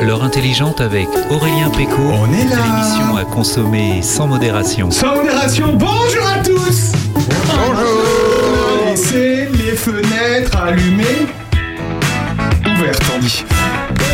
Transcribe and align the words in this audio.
L'heure 0.00 0.22
intelligente 0.22 0.80
avec 0.80 1.08
Aurélien 1.30 1.68
Péco. 1.70 2.00
On 2.00 2.32
est 2.32 2.44
là. 2.44 2.58
L'émission 2.64 3.16
à 3.16 3.24
consommer 3.24 4.02
sans 4.02 4.28
modération. 4.28 4.92
Sans 4.92 5.16
modération, 5.16 5.72
bonjour 5.74 6.26
à 6.28 6.44
tous 6.44 6.92
Bonjour 7.16 8.04
Laissez 8.86 9.48
les 9.52 9.74
fenêtres 9.74 10.56
allumées. 10.56 11.26
Ouvertes, 12.76 13.02
on 13.16 13.18
dit. 13.18 13.44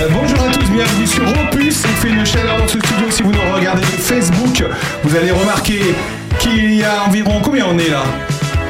Euh, 0.00 0.08
bonjour 0.10 0.40
à 0.40 0.50
tous, 0.50 0.70
bienvenue 0.70 1.06
sur 1.06 1.24
Opus. 1.24 1.82
Il 1.84 1.96
fait 1.96 2.08
une 2.08 2.24
chaleur 2.24 2.56
dans 2.56 2.68
ce 2.68 2.78
studio. 2.78 3.10
Si 3.10 3.22
vous 3.22 3.32
nous 3.32 3.54
regardez 3.54 3.82
sur 3.82 3.98
Facebook, 3.98 4.64
vous 5.04 5.14
allez 5.14 5.32
remarquer 5.32 5.94
qu'il 6.38 6.74
y 6.74 6.84
a 6.84 7.04
environ. 7.06 7.42
Combien 7.44 7.66
on 7.66 7.78
est 7.78 7.90
là? 7.90 8.04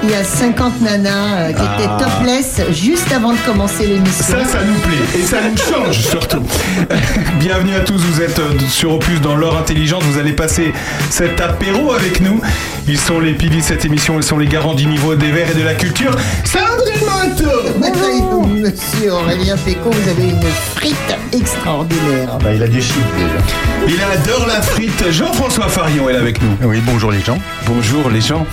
Il 0.05 0.11
y 0.11 0.15
a 0.15 0.23
50 0.23 0.81
nanas 0.81 1.11
euh, 1.39 1.47
qui 1.49 1.61
étaient 1.63 1.89
Ah. 1.91 1.99
topless 1.99 2.61
juste 2.71 3.11
avant 3.13 3.33
de 3.33 3.39
commencer 3.45 3.87
l'émission. 3.87 4.25
Ça, 4.25 4.45
ça 4.45 4.59
nous 4.65 4.79
plaît 4.81 5.19
et 5.19 5.23
ça 5.23 5.39
nous 5.51 5.57
change 5.57 5.99
surtout. 6.01 6.43
Bienvenue 7.41 7.75
à 7.75 7.81
tous, 7.81 7.99
vous 7.99 8.21
êtes 8.23 8.39
euh, 8.39 8.53
sur 8.69 8.93
Opus 8.95 9.21
dans 9.21 9.35
l'heure 9.35 9.57
intelligente, 9.59 10.03
vous 10.05 10.19
allez 10.19 10.33
passer 10.33 10.73
cet 11.11 11.41
apéro 11.41 11.93
avec 11.93 12.21
nous. 12.21 12.41
Ils 12.87 12.99
sont 12.99 13.19
les 13.21 13.33
piliers 13.33 13.59
de 13.59 13.63
cette 13.63 13.85
émission, 13.85 14.15
ils 14.17 14.23
sont 14.23 14.39
les 14.39 14.47
garants 14.47 14.75
du 14.75 14.87
niveau 14.87 15.15
des 15.15 15.31
verts 15.33 15.51
et 15.51 15.59
de 15.59 15.65
la 15.65 15.75
culture. 15.75 16.13
Sandrine 16.45 17.05
Manteau 17.07 18.43
Monsieur 18.47 19.13
Aurélien 19.13 19.57
Péco, 19.57 19.91
vous 19.91 20.09
avez 20.11 20.31
une 20.31 20.43
frite 20.75 20.95
extraordinaire. 21.33 22.39
Bah, 22.43 22.53
il 22.55 22.63
a 22.63 22.69
du 22.69 22.81
chiffre 22.81 22.99
déjà. 23.17 23.95
Il 23.95 24.01
adore 24.01 24.47
la 24.47 24.61
frite. 24.63 25.11
Jean-François 25.11 25.69
Farion 25.69 26.09
est 26.09 26.13
là 26.13 26.21
avec 26.21 26.41
nous. 26.43 26.49
Oui, 26.63 26.81
bonjour 26.85 27.11
les 27.11 27.21
gens. 27.21 27.39
Bonjour 27.67 28.11
les 28.11 28.21
gens. 28.21 28.47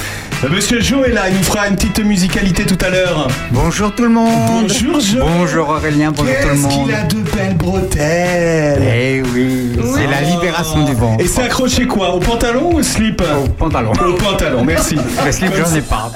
Monsieur 0.51 0.79
Jo 0.79 1.03
est 1.03 1.11
là, 1.11 1.23
il 1.29 1.35
nous 1.37 1.43
fera 1.43 1.67
une 1.67 1.75
petite 1.75 1.99
musicalité 1.99 2.65
tout 2.65 2.77
à 2.85 2.89
l'heure. 2.89 3.27
Bonjour 3.51 3.93
tout 3.93 4.03
le 4.03 4.09
monde. 4.09 4.67
Bonjour 4.67 4.99
Jo. 4.99 5.19
Bonjour 5.21 5.69
Aurélien, 5.69 6.11
bonjour 6.11 6.33
tout 6.33 6.47
le 6.47 6.53
Qu'est-ce 6.53 6.61
monde. 6.61 6.85
qu'il 6.85 6.95
a 6.95 7.03
de 7.03 7.15
belles 7.35 7.57
bretelles 7.57 8.81
Eh 8.95 9.21
oui, 9.33 9.71
c'est 9.95 10.07
la 10.07 10.21
libération 10.21 10.85
du 10.85 10.93
vent. 10.93 11.17
Et 11.19 11.27
c'est 11.27 11.41
accroché 11.41 11.87
quoi 11.87 12.13
Au 12.13 12.19
pantalon 12.19 12.71
ou 12.73 12.77
au 12.79 12.83
slip? 12.83 13.21
Au 13.21 13.47
pantalon. 13.49 13.91
Au 13.93 14.13
pantalon, 14.13 14.63
merci. 14.63 14.95
Le 15.25 15.31
slip, 15.31 15.51
j'en 15.57 15.75
ai 15.75 15.81
pas. 15.81 16.11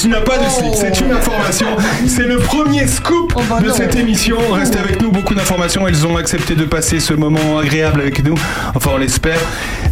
Tu 0.00 0.08
n'as 0.08 0.20
pas 0.20 0.38
de 0.38 0.48
slip, 0.50 0.74
c'est 0.74 1.00
une 1.00 1.12
information. 1.12 1.66
C'est 2.06 2.26
le 2.26 2.38
premier 2.38 2.86
scoop 2.86 3.32
Oh 3.36 3.40
bah 3.48 3.60
de 3.60 3.70
cette 3.70 3.94
émission. 3.94 4.36
Restez 4.52 4.78
avec 4.78 5.00
nous, 5.00 5.10
beaucoup 5.12 5.34
d'informations. 5.34 5.86
Elles 5.86 6.06
ont 6.06 6.16
accepté 6.16 6.54
de 6.54 6.64
passer 6.64 6.98
ce 7.00 7.14
moment 7.14 7.58
agréable 7.58 8.00
avec 8.00 8.22
nous. 8.24 8.34
Enfin, 8.74 8.90
on 8.94 8.98
l'espère. 8.98 9.38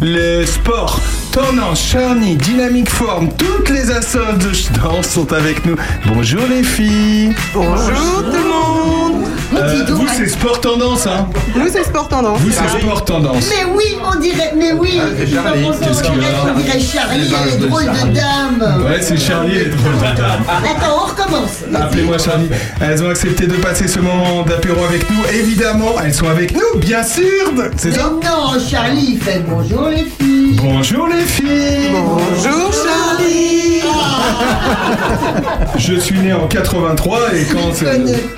Le 0.01 0.45
sport, 0.45 0.99
tendance, 1.31 1.81
charny, 1.81 2.35
dynamique 2.35 2.89
forme, 2.89 3.29
toutes 3.37 3.69
les 3.69 3.91
assos 3.91 4.19
de 4.39 4.79
danse 4.81 5.09
sont 5.09 5.31
avec 5.33 5.65
nous. 5.65 5.75
Bonjour 6.07 6.41
les 6.49 6.63
filles. 6.63 7.33
Bonjour 7.53 8.23
tout 8.23 8.31
le 8.31 8.49
monde 8.49 8.98
Euh, 9.55 9.73
dis 9.75 9.91
donc, 9.91 10.01
vous, 10.01 10.07
c'est 10.15 10.27
sport 10.27 10.61
tendance, 10.61 11.07
hein 11.07 11.27
Nous 11.55 11.67
c'est 11.71 11.83
Sport 11.83 12.07
Tendance. 12.07 12.39
Vous, 12.39 12.51
c'est 12.51 12.79
sport 12.79 13.03
tendance. 13.03 13.49
Mais 13.49 13.65
oui, 13.75 13.97
on 14.05 14.19
dirait, 14.19 14.53
mais 14.55 14.73
oui, 14.73 14.99
Charlie, 15.33 15.67
qu'est-ce 15.81 16.03
qu'il 16.03 16.11
a 16.23 16.53
on 16.55 16.59
dirait 16.59 16.79
Charlie, 16.79 17.33
elle 17.47 17.53
est 17.63 17.67
drôle 17.67 17.83
de 17.85 18.13
dame. 18.13 18.83
Ouais, 18.85 19.01
c'est 19.01 19.17
Charlie 19.17 19.57
et 19.57 19.65
drôle 19.65 19.95
de 19.95 20.17
dame. 20.17 20.43
Attends, 20.47 20.97
on 21.01 21.05
recommence. 21.07 21.63
Appelez-moi 21.73 22.17
Charlie. 22.17 22.49
Elles 22.81 23.03
ont 23.03 23.09
accepté 23.09 23.47
de 23.47 23.55
passer 23.55 23.87
ce 23.87 23.99
moment 23.99 24.43
d'apéro 24.43 24.83
avec 24.85 25.09
nous. 25.09 25.23
Évidemment, 25.33 25.95
elles 26.03 26.13
sont 26.13 26.27
avec 26.29 26.53
nous, 26.53 26.79
bien 26.79 27.03
sûr. 27.03 27.23
C'est 27.77 27.89
Mais 27.89 27.95
ça 27.95 28.03
non, 28.03 28.59
Charlie, 28.69 29.13
il 29.13 29.19
fait 29.19 29.41
bonjour 29.47 29.89
les 29.89 30.05
filles. 30.05 30.59
Bonjour 30.61 31.07
les 31.07 31.23
filles. 31.23 31.91
Bonjour 31.91 32.71
Charlie 32.73 33.68
Je 35.77 35.95
suis 35.95 36.19
né 36.19 36.33
en 36.33 36.47
83 36.47 37.19
et 37.33 37.45
quand 37.45 37.71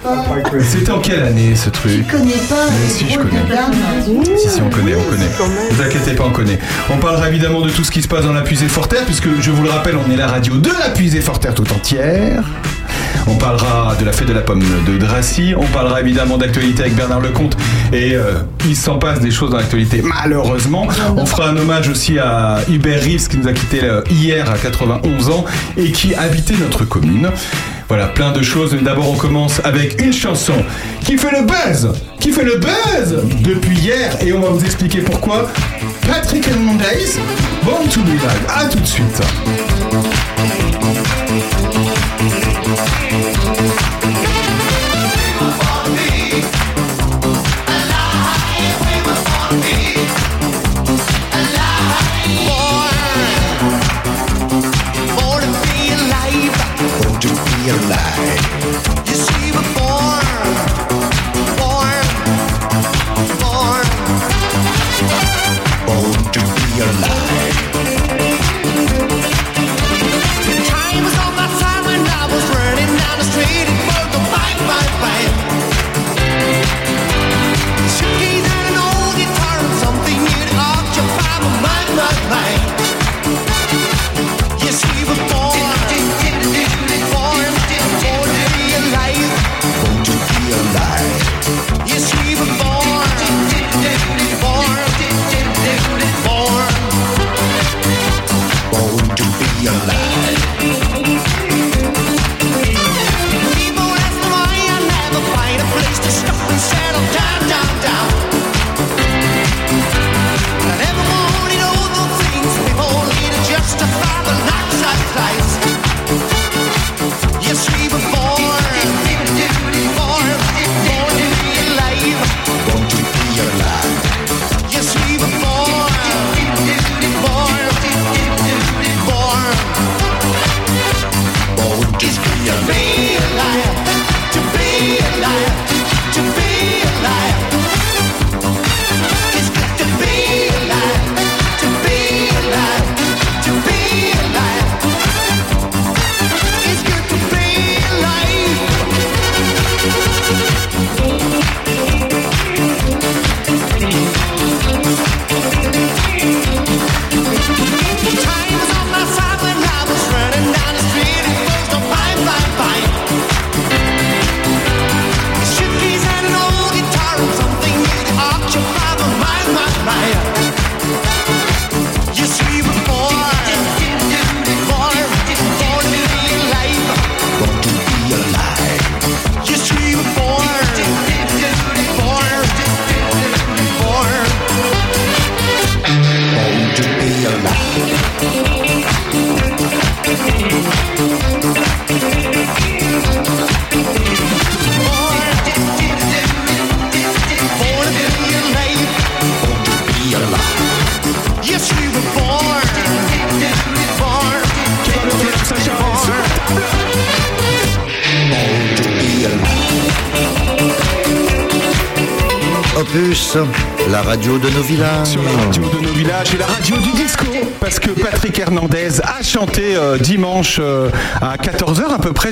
pas. 0.04 0.60
c'était 0.62 0.92
en 0.92 1.00
quelle 1.00 1.24
année 1.24 1.56
ce 1.56 1.70
truc 1.70 2.06
Je 2.08 2.12
connais 2.12 2.34
pas 2.34 2.68
aussi, 2.86 3.06
je 3.10 3.18
connais. 3.18 4.38
Si 4.38 4.50
si 4.50 4.62
on 4.62 4.70
connaît, 4.70 4.96
on 4.96 5.04
connaît. 5.10 5.26
Ne 5.26 5.76
vous 5.76 5.82
inquiétez 5.82 6.14
pas, 6.14 6.26
on 6.26 6.32
connaît. 6.32 6.60
On 6.90 6.98
parlera 6.98 7.30
évidemment 7.30 7.62
de 7.62 7.70
tout 7.70 7.84
ce 7.84 7.92
qui 7.92 8.02
se 8.02 8.08
passe 8.08 8.26
dans 8.26 8.34
la 8.34 8.42
puisée 8.42 8.68
Forterre, 8.68 9.06
puisque 9.06 9.28
je 9.40 9.52
vous 9.52 9.64
le 9.64 9.70
rappelle, 9.70 9.96
on 9.98 10.12
est 10.12 10.18
la 10.18 10.28
radio 10.28 10.58
de 10.58 10.70
la 10.80 10.90
puisée 10.90 11.22
Forterre 11.22 11.56
tout 11.56 11.72
entière. 11.74 12.44
On 13.28 13.36
parlera 13.36 13.96
de 14.00 14.06
la 14.06 14.12
fête 14.12 14.28
de 14.28 14.34
la 14.34 14.42
pomme 14.42 14.64
de 14.88 14.98
Dracy. 14.98 15.54
On 15.58 15.66
parlera 15.68 16.02
évidemment 16.02 16.38
d'actualité 16.38 16.84
avec 16.84 16.96
Bernard 16.96 17.22
Lecomte. 17.22 17.56
Et 17.94 18.16
euh, 18.16 18.34
il 18.66 18.76
s'en 18.76 18.98
passe 18.98 19.20
des 19.20 19.32
choses 19.32 19.52
dans 19.52 19.58
l'actualité, 19.58 20.02
malheureusement. 20.04 20.88
On 21.16 21.26
fera 21.26 21.50
un 21.50 21.58
hommage 21.58 21.90
aussi 21.90 22.20
à 22.20 22.60
Hubert 22.70 23.02
Reeves 23.02 23.28
qui 23.28 23.38
nous 23.38 23.48
a 23.48 23.54
quitté 23.54 23.84
euh, 23.84 24.02
hier 24.10 24.50
à 24.50 24.58
91 24.58 25.30
ans 25.30 25.46
et 25.78 25.92
qui 25.92 26.14
habitait 26.16 26.56
notre 26.60 26.86
commune. 26.86 27.30
Voilà, 27.88 28.08
plein 28.08 28.32
de 28.32 28.42
choses. 28.42 28.74
Mais 28.74 28.82
D'abord, 28.82 29.10
on 29.12 29.16
commence 29.16 29.62
avec 29.64 30.02
une 30.02 30.14
chanson 30.14 30.54
qui 31.04 31.18
fait 31.18 31.32
le 31.32 31.46
buzz, 31.46 31.92
qui 32.20 32.32
fait 32.32 32.44
le 32.46 32.58
buzz 32.58 33.18
depuis 33.42 33.78
hier, 33.78 34.16
et 34.22 34.34
on 34.34 34.40
va 34.40 34.50
vous 34.50 34.64
expliquer 34.64 35.00
pourquoi. 35.00 35.50
Patrick 36.08 36.48
Hernandez, 36.48 37.20
Born 37.64 37.88
to 37.90 38.00
Be. 38.02 38.12
À 38.48 38.66
tout 38.66 38.80
de 38.80 38.86
suite. 38.88 39.22
Born 42.22 42.30
to 57.20 57.28
be 57.28 57.70
alive? 57.70 58.41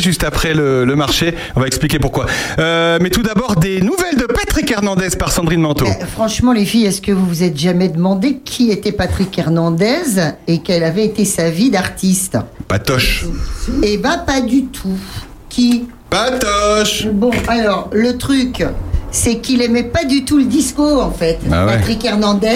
Juste 0.09 0.23
après 0.23 0.55
le, 0.55 0.85
le 0.85 0.95
marché. 0.95 1.35
On 1.55 1.59
va 1.59 1.67
expliquer 1.67 1.99
pourquoi. 1.99 2.25
Euh, 2.57 2.97
mais 2.99 3.11
tout 3.11 3.21
d'abord, 3.21 3.55
des 3.57 3.79
nouvelles 3.79 4.17
de 4.17 4.25
Patrick 4.25 4.71
Hernandez 4.71 5.09
par 5.19 5.31
Sandrine 5.31 5.61
Manteau. 5.61 5.85
Euh, 5.85 6.05
Franchement, 6.11 6.51
les 6.51 6.65
filles, 6.65 6.87
est-ce 6.87 6.99
que 6.99 7.11
vous 7.11 7.27
vous 7.27 7.43
êtes 7.43 7.55
jamais 7.55 7.89
demandé 7.89 8.39
qui 8.43 8.71
était 8.71 8.91
Patrick 8.91 9.37
Hernandez 9.37 10.19
et 10.47 10.59
quelle 10.63 10.83
avait 10.83 11.05
été 11.05 11.25
sa 11.25 11.51
vie 11.51 11.69
d'artiste? 11.69 12.39
Patoche. 12.67 13.25
Eh 13.83 13.97
ben, 13.99 14.17
pas 14.25 14.41
du 14.41 14.65
tout. 14.65 14.97
Qui? 15.47 15.85
Patoche 16.09 17.05
Bon, 17.05 17.29
alors, 17.47 17.89
le 17.93 18.17
truc, 18.17 18.65
c'est 19.11 19.37
qu'il 19.37 19.61
aimait 19.61 19.83
pas 19.83 20.05
du 20.05 20.25
tout 20.25 20.39
le 20.39 20.45
disco, 20.45 21.01
en 21.01 21.11
fait. 21.11 21.37
Ah 21.51 21.67
ouais. 21.67 21.73
Patrick 21.73 22.03
Hernandez. 22.03 22.47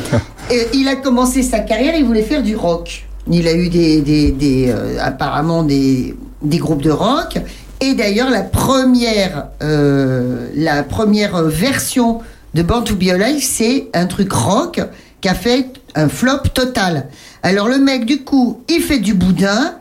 Et 0.50 0.68
il 0.72 0.88
a 0.88 0.96
commencé 0.96 1.42
sa 1.42 1.58
carrière, 1.58 1.94
il 1.98 2.06
voulait 2.06 2.22
faire 2.22 2.42
du 2.42 2.56
rock. 2.56 3.04
Il 3.30 3.46
a 3.46 3.52
eu 3.54 3.68
des, 3.68 4.00
des, 4.00 4.30
des, 4.32 4.70
euh, 4.70 4.96
apparemment 5.02 5.62
des, 5.62 6.14
des 6.44 6.58
groupes 6.58 6.82
de 6.82 6.90
rock. 6.90 7.38
Et 7.80 7.94
d'ailleurs, 7.94 8.30
la 8.30 8.42
première, 8.42 9.48
euh, 9.62 10.48
la 10.54 10.82
première 10.82 11.42
version 11.42 12.20
de 12.54 12.62
Born 12.62 12.84
to 12.84 12.94
Be 12.94 13.08
Alive, 13.08 13.42
c'est 13.42 13.88
un 13.94 14.06
truc 14.06 14.32
rock 14.32 14.80
qui 15.20 15.28
a 15.28 15.34
fait 15.34 15.66
un 15.94 16.08
flop 16.08 16.48
total. 16.54 17.08
Alors 17.42 17.68
le 17.68 17.78
mec, 17.78 18.04
du 18.04 18.22
coup, 18.22 18.62
il 18.68 18.80
fait 18.80 18.98
du 18.98 19.14
boudin, 19.14 19.74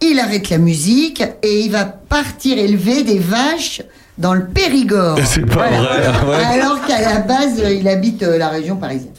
il 0.00 0.18
arrête 0.18 0.50
la 0.50 0.58
musique 0.58 1.22
et 1.42 1.60
il 1.60 1.70
va 1.70 1.84
partir 1.84 2.58
élever 2.58 3.02
des 3.02 3.18
vaches 3.18 3.82
dans 4.18 4.34
le 4.34 4.46
Périgord. 4.46 5.18
C'est 5.24 5.46
pas 5.46 5.68
vrai, 5.68 6.02
ah. 6.06 6.48
Alors 6.48 6.84
qu'à 6.86 7.00
la 7.00 7.20
base, 7.20 7.62
il 7.70 7.88
habite 7.88 8.22
euh, 8.22 8.38
la 8.38 8.48
région 8.48 8.76
parisienne. 8.76 9.12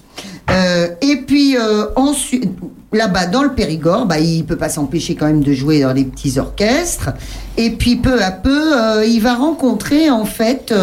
Euh, 0.49 0.87
et 1.01 1.17
puis 1.17 1.57
euh, 1.57 1.87
ensuite, 1.95 2.49
là-bas 2.93 3.27
dans 3.27 3.43
le 3.43 3.53
Périgord, 3.53 4.05
bah, 4.05 4.19
il 4.19 4.45
peut 4.45 4.55
pas 4.55 4.69
s'empêcher 4.69 5.15
quand 5.15 5.25
même 5.25 5.43
de 5.43 5.53
jouer 5.53 5.81
dans 5.81 5.93
des 5.93 6.05
petits 6.05 6.39
orchestres. 6.39 7.09
Et 7.57 7.71
puis 7.71 7.97
peu 7.97 8.21
à 8.21 8.31
peu, 8.31 8.73
euh, 8.77 9.05
il 9.05 9.21
va 9.21 9.35
rencontrer 9.35 10.09
en 10.09 10.25
fait 10.25 10.73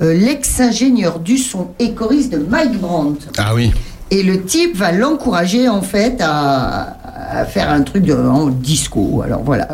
l'ex-ingénieur 0.00 1.18
du 1.18 1.38
son 1.38 1.68
et 1.78 1.92
choriste 1.92 2.32
de 2.32 2.38
Mike 2.38 2.80
Brandt. 2.80 3.26
Ah 3.38 3.54
oui. 3.54 3.72
Et 4.10 4.22
le 4.22 4.42
type 4.42 4.76
va 4.76 4.92
l'encourager 4.92 5.68
en 5.68 5.82
fait 5.82 6.20
à, 6.20 6.96
à 7.30 7.44
faire 7.46 7.70
un 7.70 7.82
truc 7.82 8.04
de 8.04 8.14
en 8.14 8.48
disco. 8.48 9.22
Alors 9.24 9.42
voilà. 9.42 9.68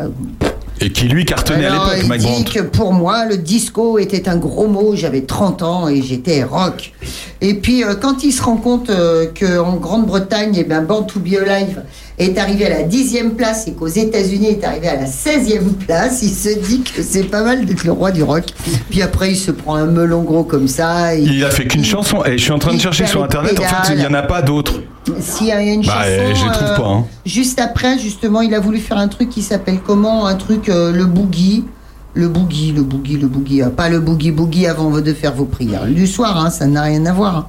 Et 0.83 0.89
qui 0.91 1.07
lui 1.07 1.25
cartonnait 1.25 1.65
Alors, 1.67 1.83
à 1.89 1.95
l'époque, 1.95 2.01
il 2.03 2.09
Mike 2.09 2.21
dit 2.21 2.27
Brandt. 2.27 2.51
que 2.53 2.59
pour 2.61 2.91
moi, 2.93 3.25
le 3.25 3.37
disco 3.37 3.99
était 3.99 4.27
un 4.27 4.37
gros 4.37 4.67
mot. 4.67 4.95
J'avais 4.95 5.21
30 5.21 5.61
ans 5.61 5.87
et 5.87 6.01
j'étais 6.01 6.43
rock. 6.43 6.91
Et 7.39 7.53
puis, 7.53 7.83
euh, 7.83 7.93
quand 7.93 8.23
il 8.23 8.31
se 8.31 8.41
rend 8.41 8.57
compte 8.57 8.89
euh, 8.89 9.27
qu'en 9.39 9.75
Grande-Bretagne, 9.75 10.55
eh 10.57 10.63
ben, 10.63 10.81
Born 10.81 11.05
to 11.05 11.19
Be 11.19 11.35
Alive 11.35 11.83
est 12.17 12.37
arrivé 12.37 12.65
à 12.65 12.69
la 12.69 12.83
10e 12.83 13.31
place 13.35 13.67
et 13.67 13.73
qu'aux 13.73 13.87
États-Unis 13.87 14.47
est 14.47 14.63
arrivé 14.63 14.87
à 14.87 14.95
la 14.95 15.05
16e 15.05 15.73
place, 15.85 16.21
il 16.23 16.29
se 16.29 16.49
dit 16.59 16.81
que 16.81 17.01
c'est 17.03 17.23
pas 17.23 17.43
mal 17.43 17.65
d'être 17.65 17.83
le 17.83 17.91
roi 17.91 18.11
du 18.11 18.23
rock. 18.23 18.45
Puis 18.89 19.01
après, 19.01 19.31
il 19.31 19.37
se 19.37 19.51
prend 19.51 19.75
un 19.75 19.85
melon 19.85 20.23
gros 20.23 20.43
comme 20.43 20.67
ça. 20.67 21.15
et- 21.15 21.21
Il 21.21 21.43
a 21.45 21.49
fait 21.51 21.65
qu'une 21.67 21.85
chanson. 21.85 22.23
Et 22.25 22.37
je 22.37 22.43
suis 22.43 22.51
en 22.51 22.59
train 22.59 22.73
de 22.73 22.79
chercher 22.81 23.05
sur 23.05 23.23
internet. 23.23 23.59
En 23.59 23.63
fait, 23.63 23.93
il 23.93 23.99
n'y 23.99 24.05
en 24.05 24.13
a 24.13 24.23
pas 24.23 24.41
d'autres. 24.41 24.81
S'il 25.19 25.47
y 25.47 25.51
a 25.51 25.61
une 25.61 25.81
Bah, 25.85 26.03
euh, 26.05 26.29
chanson. 26.33 26.41
je 26.41 26.45
les 26.45 26.51
trouve 26.53 26.75
pas, 26.83 26.89
hein. 26.89 27.05
Juste 27.25 27.59
après, 27.59 27.97
justement, 27.97 28.41
il 28.41 28.53
a 28.53 28.59
voulu 28.59 28.79
faire 28.79 28.97
un 28.97 29.07
truc 29.07 29.29
qui 29.29 29.41
s'appelle 29.41 29.79
comment 29.85 30.27
Un 30.27 30.35
truc, 30.35 30.69
euh, 30.69 30.91
le 30.91 31.05
boogie. 31.05 31.65
Le 32.13 32.27
boogie, 32.27 32.71
le 32.73 32.81
boogie, 32.83 33.17
le 33.17 33.27
boogie. 33.27 33.61
Ah, 33.61 33.69
Pas 33.69 33.89
le 33.89 33.99
boogie 33.99 34.31
boogie 34.31 34.67
avant 34.67 34.89
de 34.99 35.13
faire 35.13 35.33
vos 35.33 35.45
prières. 35.45 35.85
Du 35.85 36.05
soir, 36.07 36.37
hein, 36.43 36.49
ça 36.49 36.67
n'a 36.67 36.81
rien 36.83 37.05
à 37.05 37.13
voir. 37.13 37.35
hein. 37.37 37.47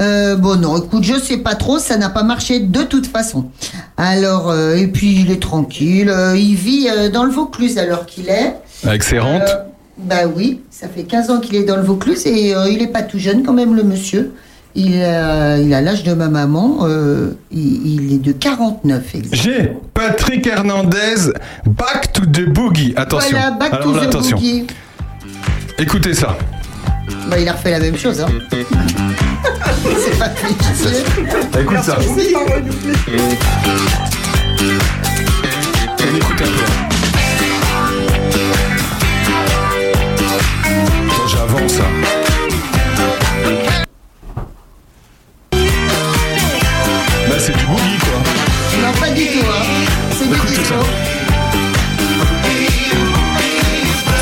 Euh, 0.00 0.36
bon, 0.36 0.56
non, 0.58 0.78
écoute, 0.78 1.04
je 1.04 1.18
sais 1.20 1.36
pas 1.36 1.54
trop, 1.54 1.78
ça 1.78 1.98
n'a 1.98 2.08
pas 2.08 2.22
marché 2.22 2.60
de 2.60 2.82
toute 2.84 3.06
façon. 3.06 3.50
Alors, 3.98 4.48
euh, 4.50 4.74
et 4.74 4.86
puis 4.86 5.20
il 5.20 5.30
est 5.30 5.42
tranquille, 5.42 6.08
euh, 6.08 6.34
il 6.38 6.54
vit 6.54 6.88
euh, 6.90 7.10
dans 7.10 7.24
le 7.24 7.30
Vaucluse 7.30 7.76
alors 7.76 8.06
qu'il 8.06 8.30
est. 8.30 8.56
Avec 8.82 9.02
ses 9.02 9.18
rentes. 9.18 9.42
Euh, 9.42 9.56
bah 9.98 10.22
oui, 10.34 10.62
ça 10.70 10.88
fait 10.88 11.02
15 11.02 11.28
ans 11.28 11.38
qu'il 11.38 11.54
est 11.56 11.64
dans 11.64 11.76
le 11.76 11.82
Vaucluse 11.82 12.26
et 12.26 12.54
euh, 12.54 12.70
il 12.70 12.80
est 12.80 12.86
pas 12.86 13.02
tout 13.02 13.18
jeune 13.18 13.42
quand 13.42 13.52
même, 13.52 13.74
le 13.74 13.82
monsieur. 13.82 14.32
Il 14.76 15.02
a 15.02 15.58
il 15.58 15.74
a 15.74 15.80
l'âge 15.80 16.04
de 16.04 16.14
ma 16.14 16.28
maman, 16.28 16.78
euh, 16.82 17.32
il, 17.50 17.86
il 18.04 18.12
est 18.14 18.18
de 18.18 18.32
49 18.32 19.14
exactement. 19.16 19.42
J'ai 19.42 19.72
Patrick 19.94 20.46
Hernandez, 20.46 21.32
Back 21.66 22.12
to 22.12 22.24
the 22.26 22.48
Boogie. 22.48 22.92
Attention. 22.96 23.30
Voilà, 23.36 23.50
back 23.52 23.72
Alors 23.74 23.84
to 23.86 23.94
là, 23.96 24.00
the 24.02 24.08
attention. 24.08 24.36
boogie. 24.36 24.66
Écoutez 25.78 26.14
ça. 26.14 26.36
Bah, 27.28 27.38
il 27.40 27.48
a 27.48 27.52
refait 27.52 27.72
la 27.72 27.80
même 27.80 27.96
chose, 27.96 28.20
hein. 28.20 28.28
C'est 29.96 30.18
pas. 30.18 31.60
Écoute 31.60 31.82
ça. 31.82 31.96
On 35.98 36.16
écoute 36.16 36.40
un 36.40 36.44
peu. 36.44 36.99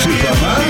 C'est 0.00 0.26
pas 0.26 0.34
mal. 0.40 0.64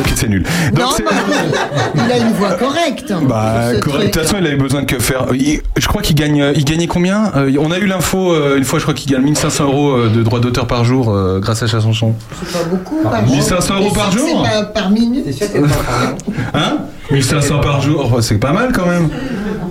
Ok, 0.00 0.08
c'est 0.14 0.28
nul. 0.28 0.42
Donc, 0.72 0.78
Non, 0.78 0.90
c'est- 0.96 1.04
il 2.16 2.22
a 2.22 2.26
une 2.26 2.32
voix 2.34 2.52
correcte. 2.52 3.12
Bah, 3.28 3.70
correct. 3.82 4.06
De 4.06 4.10
toute 4.10 4.22
façon, 4.22 4.36
il 4.40 4.46
avait 4.46 4.56
besoin 4.56 4.80
de 4.82 4.86
que 4.86 4.98
faire. 4.98 5.26
il- 5.34 5.60
je 5.76 5.86
crois 5.88 6.02
qu'il 6.02 6.16
gagne. 6.16 6.52
Il 6.54 6.64
gagnait 6.64 6.86
combien 6.86 7.30
Euh, 7.36 7.50
On 7.60 7.70
a 7.70 7.78
eu 7.78 7.86
l'info 7.86 8.32
euh, 8.32 8.56
une 8.56 8.64
fois. 8.64 8.78
Je 8.78 8.84
crois 8.84 8.94
qu'il 8.94 9.10
gagne 9.12 9.22
1500 9.22 9.64
euros 9.64 9.90
euh, 9.92 10.08
de 10.08 10.22
droits 10.22 10.40
d'auteur 10.40 10.66
par 10.66 10.84
jour 10.84 11.10
euh, 11.10 11.38
grâce 11.40 11.62
à 11.62 11.68
sa 11.68 11.80
chanson. 11.80 12.14
C'est 12.44 12.58
pas 12.58 12.64
beaucoup 12.64 13.02
par 13.02 13.24
jour. 13.26 13.34
1500 13.36 13.74
euros 13.76 13.90
par 13.94 14.12
C'est 14.12 14.18
jour 14.18 14.42
pas 14.42 14.62
par 14.64 14.90
minute. 14.90 15.24
Hein 16.54 16.78
1500 17.10 17.60
par 17.60 17.82
jour, 17.82 18.10
Oh, 18.16 18.20
c'est 18.20 18.38
pas 18.38 18.52
mal 18.52 18.72
quand 18.72 18.86
même. 18.86 19.08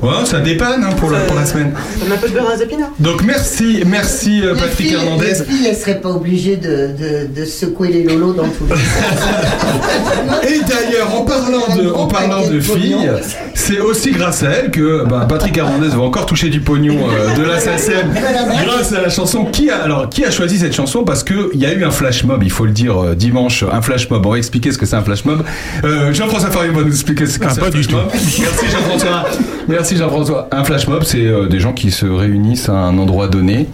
Ouais, 0.02 0.26
ça 0.26 0.40
dépanne 0.40 0.84
hein, 0.84 0.94
pour, 0.98 1.10
la, 1.12 1.20
pour 1.22 1.36
la 1.36 1.46
semaine. 1.46 1.74
Ça 2.00 2.06
met 2.06 2.16
un 2.16 2.18
peu 2.18 2.28
de 2.28 2.34
beurre 2.34 2.50
à 2.52 2.58
Zapina. 2.58 2.88
Donc 3.00 3.24
merci, 3.24 3.84
merci 3.86 4.42
Les 4.42 4.48
Patrick 4.50 4.72
filles, 4.88 4.94
Hernandez. 4.96 5.26
les 5.28 5.36
filles, 5.36 5.68
elles 5.68 5.76
seraient 5.76 6.02
pas 6.02 6.10
obligées 6.10 6.58
de, 6.58 6.70
de, 6.98 7.28
de 7.40 7.46
secouer 7.46 7.90
les 7.90 8.04
lolos 8.04 8.34
dans 8.34 8.44
tous 8.48 8.66
les 8.68 8.76
sens. 8.76 10.44
Et 10.50 10.60
d'ailleurs, 10.68 11.16
en 11.16 11.22
parlant 11.24 11.76
de, 11.78 11.90
en 11.92 12.08
parlant 12.08 12.31
de 12.40 12.60
filles, 12.60 13.10
c'est 13.54 13.80
aussi 13.80 14.12
grâce 14.12 14.44
à 14.44 14.50
elle 14.50 14.72
que 14.72 15.06
bah, 15.08 15.26
Patrick 15.28 15.58
Hernandez 15.58 15.90
va 15.90 16.02
encore 16.02 16.26
toucher 16.26 16.50
du 16.50 16.62
pognon 16.62 16.98
euh, 16.98 17.36
de 17.38 17.44
la 17.44 17.60
SACEM 17.60 18.14
grâce 18.66 18.94
à 18.94 19.02
la 19.02 19.10
chanson. 19.10 19.46
Qui 19.46 19.70
a, 19.70 19.84
alors, 19.84 20.10
qui 20.10 20.24
a 20.24 20.32
choisi 20.32 20.58
cette 20.58 20.74
chanson? 20.74 21.04
Parce 21.04 21.24
qu'il 21.24 21.56
y 21.56 21.66
a 21.66 21.74
eu 21.74 21.84
un 21.84 21.92
flash 21.92 22.24
mob, 22.24 22.44
il 22.44 22.52
faut 22.52 22.66
le 22.66 22.72
dire, 22.72 22.98
euh, 22.98 23.16
dimanche, 23.16 23.64
un 23.70 23.82
flash 23.82 24.10
mob. 24.10 24.26
On 24.26 24.32
va 24.32 24.38
expliquer 24.38 24.72
ce 24.72 24.78
que 24.78 24.86
c'est 24.86 24.96
un 24.96 25.04
flash 25.04 25.26
mob. 25.26 25.44
Euh, 25.84 26.14
Jean-François 26.14 26.52
Farion 26.52 26.74
va 26.74 26.84
nous 26.84 26.92
expliquer 26.92 27.26
ce 27.26 27.40
que 27.40 27.50
c'est 27.50 27.60
un 27.60 27.70
flash 27.70 27.90
mob. 27.90 28.04
Merci 28.12 28.66
Jean-François. 28.72 29.26
Merci 29.68 29.98
Jean-François. 29.98 30.48
Un 30.52 30.64
flash 30.64 30.88
mob, 30.88 31.04
c'est 31.04 31.26
euh, 31.26 31.48
des 31.48 31.60
gens 31.60 31.74
qui 31.74 31.92
se 31.92 32.06
réunissent 32.06 32.70
à 32.70 32.74
un 32.74 32.98
endroit 32.98 33.28
donné 33.28 33.68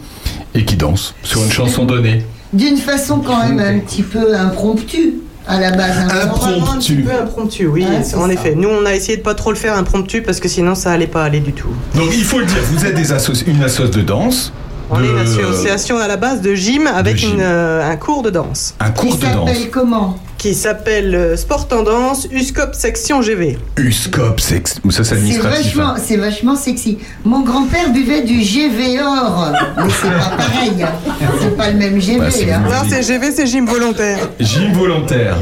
et 0.55 0.65
qui 0.65 0.75
dansent 0.75 1.13
sur 1.23 1.43
une 1.43 1.51
chanson 1.51 1.85
donnée. 1.85 2.23
D'une 2.53 2.77
façon 2.77 3.19
quand 3.19 3.43
même 3.43 3.59
un 3.59 3.79
petit 3.79 4.03
peu 4.03 4.35
impromptue 4.35 5.15
à 5.47 5.59
la 5.59 5.71
base. 5.71 5.97
hein. 5.97 6.07
Vraiment 6.07 6.33
un 6.33 6.77
petit 6.77 6.93
Impromptu. 6.93 6.95
peu 7.03 7.11
impromptu, 7.11 7.67
oui, 7.67 7.85
en 7.85 8.03
ça. 8.03 8.27
effet. 8.33 8.53
Nous, 8.55 8.69
on 8.69 8.85
a 8.85 8.93
essayé 8.93 9.17
de 9.17 9.23
pas 9.23 9.33
trop 9.35 9.51
le 9.51 9.57
faire 9.57 9.77
impromptu 9.77 10.21
parce 10.21 10.39
que 10.39 10.47
sinon, 10.47 10.75
ça 10.75 10.91
allait 10.91 11.07
pas 11.07 11.23
aller 11.23 11.39
du 11.39 11.53
tout. 11.53 11.69
Donc 11.95 12.09
il 12.13 12.23
faut 12.23 12.39
le 12.39 12.45
dire, 12.45 12.57
vous 12.71 12.85
êtes 12.85 12.95
des 12.95 13.11
associ- 13.13 13.45
une 13.47 13.63
assoce 13.63 13.91
de 13.91 14.01
danse. 14.01 14.51
On 14.89 14.99
de- 14.99 15.03
est 15.05 15.09
une 15.09 15.17
association 15.17 15.97
à 15.97 16.07
la 16.07 16.15
base 16.17 16.41
de 16.41 16.53
gym 16.55 16.87
avec 16.87 17.17
gym. 17.17 17.33
une, 17.35 17.41
euh, 17.41 17.89
un 17.91 17.95
cours 17.97 18.21
de 18.23 18.29
danse 18.29 18.73
Un 18.79 18.87
Il 18.87 18.93
cours 18.93 19.15
de 19.17 19.21
danse. 19.25 19.49
s'appelle 19.49 19.69
comment? 19.69 20.17
Qui 20.37 20.53
s'appelle 20.53 21.15
euh, 21.15 21.35
Sport 21.35 21.67
Tendance 21.67 22.27
USCOP 22.31 22.73
Section 22.75 23.21
GV. 23.21 23.57
USCOP, 23.77 24.39
c'est 24.39 24.57
ex- 24.57 24.73
ça 24.75 24.79
c'est 24.89 25.03
C'est 25.03 25.15
administratif. 25.15 25.65
vachement, 25.75 25.89
hein. 25.93 26.01
c'est 26.03 26.17
vachement 26.17 26.55
sexy. 26.55 26.99
Mon 27.25 27.41
grand-père 27.41 27.91
buvait 27.91 28.21
du 28.21 28.41
GV 28.41 28.99
or, 29.01 29.51
mais 29.77 29.83
c'est 30.01 30.07
pas 30.09 30.35
pareil. 30.37 30.83
hein. 30.83 31.15
C'est 31.41 31.57
pas 31.57 31.71
le 31.71 31.77
même 31.77 31.99
GV. 31.99 32.19
Bah, 32.19 32.25
c'est 32.29 32.51
hein. 32.51 32.61
Non, 32.69 32.87
c'est 32.89 33.01
GV, 33.03 33.31
c'est 33.31 33.47
gym 33.47 33.65
volontaire. 33.65 34.19
Gym 34.39 34.73
volontaire. 34.73 35.37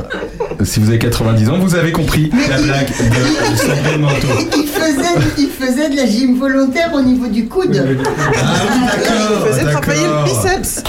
Si 0.63 0.79
vous 0.79 0.87
avez 0.89 0.99
90 0.99 1.49
ans, 1.49 1.57
vous 1.59 1.75
avez 1.75 1.91
compris 1.91 2.31
la 2.49 2.57
blague 2.61 2.87
de 2.87 3.57
Sandrine 3.57 4.01
Manteau. 4.01 4.27
Il 4.57 4.67
faisait, 4.67 5.27
il 5.37 5.49
faisait 5.49 5.89
de 5.89 5.95
la 5.97 6.05
gym 6.05 6.39
volontaire 6.39 6.91
au 6.93 7.01
niveau 7.01 7.27
du 7.27 7.45
coude. 7.47 7.71
D'accord, 7.71 9.47
Faisait 9.47 9.63
travailler 9.71 10.03
le 10.03 10.07
d'accord. 10.07 10.23
biceps. 10.25 10.83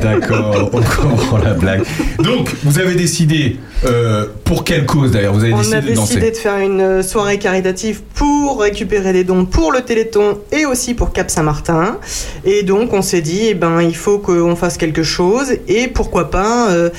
D'accord, 0.00 0.70
on 0.72 0.80
comprend 1.08 1.38
la 1.38 1.54
blague. 1.54 1.82
Donc, 2.20 2.50
vous 2.64 2.78
avez 2.78 2.94
décidé, 2.94 3.47
euh, 3.84 4.26
pour 4.44 4.64
quelle 4.64 4.86
cause 4.86 5.12
d'ailleurs 5.12 5.34
Vous 5.34 5.44
avez 5.44 5.52
On 5.52 5.58
décidé 5.58 5.76
a 5.76 5.80
de 5.80 5.86
décidé 5.86 6.16
danser 6.16 6.30
de 6.30 6.36
faire 6.36 6.58
une 6.58 6.80
euh, 6.80 7.02
soirée 7.02 7.38
caritative 7.38 8.00
pour 8.14 8.60
récupérer 8.60 9.12
des 9.12 9.24
dons 9.24 9.44
pour 9.44 9.72
le 9.72 9.82
Téléthon 9.82 10.38
et 10.52 10.66
aussi 10.66 10.94
pour 10.94 11.12
Cap 11.12 11.30
Saint-Martin. 11.30 11.98
Et 12.44 12.62
donc 12.62 12.92
on 12.92 13.02
s'est 13.02 13.20
dit, 13.20 13.42
eh 13.48 13.54
ben, 13.54 13.80
il 13.82 13.96
faut 13.96 14.18
qu'on 14.18 14.56
fasse 14.56 14.76
quelque 14.76 15.02
chose 15.02 15.52
et 15.68 15.88
pourquoi 15.88 16.30
pas 16.30 16.70
euh, 16.70 16.90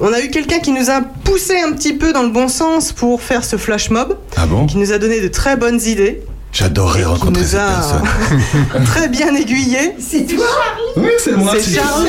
On 0.00 0.12
a 0.12 0.20
eu 0.20 0.28
quelqu'un 0.30 0.58
qui 0.58 0.72
nous 0.72 0.90
a 0.90 1.00
poussé 1.24 1.54
un 1.60 1.72
petit 1.72 1.92
peu 1.92 2.12
dans 2.12 2.22
le 2.22 2.30
bon 2.30 2.48
sens 2.48 2.92
pour 2.92 3.22
faire 3.22 3.44
ce 3.44 3.56
flash 3.56 3.90
mob, 3.90 4.16
Ah 4.36 4.46
bon? 4.46 4.66
Qui 4.66 4.78
nous 4.78 4.92
a 4.92 4.98
donné 4.98 5.20
de 5.20 5.28
très 5.28 5.56
bonnes 5.56 5.80
idées, 5.86 6.22
J'adorerais 6.52 7.00
qui 7.00 7.04
rencontrer 7.06 7.42
nous 7.42 7.48
cette 7.48 7.58
a 7.58 7.68
personne. 7.68 8.84
très 8.84 9.08
bien 9.08 9.34
aiguillé. 9.34 9.94
C'est 9.98 10.24
toi 10.24 10.46
Oui, 10.96 11.08
c'est 11.18 11.32
moi. 11.36 11.52
C'est 11.58 11.74
Charlie 11.74 12.08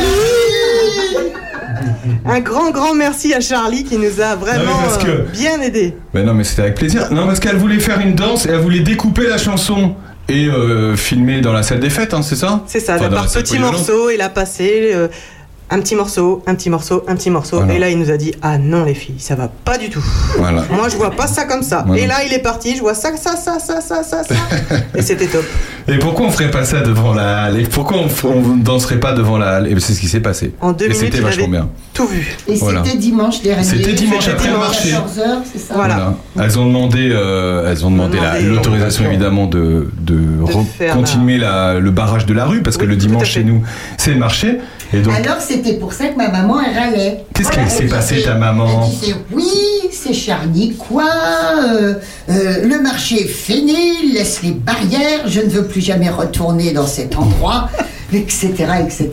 Un 2.25 2.39
grand, 2.39 2.71
grand 2.71 2.93
merci 2.93 3.33
à 3.33 3.39
Charlie 3.39 3.83
qui 3.83 3.97
nous 3.97 4.21
a 4.21 4.35
vraiment 4.35 4.81
que- 5.01 5.07
euh, 5.09 5.25
bien 5.33 5.59
aidé. 5.62 5.93
Mais 6.13 6.24
non, 6.24 6.33
mais 6.33 6.43
c'était 6.43 6.63
avec 6.63 6.75
plaisir. 6.75 7.07
Non, 7.12 7.25
parce 7.27 7.39
qu'elle 7.39 7.57
voulait 7.57 7.79
faire 7.79 8.00
une 8.00 8.15
danse 8.15 8.45
et 8.45 8.50
elle 8.50 8.59
voulait 8.59 8.79
découper 8.81 9.27
la 9.27 9.38
chanson 9.38 9.95
et 10.27 10.47
euh, 10.47 10.95
filmer 10.95 11.41
dans 11.41 11.53
la 11.53 11.62
salle 11.63 11.79
des 11.79 11.89
fêtes, 11.89 12.13
hein, 12.13 12.21
c'est 12.24 12.35
ça? 12.35 12.63
C'est 12.67 12.79
ça, 12.79 12.95
Enfin, 12.95 13.09
par 13.09 13.31
petits 13.31 13.59
morceaux, 13.59 14.09
il 14.09 14.21
a 14.21 14.29
passé 14.29 14.91
euh, 14.93 15.07
un 15.69 15.79
petit 15.79 15.95
morceau, 15.95 16.43
un 16.45 16.53
petit 16.55 16.69
morceau, 16.69 17.03
un 17.07 17.15
petit 17.15 17.29
morceau. 17.31 17.57
Voilà. 17.57 17.74
Et 17.74 17.77
là, 17.79 17.89
il 17.89 17.98
nous 17.98 18.12
a 18.12 18.17
dit 18.17 18.34
Ah 18.41 18.57
non, 18.57 18.84
les 18.86 18.93
filles, 18.93 19.15
ça 19.19 19.36
va 19.36 19.48
pas 19.48 19.77
du 19.77 19.89
tout. 19.89 20.03
Voilà. 20.38 20.63
Moi, 20.72 20.89
je 20.89 20.95
vois 20.95 21.12
pas 21.12 21.27
ça 21.27 21.45
comme 21.45 21.63
ça. 21.63 21.86
Et 21.95 22.05
là, 22.07 22.24
il 22.25 22.34
est 22.34 22.39
parti, 22.39 22.75
je 22.75 22.81
vois 22.81 22.93
ça, 22.93 23.10
ça, 23.17 23.36
ça, 23.36 23.57
ça, 23.60 23.81
ça, 23.81 24.03
ça, 24.03 24.24
ça. 24.24 24.36
et 24.95 25.01
c'était 25.01 25.27
top. 25.27 25.43
Et 25.88 26.00
pourquoi 26.00 26.25
on 26.25 26.31
ferait 26.31 26.50
pas 26.50 26.63
ça 26.65 26.81
devant 26.81 27.13
la 27.13 27.43
halle 27.43 27.60
Et 27.60 27.63
pourquoi 27.67 27.98
on, 27.98 28.27
on 28.27 28.55
danserait 28.57 29.00
pas 29.00 29.13
devant 29.13 29.38
la 29.38 29.57
halle 29.57 29.67
Et 29.72 29.79
c'est 29.79 29.93
ce 29.93 30.00
qui 30.00 30.07
s'est 30.07 30.19
passé. 30.19 30.51
En 30.60 30.72
deux 30.72 30.86
et 30.86 30.89
minutes, 30.89 31.03
c'était 31.12 31.19
vachement 31.22 31.48
bien. 31.48 31.69
tout 31.93 32.07
vu. 32.07 32.36
Et 32.48 32.55
Voilà. 32.55 32.84
c'était 32.84 32.98
dimanche 32.98 33.43
dernier. 33.43 33.63
C'était 33.63 33.93
dimanche 33.93 34.27
après 34.27 34.50
le 34.50 34.57
marché. 34.57 34.89
14h, 34.89 35.38
c'est 35.53 35.60
ça 35.60 35.75
Voilà. 35.75 36.15
Elles 36.39 36.57
ont 36.57 36.65
demandé, 36.65 37.10
euh, 37.12 37.72
elles 37.72 37.86
ont 37.86 37.91
demandé 37.91 38.17
la- 38.19 38.34
demandé- 38.39 38.50
l'autorisation 38.50 39.05
évidemment 39.05 39.45
de, 39.45 39.88
continuer 40.93 41.38
la- 41.38 41.79
le 41.79 41.91
barrage 41.91 42.25
de 42.25 42.34
la 42.34 42.45
rue 42.45 42.62
parce 42.63 42.77
que 42.77 42.86
le 42.86 42.95
dimanche 42.95 43.29
chez 43.29 43.43
nous 43.43 43.62
c'est 43.98 44.12
le 44.12 44.17
marché. 44.17 44.57
Et 44.94 45.00
donc 45.01 45.13
Alors 45.15 45.39
c'était 45.39 45.74
pour 45.74 45.94
ça 45.94 46.08
que 46.08 46.15
ma 46.18 46.30
maman 46.30 46.58
elle 46.62 46.77
râlait. 46.77 47.25
Qu'est-ce 47.34 47.48
Voilà, 47.50 47.63
qu'elle 47.63 47.72
s'est 47.72 47.88
passé, 47.88 48.22
ta 48.24 48.36
maman 48.36 48.84
Elle 48.86 48.89
disait 48.92 49.15
oui, 49.32 49.51
c'est 49.92 50.13
Charny 50.13 50.75
quoi, 50.75 51.06
euh, 51.63 51.96
euh, 52.30 52.68
le 52.68 52.82
marché 52.82 53.22
est 53.24 53.27
fini, 53.27 54.12
laisse 54.13 54.42
les 54.44 54.51
barrières, 54.51 55.27
je 55.27 55.42
ne 55.42 55.48
veux 55.50 55.65
plus 55.65 55.82
jamais 55.82 56.10
retourner 56.10 56.72
dans 56.72 56.88
cet 56.88 57.18
endroit, 57.18 57.70
etc. 58.13 58.50
etc. 58.83 59.09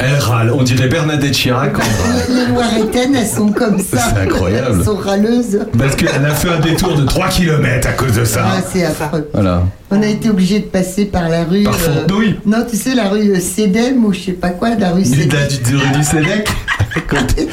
elle 0.00 0.14
râle, 0.20 0.52
on 0.56 0.62
dirait 0.62 0.88
Bernadette 0.88 1.32
Chirac. 1.32 1.72
Les, 2.28 2.34
les 2.34 2.46
Loiretaines, 2.52 3.14
elles 3.14 3.26
sont 3.26 3.50
comme 3.52 3.78
ça. 3.78 3.98
C'est 4.14 4.20
incroyable. 4.22 4.76
Elles 4.78 4.84
sont 4.84 4.96
râleuses. 4.96 5.60
Parce 5.78 5.96
qu'elle 5.96 6.08
a 6.24 6.34
fait 6.34 6.48
un 6.50 6.60
détour 6.60 6.96
de 6.96 7.04
3 7.04 7.28
km 7.28 7.88
à 7.88 7.92
cause 7.92 8.12
de 8.12 8.24
ça. 8.24 8.44
Ah, 8.46 8.60
c'est 8.72 8.84
affreux. 8.84 9.28
Voilà. 9.32 9.64
On 9.90 10.00
a 10.02 10.06
été 10.06 10.30
obligé 10.30 10.60
de 10.60 10.66
passer 10.66 11.06
par 11.06 11.28
la 11.28 11.44
rue. 11.44 11.64
Par 11.64 11.74
Fontenoy. 11.74 12.36
non, 12.46 12.58
tu 12.68 12.76
sais, 12.76 12.94
la 12.94 13.08
rue 13.08 13.30
euh, 13.32 13.40
Sédem 13.40 14.04
ou 14.04 14.12
je 14.12 14.20
sais 14.20 14.32
pas 14.32 14.50
quoi, 14.50 14.70
la 14.76 14.90
rue 14.90 15.04
Sédem. 15.04 15.30
la- 15.40 15.46
du, 15.48 15.76
rue 15.76 15.90
du 15.96 16.04
Sénèque 16.04 16.48
à 16.96 17.00
côté, 17.00 17.48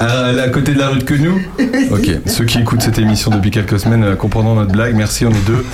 à, 0.00 0.26
à 0.42 0.48
côté 0.48 0.74
de 0.74 0.78
la 0.78 0.88
rue 0.88 0.98
de 0.98 1.04
Quenou 1.04 1.40
Ok, 1.90 2.10
ceux 2.26 2.44
qui 2.44 2.58
écoutent 2.58 2.82
cette 2.82 2.98
émission 2.98 3.30
depuis 3.30 3.50
quelques 3.50 3.78
semaines 3.80 4.04
euh, 4.04 4.16
comprendront 4.16 4.54
notre 4.54 4.72
blague. 4.72 4.94
Merci, 4.94 5.24
on 5.24 5.30
est 5.30 5.46
deux. 5.46 5.64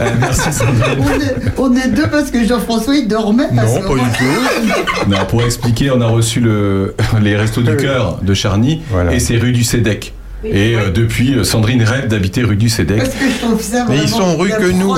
Euh, 0.00 0.10
merci 0.18 0.50
Sandrine. 0.52 0.98
On 0.98 1.20
est, 1.20 1.52
on 1.58 1.76
est 1.76 1.88
deux 1.88 2.08
parce 2.08 2.30
que 2.30 2.42
Jean-François 2.46 2.96
il 2.96 3.06
dormait. 3.08 3.48
À 3.64 3.68
ce 3.68 3.80
moment. 3.80 4.02
Non, 5.08 5.24
pour 5.28 5.42
expliquer, 5.42 5.90
on 5.90 6.00
a 6.00 6.06
reçu 6.06 6.40
le, 6.40 6.94
les 7.20 7.36
Restos 7.36 7.60
du 7.62 7.76
Cœur 7.76 8.18
de 8.22 8.34
Charny 8.34 8.80
Voilà. 8.90 9.12
et 9.12 9.18
c'est 9.20 9.36
rue 9.36 9.52
du 9.52 9.64
Sédec. 9.64 10.13
Et 10.52 10.76
euh, 10.76 10.90
depuis, 10.90 11.34
euh, 11.34 11.44
Sandrine 11.44 11.82
rêve 11.82 12.08
d'habiter 12.08 12.42
rue 12.42 12.56
du 12.56 12.68
Sédec. 12.68 12.98
Parce 12.98 13.10
que 13.10 13.24
je 13.30 13.44
trouve 13.46 13.60
ça 13.62 13.86
Mais 13.88 13.96
vraiment 13.96 14.02
ils 14.02 14.08
sont 14.08 14.36
rue 14.36 14.50
que 14.50 14.70
nous. 14.72 14.94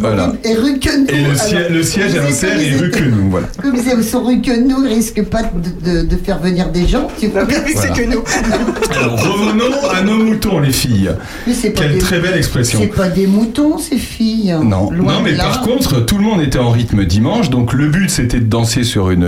Voilà. 0.00 0.32
Et 0.44 0.54
rue 0.54 0.78
que 0.78 0.96
nous. 0.98 1.06
Et 1.08 1.18
le, 1.20 1.24
Alors, 1.26 1.36
siège, 1.40 1.66
le 1.70 1.82
siège 1.82 2.16
à 2.16 2.28
Auxerre 2.28 2.60
est 2.60 2.76
rue 2.76 2.90
que 2.90 3.04
nous, 3.04 3.30
voilà. 3.30 3.46
Comme 3.60 3.74
ils 3.76 4.04
sont 4.04 4.24
rue 4.24 4.40
que 4.40 4.58
nous, 4.58 4.84
ils 4.86 4.94
risquent 4.94 5.24
pas 5.24 5.42
de, 5.42 5.90
de- 6.02 6.06
de 6.06 6.16
faire 6.16 6.38
venir 6.40 6.68
des 6.70 6.86
gens. 6.86 7.08
Tu 7.18 7.28
vois 7.28 7.46
c'est 7.48 7.74
Voilà. 7.74 7.94
que 7.94 8.02
nous. 8.10 8.22
Alors 8.96 9.18
revenons 9.22 9.88
à 9.94 10.02
nos 10.02 10.24
moutons, 10.24 10.60
les 10.60 10.72
filles. 10.72 11.10
Mais 11.46 11.54
c'est 11.54 11.70
pas 11.70 11.82
Quelle 11.82 11.92
des- 11.94 11.98
très 11.98 12.20
belle 12.20 12.36
expression. 12.36 12.78
C'est 12.80 12.88
pas 12.88 13.08
des 13.08 13.26
moutons, 13.26 13.78
ces 13.78 13.96
filles. 13.98 14.54
Non, 14.62 14.90
Loin 14.90 15.14
non, 15.14 15.20
mais 15.22 15.32
par 15.34 15.62
contre, 15.62 16.04
tout 16.04 16.18
le 16.18 16.24
monde 16.24 16.40
était 16.42 16.58
en 16.58 16.70
rythme 16.70 17.04
dimanche, 17.04 17.50
donc 17.50 17.72
le 17.72 17.88
but 17.88 18.10
c'était 18.10 18.40
de 18.40 18.44
danser 18.46 18.84
sur 18.84 19.10
une, 19.10 19.22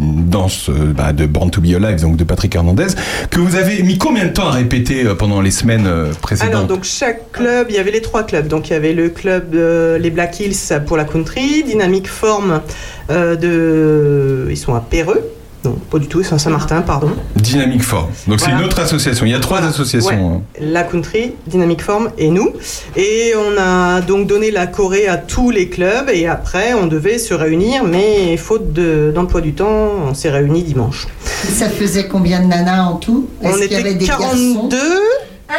une 0.00 0.24
danse 0.28 0.68
euh, 0.68 0.92
bah, 0.96 1.12
de 1.12 1.26
Born 1.26 1.50
to 1.50 1.60
Be 1.60 1.74
Alive, 1.74 2.00
donc 2.00 2.16
de 2.16 2.24
Patrick 2.24 2.54
Hernandez, 2.54 2.86
que 3.30 3.40
vous 3.40 3.56
avez 3.56 3.82
mis 3.82 3.98
combien 3.98 4.24
de 4.26 4.30
temps 4.30 4.48
à 4.48 4.52
répéter 4.52 4.93
euh, 5.02 5.14
pendant 5.14 5.40
les 5.40 5.50
semaines 5.50 5.86
euh, 5.86 6.12
précédentes 6.20 6.54
Alors, 6.54 6.66
donc 6.66 6.84
chaque 6.84 7.32
club, 7.32 7.66
il 7.70 7.76
y 7.76 7.78
avait 7.78 7.90
les 7.90 8.00
trois 8.00 8.22
clubs. 8.22 8.46
Donc, 8.46 8.68
il 8.68 8.72
y 8.72 8.76
avait 8.76 8.92
le 8.92 9.08
club 9.08 9.54
euh, 9.54 9.98
les 9.98 10.10
Black 10.10 10.38
Hills 10.40 10.80
pour 10.86 10.96
la 10.96 11.04
country, 11.04 11.64
Dynamic 11.64 12.08
Form 12.08 12.60
de. 13.08 14.46
Ils 14.50 14.56
sont 14.56 14.74
à 14.74 14.80
Péreux. 14.80 15.22
Non, 15.64 15.76
pas 15.90 15.98
du 15.98 16.08
tout, 16.08 16.20
à 16.30 16.38
Saint-Martin, 16.38 16.82
pardon. 16.82 17.10
Dynamic 17.36 17.82
Form. 17.82 18.08
Donc 18.26 18.40
c'est 18.40 18.50
une 18.50 18.62
autre 18.62 18.78
association. 18.80 19.24
Il 19.24 19.32
y 19.32 19.34
a 19.34 19.40
trois 19.40 19.58
Voilà. 19.58 19.72
associations. 19.72 20.10
hein. 20.12 20.42
Ouais. 20.60 20.66
La 20.66 20.82
country, 20.82 21.32
Dynamic 21.46 21.80
Form 21.82 22.10
et 22.18 22.28
nous. 22.28 22.50
Et 22.96 23.32
on 23.36 23.58
a 23.58 24.00
donc 24.02 24.26
donné 24.26 24.50
la 24.50 24.66
Corée 24.66 25.08
à 25.08 25.16
tous 25.16 25.50
les 25.50 25.68
clubs 25.68 26.10
et 26.12 26.26
après 26.26 26.74
on 26.74 26.86
devait 26.86 27.18
se 27.18 27.32
réunir, 27.32 27.82
mais 27.84 28.36
faute 28.36 28.72
de- 28.74 29.10
d'emploi 29.14 29.40
du 29.40 29.54
temps, 29.54 29.90
on 30.10 30.12
s'est 30.14 30.30
réunis 30.30 30.62
dimanche. 30.64 31.06
Ça 31.24 31.68
faisait 31.70 32.08
combien 32.08 32.40
de 32.40 32.46
nanas 32.46 32.84
en 32.84 32.96
tout? 32.96 33.28
On 33.42 33.50
y 33.50 33.54
avait 33.54 33.64
était 33.66 33.94
des 33.94 34.04
42, 34.04 34.76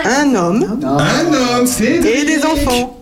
un 0.06 0.36
homme 0.36 0.80
Un 0.84 1.58
homme, 1.60 1.66
c'est 1.66 1.96
et 1.96 2.26
des 2.26 2.44
enfants. 2.46 3.00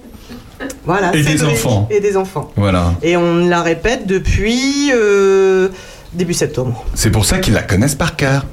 Voilà. 0.86 1.14
Et 1.16 1.24
des 1.24 1.44
enfants. 1.44 1.88
Et 1.92 2.00
des 2.00 2.16
enfants. 2.16 2.52
Voilà. 2.56 2.94
Et 3.02 3.18
on 3.18 3.48
la 3.48 3.62
répète 3.62 4.06
depuis 4.08 4.92
euh, 4.94 5.68
début 6.16 6.34
septembre. 6.34 6.84
C'est 6.94 7.12
pour 7.12 7.26
ça 7.26 7.40
qu'ils 7.40 7.54
la 7.54 7.64
connaissent 7.64 7.96
par 7.96 8.16
cœur. 8.16 8.46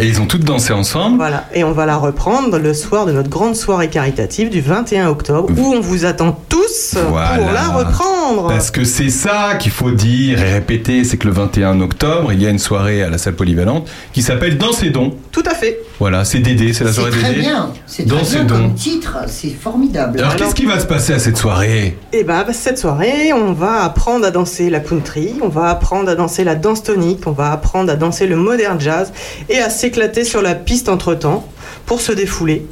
Et 0.00 0.06
ils 0.06 0.20
ont 0.20 0.26
toutes 0.26 0.44
dansé 0.44 0.72
ensemble. 0.72 1.16
Voilà. 1.16 1.46
Et 1.52 1.64
on 1.64 1.72
va 1.72 1.84
la 1.84 1.96
reprendre 1.96 2.56
le 2.58 2.72
soir 2.72 3.04
de 3.04 3.10
notre 3.10 3.28
grande 3.28 3.56
soirée 3.56 3.88
caritative 3.88 4.48
du 4.48 4.60
21 4.60 5.08
octobre 5.08 5.50
où 5.58 5.74
on 5.74 5.80
vous 5.80 6.04
attend 6.04 6.38
tous 6.48 6.96
Voilà. 7.10 7.36
pour 7.36 7.50
la 7.50 7.68
reprendre. 7.68 8.46
Parce 8.46 8.70
que 8.70 8.84
c'est 8.84 9.08
ça 9.10 9.56
qu'il 9.58 9.72
faut 9.72 9.90
dire 9.90 10.40
et 10.40 10.52
répéter, 10.52 11.02
c'est 11.02 11.16
que 11.16 11.26
le 11.26 11.32
21 11.34 11.80
octobre, 11.80 12.32
il 12.32 12.40
y 12.40 12.46
a 12.46 12.50
une 12.50 12.60
soirée 12.60 13.02
à 13.02 13.10
la 13.10 13.18
salle 13.18 13.34
polyvalente 13.34 13.88
qui 14.12 14.22
s'appelle 14.22 14.56
Dans 14.56 14.70
ses 14.72 14.90
dons. 14.90 15.16
Tout 15.32 15.42
à 15.50 15.54
fait. 15.54 15.80
Voilà, 16.00 16.24
c'est 16.24 16.38
Dédé, 16.38 16.72
c'est 16.72 16.84
la 16.84 16.90
C'est 16.92 17.00
soirée 17.00 17.10
très 17.18 17.30
Dédé. 17.30 17.40
bien. 17.40 17.72
C'est 17.86 18.06
Dans 18.06 18.18
très 18.20 18.36
bien 18.36 18.44
dons. 18.44 18.54
comme 18.56 18.74
titre. 18.74 19.16
C'est 19.26 19.48
formidable. 19.50 20.18
Alors, 20.20 20.30
Alors- 20.32 20.44
qu'est-ce 20.46 20.54
qui 20.54 20.64
va 20.66 20.78
se 20.78 20.86
passer 20.86 21.12
à 21.12 21.18
cette 21.18 21.36
soirée? 21.36 21.96
Et 22.12 22.22
bah, 22.22 22.46
cette 22.52 22.78
soirée, 22.78 23.32
on 23.32 23.52
va 23.52 23.82
apprendre 23.82 24.24
à 24.24 24.30
danser 24.30 24.70
la 24.70 24.78
country, 24.78 25.34
on 25.42 25.48
va 25.48 25.70
apprendre 25.70 26.08
à 26.08 26.14
danser 26.14 26.44
la 26.44 26.54
danse 26.54 26.84
tonique, 26.84 27.26
on 27.26 27.32
va 27.32 27.50
apprendre 27.50 27.90
à 27.92 27.96
danser 27.96 28.28
le 28.28 28.36
modern 28.36 28.80
jazz 28.80 29.12
et 29.48 29.58
à 29.58 29.70
s'éclater 29.70 30.22
sur 30.22 30.40
la 30.40 30.54
piste 30.54 30.88
entre 30.88 31.14
temps 31.14 31.44
pour 31.84 32.00
se 32.00 32.12
défouler 32.12 32.64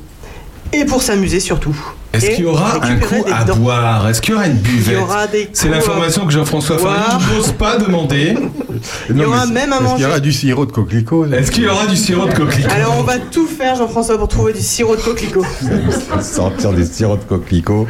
et 0.72 0.84
pour 0.84 1.02
s'amuser 1.02 1.40
surtout. 1.40 1.76
Est-ce 2.12 2.30
qu'il 2.30 2.44
y 2.44 2.46
aura 2.46 2.76
un 2.82 2.96
coup 2.96 3.24
à 3.30 3.44
dents. 3.44 3.56
boire? 3.56 4.08
Est-ce 4.08 4.22
qu'il 4.22 4.32
y 4.34 4.36
aura 4.36 4.46
une 4.46 4.52
Il 4.52 4.58
y 4.58 4.62
buvette? 4.76 4.98
aura 5.00 5.26
des 5.26 5.50
C'est 5.52 5.68
à 5.68 5.72
l'information 5.72 6.24
que 6.26 6.32
Jean-François. 6.32 6.78
Farid 6.78 7.20
n'ose 7.34 7.52
pas 7.52 7.76
demander. 7.76 8.34
Il 9.10 9.16
y 9.18 9.24
aura 9.24 9.46
même 9.46 9.72
à 9.72 9.76
Est-ce 9.76 9.82
qu'il 9.84 9.88
y 9.88 9.92
manger. 9.92 10.06
aura 10.06 10.20
du 10.20 10.32
sirop 10.32 10.66
de 10.66 10.72
coquelicot 10.72 11.26
Est-ce 11.32 11.50
qu'il 11.50 11.64
y 11.64 11.68
aura 11.68 11.86
du 11.86 11.96
sirop 11.96 12.26
de 12.26 12.34
coquelicot 12.34 12.70
Alors 12.70 12.96
on 12.98 13.02
va 13.02 13.18
tout 13.18 13.46
faire, 13.46 13.76
Jean-François, 13.76 14.18
pour 14.18 14.28
trouver 14.28 14.52
du 14.52 14.60
sirop 14.60 14.96
de 14.96 15.00
coquelicot. 15.02 15.44
Sortir 16.22 16.72
des 16.72 16.84
sirops 16.84 17.22
de 17.24 17.28
coquelicot. 17.28 17.86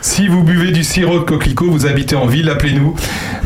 Si 0.00 0.28
vous 0.28 0.42
buvez 0.42 0.70
du 0.72 0.84
sirop 0.84 1.20
de 1.20 1.24
coquelicot, 1.24 1.70
vous 1.70 1.86
habitez 1.86 2.16
en 2.16 2.26
ville, 2.26 2.48
appelez-nous. 2.48 2.94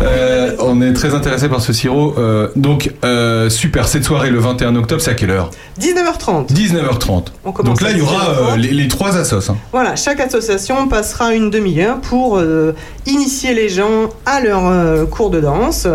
Euh, 0.02 0.52
on 0.58 0.82
est 0.82 0.92
très 0.92 1.14
intéressé 1.14 1.48
par 1.48 1.60
ce 1.60 1.72
sirop. 1.72 2.14
Euh, 2.18 2.48
donc, 2.56 2.90
euh, 3.04 3.48
super, 3.48 3.88
cette 3.88 4.04
soirée 4.04 4.30
le 4.30 4.38
21 4.38 4.76
octobre, 4.76 5.00
c'est 5.00 5.10
à 5.12 5.14
quelle 5.14 5.30
heure? 5.30 5.50
19h30. 5.80 6.52
19h30. 6.52 7.26
On 7.44 7.52
commence 7.52 7.68
Donc 7.70 7.80
là, 7.80 7.90
il 7.92 7.98
y 7.98 8.00
aura 8.02 8.24
19h30. 8.34 8.52
euh, 8.52 8.56
les, 8.56 8.70
les 8.72 8.88
trois 8.88 9.16
assos. 9.16 9.50
hein. 9.50 9.56
Voilà, 9.72 9.96
chaque 9.96 10.20
association 10.20 10.88
passera 10.88 11.34
une 11.34 11.50
demi-heure 11.50 12.00
pour 12.00 12.38
euh, 12.38 12.74
initier 13.06 13.54
les 13.54 13.68
gens 13.68 14.08
à 14.26 14.40
leur 14.40 14.66
euh, 14.66 15.06
cours 15.06 15.30
de 15.30 15.40
danse 15.40 15.86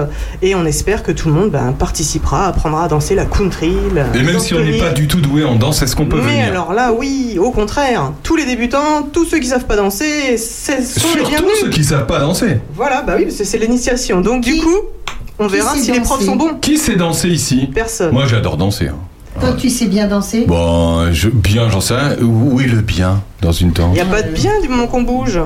et 0.42 0.56
on 0.56 0.66
espère 0.66 0.89
que 0.98 1.12
tout 1.12 1.28
le 1.28 1.34
monde 1.36 1.52
ben, 1.52 1.74
participera, 1.78 2.48
apprendra 2.48 2.86
à 2.86 2.88
danser 2.88 3.16
la 3.16 3.26
country. 3.26 3.74
la 3.94 4.06
Et 4.18 4.24
même 4.24 4.40
si 4.40 4.54
on 4.54 4.60
n'est 4.60 4.78
pas 4.78 4.90
du 4.92 5.08
tout 5.08 5.22
doué 5.22 5.44
en 5.44 5.56
danse, 5.56 5.82
est-ce 5.82 5.96
qu'on 5.96 6.06
peut 6.06 6.18
Mais 6.22 6.32
venir 6.34 6.46
alors 6.48 6.74
là, 6.74 6.92
oui, 6.92 7.38
au 7.40 7.52
contraire, 7.52 8.12
tous 8.24 8.36
les 8.36 8.46
débutants, 8.46 9.04
tous 9.14 9.26
ceux 9.26 9.40
qui 9.40 9.48
savent 9.48 9.66
pas 9.66 9.76
danser, 9.76 10.38
ce 10.38 10.82
sont 10.82 11.08
les 11.16 11.24
bienvenus. 11.24 11.52
ceux 11.62 11.70
qui 11.70 11.84
savent 11.84 12.08
pas 12.08 12.20
danser. 12.20 12.60
Voilà, 12.76 13.02
bah 13.04 13.14
oui, 13.18 13.26
parce 13.26 13.38
que 13.38 13.44
c'est 13.44 13.58
l'initiation. 13.60 14.22
Donc 14.22 14.42
du 14.44 14.58
coup, 14.58 14.78
on 15.38 15.48
verra 15.48 15.76
si 15.76 15.92
les 15.92 16.02
profs 16.02 16.24
sont 16.26 16.36
bons. 16.36 16.56
Qui 16.62 16.78
sait 16.78 16.96
danser 16.96 17.30
ici 17.30 17.70
Personne. 17.74 18.12
Moi, 18.12 18.26
j'adore 18.28 18.58
danser. 18.58 18.88
hein. 18.88 18.96
Toi, 19.40 19.54
tu 19.54 19.70
sais 19.70 19.86
bien 19.86 20.08
danser 20.08 20.46
Bon, 20.48 21.14
je, 21.14 21.30
bien, 21.30 21.70
j'en 21.70 21.80
sais 21.80 21.94
rien. 21.96 22.18
Où 22.22 22.60
est 22.60 22.66
le 22.68 22.82
bien 22.82 23.22
dans 23.42 23.52
une 23.54 23.72
danse 23.72 23.92
Il 23.92 23.94
n'y 23.94 24.02
a 24.02 24.06
pas 24.06 24.22
de 24.24 24.32
bien 24.32 24.52
du 24.62 24.68
moment 24.68 24.88
qu'on 24.88 25.04
bouge. 25.04 25.40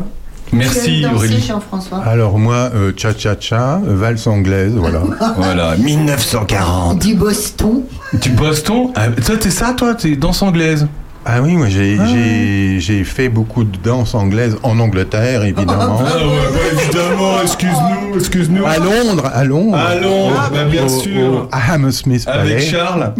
Merci 0.53 1.05
Aurélie. 1.13 1.41
Jean-François 1.41 1.99
Alors 2.05 2.37
moi, 2.37 2.69
euh, 2.75 2.91
cha-cha-cha, 2.95 3.81
valse 3.83 4.27
anglaise, 4.27 4.73
voilà. 4.75 5.01
Voilà, 5.37 5.75
1940. 5.77 6.99
Du 6.99 7.15
Boston. 7.15 7.81
Du 8.21 8.29
Boston? 8.31 8.91
Ah, 8.95 9.07
Toi, 9.09 9.37
t'es 9.37 9.49
ça, 9.49 9.73
toi? 9.75 9.95
T'es 9.95 10.15
danse 10.15 10.41
anglaise? 10.41 10.87
Ah 11.25 11.41
oui, 11.41 11.53
moi 11.55 11.67
j'ai 11.69 11.97
Ah. 11.99 12.05
j'ai- 12.11 12.79
j'ai 12.81 13.03
fait 13.05 13.29
beaucoup 13.29 13.63
de 13.63 13.77
danse 13.81 14.13
anglaise 14.13 14.57
en 14.61 14.77
Angleterre, 14.79 15.43
évidemment. 15.43 16.01
Ah 16.01 16.17
ouais, 16.17 16.81
évidemment, 16.83 17.41
excuse-nous, 17.41 18.17
excuse-nous. 18.19 18.65
À 18.65 18.77
Londres, 18.77 19.31
à 19.33 19.43
Londres. 19.45 19.77
À 19.77 19.95
Londres, 19.95 20.49
Au- 20.49 20.53
bah, 20.53 20.65
bien 20.69 20.83
au- 20.85 20.89
sûr. 20.89 21.33
au- 21.33 21.47
à 21.49 21.73
Hammersmith 21.73 22.27
Avec 22.27 22.41
Palais. 22.57 22.59
Charles 22.61 23.13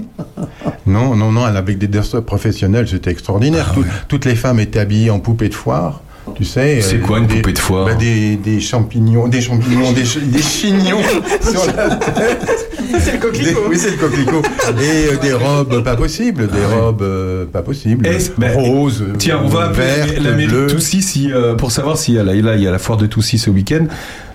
Non, 0.86 1.16
non, 1.16 1.32
non, 1.32 1.46
avec 1.46 1.78
des 1.78 1.88
danseurs 1.88 2.26
professionnels, 2.26 2.90
c'était 2.90 3.10
extraordinaire. 3.10 3.68
Ah 3.70 3.74
Tout- 3.74 3.86
Toutes 4.10 4.26
les 4.26 4.36
femmes 4.36 4.60
étaient 4.60 4.80
habillées 4.80 5.10
en 5.10 5.20
poupées 5.20 5.48
de 5.48 5.54
foire. 5.56 6.02
Tu 6.36 6.46
sais. 6.46 6.80
C'est 6.82 6.96
euh, 6.96 7.00
quoi 7.00 7.20
une 7.20 7.28
des- 7.28 7.36
poupée 7.36 7.54
de 7.54 7.60
foire 7.60 7.86
bah, 7.86 7.94
des, 7.96 8.36
des 8.38 8.60
champignons, 8.60 9.28
des 9.28 9.42
champignons, 9.42 9.92
des, 9.92 10.06
ch- 10.06 10.24
des 10.24 10.42
chignons 10.42 11.02
sur 11.42 11.66
la 11.76 11.96
tête. 11.98 12.70
C'est 13.00 13.12
le 13.12 13.12
Des- 13.14 13.18
coquelicot. 13.20 13.60
oui, 13.70 13.78
c'est 13.78 13.92
le 13.92 13.98
coquelicot. 13.98 14.42
Et 14.82 15.14
euh, 15.14 15.18
des 15.22 15.34
robes 15.34 15.84
pas 15.84 15.96
possibles, 15.96 16.48
des 16.48 16.66
robes 16.66 17.02
euh, 17.02 17.46
pas 17.46 17.62
possibles. 17.62 18.08
Est-ce- 18.08 18.32
bah, 18.38 18.48
Roses, 18.54 19.04
Tiens, 19.18 19.42
on 19.44 19.48
va 19.48 19.66
appeler 19.66 20.20
la 20.22 20.32
mairie 20.32 20.48
de. 20.52 20.68
Toussy 20.68 21.02
si, 21.02 21.32
euh, 21.32 21.56
pour 21.56 21.72
savoir 21.72 21.98
si 21.98 22.14
là, 22.14 22.24
là, 22.24 22.56
il 22.56 22.62
y 22.62 22.68
a 22.68 22.72
la 22.72 22.80
foire 22.80 22.98
de 22.98 23.06
Toussy 23.06 23.38
ce 23.38 23.50
week-end, 23.50 23.86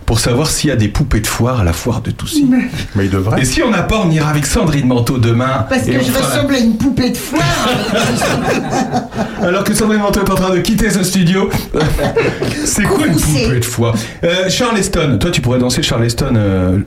pour 0.08 0.20
savoir 0.20 0.50
s'il 0.50 0.70
y 0.70 0.72
a 0.72 0.76
des 0.76 0.88
poupées 0.88 1.20
de 1.20 1.26
foire 1.26 1.60
à 1.60 1.64
la 1.64 1.74
foire 1.74 2.00
de 2.00 2.10
Toussy. 2.10 2.48
Mais 2.94 3.04
il 3.04 3.10
devrait. 3.10 3.42
Et 3.42 3.44
si 3.44 3.62
on 3.62 3.68
n'a 3.68 3.82
pas, 3.82 4.00
on 4.02 4.10
ira 4.10 4.30
avec 4.30 4.46
Sandrine 4.46 4.86
Manteau 4.86 5.18
demain. 5.18 5.66
Parce 5.68 5.82
que 5.82 5.92
je 5.92 6.10
ressemble 6.10 6.54
à 6.54 6.58
une 6.58 6.78
poupée 6.78 7.10
de 7.10 7.16
foire. 7.18 7.42
Alors 9.42 9.64
que 9.64 9.74
Sandrine 9.74 10.00
Manteau 10.00 10.24
est 10.24 10.30
en 10.30 10.34
train 10.34 10.54
de 10.54 10.60
quitter 10.60 10.88
ce 10.88 11.02
studio. 11.02 11.50
C'est 12.64 12.84
quoi 12.84 13.06
une 13.06 13.16
poupée 13.16 13.60
de 13.60 13.64
foire? 13.66 13.94
Euh, 14.24 14.48
Charleston, 14.48 15.18
toi 15.20 15.30
tu 15.30 15.42
pourrais 15.42 15.58
danser 15.58 15.82
Charleston, 15.82 16.32
euh, 16.36 16.78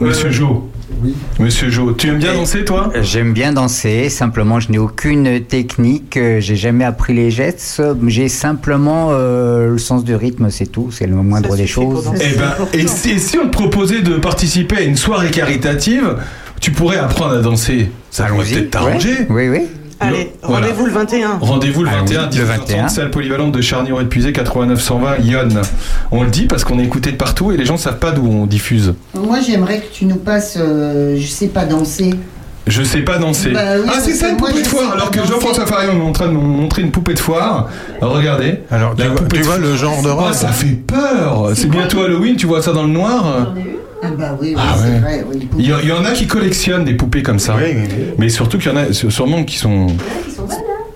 Monsieur 0.00 0.30
Jo. 0.30 0.69
Oui. 1.02 1.14
Monsieur 1.38 1.70
Jo, 1.70 1.92
tu 1.92 2.08
aimes 2.08 2.18
bien 2.18 2.34
danser 2.34 2.64
toi? 2.64 2.92
J'aime 3.02 3.32
bien 3.32 3.52
danser, 3.52 4.08
simplement 4.08 4.60
je 4.60 4.70
n'ai 4.70 4.78
aucune 4.78 5.40
technique, 5.40 6.16
euh, 6.16 6.40
j'ai 6.40 6.56
jamais 6.56 6.84
appris 6.84 7.14
les 7.14 7.30
gestes, 7.30 7.82
j'ai 8.06 8.28
simplement 8.28 9.08
euh, 9.10 9.70
le 9.70 9.78
sens 9.78 10.04
du 10.04 10.14
rythme, 10.14 10.50
c'est 10.50 10.66
tout, 10.66 10.90
c'est 10.90 11.06
le 11.06 11.16
moindre 11.16 11.50
Ça 11.50 11.56
des 11.56 11.66
choses. 11.66 12.10
Eh 12.20 12.36
ben, 12.36 12.54
et 12.72 12.86
si, 12.86 13.10
et 13.10 13.18
si 13.18 13.38
on 13.38 13.46
te 13.46 13.52
proposait 13.52 14.02
de 14.02 14.14
participer 14.16 14.76
à 14.76 14.82
une 14.82 14.96
soirée 14.96 15.30
caritative, 15.30 16.16
tu 16.60 16.70
pourrais 16.72 16.98
apprendre 16.98 17.34
à 17.36 17.40
danser. 17.40 17.90
Ça 18.10 18.26
Allons-y. 18.26 18.54
peut-être 18.54 18.70
t'arranger. 18.70 19.18
Ouais. 19.28 19.48
Oui, 19.48 19.48
oui. 19.48 19.66
Allez, 20.00 20.32
Voilà. 20.42 20.66
rendez-vous 20.66 20.86
le 20.86 20.92
21. 20.92 21.38
Rendez-vous 21.40 21.82
le 21.84 21.90
Allons-y, 21.90 22.14
21, 22.14 22.22
le 22.22 22.28
19h30, 22.28 22.58
21. 22.58 22.88
salle 22.88 23.10
polyvalente 23.10 23.52
de 23.52 23.60
Charnier 23.60 23.92
épuisé 24.00 24.32
89 24.32 24.80
120 24.80 25.18
Yonne. 25.20 25.60
On 26.10 26.22
le 26.22 26.30
dit 26.30 26.46
parce 26.46 26.64
qu'on 26.64 26.78
est 26.78 26.84
écouté 26.84 27.12
de 27.12 27.16
partout 27.16 27.52
et 27.52 27.56
les 27.56 27.66
gens 27.66 27.76
savent 27.76 27.98
pas 27.98 28.10
d'où 28.10 28.26
on 28.26 28.46
diffuse. 28.46 28.94
Moi, 29.14 29.38
j'aimerais 29.46 29.80
que 29.80 29.92
tu 29.92 30.06
nous 30.06 30.16
passes, 30.16 30.56
euh, 30.58 31.16
je 31.18 31.26
sais 31.26 31.48
pas 31.48 31.64
danser. 31.66 32.14
Je 32.66 32.82
sais 32.82 33.00
pas 33.00 33.18
danser. 33.18 33.50
Bah 33.50 33.60
oui, 33.82 33.88
ah, 33.88 33.98
c'est 34.00 34.12
ça 34.14 34.28
une 34.30 34.36
moi, 34.36 34.48
poupée 34.48 34.62
de 34.62 34.66
foire 34.68 34.92
Alors 34.92 35.10
que 35.10 35.18
Jean-François. 35.26 35.66
Farion 35.66 35.98
est 35.98 36.08
en 36.08 36.12
train 36.12 36.26
de 36.28 36.32
nous 36.32 36.40
montrer 36.40 36.82
une 36.82 36.90
poupée 36.90 37.14
de 37.14 37.18
foire. 37.18 37.68
Alors, 38.00 38.14
regardez. 38.14 38.60
Alors, 38.70 38.94
tu 38.94 39.02
La 39.02 39.08
vois, 39.08 39.20
tu 39.56 39.60
le 39.62 39.74
genre 39.76 40.02
de 40.02 40.08
Oh, 40.10 40.14
robe 40.16 40.32
ça 40.32 40.48
fait 40.48 40.76
peur. 40.86 41.50
C'est 41.54 41.68
bientôt 41.68 42.02
Halloween, 42.02 42.36
tu 42.36 42.46
vois 42.46 42.62
ça 42.62 42.72
dans 42.72 42.84
le 42.84 42.90
noir. 42.90 43.54
Ah 44.02 44.08
bah 44.18 44.36
oui, 44.40 44.54
oui 44.54 44.54
Ah 44.56 44.74
c'est 44.78 44.90
ouais. 44.92 44.98
vrai. 45.00 45.24
Oui, 45.28 45.48
Il 45.58 45.66
y, 45.68 45.72
a- 45.72 45.80
il 45.82 45.88
y 45.88 45.92
en 45.92 46.04
a 46.04 46.12
qui 46.12 46.26
collectionnent 46.26 46.84
des 46.84 46.94
poupées 46.94 47.22
comme 47.22 47.38
ça. 47.38 47.56
Oui, 47.56 47.62
oui, 47.74 47.82
oui. 47.88 48.04
Mais 48.18 48.28
surtout 48.28 48.58
qu'il 48.58 48.70
y 48.72 48.74
en 48.74 48.78
a 48.78 48.86
sû- 48.92 49.10
sûrement 49.10 49.44
qui 49.44 49.56
sont. 49.58 49.88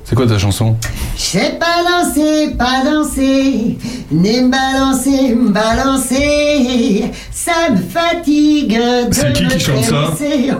C'est 0.06 0.14
quoi 0.14 0.26
ta 0.26 0.38
chanson? 0.38 0.76
Je 1.16 1.22
sais 1.22 1.58
pas 1.58 1.82
danser, 1.82 2.54
pas 2.58 2.82
danser, 2.84 3.78
ni 4.12 4.40
me 4.42 4.50
balancer, 4.50 5.34
me 5.34 5.48
balancer. 5.50 7.10
Ça 7.30 7.70
me 7.70 7.76
fatigue 7.78 8.76
de 9.08 9.12
C'est 9.14 9.32
qui 9.32 9.44
me 9.44 9.50
qui 9.50 9.60
chante 9.60 9.84
ça? 9.84 10.12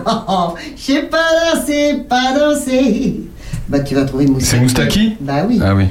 Oh, 0.05 0.11
oh. 0.27 0.53
Je 0.75 0.81
sais 0.81 1.03
pas 1.03 1.53
danser, 1.55 1.95
pas 2.09 2.33
danser. 2.37 3.21
Bah 3.69 3.79
tu 3.79 3.95
vas 3.95 4.05
trouver 4.05 4.25
Moustaki. 4.27 4.45
C'est 4.51 4.59
Moustaki? 4.59 5.15
Bah 5.19 5.45
oui. 5.47 5.59
Ah 5.63 5.73
oui. 5.75 5.85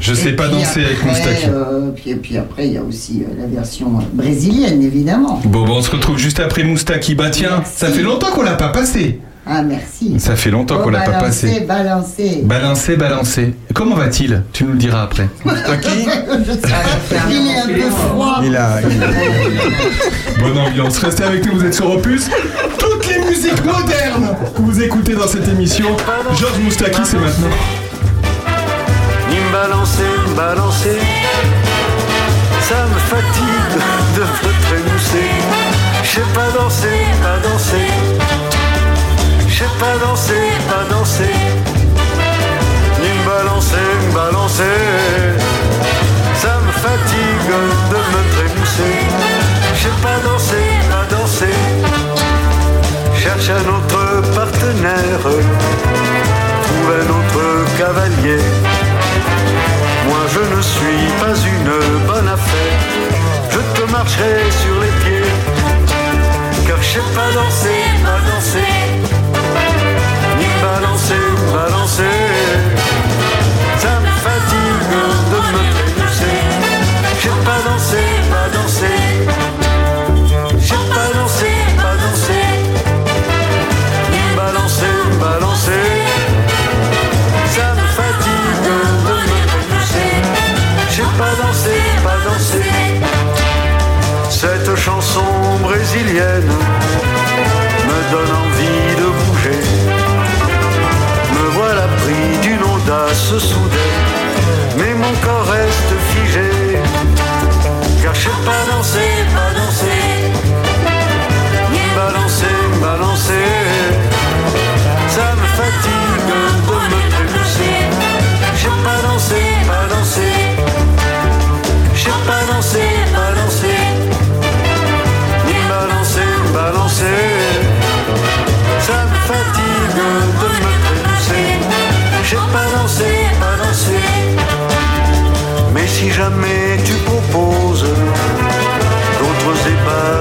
Je 0.00 0.14
sais 0.14 0.30
Et 0.30 0.32
pas 0.36 0.48
danser 0.48 0.84
avec 0.84 1.04
Moustaki. 1.04 1.46
euh, 1.48 1.90
puis, 1.94 2.10
et 2.10 2.14
puis 2.16 2.36
après, 2.38 2.66
il 2.66 2.72
y 2.74 2.78
a 2.78 2.82
aussi 2.82 3.22
euh, 3.24 3.40
la 3.40 3.46
version 3.46 3.98
euh, 3.98 4.02
brésilienne, 4.12 4.82
évidemment. 4.82 5.40
Bon, 5.44 5.64
bon, 5.64 5.76
on 5.78 5.82
se 5.82 5.90
retrouve 5.90 6.18
juste 6.18 6.40
après 6.40 6.62
Moustaki. 6.64 7.14
Bah 7.14 7.30
tiens, 7.30 7.56
Merci. 7.58 7.72
ça 7.76 7.88
fait 7.88 8.02
longtemps 8.02 8.30
qu'on 8.30 8.42
l'a 8.42 8.54
pas 8.54 8.68
passé. 8.68 9.20
Ah, 9.50 9.62
merci. 9.62 10.20
Ça 10.20 10.36
fait 10.36 10.50
longtemps 10.50 10.76
Oh, 10.80 10.82
qu'on 10.84 10.90
l'a 10.90 11.00
pas 11.00 11.12
passé. 11.20 11.64
Balancer, 11.66 12.42
Balancer, 12.44 12.96
balancer. 12.96 13.54
Comment 13.74 13.94
va-t-il? 13.96 14.42
Tu 14.52 14.64
nous 14.64 14.72
le 14.72 14.78
diras 14.78 15.02
après. 15.04 15.26
Moustaki, 15.42 15.88
il 17.30 17.46
est 17.46 17.58
un 17.58 17.66
peu 17.66 17.90
froid. 17.90 18.40
il 18.44 18.54
a, 18.54 18.80
il- 18.82 20.42
Bonne 20.42 20.58
ambiance. 20.58 20.98
Restez 20.98 21.24
avec 21.24 21.46
nous, 21.46 21.58
vous 21.58 21.64
êtes 21.64 21.72
sur 21.74 21.90
Opus. 21.90 22.28
Toutes 22.78 23.08
les 23.08 23.24
musiques 23.24 23.64
modernes 23.64 24.36
que 24.54 24.60
vous 24.60 24.82
écoutez 24.82 25.14
dans 25.14 25.26
cette 25.26 25.48
émission. 25.48 25.86
Georges 26.38 26.58
Moustaki, 26.62 27.00
c'est 27.04 27.16
maintenant. 27.18 27.48
Balancer, 29.52 30.18
balancer. 30.36 31.00
Ça 32.60 32.86
me 32.92 32.98
fatigue 33.12 33.74
de 34.16 34.22
me 34.22 34.52
trémousser. 34.66 35.30
Je 36.02 36.08
sais 36.08 36.28
pas 36.34 36.50
danser, 36.58 37.00
pas 37.22 37.38
danser. 37.48 37.88
Je 39.48 39.54
sais 39.54 39.72
pas 39.80 39.96
danser, 40.04 40.48
pas 40.68 40.84
danser. 40.94 41.36
Ni 43.00 43.08
me 43.08 43.24
balancer, 43.24 43.88
me 44.06 44.14
balancer. 44.14 44.78
Ça 46.42 46.54
me 46.64 46.72
fatigue 46.72 47.50
de 47.92 48.00
me 48.14 48.22
trémousser. 48.34 48.96
Je 49.74 49.82
sais 49.82 49.98
pas 50.02 50.18
danser, 50.28 50.68
pas 50.90 51.16
danser. 51.16 51.58
Cherche 53.16 53.50
un 53.50 53.68
autre 53.76 54.22
partenaire. 54.34 55.22
Trouve 56.64 56.88
un 57.00 57.08
autre 57.18 57.78
cavalier. 57.78 58.40
Je 60.34 60.40
ne 60.40 60.62
suis 60.62 61.06
pas 61.20 61.34
une 61.54 62.06
bonne 62.06 62.28
affaire. 62.28 62.78
Je 63.50 63.60
te 63.74 63.90
marcherai 63.90 64.50
sur 64.62 64.80
les 64.82 64.92
pieds. 65.02 65.32
Car 66.66 66.80
je 66.82 66.88
sais 66.92 67.08
pas 67.14 67.30
danser, 67.32 67.80
pas 68.04 68.20
danser. 68.30 68.74
Ni 70.38 70.46
balancer, 70.62 71.26
balancer. 71.52 72.07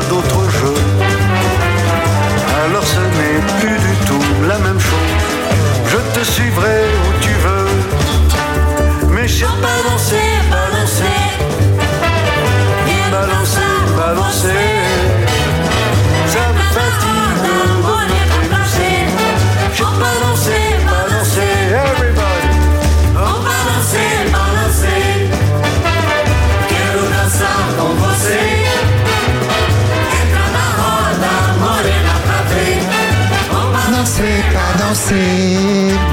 D'autres 0.10 0.47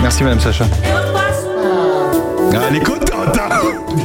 Merci 0.05 0.23
Madame 0.23 0.39
Sacha. 0.41 0.67
Ah, 2.53 2.59
elle 2.69 2.77
est 2.77 2.81
contente. 2.85 3.09
hein. 3.39 3.61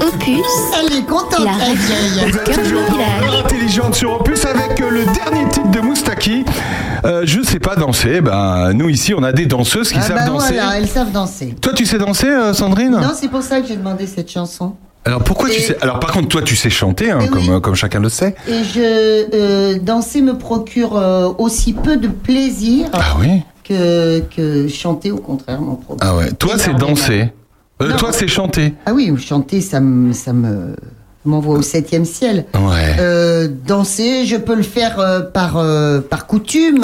Opus, 0.08 0.38
Elle 0.80 0.98
est 0.98 1.06
contente, 1.06 1.44
La 1.44 1.52
vieille. 1.74 2.32
Vous 2.32 2.38
êtes 2.38 2.46
toujours 2.64 2.82
village. 2.84 3.44
intelligente 3.46 3.96
sur 3.96 4.14
Opus 4.14 4.46
avec 4.46 4.80
euh, 4.80 4.90
le 4.90 5.04
dernier 5.14 5.48
titre 5.50 5.70
de 5.70 5.80
Moustaki. 5.82 6.46
Euh, 7.04 7.24
je 7.26 7.42
sais 7.44 7.60
pas 7.60 7.76
danser. 7.76 8.22
Ben, 8.22 8.72
nous 8.74 8.88
ici, 8.88 9.14
on 9.14 9.24
a 9.24 9.34
des 9.34 9.46
danseuses 9.46 9.90
qui 9.92 10.00
Ah 10.00 10.04
savent 10.04 10.18
bah 10.20 10.26
danser. 10.28 10.54
voilà, 10.54 10.78
elles 10.78 10.88
savent 10.88 11.12
danser. 11.12 11.54
Toi, 11.62 11.74
tu 11.76 11.86
sais 11.86 11.98
danser, 11.98 12.28
euh, 12.28 12.54
Sandrine? 12.54 12.92
Non, 12.92 13.12
c'est 13.14 13.28
pour 13.28 13.44
ça 13.44 13.60
que 13.60 13.68
j'ai 13.68 13.76
demandé 13.76 14.08
cette 14.08 14.32
chanson. 14.32 14.76
Alors 15.06 15.24
pourquoi 15.24 15.50
tu 15.50 15.60
sais? 15.62 15.78
Alors 15.82 16.00
par 16.00 16.12
contre, 16.12 16.28
toi, 16.28 16.42
tu 16.42 16.56
sais 16.56 16.70
chanter, 16.70 17.10
hein, 17.12 17.20
Eh 17.24 17.28
comme, 17.28 17.44
oui. 17.44 17.50
euh, 17.52 17.60
comme 17.60 17.76
chacun 17.76 18.00
le 18.00 18.10
sait. 18.10 18.36
Et 18.48 18.64
je 18.64 18.80
euh, 19.34 19.80
danser 19.82 20.22
me 20.22 20.38
procure 20.38 20.98
euh, 20.98 21.30
aussi 21.38 21.74
peu 21.74 21.96
de 21.98 22.08
plaisir 22.10 22.88
Ah 22.94 23.16
oui? 23.20 23.44
Que, 23.70 24.20
que 24.36 24.68
chanter, 24.68 25.12
au 25.12 25.18
contraire, 25.18 25.62
m'en 25.62 25.76
procure. 25.76 25.98
Ah 26.02 26.16
ouais. 26.16 26.32
Toi, 26.32 26.58
c'est 26.58 26.74
danser. 26.74 27.32
Euh, 27.82 27.96
toi, 27.96 28.12
c'est 28.12 28.28
chanter. 28.28 28.74
Ah 28.86 28.94
oui, 28.94 29.14
chanter, 29.18 29.62
ça 29.62 29.80
me, 29.80 30.12
ça 30.12 30.34
me 30.34 30.76
m'envoie 31.26 31.58
au 31.58 31.62
septième 31.62 32.06
ciel. 32.06 32.46
Ouais. 32.56 32.96
Euh, 33.00 33.48
danser, 33.68 34.26
je 34.26 34.36
peux 34.36 34.56
le 34.56 34.64
faire 34.64 35.00
euh, 35.00 35.22
par, 35.22 35.58
euh, 35.58 36.02
par 36.02 36.28
coutume, 36.28 36.84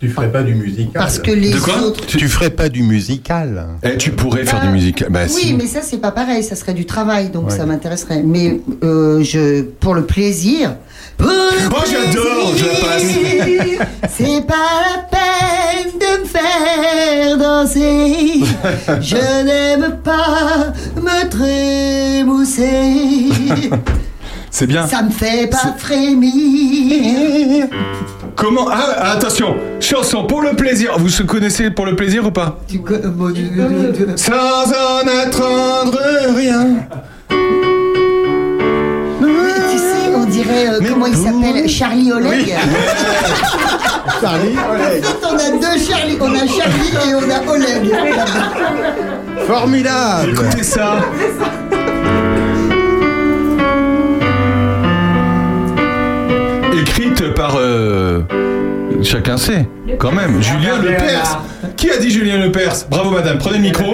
Tu 0.00 0.08
ferais 0.08 0.30
pas 0.30 0.44
du 0.44 0.54
musical. 0.54 0.92
parce 0.94 1.18
que 1.18 1.32
les 1.32 1.50
De 1.50 1.58
quoi 1.58 1.82
autres... 1.82 2.06
Tu 2.06 2.28
ferais 2.28 2.50
pas 2.50 2.68
du 2.68 2.84
musical. 2.84 3.66
Eh, 3.82 3.96
tu 3.96 4.12
pourrais 4.12 4.44
faire 4.44 4.60
du 4.60 4.68
musique. 4.68 5.02
Bah 5.10 5.22
oui, 5.24 5.28
si. 5.42 5.54
mais 5.54 5.66
ça 5.66 5.80
c'est 5.82 5.98
pas 5.98 6.12
pareil, 6.12 6.44
ça 6.44 6.54
serait 6.54 6.74
du 6.74 6.86
travail, 6.86 7.30
donc 7.30 7.48
Ouais. 7.50 7.56
ça 7.56 7.66
m'intéresserait. 7.66 8.22
Mais 8.24 8.60
euh, 8.84 9.24
je, 9.24 9.62
pour 9.62 9.94
le 9.94 10.04
plaisir. 10.04 10.76
Pour 11.16 11.26
le 11.26 11.34
Oh, 11.70 11.74
j'adore, 11.90 12.54
je 12.56 12.64
la 12.64 12.74
plaisir, 12.96 13.80
C'est 14.08 14.46
pas 14.46 14.54
la 14.86 14.98
peine 15.10 15.90
de 15.98 16.20
me 16.22 16.26
faire 16.26 17.36
danser. 17.36 18.40
Je 19.00 19.16
n'aime 19.44 19.96
pas 20.04 20.72
me 20.96 21.28
trémousser. 21.28 23.30
C'est 24.50 24.66
bien. 24.68 24.86
Ça 24.86 25.02
me 25.02 25.10
fait 25.10 25.48
pas 25.50 25.74
frémir. 25.76 27.66
Comment 28.38 28.68
ah, 28.70 29.10
attention, 29.14 29.56
chanson 29.80 30.22
pour 30.24 30.42
le 30.42 30.50
plaisir. 30.54 30.96
Vous 30.96 31.08
se 31.08 31.24
connaissez 31.24 31.70
pour 31.72 31.86
le 31.86 31.96
plaisir 31.96 32.24
ou 32.24 32.30
pas. 32.30 32.56
Sans 34.16 34.32
en 34.32 35.00
attendre 35.24 35.98
rien. 36.36 36.68
Tu 39.20 39.76
sais, 39.76 40.14
on 40.16 40.24
dirait, 40.24 40.68
euh, 40.68 40.78
Mais 40.80 40.88
comment 40.88 41.06
il 41.06 41.14
pour- 41.14 41.24
s'appelle 41.24 41.68
Charlie 41.68 42.12
Oleg. 42.12 42.54
Charlie, 44.20 44.56
En 44.56 44.78
fait, 44.78 45.02
on 45.24 45.34
a 45.34 45.50
deux 45.58 45.80
Charlie. 45.80 46.16
On 46.20 46.32
a 46.32 46.46
Charlie 46.46 47.10
et 47.10 47.14
on 47.16 47.28
a 47.28 47.52
Oleg. 47.52 47.92
Formidable 49.48 50.30
Écoutez 50.30 50.62
ça. 50.62 51.00
Par 57.48 57.56
euh, 57.60 58.20
chacun 59.02 59.36
sait, 59.36 59.66
quand 59.98 60.12
même. 60.12 60.42
Julien 60.42 60.78
Lepers. 60.82 61.40
Qui 61.76 61.90
a 61.90 61.96
dit 61.98 62.10
Julien 62.10 62.38
Lepers? 62.38 62.86
Bravo 62.90 63.10
madame, 63.10 63.38
prenez 63.38 63.56
le 63.58 63.62
micro. 63.64 63.84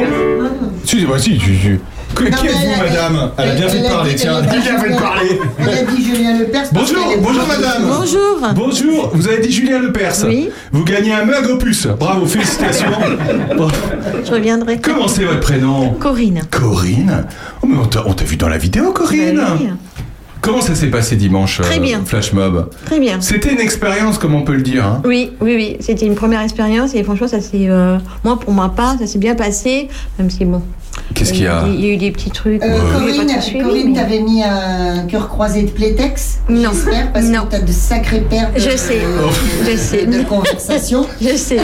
Si, 0.84 1.04
bah 1.04 1.14
si, 1.18 1.38
tu, 1.38 1.52
tu- 1.56 1.80
Que- 2.14 2.24
Non, 2.24 2.30
Qui 2.36 2.44
mais 2.44 2.50
êtes-vous 2.50 2.62
elle 2.64 2.96
a- 2.96 3.10
madame? 3.10 3.30
Elle 3.38 3.50
a 3.50 3.54
bien 3.54 3.68
fait 3.68 3.80
de 3.82 3.88
parler, 3.88 4.14
tiens. 4.14 4.38
elle 4.40 4.48
a 4.48 4.52
dit 4.52 4.60
Bien 4.60 4.78
fait 4.78 4.88
de 4.88 4.92
Julien- 4.94 5.00
parler. 5.00 5.40
Elle 5.58 5.68
a 5.68 5.82
dit 5.82 6.04
Julien 6.04 6.38
Lepers. 6.38 6.52
parce 6.52 6.70
Bonjour, 6.92 7.08
qu'elle 7.08 7.18
est- 7.18 7.22
bonjour 7.22 7.46
madame. 7.48 7.82
Bonjour. 7.88 8.48
Bonjour, 8.54 9.10
vous 9.14 9.28
avez 9.28 9.38
dit 9.40 9.50
Julien 9.52 9.80
Lepers. 9.80 10.14
Oui. 10.26 10.48
Vous 10.70 10.84
gagnez 10.84 11.12
un 11.12 11.24
mug 11.24 11.48
opus. 11.50 11.86
Bravo, 11.88 12.24
félicitations. 12.26 12.86
Bon, 13.56 13.66
Je 14.24 14.30
reviendrai. 14.30 14.78
Comment 14.78 15.08
c'est 15.08 15.24
votre 15.24 15.40
prénom? 15.40 15.90
Corinne. 15.98 16.42
Corinne? 16.52 17.26
Oh, 17.62 17.66
mais 17.68 17.78
on 17.82 17.86
t'a 17.86 18.04
on 18.06 18.12
t'a 18.12 18.24
vu 18.24 18.36
dans 18.36 18.48
la 18.48 18.58
vidéo, 18.58 18.92
Corinne 18.92 19.36
Bah 19.36 19.56
oui. 19.60 19.68
Comment 20.44 20.60
ça 20.60 20.74
s'est 20.74 20.88
passé 20.88 21.16
dimanche, 21.16 21.60
Très 21.60 21.78
euh, 21.78 21.80
bien. 21.80 22.02
Flash 22.04 22.32
Mob 22.32 22.68
Très 22.84 23.00
bien. 23.00 23.20
C'était 23.20 23.52
une 23.52 23.60
expérience, 23.60 24.18
comme 24.18 24.34
on 24.34 24.42
peut 24.42 24.54
le 24.54 24.62
dire. 24.62 24.84
hein. 24.84 25.02
Oui, 25.04 25.32
oui, 25.40 25.54
oui. 25.56 25.76
C'était 25.80 26.06
une 26.06 26.14
première 26.14 26.40
expérience 26.42 26.94
et 26.94 27.02
franchement, 27.02 27.28
ça 27.28 27.40
s'est. 27.40 27.68
euh, 27.68 27.96
moi, 28.24 28.38
pour 28.38 28.52
ma 28.52 28.68
part, 28.68 28.96
ça 28.98 29.06
s'est 29.06 29.18
bien 29.18 29.34
passé. 29.34 29.88
Même 30.18 30.30
si, 30.30 30.44
bon. 30.44 30.62
Qu'est-ce 31.14 31.32
qu'il 31.32 31.42
y 31.42 31.46
a 31.46 31.64
Il 31.66 31.84
y 31.84 31.90
a 31.90 31.92
eu 31.94 31.96
des 31.96 32.10
petits 32.12 32.30
trucs. 32.30 32.62
Euh, 32.62 32.66
euh, 32.66 32.92
Corinne, 32.92 33.62
Corinne 33.62 33.92
mais- 33.92 33.98
t'avais 34.00 34.20
mis 34.20 34.42
un 34.44 35.06
cœur 35.06 35.28
croisé 35.28 35.62
de 35.62 35.70
Playtex. 35.70 36.38
Non. 36.48 36.70
J'espère, 36.72 37.12
parce 37.12 37.26
Non. 37.26 37.42
que 37.46 37.50
t'as 37.52 37.60
de 37.60 37.72
sacrées 37.72 38.20
de, 38.20 38.60
Je 38.60 38.76
sais. 38.76 39.00
Je 39.68 39.76
sais. 39.76 40.06
de 40.06 40.22
conversations. 40.22 41.06
Je 41.20 41.36
sais. 41.36 41.58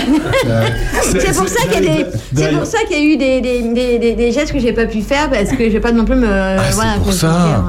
C'est 1.02 1.34
pour 1.36 1.48
ça 1.48 1.62
qu'il 1.70 1.84
y 1.84 1.88
a 1.88 1.94
des, 1.94 2.06
c'est 2.34 2.50
pour 2.52 2.66
ça 2.66 2.78
qu'il 2.88 2.96
y 2.98 3.00
a 3.00 3.04
eu 3.04 3.16
des, 3.16 3.40
des, 3.40 3.62
des, 3.72 3.98
des, 3.98 4.14
des 4.14 4.32
gestes 4.32 4.52
que 4.52 4.58
j'ai 4.58 4.72
pas 4.72 4.86
pu 4.86 5.00
faire 5.00 5.30
parce 5.30 5.50
que 5.50 5.64
je 5.64 5.70
vais 5.70 5.80
pas 5.80 5.92
non 5.92 6.04
plus 6.04 6.16
me. 6.16 6.26
Ah, 6.28 6.56
c'est 6.68 6.74
voilà, 6.74 6.94
pour 7.02 7.12
ça. 7.12 7.62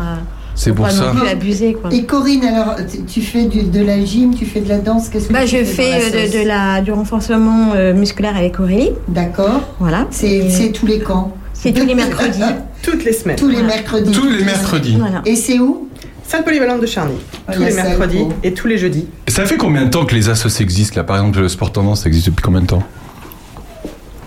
C'est 0.55 0.73
pour 0.73 0.85
pas 0.85 0.91
ça. 0.91 1.13
non 1.13 1.19
plus 1.19 1.27
abuser 1.29 1.73
quoi. 1.73 1.89
Et 1.93 2.03
Corinne, 2.03 2.43
alors, 2.45 2.75
tu- 3.07 3.21
fais 3.21 3.45
du- 3.45 3.63
de 3.63 3.83
la 3.83 4.03
gym, 4.03 4.35
tu 4.35 4.45
fais 4.45 4.59
de 4.61 4.69
la 4.69 4.77
danse, 4.79 5.09
qu'est-ce 5.09 5.27
que 5.27 5.33
Bah, 5.33 5.45
tu 5.45 5.57
je 5.57 5.63
fais 5.63 5.89
la 5.91 5.97
euh, 5.97 6.27
de, 6.27 6.39
de 6.43 6.47
la, 6.47 6.81
du 6.81 6.91
renforcement 6.91 7.71
euh, 7.75 7.93
musculaire 7.93 8.35
avec 8.35 8.59
Aurélie. 8.59 8.91
D'accord. 9.07 9.61
Voilà. 9.79 10.07
C'est 10.11 10.71
tous 10.73 10.85
les 10.85 10.99
camps. 10.99 11.33
c'est 11.53 11.71
tous 11.73 11.85
les 11.85 11.95
mercredis. 11.95 12.41
Toutes 12.83 13.05
les 13.05 13.13
semaines. 13.13 13.35
Tous 13.37 13.47
les 13.47 13.57
Voilà. 13.57 13.67
mercredis. 13.75 14.11
Tous 14.11 14.27
les 14.27 14.43
mercredis. 14.43 14.95
Voilà. 14.97 15.21
Et 15.27 15.35
c'est 15.35 15.59
où? 15.59 15.87
Salle 16.27 16.43
polyvalente 16.43 16.81
de 16.81 16.87
Charny. 16.87 17.13
Ah, 17.47 17.53
tous 17.53 17.61
les 17.61 17.73
mercredis 17.73 18.25
et 18.43 18.53
tous 18.53 18.65
les 18.67 18.77
jeudis. 18.79 19.05
Ça 19.27 19.45
fait 19.45 19.57
combien 19.57 19.83
de 19.85 19.89
temps 19.91 20.05
que 20.05 20.15
les 20.15 20.29
assos 20.29 20.49
existent 20.61 20.95
là? 20.99 21.03
Par 21.03 21.17
exemple, 21.17 21.39
le 21.41 21.47
sport 21.49 21.71
tendance, 21.71 22.01
ça 22.01 22.07
existe 22.07 22.27
depuis 22.27 22.41
combien 22.41 22.61
de 22.61 22.65
temps? 22.67 22.81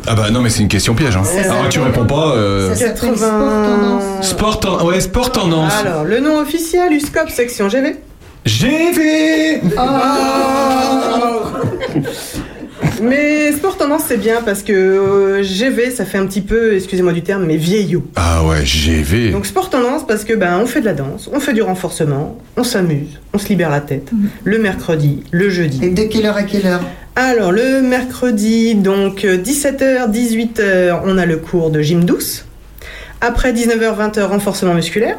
Ah 0.06 0.14
bah 0.14 0.30
non, 0.30 0.40
mais 0.40 0.50
c'est 0.50 0.60
une 0.60 0.68
question 0.68 0.94
piège. 0.94 1.16
Hein. 1.16 1.22
Alors 1.44 1.68
tu 1.68 1.80
réponds 1.80 2.04
pas. 2.04 2.32
euh, 2.36 2.74
Ça 2.74 2.94
s'appelle 2.94 2.94
80. 2.94 3.20
Sport 4.22 4.60
Tendance. 4.60 4.60
Sport, 4.60 4.84
ouais, 4.84 5.00
sport 5.00 5.32
tendance. 5.32 5.72
Alors, 5.80 6.04
le 6.04 6.20
nom 6.20 6.38
officiel, 6.40 6.92
USCOP 6.92 7.30
section 7.30 7.68
GV. 7.68 7.96
GV 8.44 9.60
Mais 13.02 13.52
sport 13.52 13.76
tendance, 13.76 14.04
c'est 14.08 14.16
bien 14.16 14.40
parce 14.42 14.62
que 14.62 14.72
euh, 14.72 15.42
GV, 15.42 15.90
ça 15.90 16.04
fait 16.04 16.18
un 16.18 16.26
petit 16.26 16.40
peu, 16.40 16.74
excusez-moi 16.74 17.12
du 17.12 17.22
terme, 17.22 17.44
mais 17.44 17.56
vieillot. 17.56 18.04
Ah 18.16 18.44
ouais, 18.44 18.64
GV. 18.64 19.30
Donc 19.30 19.46
sport 19.46 19.70
tendance 19.70 20.06
parce 20.06 20.24
que 20.24 20.32
ben 20.34 20.58
on 20.62 20.66
fait 20.66 20.80
de 20.80 20.86
la 20.86 20.94
danse, 20.94 21.28
on 21.32 21.40
fait 21.40 21.52
du 21.52 21.62
renforcement, 21.62 22.38
on 22.56 22.64
s'amuse, 22.64 23.20
on 23.32 23.38
se 23.38 23.48
libère 23.48 23.70
la 23.70 23.80
tête. 23.80 24.10
Le 24.44 24.58
mercredi, 24.58 25.22
le 25.30 25.50
jeudi. 25.50 25.80
Et 25.82 25.90
de 25.90 26.04
quelle 26.04 26.26
heure 26.26 26.36
à 26.36 26.42
quelle 26.44 26.66
heure? 26.66 26.82
Alors 27.16 27.52
le 27.52 27.80
mercredi, 27.82 28.74
donc 28.74 29.24
euh, 29.24 29.36
17h, 29.38 30.10
18h, 30.10 31.00
on 31.04 31.16
a 31.18 31.26
le 31.26 31.36
cours 31.36 31.70
de 31.70 31.80
gym 31.80 32.04
douce. 32.04 32.44
Après 33.20 33.52
19h, 33.52 33.96
20h, 33.96 34.22
renforcement 34.24 34.74
musculaire. 34.74 35.16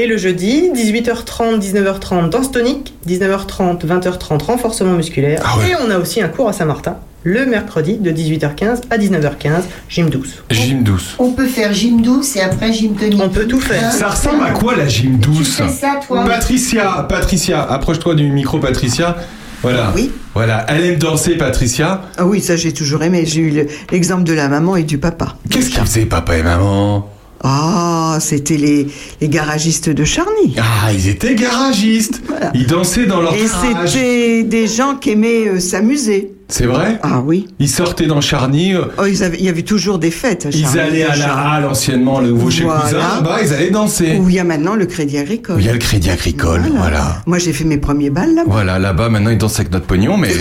Et 0.00 0.06
le 0.06 0.16
jeudi, 0.16 0.70
18h30, 0.76 1.58
19h30, 1.58 2.28
danse 2.30 2.52
tonique. 2.52 2.94
19h30, 3.08 3.84
20h30, 3.84 4.44
renforcement 4.44 4.92
musculaire. 4.92 5.42
Ah 5.44 5.58
ouais. 5.58 5.70
Et 5.70 5.74
on 5.84 5.90
a 5.90 5.98
aussi 5.98 6.22
un 6.22 6.28
cours 6.28 6.48
à 6.48 6.52
Saint-Martin, 6.52 6.98
le 7.24 7.44
mercredi, 7.46 7.94
de 7.96 8.12
18h15 8.12 8.82
à 8.90 8.96
19h15, 8.96 9.62
gym 9.88 10.08
douce. 10.08 10.44
Gym 10.50 10.84
douce. 10.84 11.16
On 11.18 11.32
peut 11.32 11.48
faire 11.48 11.72
gym 11.74 12.00
douce 12.00 12.36
et 12.36 12.42
après 12.42 12.72
gym 12.72 12.94
tonique. 12.94 13.20
On 13.20 13.28
peut 13.28 13.46
tout 13.46 13.58
faire. 13.58 13.82
Hein 13.86 13.90
Ça 13.90 14.10
ressemble 14.10 14.44
à 14.44 14.50
quoi 14.52 14.76
la 14.76 14.86
gym 14.86 15.16
douce 15.18 15.56
Tu 15.56 15.62
fais 15.64 15.68
ça, 15.68 15.98
toi 16.06 16.24
Patricia, 16.24 17.04
Patricia, 17.08 17.60
approche-toi 17.64 18.14
du 18.14 18.28
micro, 18.30 18.60
Patricia. 18.60 19.16
Voilà. 19.62 19.92
Oui. 19.96 20.12
Voilà, 20.32 20.64
elle 20.68 20.84
aime 20.84 20.98
danser, 20.98 21.34
Patricia. 21.36 22.02
Ah 22.16 22.24
oui, 22.24 22.40
ça 22.40 22.54
j'ai 22.54 22.72
toujours 22.72 23.02
aimé. 23.02 23.24
J'ai 23.26 23.40
eu 23.40 23.50
le- 23.50 23.66
l'exemple 23.90 24.22
de 24.22 24.32
la 24.32 24.46
maman 24.48 24.76
et 24.76 24.84
du 24.84 24.98
papa. 24.98 25.34
Qu'est-ce 25.50 25.70
qu'ils 25.70 25.80
faisaient, 25.80 26.06
papa 26.06 26.36
et 26.36 26.44
maman? 26.44 27.10
Ah, 27.44 28.18
c'était 28.20 28.56
les, 28.56 28.88
les 29.20 29.28
garagistes 29.28 29.88
de 29.88 30.04
Charny. 30.04 30.56
Ah, 30.58 30.92
ils 30.92 31.08
étaient 31.08 31.34
garagistes. 31.34 32.20
Voilà. 32.26 32.50
Ils 32.54 32.66
dansaient 32.66 33.06
dans 33.06 33.20
leur 33.20 33.34
Et 33.34 33.46
c'était 33.46 34.42
des 34.42 34.66
gens 34.66 34.96
qui 34.96 35.10
aimaient 35.10 35.48
euh, 35.48 35.60
s'amuser. 35.60 36.32
C'est 36.50 36.64
vrai? 36.64 36.98
Ah 37.02 37.20
oui. 37.22 37.46
Ils 37.58 37.68
sortaient 37.68 38.06
dans 38.06 38.22
Charny. 38.22 38.74
euh, 38.74 38.84
Oh, 38.98 39.04
ils 39.06 39.22
avaient- 39.22 39.36
il 39.38 39.44
y 39.44 39.50
avait 39.50 39.62
toujours 39.62 39.98
des 39.98 40.10
fêtes. 40.10 40.46
à 40.46 40.48
Ils 40.48 40.78
allaient 40.78 41.02
à 41.04 41.14
la 41.14 41.34
halle 41.34 41.66
anciennement, 41.66 42.20
le 42.20 42.28
nouveau 42.28 42.50
chez 42.50 42.64
Voilà. 42.64 42.80
Cousin. 42.80 42.96
Là-bas, 42.98 43.36
ils 43.44 43.52
allaient 43.52 43.70
danser. 43.70 44.16
Où 44.18 44.30
il 44.30 44.34
y 44.36 44.38
a 44.38 44.44
maintenant 44.44 44.74
le 44.74 44.86
Crédit 44.86 45.18
Agricole. 45.18 45.56
Il 45.60 45.66
y 45.66 45.68
a 45.68 45.72
le 45.74 45.78
crédit 45.78 46.08
agricole, 46.10 46.62
voilà. 46.74 47.22
Moi 47.26 47.36
j'ai 47.38 47.52
fait 47.52 47.64
mes 47.64 47.76
premiers 47.76 48.08
balles 48.08 48.34
là-bas. 48.34 48.50
Voilà, 48.50 48.78
là-bas, 48.78 49.10
maintenant, 49.10 49.30
ils 49.30 49.36
dansent 49.38 49.60
avec 49.60 49.70
notre 49.72 49.84
pognon, 49.86 50.16
mais. 50.16 50.30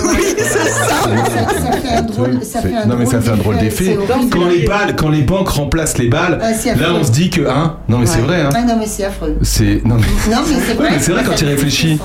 Ça 1.08 1.72
fait 1.72 1.96
un 1.96 2.02
drôle, 2.02 2.40
ça 2.44 2.62
fait 2.62 2.74
un 2.76 2.86
non 2.86 2.96
mais 2.98 3.06
ça 3.06 3.22
fait 3.22 3.30
un 3.30 3.38
drôle 3.38 3.58
d'effet. 3.58 3.98
Quand 4.32 4.48
les 4.48 4.66
balles, 4.66 4.96
quand 4.96 5.10
les 5.10 5.22
banques 5.22 5.50
remplacent 5.50 5.98
les 5.98 6.10
balles, 6.10 6.40
Ah, 6.42 6.52
là 6.76 6.94
on 6.94 7.04
se 7.04 7.12
dit 7.12 7.30
que 7.30 7.42
hein. 7.48 7.78
Non 7.88 8.00
mais 8.00 8.06
c'est 8.06 8.20
vrai 8.20 8.42
hein. 8.42 8.50
Ah 8.54 8.64
non, 8.64 8.76
mais 8.80 8.86
c'est 8.88 9.06
affreux. 9.06 9.36
C'est 9.42 9.82
non 9.86 9.96
mais. 9.96 10.32
Non, 10.36 10.42
mais 10.48 10.56
c'est 10.68 10.74
vrai. 10.74 10.90
c'est 11.00 11.12
vrai 11.12 11.24
quand 11.24 11.32
Ça 11.32 11.38
tu 11.38 11.46
réfléchis. 11.46 12.00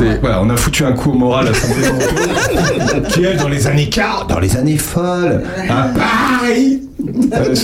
Stressant. 0.00 0.14
C'est 0.14 0.20
voilà, 0.20 0.42
on 0.42 0.50
a 0.50 0.56
foutu 0.56 0.84
un 0.84 0.92
coup 0.92 1.10
au 1.10 1.14
moral 1.14 1.48
à 1.48 1.50
Manteau, 1.50 3.08
qui 3.08 3.24
elle 3.24 3.36
dans 3.38 3.48
les 3.48 3.66
années 3.66 3.88
40, 3.88 4.28
dans 4.30 4.40
les 4.40 4.56
années 4.56 4.78
folles, 4.78 5.42
à 5.68 5.88
Paris. 6.40 6.82
Euh, 7.32 7.54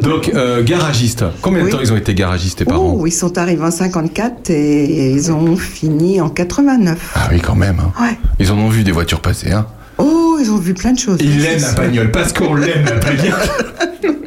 Donc 0.00 0.30
euh, 0.34 0.62
garagiste. 0.64 1.24
Combien 1.42 1.64
de 1.64 1.70
temps 1.70 1.78
ils 1.82 1.92
ont 1.92 1.96
été 1.96 2.14
garagistes 2.14 2.58
tes 2.58 2.64
parents 2.64 2.96
Oh, 2.98 3.06
ils 3.06 3.12
sont 3.12 3.36
arrivés 3.36 3.64
en 3.64 3.70
54 3.70 4.50
et 4.50 5.10
ils 5.12 5.30
ont 5.30 5.56
fini 5.56 6.20
en 6.20 6.28
89. 6.30 7.12
Ah 7.14 7.28
oui 7.30 7.40
quand 7.40 7.54
même. 7.54 7.78
hein. 7.80 7.92
Ouais. 8.02 8.16
Ils 8.40 8.50
en 8.50 8.58
ont 8.58 8.68
vu 8.68 8.84
des 8.84 8.92
voitures 8.92 9.20
passer. 9.20 9.52
Hein. 9.52 9.66
Oh, 9.98 10.38
ils 10.40 10.50
ont 10.50 10.56
vu 10.56 10.72
plein 10.74 10.92
de 10.92 10.98
choses. 10.98 11.18
Ils 11.20 11.40
l'aiment 11.42 11.60
la 11.60 11.72
bagnole 11.72 12.10
parce 12.10 12.32
qu'on 12.32 12.54
l'aime 12.54 12.84
la 12.84 12.92
bagnole. 12.96 13.34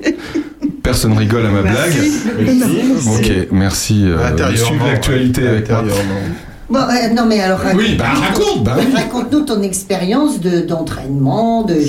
Perso 0.84 1.08
personne 1.08 1.18
rigole 1.18 1.46
à 1.46 1.50
ma 1.50 1.62
blague. 1.62 1.94
Ok, 3.08 3.48
merci 3.52 4.04
euh, 4.06 4.56
suivre 4.56 4.86
l'actualité 4.88 5.48
avec 5.48 5.70
moi. 5.70 5.84
Bon, 6.72 6.80
euh, 6.80 7.14
non, 7.14 7.26
mais 7.26 7.42
alors. 7.42 7.60
Oui, 7.76 7.96
bah, 7.98 8.06
raconte, 8.14 8.64
bah 8.64 8.76
oui. 8.80 8.86
Raconte-nous 8.96 9.42
ton 9.42 9.62
expérience 9.62 10.40
de- 10.40 10.62
d'entraînement, 10.62 11.64
de. 11.64 11.74
de- 11.76 11.82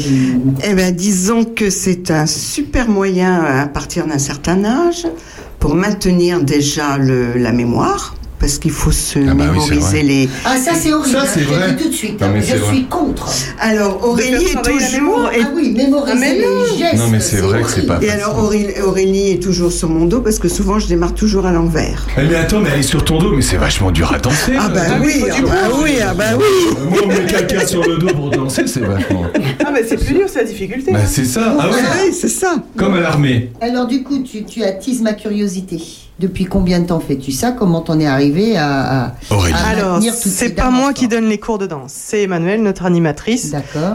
Eh 0.69 0.75
bien, 0.75 0.91
disons 0.91 1.45
que 1.45 1.71
c'est 1.71 2.11
un 2.11 2.27
super 2.27 2.89
moyen 2.89 3.43
à 3.45 3.67
partir 3.67 4.07
d'un 4.07 4.19
certain 4.19 4.65
âge 4.65 5.07
pour 5.61 5.75
maintenir 5.77 6.43
déjà 6.43 6.99
le, 6.99 7.35
la 7.35 7.53
mémoire, 7.53 8.17
parce 8.43 8.59
qu'il 8.59 8.73
faut 8.73 8.91
se 8.91 9.21
Ah 9.21 9.35
bah 9.35 9.47
mémoriser 9.47 9.75
vrai. 9.79 10.03
les. 10.03 10.29
Ah, 10.45 10.57
ça, 10.57 10.73
c'est 10.75 10.93
horrible. 10.93 11.17
Ça, 11.17 11.23
hein, 11.23 11.27
c'est 11.33 11.43
vrai. 11.43 11.73
dis 11.75 11.83
tout 11.85 11.89
de 11.91 11.95
suite. 11.95 12.21
Non, 12.21 12.27
hein, 12.27 12.31
mais 12.35 12.43
je 12.43 12.57
suis 12.65 12.85
contre. 12.87 13.31
Alors, 13.61 14.05
Aurélie 14.05 14.47
est 14.47 14.63
toujours. 14.63 15.31
Ah 15.33 15.49
oui, 15.55 15.71
mémoriser 15.77 16.13
Ah, 16.13 16.19
mais 16.19 16.35
les 16.35 16.77
gestes. 16.79 16.97
Non, 16.97 17.07
mais 17.09 17.21
c'est 17.21 17.37
vrai 17.37 17.63
que 17.63 17.71
c'est 17.71 17.87
pas 17.87 18.01
Et 18.03 18.11
alors, 18.11 18.37
Aurélie, 18.43 18.81
Aurélie 18.85 19.31
est 19.31 19.43
toujours 19.43 19.71
sur 19.71 19.89
mon 19.89 20.07
dos 20.07 20.21
parce 20.21 20.41
que 20.41 20.49
souvent 20.49 20.81
je 20.81 20.89
démarre 20.89 21.15
toujours 21.15 21.47
à 21.47 21.53
l'envers. 21.53 22.05
Eh, 22.19 22.23
mais 22.29 22.35
attends, 22.35 22.59
mais 22.59 22.71
elle 22.75 22.81
est 22.81 22.83
sur 22.83 23.05
ton 23.05 23.19
dos, 23.19 23.33
mais 23.33 23.43
c'est 23.43 23.59
vachement 23.59 23.93
dur 23.93 24.13
à 24.13 24.19
danser. 24.19 24.55
Ah, 24.59 24.69
bah 24.69 24.81
Attends, 24.87 25.05
oui, 25.05 25.23
ah 25.31 25.41
bah 25.41 25.77
oui, 25.81 25.91
ah 26.05 26.15
bah 26.15 26.25
oui. 26.37 26.45
euh, 26.77 26.85
Moi, 26.91 26.99
on 27.05 27.09
met 27.09 27.27
quelqu'un 27.27 27.65
sur 27.65 27.87
le 27.89 27.97
dos 27.99 28.09
pour 28.13 28.31
danser, 28.31 28.67
c'est 28.67 28.81
vachement. 28.81 29.23
Ah, 29.65 29.71
mais 29.73 29.85
c'est 29.89 30.05
plus 30.05 30.15
dur, 30.15 30.27
c'est 30.27 30.41
la 30.41 30.45
difficulté. 30.47 30.91
Bah, 30.91 30.99
c'est 31.07 31.25
ça. 31.25 31.57
Ah 31.61 31.69
ouais. 31.71 31.77
Oui, 32.07 32.13
c'est 32.13 32.29
ça. 32.29 32.57
Comme 32.77 32.95
à 32.95 33.01
l'armée. 33.01 33.53
Alors, 33.61 33.87
du 33.87 34.03
coup, 34.03 34.19
tu, 34.25 34.43
tu 34.43 34.65
attises 34.65 35.01
ma 35.01 35.13
curiosité. 35.13 35.79
Depuis 36.21 36.45
combien 36.45 36.79
de 36.79 36.87
temps 36.87 37.01
fais-tu 37.01 37.33
ça? 37.33 37.51
Comment 37.53 37.81
t'en 37.81 37.99
es 37.99 38.07
arrivé 38.07 38.57
à. 38.57 38.67
à- 38.83 39.05
à 39.07 39.69
Alors, 39.71 40.01
c'est 40.01 40.29
ces 40.29 40.55
pas 40.55 40.71
moi 40.71 40.93
qui 40.93 41.09
donne 41.09 41.25
les 41.29 41.39
cours 41.39 41.59
de 41.59 41.67
danse, 41.67 41.93
c'est 41.93 42.23
Emmanuel, 42.23 42.63
notre 42.63 42.85
animatrice, 42.85 43.55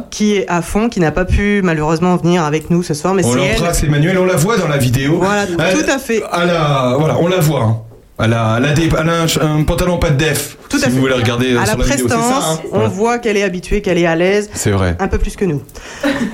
qui 0.09 0.33
est 0.35 0.45
à 0.49 0.61
fond, 0.61 0.89
qui 0.89 0.99
n'a 0.99 1.11
pas 1.11 1.23
pu 1.25 1.61
malheureusement 1.63 2.15
venir 2.17 2.43
avec 2.43 2.69
nous 2.69 2.83
ce 2.83 2.93
soir, 2.93 3.13
mais 3.13 3.23
On 3.25 3.31
c'est 3.31 3.39
elle. 3.39 3.51
l'embrasse, 3.57 3.83
Emmanuel, 3.83 4.17
on 4.17 4.25
la 4.25 4.35
voit 4.35 4.57
dans 4.57 4.67
la 4.67 4.77
vidéo. 4.77 5.19
Voilà, 5.21 5.45
tout 5.47 5.55
à 5.89 5.99
fait. 5.99 6.21
Elle 6.41 6.49
a, 6.49 6.95
voilà, 6.97 7.17
on 7.19 7.27
la 7.27 7.39
voit. 7.39 7.86
Elle 8.19 8.33
a, 8.33 8.55
elle 8.57 8.65
a, 8.65 8.73
des- 8.73 8.89
elle 8.99 9.09
a 9.09 9.21
un, 9.21 9.59
un 9.59 9.63
pantalon 9.63 9.99
pas 9.99 10.09
de 10.09 10.15
def. 10.17 10.57
Tout 10.69 10.79
si 10.79 10.85
à 10.85 10.87
vous 10.89 10.95
fait. 10.95 10.99
voulez 11.01 11.13
regarder 11.13 11.53
euh, 11.53 11.57
À 11.57 11.61
la 11.61 11.67
sur 11.67 11.77
la 11.77 11.85
vidéo, 11.85 12.07
prestance, 12.07 12.43
ça. 12.43 12.51
hein 12.53 12.59
on 12.71 12.79
Ouais. 12.79 12.87
voit 12.87 13.19
qu'elle 13.19 13.37
est 13.37 13.43
habituée, 13.43 13.81
qu'elle 13.81 13.99
est 13.99 14.07
à 14.07 14.15
l'aise, 14.15 14.49
C'est 14.53 14.71
vrai. 14.71 14.95
un 14.99 15.07
peu 15.07 15.19
plus 15.19 15.35
que 15.35 15.45
nous. 15.45 15.61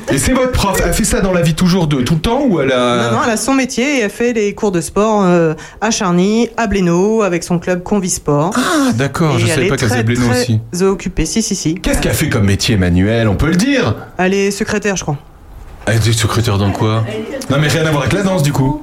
Et 0.10 0.18
c'est 0.18 0.32
votre 0.32 0.52
prof. 0.54 0.82
Elle 0.84 0.94
fait 0.94 1.04
ça 1.04 1.20
dans 1.20 1.34
la 1.34 1.42
vie 1.42 1.56
toujours 1.56 1.88
de 1.88 1.98
tout 2.02 2.14
le 2.16 2.20
temps 2.22 2.46
ou 2.48 2.62
elle 2.62 2.72
a 2.72 3.10
Non, 3.12 3.18
non, 3.18 3.24
elle 3.26 3.32
a 3.32 3.38
son 3.38 3.54
métier 3.54 3.98
et 3.98 4.02
elle 4.04 4.10
fait 4.10 4.32
des 4.32 4.54
cours 4.56 4.72
de 4.72 4.80
sport 4.80 5.24
euh, 5.26 5.56
à 5.82 5.92
Charny, 5.92 6.48
à 6.56 6.68
Blénaud, 6.68 7.22
avec 7.22 7.44
son 7.44 7.60
club 7.60 7.84
Convisport. 7.84 8.52
Ah, 8.56 8.94
d'accord. 8.94 9.38
Je 9.38 9.46
savais 9.46 9.68
pas 9.68 9.76
qu'elle 9.76 9.90
faisait 9.90 10.04
Blénaud 10.04 10.30
aussi. 10.32 10.62
occupée, 10.84 11.26
si, 11.26 11.42
si, 11.42 11.54
si. 11.56 11.76
Qu'est-ce 11.76 12.00
qu'elle 12.00 12.14
fait 12.14 12.30
comme 12.30 12.46
métier, 12.46 12.76
Emmanuel? 12.76 13.28
On 13.28 13.36
peut 13.36 13.48
le 13.50 13.56
dire? 13.56 13.94
Elle 14.18 14.34
est 14.34 14.52
secrétaire, 14.52 14.96
je 14.96 15.04
crois. 15.04 15.18
Elle 15.86 15.96
est 15.98 16.14
secrétaire 16.14 16.58
dans 16.58 16.72
quoi? 16.72 17.04
Non, 17.50 17.58
mais 17.60 17.68
rien 17.68 17.86
à 17.86 17.92
voir 17.92 18.04
avec 18.04 18.14
la 18.14 18.24
danse 18.24 18.42
du 18.42 18.54
coup. 18.54 18.82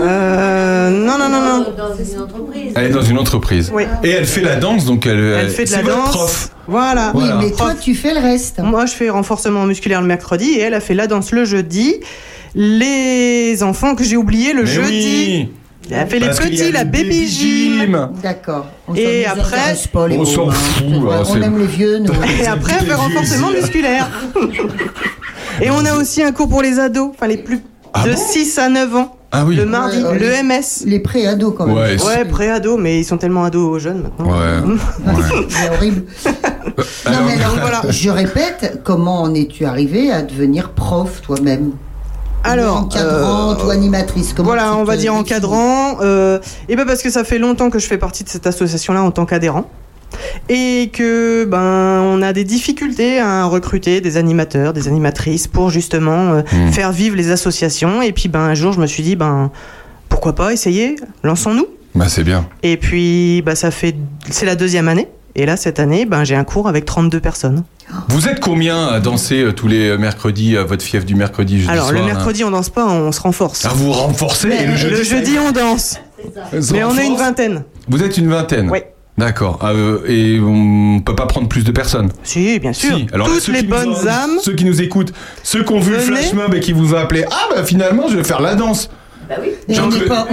Euh, 0.00 0.90
non, 0.90 1.18
non, 1.18 1.28
non, 1.28 1.40
non. 1.42 1.66
Dans 1.76 1.94
une 1.94 2.20
entreprise. 2.20 2.72
Elle 2.74 2.84
est 2.86 2.90
dans 2.90 3.02
une 3.02 3.18
entreprise. 3.18 3.70
Oui. 3.74 3.84
Et 4.02 4.10
elle 4.10 4.24
fait 4.26 4.40
la 4.40 4.56
danse, 4.56 4.84
donc 4.86 5.06
elle. 5.06 5.18
Elle 5.18 5.50
fait 5.50 5.64
de 5.66 5.70
la 5.72 5.76
c'est 5.78 5.82
votre 5.82 5.96
danse. 6.04 6.10
prof. 6.14 6.50
Voilà. 6.66 7.12
Oui, 7.14 7.20
Voilà. 7.24 7.36
mais 7.42 7.50
toi, 7.52 7.74
tu 7.78 7.94
fais 7.94 8.14
le 8.14 8.20
reste. 8.20 8.60
Moi, 8.60 8.86
je 8.86 8.92
fais 8.92 9.10
renforcement 9.10 9.64
musculaire 9.66 10.00
le 10.00 10.06
mercredi 10.06 10.50
et 10.52 10.60
elle 10.60 10.74
a 10.74 10.80
fait 10.80 10.94
la 10.94 11.06
danse 11.06 11.32
le 11.32 11.44
jeudi. 11.44 11.96
Les 12.54 13.62
enfants 13.62 13.94
que 13.94 14.04
j'ai 14.04 14.16
oubliés 14.16 14.52
le 14.52 14.62
Mais 14.62 14.66
jeudi. 14.66 14.90
oui. 14.92 15.48
Elle 15.90 15.98
a 15.98 16.06
fait 16.06 16.18
les 16.18 16.26
Parce 16.28 16.40
petits, 16.40 16.72
la 16.72 16.84
baby 16.84 17.28
gym. 17.28 18.08
D'accord. 18.22 18.66
On 18.88 18.94
Et 18.94 19.26
après- 19.26 19.42
intéresse 19.58 19.86
pas, 19.86 20.08
les 20.08 20.16
On 20.16 20.24
s'en 20.24 20.48
hein. 20.48 20.52
fout, 20.52 20.86
hein, 20.88 21.18
On 21.20 21.24
c'est- 21.24 21.40
aime 21.40 21.58
les 21.58 21.66
vieux, 21.66 21.98
nous. 21.98 22.10
Et 22.42 22.46
après, 22.46 22.72
elle 22.80 22.84
Les 22.84 22.90
fait 22.90 22.94
renforcement 22.94 23.48
vieux. 23.50 23.60
musculaire. 23.60 24.08
Et 25.60 25.68
on 25.70 25.84
a 25.84 25.94
aussi 25.94 26.22
un 26.22 26.32
cours 26.32 26.48
pour 26.48 26.62
les 26.62 26.78
ados, 26.78 27.10
enfin 27.14 27.26
les 27.26 27.36
plus 27.36 27.60
Ah 27.92 28.04
de 28.04 28.12
bon 28.14 28.16
6 28.16 28.58
à 28.58 28.70
9 28.70 28.96
ans. 28.96 29.14
Ah 29.36 29.44
oui. 29.44 29.56
Le 29.56 29.66
mardi, 29.66 30.02
Ouais, 30.02 30.18
le. 30.18 30.42
MS. 30.44 30.84
Les 30.86 31.00
pré-ados, 31.00 31.54
quand 31.56 31.66
même. 31.66 31.76
Ouais, 31.76 32.00
Ouais, 32.02 32.24
pré-ados, 32.24 32.78
mais 32.80 33.00
ils 33.00 33.04
sont 33.04 33.18
tellement 33.18 33.44
ados 33.44 33.82
jeunes 33.82 34.02
maintenant. 34.02 34.26
Ouais. 34.26 34.60
ouais. 35.12 35.46
C'est 35.48 35.70
horrible. 35.70 36.04
Alors- 37.04 37.20
non, 37.20 37.26
mais 37.26 37.42
alors, 37.42 37.56
voilà. 37.60 37.82
Je 37.88 38.10
répète, 38.10 38.80
comment 38.84 39.22
en 39.22 39.34
es-tu 39.34 39.64
arrivé 39.64 40.12
à 40.12 40.22
devenir 40.22 40.70
prof 40.70 41.20
toi-même? 41.22 41.72
Alors, 42.44 42.76
Encadrante 42.76 43.60
euh, 43.62 43.66
ou 43.66 43.70
animatrice 43.70 44.34
comment 44.34 44.50
Voilà, 44.50 44.76
on 44.76 44.84
va 44.84 44.96
dire 44.96 45.14
encadrant. 45.14 45.96
Euh, 46.02 46.38
et 46.68 46.76
ben 46.76 46.84
parce 46.86 47.02
que 47.02 47.10
ça 47.10 47.24
fait 47.24 47.38
longtemps 47.38 47.70
que 47.70 47.78
je 47.78 47.86
fais 47.86 47.96
partie 47.98 48.22
de 48.22 48.28
cette 48.28 48.46
association-là 48.46 49.02
en 49.02 49.10
tant 49.10 49.24
qu'adhérent. 49.24 49.64
Et 50.48 50.90
que 50.92 51.44
ben 51.44 52.00
on 52.02 52.22
a 52.22 52.32
des 52.32 52.44
difficultés 52.44 53.20
à 53.20 53.44
recruter 53.44 54.00
des 54.00 54.16
animateurs, 54.16 54.72
des 54.72 54.88
animatrices 54.88 55.46
pour 55.48 55.70
justement 55.70 56.34
euh, 56.34 56.42
Hmm. 56.52 56.70
faire 56.72 56.92
vivre 56.92 57.16
les 57.16 57.30
associations. 57.30 58.02
Et 58.02 58.12
puis 58.12 58.28
ben 58.28 58.40
un 58.40 58.54
jour 58.54 58.72
je 58.72 58.80
me 58.80 58.86
suis 58.86 59.02
dit 59.02 59.16
ben 59.16 59.50
pourquoi 60.08 60.34
pas 60.34 60.52
essayer, 60.52 60.96
lançons-nous. 61.22 61.66
Bah, 61.94 62.06
c'est 62.08 62.24
bien. 62.24 62.46
Et 62.62 62.76
puis 62.76 63.42
bah 63.42 63.54
ça 63.54 63.70
fait 63.70 63.94
c'est 64.30 64.46
la 64.46 64.54
deuxième 64.56 64.88
année. 64.88 65.08
Et 65.36 65.46
là 65.46 65.56
cette 65.56 65.80
année 65.80 66.04
ben 66.06 66.22
j'ai 66.24 66.36
un 66.36 66.44
cours 66.44 66.68
avec 66.68 66.84
32 66.84 67.20
personnes. 67.20 67.64
Vous 68.08 68.28
êtes 68.28 68.40
combien 68.40 68.86
à 68.88 68.98
danser 69.00 69.42
euh, 69.42 69.52
tous 69.52 69.68
les 69.68 69.96
mercredis, 69.98 70.56
à 70.56 70.64
votre 70.64 70.82
fief 70.82 71.04
du 71.04 71.14
mercredi 71.14 71.58
jeudi 71.60 71.70
Alors 71.70 71.88
soir, 71.88 71.98
le 72.00 72.04
mercredi 72.06 72.42
on 72.44 72.50
danse 72.50 72.70
pas, 72.70 72.86
on 72.86 73.12
se 73.12 73.20
renforce. 73.20 73.64
Ah, 73.66 73.72
vous 73.74 73.92
renforcez 73.92 74.48
et 74.48 74.66
le 74.66 74.76
jeudi, 74.76 74.96
le 74.96 75.02
jeudi 75.02 75.32
on 75.38 75.52
danse. 75.52 76.00
Mais 76.72 76.82
on 76.84 76.96
est 76.96 77.06
une 77.06 77.16
vingtaine. 77.16 77.64
Vous 77.88 78.02
êtes 78.02 78.16
une 78.16 78.28
vingtaine 78.28 78.70
Oui. 78.70 78.78
D'accord. 79.16 79.58
Ah, 79.62 79.70
euh, 79.70 80.00
et 80.08 80.40
on 80.40 81.00
peut 81.00 81.14
pas 81.14 81.26
prendre 81.26 81.48
plus 81.48 81.62
de 81.62 81.70
personnes 81.70 82.10
Si, 82.24 82.58
bien 82.58 82.72
sûr. 82.72 82.96
Si. 82.96 83.06
Alors, 83.12 83.28
Toutes 83.28 83.40
ceux 83.40 83.52
les 83.52 83.60
qui 83.60 83.64
nous 83.66 83.70
bonnes 83.70 83.88
ont- 83.90 84.06
âmes. 84.08 84.38
Ceux 84.42 84.54
qui 84.54 84.64
nous 84.64 84.82
écoutent, 84.82 85.12
ceux 85.44 85.62
qui 85.62 85.72
ont 85.72 85.78
vu 85.80 85.92
le 85.92 85.98
flash 86.00 86.32
mob 86.32 86.52
et 86.54 86.60
qui 86.60 86.72
vous 86.72 86.94
ont 86.94 86.98
appelé, 86.98 87.24
ah 87.30 87.54
bah 87.54 87.62
finalement 87.64 88.08
je 88.08 88.16
vais 88.16 88.24
faire 88.24 88.40
la 88.40 88.54
danse. 88.56 88.90
Bah 89.28 89.36
oui. 89.40 89.52
Et 89.68 89.80
on 89.80 89.88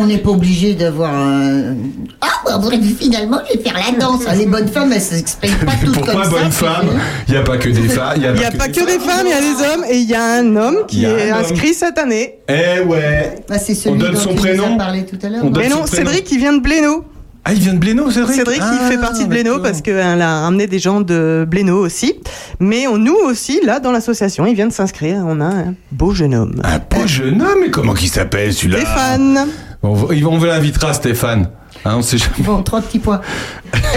n'est 0.05 0.17
pas, 0.17 0.31
obligé 0.31 0.73
d'avoir 0.73 1.13
un. 1.13 1.75
Ah, 2.19 2.27
bah, 2.43 2.59
finalement, 2.99 3.39
je 3.49 3.57
vais 3.57 3.63
faire 3.63 3.75
la 3.75 3.97
danse. 3.97 4.23
Ah, 4.27 4.35
Les 4.35 4.45
bonnes 4.47 4.67
femmes, 4.67 4.91
elles 4.91 4.99
s'expriment 4.99 5.55
pas 5.65 5.71
toutes 5.85 5.93
Pourquoi 5.93 6.13
comme 6.13 6.23
ça. 6.25 6.29
bonne 6.29 6.41
puis- 6.49 6.51
femme 6.51 6.87
Il 7.29 7.33
n'y 7.35 7.39
a 7.39 7.43
pas 7.43 7.57
que 7.57 7.69
des 7.69 7.87
femmes. 7.87 8.13
Il 8.17 8.21
n'y 8.23 8.27
a, 8.27 8.31
Il 8.33 8.39
n'y 8.39 8.43
a 8.45 8.51
pas 8.51 8.67
que 8.67 8.85
des 8.85 8.99
femmes, 8.99 9.25
il 9.27 9.29
y 9.29 9.33
a 9.33 9.39
des 9.39 9.63
hommes 9.73 9.85
et 9.89 9.95
il 9.97 10.09
y 10.09 10.13
a 10.15 10.23
un 10.39 10.55
homme 10.57 10.77
Il 10.81 10.85
qui 10.87 10.99
y 11.01 11.05
est 11.05 11.29
inscrit 11.31 11.73
cette 11.73 11.97
année. 11.99 12.39
Eh 12.49 12.81
ouais. 12.81 13.35
Bah, 13.47 13.59
c'est 13.59 13.75
celui 13.75 13.95
On 13.95 13.99
donne 13.99 14.13
dont 14.15 14.19
son 14.19 14.33
prénom 14.35 14.75
parlé 14.75 15.05
tout 15.05 15.19
à 15.23 15.29
l'heure. 15.29 15.43
Donne 15.45 15.53
Mais 15.63 15.69
non, 15.69 15.83
prénom. 15.83 15.87
Cédric 16.09 16.25
qui 16.25 16.37
vient 16.37 16.51
de 16.53 16.59
Blénaud. 16.61 17.05
Ah, 17.43 17.53
il 17.53 17.59
vient 17.59 17.73
de 17.73 17.79
Blénaud, 17.79 18.11
Cédric 18.11 18.35
Cédric 18.35 18.59
Ah, 18.61 18.71
il 18.83 18.91
fait 18.91 19.01
partie 19.01 19.23
de 19.23 19.29
Blénaud 19.29 19.59
parce 19.59 19.81
qu'elle 19.81 20.21
a 20.21 20.41
ramené 20.41 20.67
des 20.67 20.77
gens 20.77 21.01
de 21.01 21.45
Blénaud 21.49 21.79
aussi. 21.79 22.13
Mais 22.59 22.85
on, 22.87 22.97
nous 22.99 23.15
aussi, 23.15 23.59
là, 23.63 23.79
dans 23.79 23.91
l'association, 23.91 24.45
il 24.45 24.53
vient 24.55 24.67
de 24.67 24.73
s'inscrire. 24.73 25.23
On 25.25 25.41
a 25.41 25.45
un 25.45 25.73
beau 25.91 26.13
jeune 26.13 26.35
homme. 26.35 26.61
Un 26.63 26.77
beau 26.77 27.07
jeune 27.07 27.41
homme, 27.41 27.57
mais 27.61 27.71
comment 27.71 27.95
il 27.95 28.09
s'appelle 28.09 28.53
celui-là 28.53 28.79
Stéphane. 28.81 29.47
On, 29.81 29.93
va- 29.93 30.15
on 30.29 30.37
vous 30.37 30.45
l'invitera, 30.45 30.93
Stéphane. 30.93 31.49
Hein, 31.83 31.95
on 31.97 32.01
sait 32.03 32.19
jamais. 32.19 32.31
Bon, 32.39 32.61
trois 32.61 32.81
petits 32.81 32.99
points. 32.99 33.21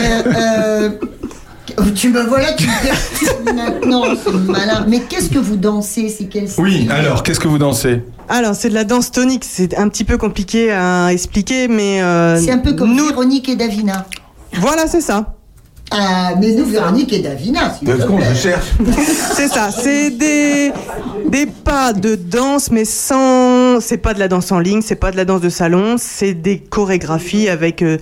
Euh, 0.00 0.22
euh, 0.36 0.90
tu 1.94 2.10
me 2.10 2.22
voilà, 2.24 2.52
tu 2.52 2.66
me 2.66 3.52
maintenant, 3.52 4.02
c'est 4.24 4.32
malin. 4.32 4.84
Mais 4.88 5.00
qu'est-ce 5.00 5.30
que 5.30 5.38
vous 5.38 5.56
dansez 5.56 6.08
C'est 6.08 6.24
quel 6.26 6.48
style 6.48 6.62
Oui, 6.62 6.88
alors, 6.90 7.22
qu'est-ce 7.22 7.40
que 7.40 7.48
vous 7.48 7.58
dansez 7.58 8.02
Alors, 8.28 8.54
c'est 8.54 8.68
de 8.68 8.74
la 8.74 8.84
danse 8.84 9.10
tonique. 9.10 9.44
C'est 9.48 9.76
un 9.78 9.88
petit 9.88 10.04
peu 10.04 10.18
compliqué 10.18 10.70
à 10.72 11.08
expliquer, 11.12 11.68
mais. 11.68 12.02
euh, 12.02 12.36
C'est 12.40 12.50
un 12.52 12.58
peu 12.58 12.74
comme 12.74 12.94
nous. 12.94 13.06
Véronique 13.08 13.48
et 13.48 13.56
Davina. 13.56 14.06
Voilà, 14.54 14.86
c'est 14.86 15.00
ça. 15.00 15.34
Ah, 15.90 16.32
mais 16.40 16.52
nous, 16.52 16.64
Véronique 16.64 17.12
et 17.12 17.20
Davina, 17.20 17.72
s'il 17.78 17.88
vous 17.90 18.16
plaît. 18.16 18.26
je 18.34 18.38
cherche. 18.38 18.66
C'est 19.34 19.48
ça, 19.48 19.70
c'est 19.70 20.10
des, 20.10 20.72
des 21.28 21.46
pas 21.46 21.92
de 21.92 22.14
danse, 22.14 22.70
mais 22.70 22.84
sans. 22.86 23.80
C'est 23.80 23.98
pas 23.98 24.14
de 24.14 24.18
la 24.18 24.26
danse 24.28 24.50
en 24.50 24.58
ligne, 24.60 24.80
c'est 24.82 24.94
pas 24.96 25.10
de 25.12 25.16
la 25.16 25.24
danse 25.26 25.40
de 25.42 25.50
salon, 25.50 25.96
c'est 25.98 26.32
des 26.34 26.58
chorégraphies 26.58 27.48
avec 27.48 27.82
euh, 27.82 27.98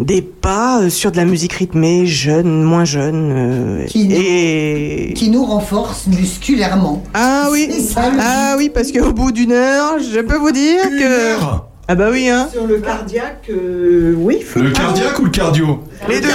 des 0.00 0.22
pas 0.22 0.80
euh, 0.82 0.90
sur 0.90 1.12
de 1.12 1.16
la 1.16 1.24
musique 1.24 1.52
rythmée, 1.52 2.06
jeune, 2.06 2.62
moins 2.62 2.84
jeune. 2.84 3.32
euh, 3.32 3.84
Qui 3.86 4.06
nous- 4.08 4.16
et. 4.16 5.12
Qui 5.14 5.30
nous 5.30 5.44
renforce 5.44 6.06
musculairement. 6.06 7.02
Ah 7.14 7.48
oui, 7.52 7.68
ça, 7.80 8.10
ah 8.20 8.54
oui, 8.58 8.70
parce 8.72 8.90
qu'au 8.92 9.12
bout 9.12 9.30
d'une 9.32 9.52
heure, 9.52 9.98
je 10.00 10.20
peux 10.20 10.36
vous 10.36 10.50
dire 10.52 10.80
Une 10.90 10.98
que. 10.98 11.04
heure 11.04 11.68
Ah 11.86 11.94
bah 11.94 12.06
oui, 12.10 12.28
hein. 12.30 12.48
Sur 12.50 12.66
le 12.66 12.78
cardiaque, 12.78 13.44
euh, 13.50 14.14
oui. 14.16 14.40
faut- 14.40 14.60
Le 14.60 14.70
cardiaque 14.70 15.18
ou 15.18 15.24
le 15.26 15.30
cardio 15.30 15.84
Les 16.08 16.18
deux. 16.20 16.28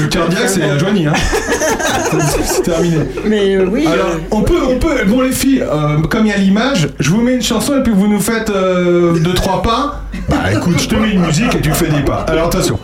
Le 0.00 0.06
cardiaque, 0.08 0.48
c'est 0.48 0.60
la 0.60 0.78
Joanie, 0.78 1.06
hein. 1.06 1.12
c'est 2.42 2.62
terminé. 2.62 2.96
Mais 3.26 3.56
euh, 3.56 3.66
oui. 3.70 3.86
Alors, 3.86 4.12
on 4.30 4.40
peut, 4.40 4.62
on 4.66 4.78
peut. 4.78 5.04
Bon, 5.06 5.20
les 5.20 5.32
filles, 5.32 5.62
euh, 5.62 5.98
comme 6.08 6.24
il 6.24 6.30
y 6.30 6.32
a 6.32 6.38
l'image, 6.38 6.88
je 6.98 7.10
vous 7.10 7.20
mets 7.20 7.34
une 7.34 7.42
chanson 7.42 7.78
et 7.78 7.82
puis 7.82 7.92
vous 7.94 8.06
nous 8.08 8.20
faites 8.20 8.48
euh, 8.48 9.18
deux, 9.18 9.34
trois 9.34 9.60
pas. 9.60 10.04
Bah 10.30 10.50
écoute, 10.52 10.78
je 10.80 10.88
te 10.88 10.94
mets 10.94 11.10
une 11.10 11.20
musique 11.26 11.54
et 11.54 11.60
tu 11.60 11.70
fais 11.72 11.88
des 11.88 12.00
pas. 12.02 12.24
Alors 12.28 12.46
attention. 12.46 12.78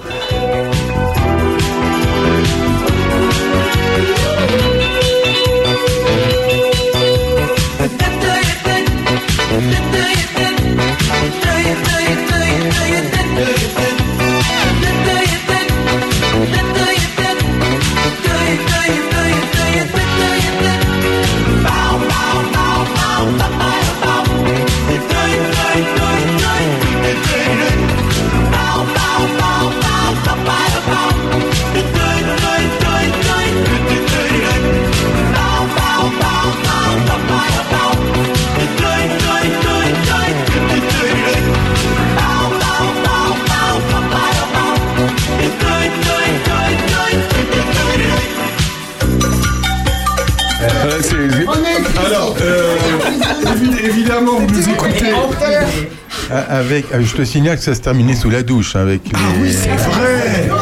Ah, 56.31 56.59
Avec, 56.59 56.87
ah, 56.93 57.01
je 57.01 57.15
te 57.15 57.25
signale 57.25 57.57
que 57.57 57.63
ça 57.63 57.75
se 57.75 57.81
terminait 57.81 58.15
sous 58.15 58.29
la 58.31 58.43
douche 58.43 58.77
hein, 58.77 58.81
avec 58.81 59.03
les. 59.07 59.13
Ah 59.15 59.19
oui, 59.41 59.51
c'est 59.51 59.69
vrai. 59.71 60.47
Je, 60.47 60.53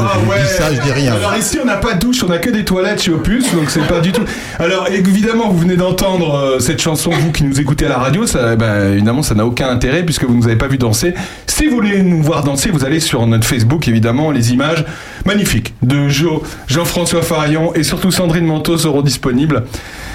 Ah 0.00 0.18
ouais. 0.28 0.36
dis 0.42 0.48
ça, 0.48 0.74
je 0.74 0.80
dis 0.80 0.92
rien. 0.92 1.14
Alors 1.14 1.36
ici, 1.36 1.58
on 1.62 1.66
n'a 1.66 1.76
pas 1.76 1.92
de 1.94 1.98
douche, 2.00 2.22
on 2.26 2.30
a 2.30 2.38
que 2.38 2.48
des 2.50 2.64
toilettes 2.64 3.02
chez 3.02 3.10
Opus, 3.10 3.52
donc 3.54 3.68
c'est 3.70 3.86
pas 3.86 4.00
du 4.00 4.12
tout. 4.12 4.22
Alors 4.58 4.88
évidemment, 4.88 5.50
vous 5.50 5.58
venez 5.58 5.76
d'entendre 5.76 6.34
euh, 6.34 6.58
cette 6.58 6.80
chanson, 6.80 7.10
vous 7.10 7.32
qui 7.32 7.44
nous 7.44 7.60
écoutez 7.60 7.84
à 7.86 7.90
la 7.90 7.98
radio, 7.98 8.26
ça, 8.26 8.56
ben, 8.56 8.92
évidemment, 8.92 9.22
ça 9.22 9.34
n'a 9.34 9.44
aucun 9.44 9.68
intérêt 9.68 10.04
puisque 10.04 10.24
vous 10.24 10.34
nous 10.34 10.46
avez 10.46 10.56
pas 10.56 10.68
vu 10.68 10.78
danser. 10.78 11.14
Si 11.46 11.66
vous 11.66 11.74
voulez 11.76 12.02
nous 12.02 12.22
voir 12.22 12.42
danser, 12.44 12.70
vous 12.70 12.84
allez 12.84 13.00
sur 13.00 13.26
notre 13.26 13.44
Facebook, 13.46 13.86
évidemment, 13.88 14.30
les 14.30 14.52
images 14.52 14.84
magnifiques 15.26 15.74
de 15.82 16.08
Jo, 16.08 16.42
Jean-François 16.66 17.22
Farion 17.22 17.74
et 17.74 17.82
surtout 17.82 18.10
Sandrine 18.10 18.46
Manteau 18.46 18.78
seront 18.78 19.02
disponibles. 19.02 19.64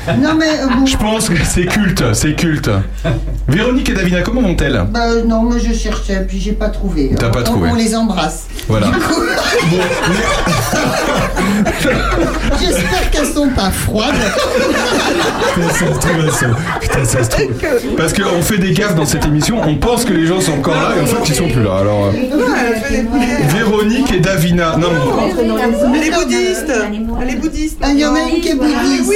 Non 0.22 0.34
mais 0.38 0.46
euh, 0.50 0.68
bon. 0.80 0.86
Je 0.86 0.98
pense 0.98 1.30
que 1.30 1.36
c'est 1.44 1.66
culte, 1.66 2.04
c'est 2.14 2.34
culte. 2.36 2.70
Véronique 3.48 3.90
et 3.90 3.94
Davina, 3.94 4.22
comment 4.22 4.42
vont-elles? 4.42 4.84
Bah 4.90 5.08
non, 5.26 5.44
moi 5.44 5.56
je 5.64 5.74
cherchais, 5.74 6.26
puis 6.28 6.40
j'ai 6.40 6.52
pas 6.54 6.70
trouvé. 6.70 7.12
T'as 7.18 7.30
pas 7.30 7.44
trouvé. 7.44 7.70
On 7.72 7.76
les 7.76 7.96
embrasse. 7.96 8.46
Voilà. 8.68 8.88
Du 8.88 8.94
coup, 8.98 9.22
j'espère 12.60 13.10
qu'elles 13.12 13.26
sont 13.26 13.50
pas 13.50 13.70
froides. 13.72 14.14
Putain, 15.56 15.70
ça 15.70 15.94
se 15.94 16.00
trouve, 16.00 16.30
sont- 16.32 16.46
Putain, 16.82 17.06
ça 17.06 17.24
se 17.24 17.30
trouve. 17.30 17.52
Parce 17.98 18.14
qu'on 18.14 18.42
fait 18.42 18.58
des 18.58 18.72
gaffes 18.74 18.96
dans 18.96 19.06
cette 19.06 19.26
émission, 19.26 19.62
on 19.66 19.76
pense 19.76 20.04
que 20.06 20.14
les 20.14 20.26
gens 20.28 20.40
sont 20.42 20.54
encore 20.54 20.76
là 20.76 20.94
et 20.98 21.02
en 21.02 21.06
fait 21.06 21.30
ils 21.30 21.36
sont 21.36 21.48
plus 21.50 21.64
là. 21.64 21.78
Alors, 21.82 22.06
euh, 22.08 22.12
Véronique 23.56 24.12
et 24.14 24.20
Davina. 24.20 24.76
Non, 24.78 24.88
Elle 25.94 26.04
est 26.04 26.12
bouddhiste 26.12 26.72
Elle 27.22 27.30
est 27.30 27.36
bouddhiste 27.36 27.78
il 27.92 28.00
y 28.00 28.06
en 28.06 28.14
a 28.16 28.22
une 28.22 28.42
qui 28.42 28.50
est 28.50 28.58
Ah, 28.60 28.62
mais 28.62 28.98
bouddhiste. 28.98 29.10
oui 29.10 29.16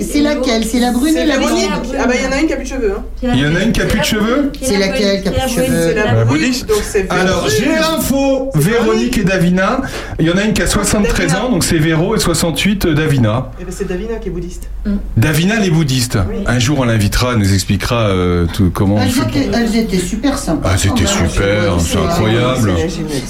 C'est 0.00 0.20
laquelle? 0.20 0.64
C'est 0.64 0.80
la 0.80 0.92
brune 0.92 1.16
et 1.16 1.26
la 1.26 1.38
blonde 1.38 1.50
Ah 1.98 2.06
bah 2.06 2.14
il 2.18 2.24
y 2.24 2.26
en 2.26 2.32
a 2.32 2.40
une 2.40 2.46
qui 2.46 2.52
a 2.52 2.56
plus 2.56 2.64
de 2.64 2.68
cheveux 2.68 2.92
hein. 2.96 3.02
il 3.34 3.40
y 3.40 3.46
en 3.46 3.54
a 3.54 3.62
une 3.62 3.72
qui 3.72 3.80
a 3.80 3.86
plus 3.86 4.00
de 4.00 4.04
cheveux 4.04 4.52
C'est 4.60 4.78
laquelle 4.78 5.22
qui 5.22 5.28
a 5.28 5.32
plus 5.32 5.42
de 5.42 5.48
cheveux? 5.48 5.66
C'est 5.88 5.94
la 5.94 6.24
brune, 6.24 6.52
donc 6.68 6.78
c'est 6.82 7.10
Alors 7.10 7.48
j'ai 7.48 7.66
l'info 7.66 8.50
Véronique 8.54 9.18
et 9.18 9.24
Davina. 9.24 9.80
Il 10.18 10.26
y 10.26 10.30
en 10.30 10.36
a 10.36 10.42
une 10.44 10.52
qui 10.52 10.62
a 10.62 10.66
73 10.66 11.34
ans, 11.34 11.50
donc 11.50 11.64
c'est 11.64 11.78
Véro 11.78 12.14
et 12.16 12.18
68 12.18 12.86
euh, 12.86 12.94
Davina. 12.94 13.50
Eh 13.60 13.64
ben, 13.64 13.70
c'est 13.76 13.86
Davina 13.88 14.16
qui 14.16 14.28
est 14.28 14.30
bouddhiste. 14.32 14.68
Davina 15.16 15.58
les 15.60 15.70
bouddhistes. 15.70 16.18
Un 16.46 16.58
jour 16.58 16.78
on 16.80 16.84
l'invitera, 16.84 17.32
elle 17.32 17.38
nous 17.38 17.52
expliquera 17.54 18.08
euh, 18.08 18.46
tout, 18.52 18.70
comment. 18.72 18.96
on 18.96 19.02
elles 19.02 19.10
fait 19.10 19.20
pour- 19.22 19.28
étaient, 19.36 19.48
elles 19.52 19.76
étaient 19.76 19.98
super 19.98 20.38
sympas. 20.38 20.70
Ah 20.72 20.76
c'était 20.78 21.06
super, 21.06 21.76
c'est 21.80 21.98
incroyable. 21.98 22.72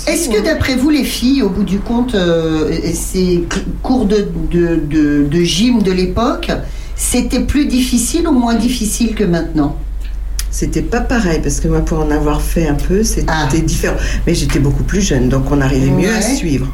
Est-ce 0.06 0.28
que 0.28 0.42
d'après 0.44 0.76
vous, 0.76 0.90
les 0.90 1.04
filles, 1.04 1.42
au 1.42 1.48
bout 1.48 1.64
du 1.64 1.78
compte, 1.78 2.14
euh, 2.14 2.70
ces 2.94 3.44
cours 3.82 4.06
de, 4.06 4.28
de, 4.50 4.76
de, 4.76 5.24
de 5.28 5.40
gym 5.42 5.82
de 5.82 5.92
l'époque, 5.92 6.50
c'était 6.96 7.40
plus 7.40 7.66
difficile 7.66 8.26
ou 8.26 8.32
moins 8.32 8.54
difficile 8.54 9.14
que 9.14 9.24
maintenant 9.24 9.76
C'était 10.50 10.80
pas 10.82 11.00
pareil 11.00 11.40
parce 11.42 11.60
que 11.60 11.68
moi, 11.68 11.80
pour 11.84 11.98
en 11.98 12.10
avoir 12.10 12.40
fait 12.40 12.66
un 12.66 12.74
peu, 12.74 13.02
c'était 13.02 13.26
Ah. 13.28 13.46
différent. 13.52 13.96
Mais 14.26 14.34
j'étais 14.34 14.58
beaucoup 14.58 14.84
plus 14.84 15.02
jeune, 15.02 15.28
donc 15.28 15.50
on 15.50 15.60
arrivait 15.60 15.90
mieux 15.90 16.08
à 16.14 16.22
suivre. 16.22 16.68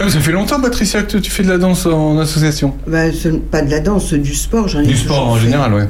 Ah, 0.00 0.08
ça 0.10 0.20
fait 0.20 0.32
longtemps 0.32 0.60
Patricia 0.60 1.02
que 1.02 1.16
tu 1.16 1.30
fais 1.30 1.42
de 1.42 1.48
la 1.48 1.56
danse 1.58 1.86
en 1.86 2.18
association? 2.18 2.74
Bah, 2.86 3.04
pas 3.50 3.62
de 3.62 3.70
la 3.70 3.80
danse, 3.80 4.12
du 4.12 4.34
sport, 4.34 4.68
j'en 4.68 4.80
ai 4.80 4.86
Du 4.86 4.96
sport 4.96 5.28
en 5.28 5.34
fait. 5.36 5.42
général, 5.44 5.72
ouais. 5.72 5.82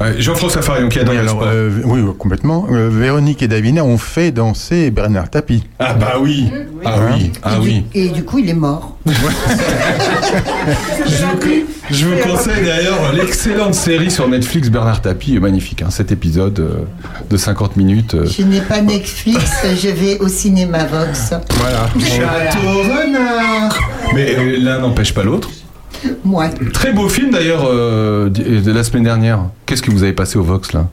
Ouais. 0.00 0.14
Jean-François 0.20 0.62
Farion 0.62 0.88
qui 0.88 1.00
adore 1.00 1.10
Oui, 1.12 1.16
le 1.16 1.22
alors, 1.22 1.34
sport. 1.38 1.48
euh, 1.52 1.70
oui, 1.84 2.00
oui, 2.00 2.12
complètement. 2.16 2.66
Euh, 2.70 2.88
Véronique 2.88 3.42
et 3.42 3.48
Davina 3.48 3.84
ont 3.84 3.98
fait 3.98 4.30
danser 4.30 4.90
Bernard 4.92 5.28
Tapie. 5.28 5.64
Ah 5.80 5.92
bah 5.94 6.14
oui, 6.20 6.50
ah 6.84 6.94
oui, 7.16 7.32
ah 7.42 7.56
et, 7.56 7.58
oui. 7.60 7.84
du, 7.92 7.98
et 8.00 8.08
du 8.10 8.22
coup, 8.24 8.38
il 8.38 8.48
est 8.48 8.54
mort. 8.54 8.96
Je, 11.06 11.24
je 11.90 12.06
vous 12.06 12.16
conseille 12.28 12.64
d'ailleurs 12.64 13.12
l'excellente 13.14 13.74
série 13.74 14.10
sur 14.10 14.28
Netflix 14.28 14.68
Bernard 14.70 15.00
Tapie, 15.02 15.36
est 15.36 15.40
magnifique. 15.40 15.82
Hein, 15.82 15.90
cet 15.90 16.12
épisode 16.12 16.58
euh, 16.60 16.84
de 17.30 17.36
50 17.36 17.76
minutes. 17.76 18.14
euh. 18.14 18.26
Je 18.26 18.42
n'ai 18.42 18.60
pas 18.60 18.80
Netflix, 18.80 19.44
je 19.80 19.88
vais 19.88 20.18
au 20.20 20.28
cinéma 20.28 20.84
Vox. 20.84 21.32
Voilà. 21.56 21.88
Château 21.98 22.78
Renard. 22.82 23.78
Mais 24.14 24.34
euh, 24.36 24.56
l'un 24.58 24.78
n'empêche 24.80 25.14
pas 25.14 25.22
l'autre. 25.24 25.50
Moi. 26.24 26.48
Très 26.72 26.92
beau 26.92 27.08
film 27.08 27.30
d'ailleurs 27.30 27.64
euh, 27.68 28.28
d- 28.28 28.60
de 28.60 28.72
la 28.72 28.84
semaine 28.84 29.02
dernière. 29.04 29.40
Qu'est-ce 29.66 29.82
que 29.82 29.90
vous 29.90 30.02
avez 30.04 30.12
passé 30.12 30.38
au 30.38 30.42
Vox 30.42 30.72
là? 30.72 30.86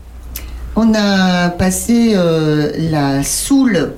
On 0.75 0.93
a 0.95 1.49
passé 1.49 2.13
euh, 2.15 2.71
La 2.91 3.23
Soule, 3.23 3.93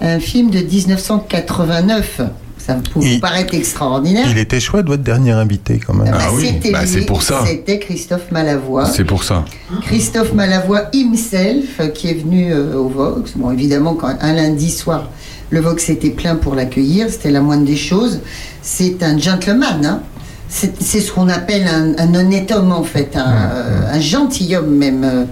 un 0.00 0.20
film 0.20 0.50
de 0.50 0.58
1989. 0.60 2.20
Ça 2.66 2.78
vous 2.94 3.02
Il- 3.02 3.20
paraître 3.20 3.54
extraordinaire. 3.54 4.26
Il 4.30 4.38
était 4.38 4.60
chouette, 4.60 4.86
votre 4.86 5.02
dernier 5.02 5.32
invité, 5.32 5.78
quand 5.86 5.92
même. 5.94 6.10
Bah, 6.12 6.18
Ah 6.20 6.28
oui, 6.34 6.46
c'était 6.54 6.72
bah, 6.72 6.80
pour 7.06 7.22
ça. 7.22 7.42
C'était 7.46 7.78
Christophe 7.78 8.30
Malavoie. 8.30 8.86
C'est 8.86 9.04
pour 9.04 9.22
ça. 9.22 9.44
Christophe 9.82 10.32
Malavoie 10.32 10.84
himself 10.94 11.80
euh, 11.80 11.88
qui 11.88 12.08
est 12.08 12.14
venu 12.14 12.52
euh, 12.52 12.74
au 12.76 12.88
Vox. 12.88 13.32
Bon, 13.36 13.50
évidemment, 13.50 13.94
quand 13.94 14.14
un 14.20 14.32
lundi 14.32 14.70
soir, 14.70 15.10
le 15.50 15.60
Vox 15.60 15.90
était 15.90 16.10
plein 16.10 16.36
pour 16.36 16.54
l'accueillir, 16.54 17.08
c'était 17.10 17.30
la 17.30 17.40
moindre 17.42 17.66
des 17.66 17.76
choses. 17.76 18.20
C'est 18.62 19.02
un 19.02 19.18
gentleman, 19.18 19.84
hein. 19.84 20.00
C'est 20.48 21.00
ce 21.00 21.10
qu'on 21.10 21.28
appelle 21.28 21.66
un, 21.66 21.98
un 21.98 22.14
honnête 22.14 22.52
homme, 22.52 22.70
en 22.70 22.84
fait, 22.84 23.16
un, 23.16 23.50
euh, 23.52 23.92
un 23.92 24.00
gentilhomme 24.00 24.70
même. 24.76 25.02
euh, 25.04 25.24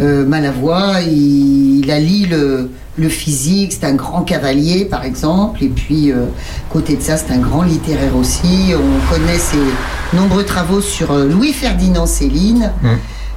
euh, 0.00 0.26
Malavoie, 0.26 1.00
il, 1.06 1.78
il 1.84 1.90
allie 1.92 2.26
le, 2.26 2.70
le 2.96 3.08
physique, 3.08 3.72
c'est 3.72 3.86
un 3.86 3.94
grand 3.94 4.22
cavalier, 4.22 4.84
par 4.84 5.04
exemple, 5.04 5.64
et 5.64 5.68
puis, 5.68 6.12
euh, 6.12 6.26
côté 6.70 6.96
de 6.96 7.02
ça, 7.02 7.16
c'est 7.16 7.32
un 7.32 7.38
grand 7.38 7.62
littéraire 7.62 8.16
aussi. 8.16 8.72
On 8.72 9.12
connaît 9.12 9.38
ses 9.38 9.58
nombreux 10.16 10.44
travaux 10.44 10.80
sur 10.80 11.10
euh, 11.10 11.26
Louis-Ferdinand 11.26 12.06
Céline. 12.06 12.70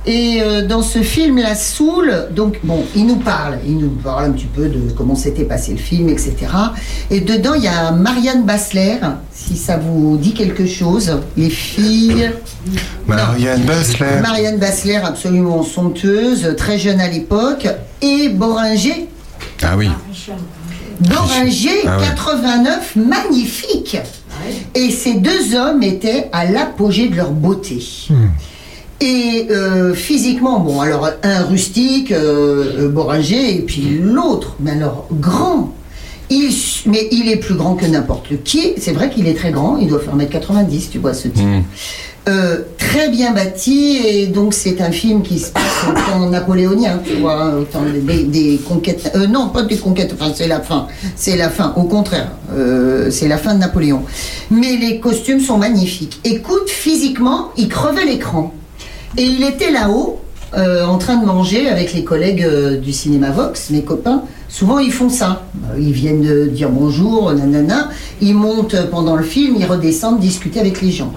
Et 0.05 0.41
euh, 0.41 0.65
dans 0.65 0.81
ce 0.81 0.99
film, 0.99 1.37
La 1.37 1.53
Soule, 1.53 2.27
donc 2.33 2.59
bon, 2.63 2.85
il 2.95 3.05
nous 3.05 3.17
parle, 3.17 3.57
il 3.67 3.77
nous 3.77 3.89
parle 3.89 4.25
un 4.25 4.31
petit 4.31 4.45
peu 4.45 4.69
de 4.69 4.89
comment 4.95 5.15
s'était 5.15 5.43
passé 5.43 5.73
le 5.73 5.79
film, 5.79 6.07
etc. 6.07 6.33
Et 7.11 7.19
dedans, 7.19 7.55
il 7.55 7.63
y 7.63 7.67
a 7.67 7.91
Marianne 7.91 8.45
Bassler, 8.45 8.99
si 9.33 9.57
ça 9.57 9.75
vous 9.75 10.15
dit 10.15 10.33
quelque 10.33 10.65
chose, 10.65 11.11
les 11.35 11.49
filles. 11.49 12.31
Marianne 13.05 13.63
Bassler. 13.63 14.21
Marianne 14.21 14.59
Bassler, 14.59 14.95
absolument 15.03 15.61
somptueuse, 15.63 16.55
très 16.55 16.77
jeune 16.77 17.01
à 17.01 17.09
l'époque, 17.09 17.67
et 18.01 18.29
Boringer, 18.29 19.09
Ah 19.63 19.75
oui. 19.77 19.89
Boringer, 20.99 21.81
Ah 21.85 21.97
ouais. 21.97 22.05
89, 22.05 22.95
magnifique. 22.95 23.97
Et 24.75 24.89
ces 24.91 25.15
deux 25.15 25.55
hommes 25.55 25.83
étaient 25.83 26.29
à 26.31 26.45
l'apogée 26.45 27.09
de 27.09 27.15
leur 27.15 27.31
beauté. 27.31 27.83
Et 28.99 29.47
euh, 29.51 29.93
physiquement, 29.93 30.59
bon, 30.59 30.81
alors 30.81 31.09
un 31.21 31.43
rustique, 31.43 32.11
euh, 32.11 32.85
euh, 32.85 32.89
Boringer, 32.89 33.55
et 33.55 33.61
puis 33.61 33.99
l'autre, 34.01 34.55
mais 34.59 34.71
alors 34.71 35.07
grand. 35.11 35.73
Il, 36.29 36.51
mais 36.87 37.07
il 37.11 37.29
est 37.29 37.37
plus 37.37 37.53
grand 37.55 37.75
que 37.75 37.85
n'importe 37.85 38.43
qui. 38.43 38.73
C'est 38.77 38.91
vrai 38.91 39.09
qu'il 39.09 39.27
est 39.27 39.35
très 39.35 39.51
grand, 39.51 39.77
il 39.77 39.87
doit 39.87 39.99
faire 39.99 40.15
1m90, 40.15 40.89
tu 40.89 40.97
vois, 40.97 41.13
ce 41.13 41.27
type. 41.27 41.45
Mmh. 41.45 41.63
Euh, 42.27 42.57
très 42.77 43.07
bien 43.07 43.31
bâti, 43.31 43.99
et 44.05 44.27
donc 44.27 44.53
c'est 44.53 44.81
un 44.81 44.91
film 44.91 45.21
qui 45.21 45.39
se 45.39 45.49
passe 45.49 45.85
au 45.89 45.93
temps 45.93 46.29
napoléonien, 46.29 46.99
tu 47.05 47.15
vois, 47.15 47.41
hein, 47.41 47.57
au 47.59 47.63
temps 47.63 47.83
des, 47.83 48.59
conquêtes. 48.67 49.11
euh, 49.15 49.27
non, 49.27 49.47
pas 49.47 49.61
des 49.61 49.77
conquêtes, 49.77 50.13
enfin 50.13 50.33
c'est 50.35 50.47
la 50.47 50.59
fin. 50.59 50.87
C'est 51.15 51.37
la 51.37 51.49
fin, 51.49 51.73
au 51.77 51.83
contraire, 51.83 52.31
euh, 52.53 53.09
c'est 53.11 53.29
la 53.29 53.37
fin 53.37 53.53
de 53.53 53.59
Napoléon. 53.59 54.01
Mais 54.51 54.75
les 54.75 54.99
costumes 54.99 55.39
sont 55.39 55.57
magnifiques. 55.57 56.19
Écoute, 56.25 56.67
physiquement, 56.69 57.51
il 57.55 57.69
crevait 57.69 58.05
l'écran. 58.05 58.53
Et 59.15 59.23
il 59.23 59.43
était 59.43 59.71
là-haut, 59.71 60.19
en 60.53 60.97
train 60.97 61.17
de 61.17 61.25
manger 61.25 61.69
avec 61.69 61.93
les 61.93 62.03
collègues 62.03 62.45
du 62.81 62.91
cinéma 62.91 63.31
Vox, 63.31 63.69
mes 63.69 63.83
copains. 63.83 64.23
Souvent, 64.49 64.79
ils 64.79 64.91
font 64.91 65.09
ça. 65.09 65.43
Ils 65.77 65.91
viennent 65.91 66.21
de 66.21 66.45
dire 66.45 66.69
bonjour, 66.69 67.31
nanana. 67.33 67.89
Ils 68.21 68.33
montent 68.33 68.75
pendant 68.91 69.15
le 69.15 69.23
film, 69.23 69.55
ils 69.59 69.65
redescendent 69.65 70.19
discuter 70.19 70.59
avec 70.59 70.81
les 70.81 70.91
gens. 70.91 71.13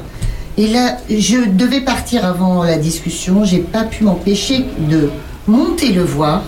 Et 0.61 0.67
là, 0.67 0.99
je 1.09 1.39
devais 1.49 1.81
partir 1.81 2.27
avant 2.27 2.63
la 2.65 2.77
discussion. 2.77 3.47
J'ai 3.47 3.61
pas 3.61 3.85
pu 3.85 4.05
m'empêcher 4.05 4.67
de 4.91 5.09
monter 5.47 5.91
le 5.91 6.03
voir. 6.03 6.43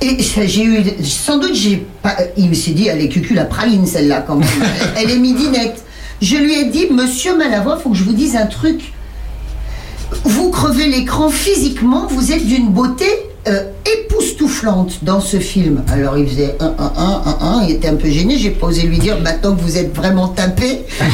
Et 0.00 0.16
j'ai 0.46 0.64
eu, 0.64 0.82
sans 1.04 1.36
doute, 1.36 1.54
j'ai 1.54 1.86
pas, 2.00 2.16
il 2.38 2.48
me 2.48 2.54
s'est 2.54 2.70
dit, 2.70 2.88
elle 2.88 3.02
est 3.02 3.10
cucu 3.10 3.34
la 3.34 3.44
praline, 3.44 3.84
celle-là, 3.84 4.24
quand 4.26 4.36
même. 4.36 4.48
elle 4.96 5.10
est 5.10 5.18
midinette. 5.18 5.84
Je 6.22 6.36
lui 6.36 6.54
ai 6.54 6.70
dit, 6.70 6.86
monsieur 6.90 7.36
Malavoie, 7.36 7.76
faut 7.76 7.90
que 7.90 7.96
je 7.98 8.04
vous 8.04 8.14
dise 8.14 8.34
un 8.34 8.46
truc. 8.46 8.94
Vous 10.24 10.48
crevez 10.50 10.86
l'écran 10.86 11.28
physiquement, 11.28 12.06
vous 12.06 12.32
êtes 12.32 12.46
d'une 12.46 12.70
beauté 12.70 13.04
euh, 13.48 13.62
époustouflante 13.86 15.02
dans 15.02 15.20
ce 15.20 15.38
film. 15.38 15.82
Alors 15.92 16.16
il 16.18 16.28
faisait 16.28 16.54
un, 16.60 16.74
un, 16.78 16.92
un, 16.96 17.22
un, 17.26 17.36
un, 17.58 17.62
il 17.64 17.72
était 17.72 17.88
un 17.88 17.96
peu 17.96 18.08
gêné. 18.08 18.36
J'ai 18.38 18.50
pas 18.50 18.66
osé 18.68 18.82
lui 18.82 18.98
dire 18.98 19.18
maintenant 19.20 19.54
que 19.56 19.60
vous 19.62 19.76
êtes 19.78 19.94
vraiment 19.94 20.28
tapé. 20.28 20.84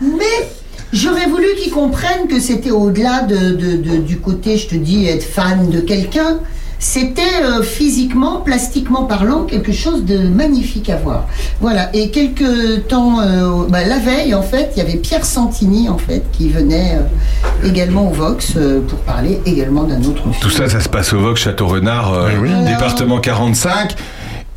Mais 0.00 0.48
j'aurais 0.92 1.26
voulu 1.26 1.46
qu'il 1.62 1.72
comprenne 1.72 2.26
que 2.28 2.40
c'était 2.40 2.70
au-delà 2.70 3.22
de, 3.22 3.36
de- 3.54 3.76
de- 3.76 3.96
du 3.98 4.18
côté, 4.18 4.56
je 4.56 4.68
te 4.68 4.74
dis, 4.74 5.06
être 5.06 5.24
fan 5.24 5.68
de 5.70 5.80
quelqu'un. 5.80 6.38
C'était 6.78 7.22
euh, 7.42 7.62
physiquement, 7.62 8.40
plastiquement 8.40 9.04
parlant, 9.04 9.44
quelque 9.44 9.72
chose 9.72 10.04
de 10.04 10.18
magnifique 10.28 10.90
à 10.90 10.96
voir. 10.96 11.26
Voilà. 11.60 11.94
Et 11.94 12.10
quelques 12.10 12.86
temps, 12.88 13.20
euh, 13.20 13.66
bah, 13.68 13.84
la 13.84 13.98
veille, 13.98 14.34
en 14.34 14.42
fait, 14.42 14.72
il 14.76 14.78
y 14.78 14.82
avait 14.82 14.96
Pierre 14.98 15.24
Santini, 15.24 15.88
en 15.88 15.98
fait, 15.98 16.22
qui 16.32 16.48
venait 16.48 16.96
euh, 16.96 17.66
également 17.66 18.10
au 18.10 18.12
Vox 18.12 18.54
euh, 18.56 18.80
pour 18.86 18.98
parler 19.00 19.40
également 19.46 19.84
d'un 19.84 20.00
autre 20.00 20.22
film. 20.22 20.34
Tout 20.40 20.50
ça, 20.50 20.68
ça 20.68 20.80
se 20.80 20.88
passe 20.88 21.12
au 21.12 21.18
Vox 21.18 21.40
Château 21.40 21.66
Renard, 21.66 22.12
euh, 22.12 22.30
département 22.66 23.20
45. 23.20 23.96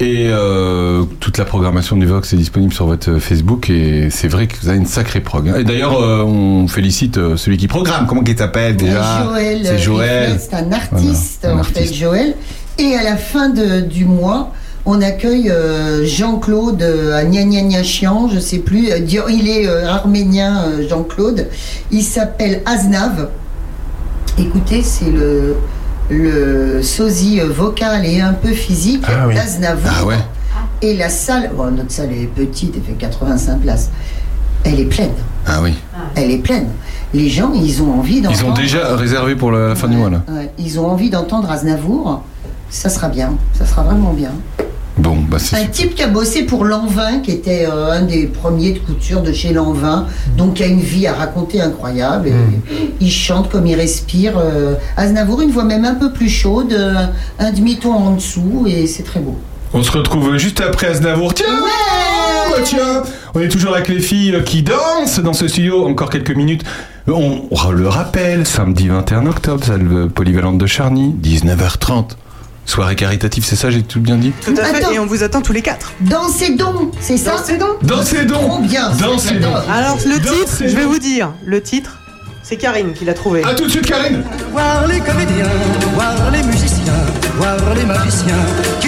Et 0.02 0.28
euh, 0.30 1.04
toute 1.20 1.38
la 1.38 1.44
programmation 1.44 1.98
du 1.98 2.06
Vox 2.06 2.32
est 2.32 2.38
disponible 2.38 2.72
sur 2.74 2.86
votre 2.86 3.12
euh, 3.12 3.20
Facebook 3.20 3.70
et 3.70 4.08
c'est 4.10 4.30
vrai 4.30 4.48
que 4.48 4.56
vous 4.62 4.70
avez 4.70 4.78
une 4.78 4.86
sacrée 4.86 5.20
prog. 5.20 5.50
hein. 5.50 5.56
Et 5.60 5.66
d'ailleurs, 5.66 6.02
euh, 6.02 6.24
on 6.24 6.70
félicite 6.70 7.20
celui 7.36 7.58
qui 7.58 7.68
programme. 7.68 8.08
Comment 8.08 8.24
il 8.26 8.38
s'appelle 8.38 8.78
déjà? 8.78 9.26
Joël, 9.26 9.60
C'est 9.66 9.78
Joël. 9.78 10.40
C'est 10.40 10.54
un 10.56 10.72
artiste, 10.72 11.40
Voilà, 11.44 11.58
un 11.58 11.60
en 11.60 11.64
fait. 11.64 11.94
Joël. 11.94 12.34
Et 12.78 12.96
à 12.96 13.04
la 13.04 13.18
fin 13.18 13.50
de- 13.50 13.82
du 13.82 14.06
mois, 14.06 14.54
on 14.86 15.02
accueille 15.02 15.50
euh, 15.50 16.06
Jean-Claude 16.06 16.82
euh, 16.82 17.18
à 17.18 17.26
Gna 17.26 17.44
Gna 17.44 17.62
Gna 17.64 17.84
Chian, 17.84 18.30
je 18.34 18.40
sais 18.40 18.60
plus. 18.60 18.88
Il 19.30 19.50
est 19.50 19.68
arménien, 19.68 20.64
Jean-Claude. 20.90 21.48
Il 21.92 22.04
s'appelle 22.04 22.62
Aznav. 22.66 23.28
Écoutez, 24.38 24.82
c'est 24.82 25.12
le, 25.12 25.56
le 26.10 26.82
sosie 26.82 27.40
vocal 27.40 28.06
et 28.06 28.20
un 28.22 28.34
peu 28.34 28.50
physique 28.50 29.04
Ah 29.08 29.28
oui. 29.28 29.36
d'Aznavour. 29.36 29.92
Ah 30.02 30.06
ouais. 30.06 30.18
Et 30.82 30.96
la 30.96 31.10
salle, 31.10 31.52
bon, 31.56 31.72
notre 31.72 31.92
salle 31.92 32.12
est 32.12 32.28
petite, 32.28 32.74
elle 32.76 32.84
fait 32.84 32.94
85 32.94 33.60
places. 33.60 33.92
Elle 34.64 34.80
est 34.80 34.86
pleine. 34.86 35.12
Ah 35.46 35.60
oui. 35.62 35.74
Elle 36.16 36.32
est 36.32 36.38
pleine. 36.38 36.70
Les 37.14 37.30
gens, 37.30 37.52
ils 37.54 37.82
ont 37.82 38.00
envie 38.00 38.22
d'entendre. 38.22 38.42
Ils 38.44 38.50
ont 38.50 38.54
déjà 38.54 38.96
réservé 38.96 39.36
pour 39.36 39.52
la, 39.52 39.76
fin 39.76 39.88
du 39.88 39.98
mois 39.98 40.10
là. 40.10 40.22
Ouais, 40.28 40.52
ils 40.58 40.80
ont 40.80 40.88
envie 40.88 41.10
d'entendre 41.10 41.50
Aznavour. 41.50 42.24
Ça 42.70 42.90
sera 42.90 43.10
bien. 43.10 43.34
Ça 43.58 43.66
sera 43.66 43.84
vraiment 43.84 44.14
bien. 44.14 44.32
Bon, 45.00 45.16
bah 45.30 45.38
Un 45.54 45.66
type 45.68 45.96
qui 45.96 46.04
a 46.04 46.08
bossé 46.08 46.44
pour 46.44 46.66
Lanvin, 46.66 47.20
qui 47.20 47.32
était 47.32 47.66
euh, 47.66 47.92
un 47.92 48.02
des 48.02 48.28
premiers 48.28 48.74
de 48.74 48.80
couture 48.80 49.22
de 49.22 49.32
chez 49.32 49.54
Lanvin, 49.54 50.08
donc 50.38 50.56
qui 50.56 50.64
a 50.64 50.68
une 50.68 50.82
vie 50.82 51.08
à 51.08 51.14
raconter 51.14 51.62
incroyable. 51.62 52.28
Et 52.28 52.34
Il 53.00 53.10
chante 53.12 53.50
comme 53.50 53.66
il 53.66 53.76
respire. 53.76 54.34
euh, 54.38 54.76
Aznavour, 54.98 55.42
une 55.42 55.52
voix 55.52 55.64
même 55.64 55.86
un 55.86 55.96
peu 55.96 56.12
plus 56.12 56.28
chaude, 56.30 56.74
euh, 56.74 57.06
un 57.40 57.52
demi-ton 57.52 57.94
en 57.94 58.12
dessous, 58.16 58.66
et 58.68 58.88
c'est 58.88 59.04
très 59.04 59.22
beau. 59.22 59.38
On 59.74 59.84
se 59.84 59.92
retrouve 59.92 60.36
juste 60.38 60.60
après 60.62 60.88
Aznavour. 60.88 61.34
Tiens 61.34 61.46
bah 62.50 62.58
Tiens 62.66 63.04
On 63.36 63.40
est 63.40 63.48
toujours 63.50 63.76
avec 63.76 63.88
les 63.88 64.00
filles 64.00 64.42
qui 64.46 64.64
dansent 64.64 65.20
dans 65.20 65.34
ce 65.34 65.48
studio. 65.48 65.88
Encore 65.88 66.10
quelques 66.10 66.36
minutes. 66.36 66.64
On 67.08 67.48
le 67.72 67.88
rappelle, 67.88 68.46
samedi 68.46 68.88
21 68.90 69.28
octobre, 69.28 69.64
salle 69.64 70.10
polyvalente 70.14 70.58
de 70.58 70.66
Charny, 70.68 71.16
19h30. 71.24 72.10
Soirée 72.70 72.96
caritative, 72.96 73.44
c'est 73.44 73.56
ça, 73.56 73.72
j'ai 73.72 73.82
tout 73.82 74.00
bien 74.00 74.16
dit 74.16 74.32
Tout 74.46 74.54
à 74.56 74.64
fait, 74.64 74.76
Attends. 74.78 74.92
et 74.92 75.00
on 75.00 75.08
vous 75.08 75.24
attend 75.24 75.42
tous 75.42 75.54
les 75.54 75.64
quatre. 75.64 75.92
Dansez 76.02 76.52
donc, 76.52 76.94
c'est 77.02 77.18
ça 77.18 77.32
Dansez 77.32 77.58
donc. 77.58 77.84
Dansez 77.84 78.26
donc. 78.26 78.42
Trop 78.42 78.60
bien. 78.60 78.92
Dansez 78.92 79.40
donc. 79.40 79.56
Alors, 79.74 79.98
le 80.06 80.20
Dansez 80.20 80.36
titre, 80.46 80.58
je 80.68 80.76
vais 80.76 80.86
vous 80.86 81.00
dire, 81.00 81.32
le 81.44 81.64
titre, 81.64 81.98
c'est 82.44 82.58
Karine 82.58 82.94
qui 82.94 83.06
l'a 83.06 83.16
trouvé. 83.16 83.44
A 83.44 83.56
tout 83.56 83.64
de 83.66 83.70
suite, 83.72 83.88
Karine. 83.88 84.22
Voir 84.52 84.86
les 84.86 85.00
comédiens, 85.00 85.50
voir 85.96 86.30
les 86.32 86.44
musiciens, 86.44 86.94
voir 87.40 87.58
les 87.76 87.86
magiciens 87.86 88.38
qui 88.80 88.88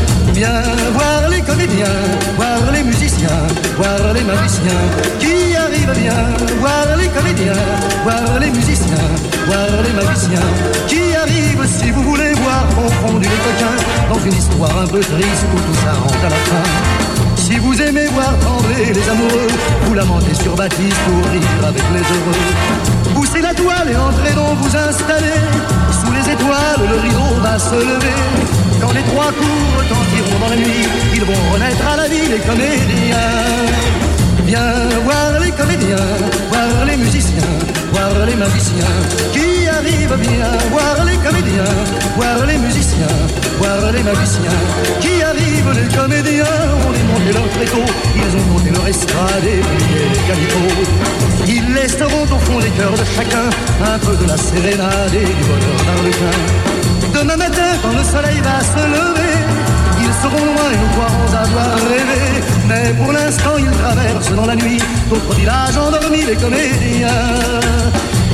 Viens 0.33 0.63
voir 0.93 1.29
les 1.29 1.41
comédiens, 1.41 1.85
voir 2.37 2.71
les 2.73 2.83
musiciens, 2.83 3.47
voir 3.77 4.13
les 4.13 4.23
magiciens 4.23 4.83
qui 5.19 5.55
arrivent 5.55 5.99
bien. 5.99 6.41
Voir 6.59 6.95
les 6.97 7.07
comédiens, 7.07 7.53
voir 8.03 8.39
les 8.39 8.51
musiciens, 8.51 9.09
voir 9.47 9.67
les 9.83 9.93
magiciens 9.93 10.49
qui 10.87 11.15
arrivent 11.15 11.67
si 11.67 11.91
vous 11.91 12.03
voulez 12.03 12.33
voir 12.33 12.67
confondus 12.75 13.27
les 13.27 13.41
coquins 13.45 14.13
dans 14.13 14.19
une 14.19 14.33
histoire 14.33 14.77
un 14.81 14.87
peu 14.87 14.99
triste 14.99 15.45
où 15.53 15.59
tout 15.59 15.79
ça 15.83 15.93
rentre 15.93 16.25
à 16.25 16.29
la 16.29 16.41
fin. 16.49 17.35
Si 17.35 17.57
vous 17.57 17.81
aimez 17.81 18.07
voir 18.07 18.37
trembler 18.39 18.93
les 18.93 19.09
amoureux, 19.09 19.47
vous 19.85 19.93
lamentez 19.93 20.33
sur 20.35 20.55
Baptiste 20.55 20.97
pour 21.05 21.31
rire 21.31 21.67
avec 21.67 21.83
les 21.93 21.99
heureux. 21.99 23.15
Poussez 23.15 23.41
la 23.41 23.53
toile 23.53 23.89
et 23.91 23.97
entrez 23.97 24.33
donc 24.33 24.57
vous 24.61 24.75
installer. 24.77 25.41
Sous 25.91 26.11
les 26.13 26.31
étoiles, 26.31 26.89
le 26.89 27.01
rideau 27.01 27.41
va 27.41 27.59
se 27.59 27.75
lever. 27.75 28.60
Quand 28.81 28.93
les 28.93 29.03
trois 29.03 29.31
coups 29.31 29.77
retentiront 29.77 30.39
dans 30.41 30.49
la 30.49 30.55
nuit, 30.55 30.87
ils 31.13 31.23
vont 31.23 31.53
renaître 31.53 31.85
à 31.87 31.97
la 31.97 32.07
vie 32.07 32.27
les 32.29 32.39
comédiens. 32.39 33.61
Viens 34.45 34.89
voir 35.05 35.39
les 35.39 35.51
comédiens, 35.51 36.09
voir 36.49 36.85
les 36.85 36.97
musiciens, 36.97 37.53
voir 37.93 38.25
les 38.25 38.35
magiciens 38.35 38.95
qui 39.33 39.67
arrivent 39.67 40.17
bien. 40.17 40.51
Voir 40.71 41.05
les 41.05 41.17
comédiens, 41.17 41.73
voir 42.15 42.45
les 42.47 42.57
musiciens, 42.57 43.15
voir 43.59 43.91
les 43.91 44.03
magiciens 44.03 44.59
qui 44.99 45.21
arrivent. 45.21 45.73
Les 45.79 45.95
comédiens 45.95 46.57
ont 46.85 46.91
démonté 46.91 47.33
leur 47.33 47.49
tréteau, 47.49 47.85
ils 48.15 48.35
ont 48.35 48.45
monté 48.51 48.71
leur 48.71 48.87
estrade 48.87 49.45
et 49.45 49.61
plié 49.61 50.03
les. 50.09 51.53
Ils 51.53 51.73
laisseront 51.73 52.23
au 52.23 52.39
fond 52.39 52.59
des 52.59 52.69
cœurs 52.71 52.97
de 52.97 53.05
chacun 53.15 53.47
un 53.93 53.99
peu 53.99 54.15
de 54.15 54.27
la 54.27 54.37
sérénade 54.37 55.13
et 55.13 55.25
du 55.25 55.43
bonheur 55.49 55.77
d'Arlequin. 55.85 57.00
Demain 57.13 57.37
matin, 57.37 57.71
quand 57.81 57.91
le 57.91 58.03
soleil 58.03 58.39
va 58.41 58.59
se 58.61 58.83
lever, 58.87 59.37
ils 59.99 60.13
seront 60.21 60.45
loin 60.45 60.67
et 60.73 60.77
nous 60.77 60.91
croirons 60.95 61.33
avoir 61.45 61.75
rêvé. 61.75 62.21
Mais 62.67 62.93
pour 62.93 63.11
l'instant, 63.11 63.57
ils 63.59 63.71
traversent 63.71 64.35
dans 64.35 64.45
la 64.45 64.55
nuit 64.55 64.81
d'autres 65.09 65.33
villages 65.35 65.77
endormis, 65.77 66.23
les 66.25 66.35
comédiens. 66.35 67.09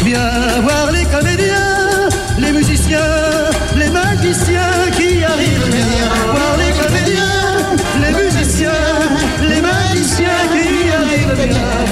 Viens 0.06 0.62
voir 0.62 0.92
les 0.92 1.06
comédiens, 1.06 2.10
les 2.38 2.52
musiciens, 2.52 3.00
les 3.76 3.90
magiciens 3.90 4.92
qui 4.96 5.24
arrivent. 5.24 5.70
Viens 5.72 6.16
voir 6.34 6.54
les 6.58 6.74
comédiens, 6.82 7.38
les 8.02 8.14
musiciens, 8.24 8.72
les 9.42 9.62
magiciens 9.62 10.44
qui 10.54 10.90
arrivent. 10.92 11.36
Les 11.38 11.87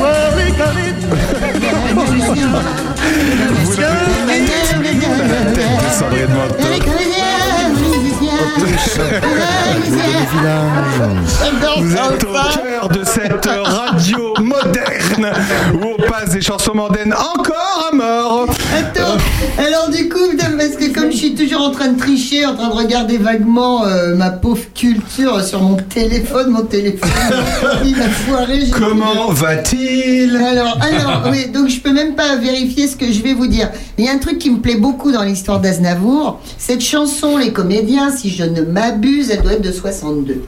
Vous 11.77 11.93
êtes 11.95 12.23
au 12.23 12.33
cœur 12.61 12.89
de 12.89 13.03
cette 13.03 13.45
radio 13.45 14.33
moderne 14.41 15.33
où 15.73 15.95
on 15.97 16.09
passe 16.09 16.29
des 16.29 16.41
chansons 16.41 16.73
mondaines 16.75 17.13
encore 17.13 17.89
à 17.91 17.95
mort. 17.95 18.47
Alors 19.57 19.89
du 19.89 20.09
coup, 20.09 20.19
parce 20.57 20.75
que 20.75 20.93
comme 20.93 21.11
je 21.11 21.17
suis 21.17 21.35
toujours 21.35 21.61
en 21.61 21.71
train 21.71 21.89
de 21.89 21.97
tricher, 21.99 22.45
en 22.45 22.55
train 22.55 22.69
de 22.69 22.73
regarder 22.73 23.17
vaguement 23.17 23.85
euh, 23.85 24.15
ma 24.15 24.29
pauvre 24.29 24.61
culture 24.73 25.41
sur 25.43 25.61
mon 25.61 25.75
téléphone, 25.75 26.49
mon 26.51 26.63
téléphone, 26.63 27.09
il 27.85 27.95
foirer. 27.95 28.61
j'ai- 28.65 28.71
Comment 28.71 29.29
va-t-il? 29.29 30.35
Alors, 30.37 30.77
alors, 30.81 31.23
oui, 31.31 31.47
donc 31.53 31.69
je 31.69 31.79
peux 31.79 31.91
même 31.93 32.15
pas 32.15 32.35
vérifier 32.35 32.87
ce 32.87 32.95
que 32.95 33.11
je 33.11 33.21
vais 33.21 33.33
vous 33.33 33.47
dire. 33.47 33.69
Il 33.97 34.05
y 34.05 34.09
a 34.09 34.11
un 34.11 34.17
truc 34.17 34.37
qui 34.39 34.49
me 34.49 34.59
plaît 34.59 34.75
beaucoup 34.75 35.11
dans 35.11 35.23
l'histoire 35.23 35.59
d'Aznavour. 35.59 36.39
Cette 36.57 36.81
chanson, 36.81 37.37
Les 37.37 37.51
Comédiens, 37.53 38.11
si 38.11 38.29
je 38.29 38.43
ne 38.43 38.61
m'abuse, 38.61 39.29
elle 39.31 39.41
doit 39.41 39.53
être 39.53 39.61
de 39.61 39.71
62. 39.71 40.43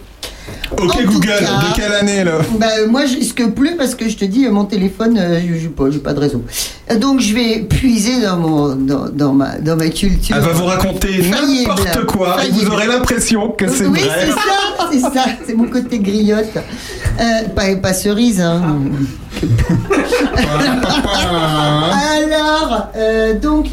Ok 0.79 1.05
Google, 1.05 1.27
cas- 1.27 1.69
de 1.69 1.75
quelle 1.75 1.93
année 1.93 2.23
là? 2.23 2.33
Bah, 2.59 2.67
moi, 2.89 3.05
je 3.05 3.15
risque 3.15 3.45
plus 3.51 3.75
parce 3.75 3.95
que 3.95 4.07
je 4.07 4.15
te 4.15 4.25
dis, 4.25 4.47
mon 4.47 4.65
téléphone, 4.65 5.17
euh, 5.17 5.39
je 5.41 5.55
j'ai 5.59 5.67
pas, 5.69 5.85
pas 6.03 6.13
de 6.13 6.19
réseau. 6.19 6.43
Euh, 6.91 6.97
Donc, 6.97 7.19
je 7.19 7.33
vais 7.33 7.59
puiser 7.61 8.21
dans, 8.21 8.37
mon, 8.37 8.75
dans, 8.75 9.09
dans 9.09 9.33
ma, 9.33 9.57
dans 9.57 9.75
ma 9.75 9.89
culture. 9.89 10.35
Elle 10.35 10.43
va 10.43 10.51
vous 10.51 10.65
raconter 10.65 11.21
n'importe 11.29 12.05
quoi 12.05 12.37
et 12.45 12.51
vous 12.51 12.67
aurez 12.67 12.87
l'impression 12.87 13.49
que 13.49 13.67
c'est 13.67 13.85
oui, 13.87 13.99
vrai. 14.01 14.27
c'est 14.27 14.31
ça, 14.31 14.89
c'est 14.91 14.99
ça, 15.19 15.25
c'est 15.47 15.53
mon 15.55 15.67
côté 15.67 15.99
griotte. 15.99 16.55
Euh, 17.19 17.49
pas, 17.55 17.75
pas 17.81 17.93
cerise, 17.93 18.39
hein. 18.39 18.61
Alors, 21.91 22.87
euh, 22.95 23.33
donc, 23.39 23.67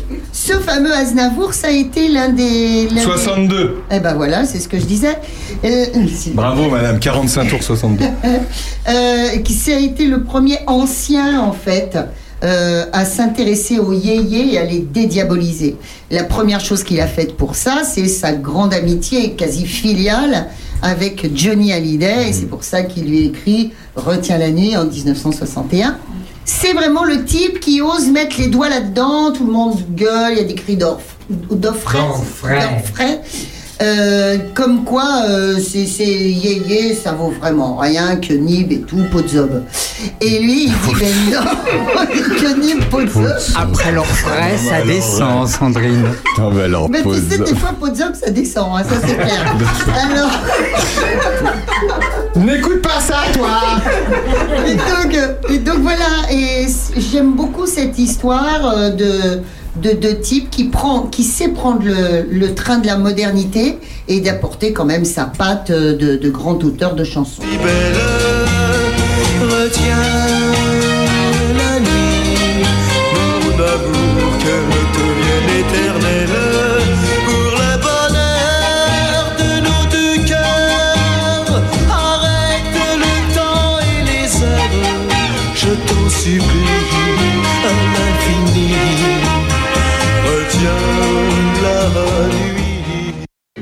ce 0.47 0.53
fameux 0.61 0.93
Aznavour, 0.93 1.55
ça 1.55 1.69
a 1.69 1.71
été 1.71 2.09
l'un 2.09 2.29
des. 2.29 2.87
l'un 2.89 2.97
des- 2.97 3.01
62. 3.01 3.79
Eh 3.91 4.01
ben 4.01 4.13
voilà, 4.15 4.45
c'est 4.45 4.59
ce 4.59 4.69
que 4.69 4.79
je 4.79 4.85
disais. 4.85 5.17
Euh, 5.65 5.87
Bravo 6.35 6.69
madame, 6.69 6.99
45 6.99 7.49
tours 7.49 7.63
62. 7.63 8.05
euh, 8.89 9.39
qui 9.39 9.55
ça 9.55 9.73
a 9.75 9.79
été 9.79 10.05
le 10.07 10.23
premier 10.23 10.59
ancien 10.67 11.41
en 11.41 11.53
fait 11.53 11.97
euh, 12.43 12.85
à 12.93 13.07
s'intéresser 13.07 13.79
aux 13.79 13.95
yéyés 13.95 14.53
et 14.55 14.59
à 14.59 14.65
les 14.65 14.81
dédiaboliser. 14.81 15.77
La 16.11 16.25
première 16.25 16.61
chose 16.61 16.85
qu'il 16.85 17.01
a 17.01 17.07
faite 17.07 17.39
pour 17.39 17.55
ça, 17.55 17.83
c'est 17.91 18.07
sa 18.07 18.33
grande 18.33 18.75
amitié 18.75 19.31
quasi 19.33 19.65
filiale 19.65 20.49
avec 20.83 21.35
Johnny 21.35 21.73
Hallyday, 21.73 22.29
et 22.29 22.33
c'est 22.35 22.45
pour 22.45 22.65
ça 22.65 22.83
qu'il 22.83 23.05
lui 23.09 23.25
écrit 23.27 23.73
Retiens 23.97 24.37
la 24.37 24.51
nuit 24.51 24.77
en 24.77 24.85
1961. 24.85 25.97
C'est 26.45 26.73
vraiment 26.73 27.05
le 27.05 27.25
type 27.25 27.61
qui 27.61 27.81
ose 27.81 28.09
mettre 28.09 28.37
les 28.39 28.49
doigts 28.49 28.69
là-dedans, 28.69 29.33
tout 29.33 29.47
le 29.47 29.53
monde 29.53 29.79
gueule, 29.91 30.33
il 30.33 30.39
y 30.39 30.41
a 30.41 30.45
des 30.45 30.55
cris 30.55 30.77
d'orf- 30.77 31.17
d'orfraie. 31.31 31.99
d'orfraie. 32.61 33.21
Euh, 33.83 34.39
comme 34.55 34.85
quoi, 34.85 35.25
euh, 35.29 35.59
c'est 35.59 35.87
c'est 35.87 36.05
yé 36.05 36.95
ça 36.95 37.13
vaut 37.13 37.31
vraiment 37.31 37.77
rien, 37.77 38.17
que 38.17 38.33
Nib 38.33 38.71
et 38.71 38.81
tout, 38.81 39.05
Podzob. 39.11 39.65
Et 40.21 40.39
lui, 40.39 40.67
il 40.67 40.73
dit, 40.73 40.95
ben 41.01 41.15
non, 41.33 42.07
que 42.07 42.61
Nib, 42.61 42.85
Podzob. 42.85 43.27
Après 43.57 43.93
l'orfraie, 43.93 44.57
ça 44.57 44.83
descend, 44.83 45.49
Sandrine. 45.49 46.05
Non, 46.39 46.51
mais 46.51 46.63
alors, 46.63 46.89
Mais 46.89 47.03
tu 47.03 47.15
sais, 47.15 47.39
des 47.39 47.55
fois, 47.57 47.75
Podzob, 47.79 48.15
ça 48.15 48.31
descend, 48.31 48.79
hein, 48.79 48.85
ça 48.89 48.97
c'est 49.05 49.17
clair. 49.17 49.57
Alors, 50.11 50.31
N'écoute 52.37 52.83
pas 52.83 53.01
ça, 53.01 53.23
toi 53.33 53.61
et 54.67 54.75
donc, 54.75 55.19
et 55.51 55.59
donc 55.59 55.79
voilà, 55.79 56.31
et 56.31 56.67
j'aime 56.97 57.33
beaucoup 57.33 57.67
cette 57.67 57.99
histoire 57.99 58.73
euh, 58.77 58.91
de, 58.91 59.41
de, 59.77 59.91
de 59.93 60.13
type 60.13 60.51
qui, 60.51 60.65
prend, 60.65 61.03
qui 61.03 61.25
sait 61.25 61.49
prendre 61.49 61.83
le, 61.85 62.27
le 62.31 62.55
train 62.55 62.79
de 62.79 62.87
la 62.87 62.97
modernité 62.97 63.79
et 64.09 64.21
d'apporter 64.21 64.73
quand 64.73 64.85
même 64.85 65.05
sa 65.05 65.25
patte 65.25 65.71
euh, 65.71 65.97
de, 65.97 66.17
de 66.17 66.31
grand 66.31 66.63
auteur 66.65 66.95
de 66.95 67.05
chansons. 67.05 67.43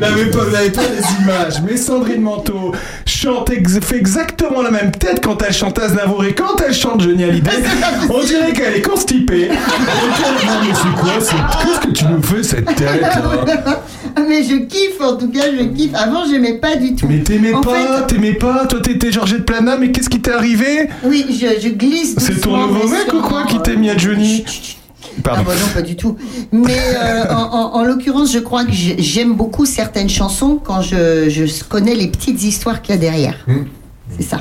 N'avez 0.02 0.30
pas, 0.30 0.38
vous 0.44 0.50
n'avez 0.50 0.70
pas 0.70 0.82
les 0.82 1.22
images, 1.24 1.62
mais 1.66 1.76
Sandrine 1.76 2.20
Manteau 2.22 2.72
chante 3.06 3.50
ex- 3.50 3.78
fait 3.80 3.96
exactement 3.96 4.62
la 4.62 4.70
même 4.70 4.90
tête 4.92 5.20
quand 5.22 5.40
elle 5.42 5.52
chante 5.52 5.78
Aznavour 5.78 6.24
et 6.24 6.34
quand 6.34 6.60
elle 6.66 6.74
chante 6.74 7.00
Johnny 7.02 7.24
Hallyday. 7.24 7.50
On 8.10 8.22
dirait 8.24 8.52
qu'elle 8.52 8.76
est 8.76 8.82
constipée. 8.82 9.48
Mais 9.50 10.74
c'est 10.74 11.00
quoi 11.00 11.12
Qu'est-ce 11.18 11.80
que 11.86 11.92
tu 11.92 12.04
nous 12.06 12.22
fais 12.22 12.42
cette 12.42 12.74
tête 12.74 13.02
Ah, 14.14 14.20
Mais 14.28 14.42
je 14.42 14.56
kiffe, 14.66 15.00
en 15.00 15.16
tout 15.16 15.28
cas, 15.30 15.44
je 15.58 15.64
kiffe. 15.74 15.92
Avant, 15.94 16.24
j'aimais 16.30 16.58
pas 16.58 16.76
du 16.76 16.94
tout. 16.94 17.06
Mais 17.08 17.20
t'aimais 17.20 17.52
pas, 17.52 17.60
fait- 18.00 18.06
t'aimais 18.08 18.34
pas, 18.34 18.66
toi 18.66 18.80
t'étais 18.80 19.10
Georgette 19.12 19.44
Plana, 19.46 19.76
mais 19.78 19.90
qu'est-ce 19.90 20.10
qui 20.10 20.20
t'est 20.20 20.32
arrivé? 20.32 20.88
Oui, 21.04 21.26
je, 21.30 21.60
je 21.62 21.68
glisse. 21.72 22.14
C'est 22.18 22.40
ton 22.40 22.56
nouveau 22.56 22.88
mec 22.88 23.12
ou 23.14 23.20
quoi 23.20 23.44
qui 23.44 23.58
t'a 23.60 23.74
mis 23.74 23.88
à 23.90 23.96
Johnny 23.96 24.44
Ah 24.46 24.50
Pardon. 25.22 25.42
bah 25.46 25.52
non, 25.60 25.66
pas 25.74 25.82
du 25.82 25.96
tout. 25.96 26.16
Mais 26.52 26.76
euh, 26.96 27.24
en, 27.34 27.42
en- 27.42 27.74
en 27.80 27.84
l'occurrence, 27.84 28.32
je 28.32 28.38
crois 28.38 28.64
que 28.64 28.72
j'ai- 28.72 29.00
j'aime 29.02 29.34
beaucoup 29.34 29.66
certaines 29.66 30.08
chansons 30.08 30.58
quand 30.62 30.80
je, 30.82 31.28
je 31.28 31.64
connais 31.64 31.94
les 31.94 32.08
petites 32.08 32.42
histoires 32.42 32.82
qu'il 32.82 32.94
y 32.94 32.98
a 32.98 33.00
derrière. 33.00 33.34
Hmm. 33.46 33.64
C'est 34.16 34.24
ça 34.24 34.38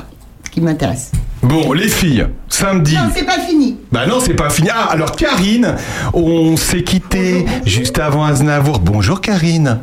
qui 0.52 0.60
m'intéresse. 0.62 1.12
Bon, 1.44 1.72
les 1.74 1.88
filles, 1.88 2.28
samedi. 2.50 2.94
Non, 2.96 3.10
c'est 3.16 3.24
pas 3.26 3.40
fini. 3.40 3.78
Bah 3.92 4.06
non, 4.06 4.20
c'est 4.20 4.34
pas 4.36 4.50
fini. 4.50 4.68
Ah, 4.72 4.88
alors 4.92 5.16
Karine, 5.16 5.76
on 6.14 6.56
s'est 6.58 6.84
quitté 6.84 7.46
juste 7.66 7.98
avant 8.00 8.24
Aznavour. 8.26 8.80
Bonjour 8.80 9.22
Karine. 9.22 9.80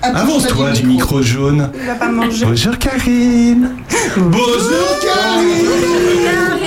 Avance-toi 0.00 0.70
du 0.72 0.84
micro 0.86 1.22
jaune. 1.22 1.70
Il 1.78 1.86
va 1.86 1.94
pas 1.94 2.08
manger. 2.10 2.44
Bonjour 2.46 2.76
Karine. 2.78 3.70
Bonjour 4.16 4.88
Karine 5.00 6.61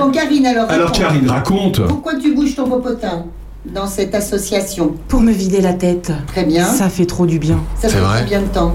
Bon, 0.00 0.10
Karine, 0.10 0.46
alors. 0.46 0.70
Alors 0.70 0.88
réponds. 0.88 0.98
Karine, 1.00 1.28
raconte. 1.30 1.86
Pourquoi 1.86 2.14
tu 2.16 2.34
bouges 2.34 2.54
ton 2.56 2.68
popotin 2.68 3.24
dans 3.66 3.86
cette 3.86 4.14
association 4.14 4.94
Pour 5.08 5.20
me 5.20 5.32
vider 5.32 5.60
la 5.60 5.74
tête. 5.74 6.12
Très 6.26 6.44
bien. 6.44 6.64
Ça 6.64 6.88
fait 6.88 7.06
trop 7.06 7.26
du 7.26 7.38
bien. 7.38 7.58
Ça 7.80 7.88
fait 7.88 7.98
combien 8.22 8.40
de 8.42 8.46
temps 8.46 8.74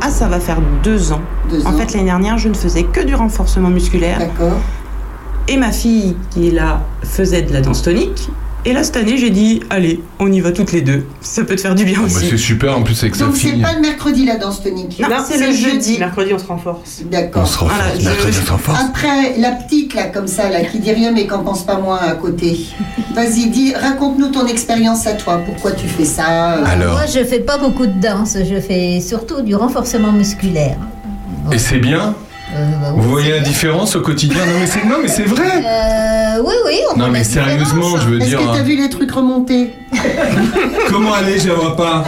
Ah, 0.00 0.10
ça 0.10 0.28
va 0.28 0.38
faire 0.40 0.58
deux 0.82 1.12
ans. 1.12 1.20
Deux 1.50 1.66
en 1.66 1.70
ans. 1.70 1.76
fait, 1.78 1.92
l'année 1.92 2.04
dernière, 2.06 2.38
je 2.38 2.48
ne 2.48 2.54
faisais 2.54 2.84
que 2.84 3.00
du 3.00 3.14
renforcement 3.14 3.70
musculaire. 3.70 4.18
D'accord. 4.18 4.56
Et 5.48 5.56
ma 5.56 5.72
fille, 5.72 6.16
qui 6.30 6.48
est 6.48 6.52
là, 6.52 6.80
faisait 7.02 7.42
de 7.42 7.52
la 7.52 7.60
danse 7.60 7.82
tonique. 7.82 8.30
Et 8.66 8.72
là, 8.72 8.82
cette 8.82 8.96
année, 8.96 9.18
j'ai 9.18 9.28
dit, 9.28 9.60
allez, 9.68 10.00
on 10.18 10.32
y 10.32 10.40
va 10.40 10.50
toutes 10.50 10.72
les 10.72 10.80
deux. 10.80 11.04
Ça 11.20 11.44
peut 11.44 11.54
te 11.54 11.60
faire 11.60 11.74
du 11.74 11.84
bien 11.84 11.98
Bah, 12.00 12.06
aussi. 12.06 12.26
c'est 12.30 12.36
super 12.38 12.78
en 12.78 12.82
plus 12.82 12.98
avec 13.02 13.14
sa 13.14 13.26
Donc, 13.26 13.36
c'est 13.36 13.48
fille. 13.50 13.60
pas 13.60 13.74
le 13.74 13.80
mercredi 13.80 14.24
la 14.24 14.36
danse 14.36 14.62
tonique 14.62 14.98
Non, 15.00 15.16
c'est 15.28 15.36
le 15.38 15.52
jeudi. 15.52 15.98
Mercredi, 15.98 16.32
on 16.32 16.38
se 16.38 16.46
renforce. 16.46 17.02
D'accord. 17.10 17.42
On 17.42 17.46
se 17.46 17.58
renforce, 17.58 17.78
Voilà, 17.78 17.98
je- 18.00 18.04
mercredi, 18.06 18.38
on 18.42 18.46
se 18.46 18.50
renforce. 18.50 18.80
Après, 18.80 19.36
la 19.38 19.50
petite 19.52 19.92
là, 19.94 20.04
comme 20.04 20.26
ça, 20.28 20.48
là, 20.48 20.64
qui 20.64 20.78
dit 20.78 20.92
rien 20.92 21.12
mais 21.12 21.26
qu'en 21.26 21.40
pense 21.40 21.66
pas 21.66 21.78
moins 21.78 21.98
à 21.98 22.12
côté. 22.14 22.58
Vas-y, 23.14 23.50
dis, 23.50 23.74
raconte-nous 23.74 24.28
ton 24.28 24.46
expérience 24.46 25.06
à 25.06 25.12
toi. 25.12 25.42
Pourquoi 25.44 25.72
tu 25.72 25.86
fais 25.86 26.06
ça 26.06 26.54
euh, 26.54 26.64
Alors, 26.64 26.92
Moi, 26.94 27.04
je 27.06 27.22
fais 27.22 27.40
pas 27.40 27.58
beaucoup 27.58 27.84
de 27.86 28.00
danse, 28.00 28.38
je 28.50 28.60
fais 28.60 29.00
surtout 29.00 29.42
du 29.42 29.54
renforcement 29.54 30.10
musculaire. 30.12 30.78
et 31.52 31.58
c'est 31.58 31.78
bien 31.78 32.14
bah 32.54 32.92
oui, 32.94 33.02
Vous 33.02 33.10
voyez 33.10 33.30
la 33.32 33.40
différence 33.40 33.96
au 33.96 34.00
quotidien 34.00 34.44
Non 34.46 34.58
mais 34.60 34.66
c'est 34.66 34.84
non 34.84 34.96
mais 35.02 35.08
c'est 35.08 35.24
vrai. 35.24 35.64
Euh, 35.64 36.42
oui, 36.44 36.54
oui. 36.66 36.78
on 36.92 36.96
Non 36.96 37.04
voit 37.06 37.12
mais 37.12 37.18
la 37.18 37.24
sérieusement, 37.24 37.80
différence. 37.82 38.00
je 38.02 38.08
veux 38.10 38.18
Est-ce 38.20 38.28
dire. 38.28 38.38
que 38.38 38.44
t'as 38.44 38.58
hein. 38.58 38.62
vu 38.62 38.76
les 38.76 38.88
trucs 38.88 39.10
remonter 39.10 39.70
Comment 40.90 41.14
aller, 41.14 41.38
je 41.38 41.50
vois 41.50 41.76
pas. 41.76 42.04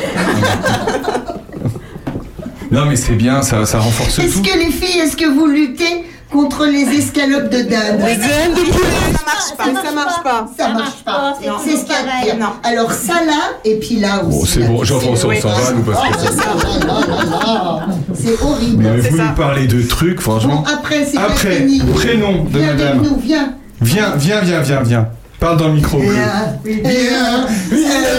Non 2.71 2.85
mais 2.87 2.97
c'est 2.97 3.15
bien, 3.15 3.43
ça, 3.43 3.65
ça 3.65 3.79
renforce 3.79 4.19
Est-ce 4.19 4.35
tout. 4.39 4.43
que 4.43 4.59
les 4.59 4.71
filles, 4.73 4.99
est-ce 5.01 5.17
que 5.17 5.27
vous 5.29 5.47
luttez 5.47 6.05
contre 6.37 6.67
les 6.67 6.83
escalopes 6.99 7.49
de 7.51 7.63
dinde 7.63 8.01
Les 8.05 8.13
ailes 8.13 8.55
de 8.55 8.71
poulet, 8.71 8.85
ça 9.13 9.25
marche 9.25 9.57
pas. 9.57 9.65
Ça 9.65 9.93
marche 9.93 10.23
pas. 10.23 10.47
Ça 10.59 10.69
marche 10.69 11.05
pas. 11.05 11.35
c'est 11.41 11.71
C'est 11.71 11.77
ce 11.79 11.85
qu'il 11.85 11.93
y 11.93 11.97
a 11.97 12.03
de 12.03 12.07
pareil. 12.07 12.33
pire. 12.37 12.53
Alors 12.63 12.93
ça 12.93 13.15
là, 13.25 13.53
et 13.65 13.77
puis 13.77 13.97
là 13.97 14.23
aussi. 14.25 14.39
Bon 14.39 14.45
c'est 14.47 14.61
bon, 14.67 14.85
Jean-François, 14.85 15.33
on 15.35 15.41
s'en 15.41 15.49
va 15.49 15.73
nous 15.73 15.83
parce 15.83 16.03
que. 16.03 16.09
Oh. 17.49 17.79
C'est 18.15 18.43
horrible. 18.43 18.83
Mais 18.83 18.97
vous 18.99 19.17
nous 19.17 19.35
parlez 19.35 19.67
de 19.67 19.83
trucs, 19.83 20.21
franchement. 20.21 20.63
Bon, 20.67 20.73
après, 20.73 21.05
c'est 21.05 21.19
Après, 21.19 21.57
fini. 21.57 21.81
prénom 21.95 22.45
de 22.45 22.59
Viens 22.59 22.69
avec 22.69 22.79
madame. 22.81 23.03
nous, 23.03 23.17
viens. 23.23 23.55
Viens, 23.81 24.13
viens, 24.17 24.41
viens, 24.41 24.61
viens, 24.61 24.83
viens. 24.83 25.09
Parle 25.39 25.59
dans 25.59 25.69
le 25.69 25.75
micro 25.75 25.99
bleu. 25.99 26.15
Viens, 26.65 27.47
viens, 27.71 28.17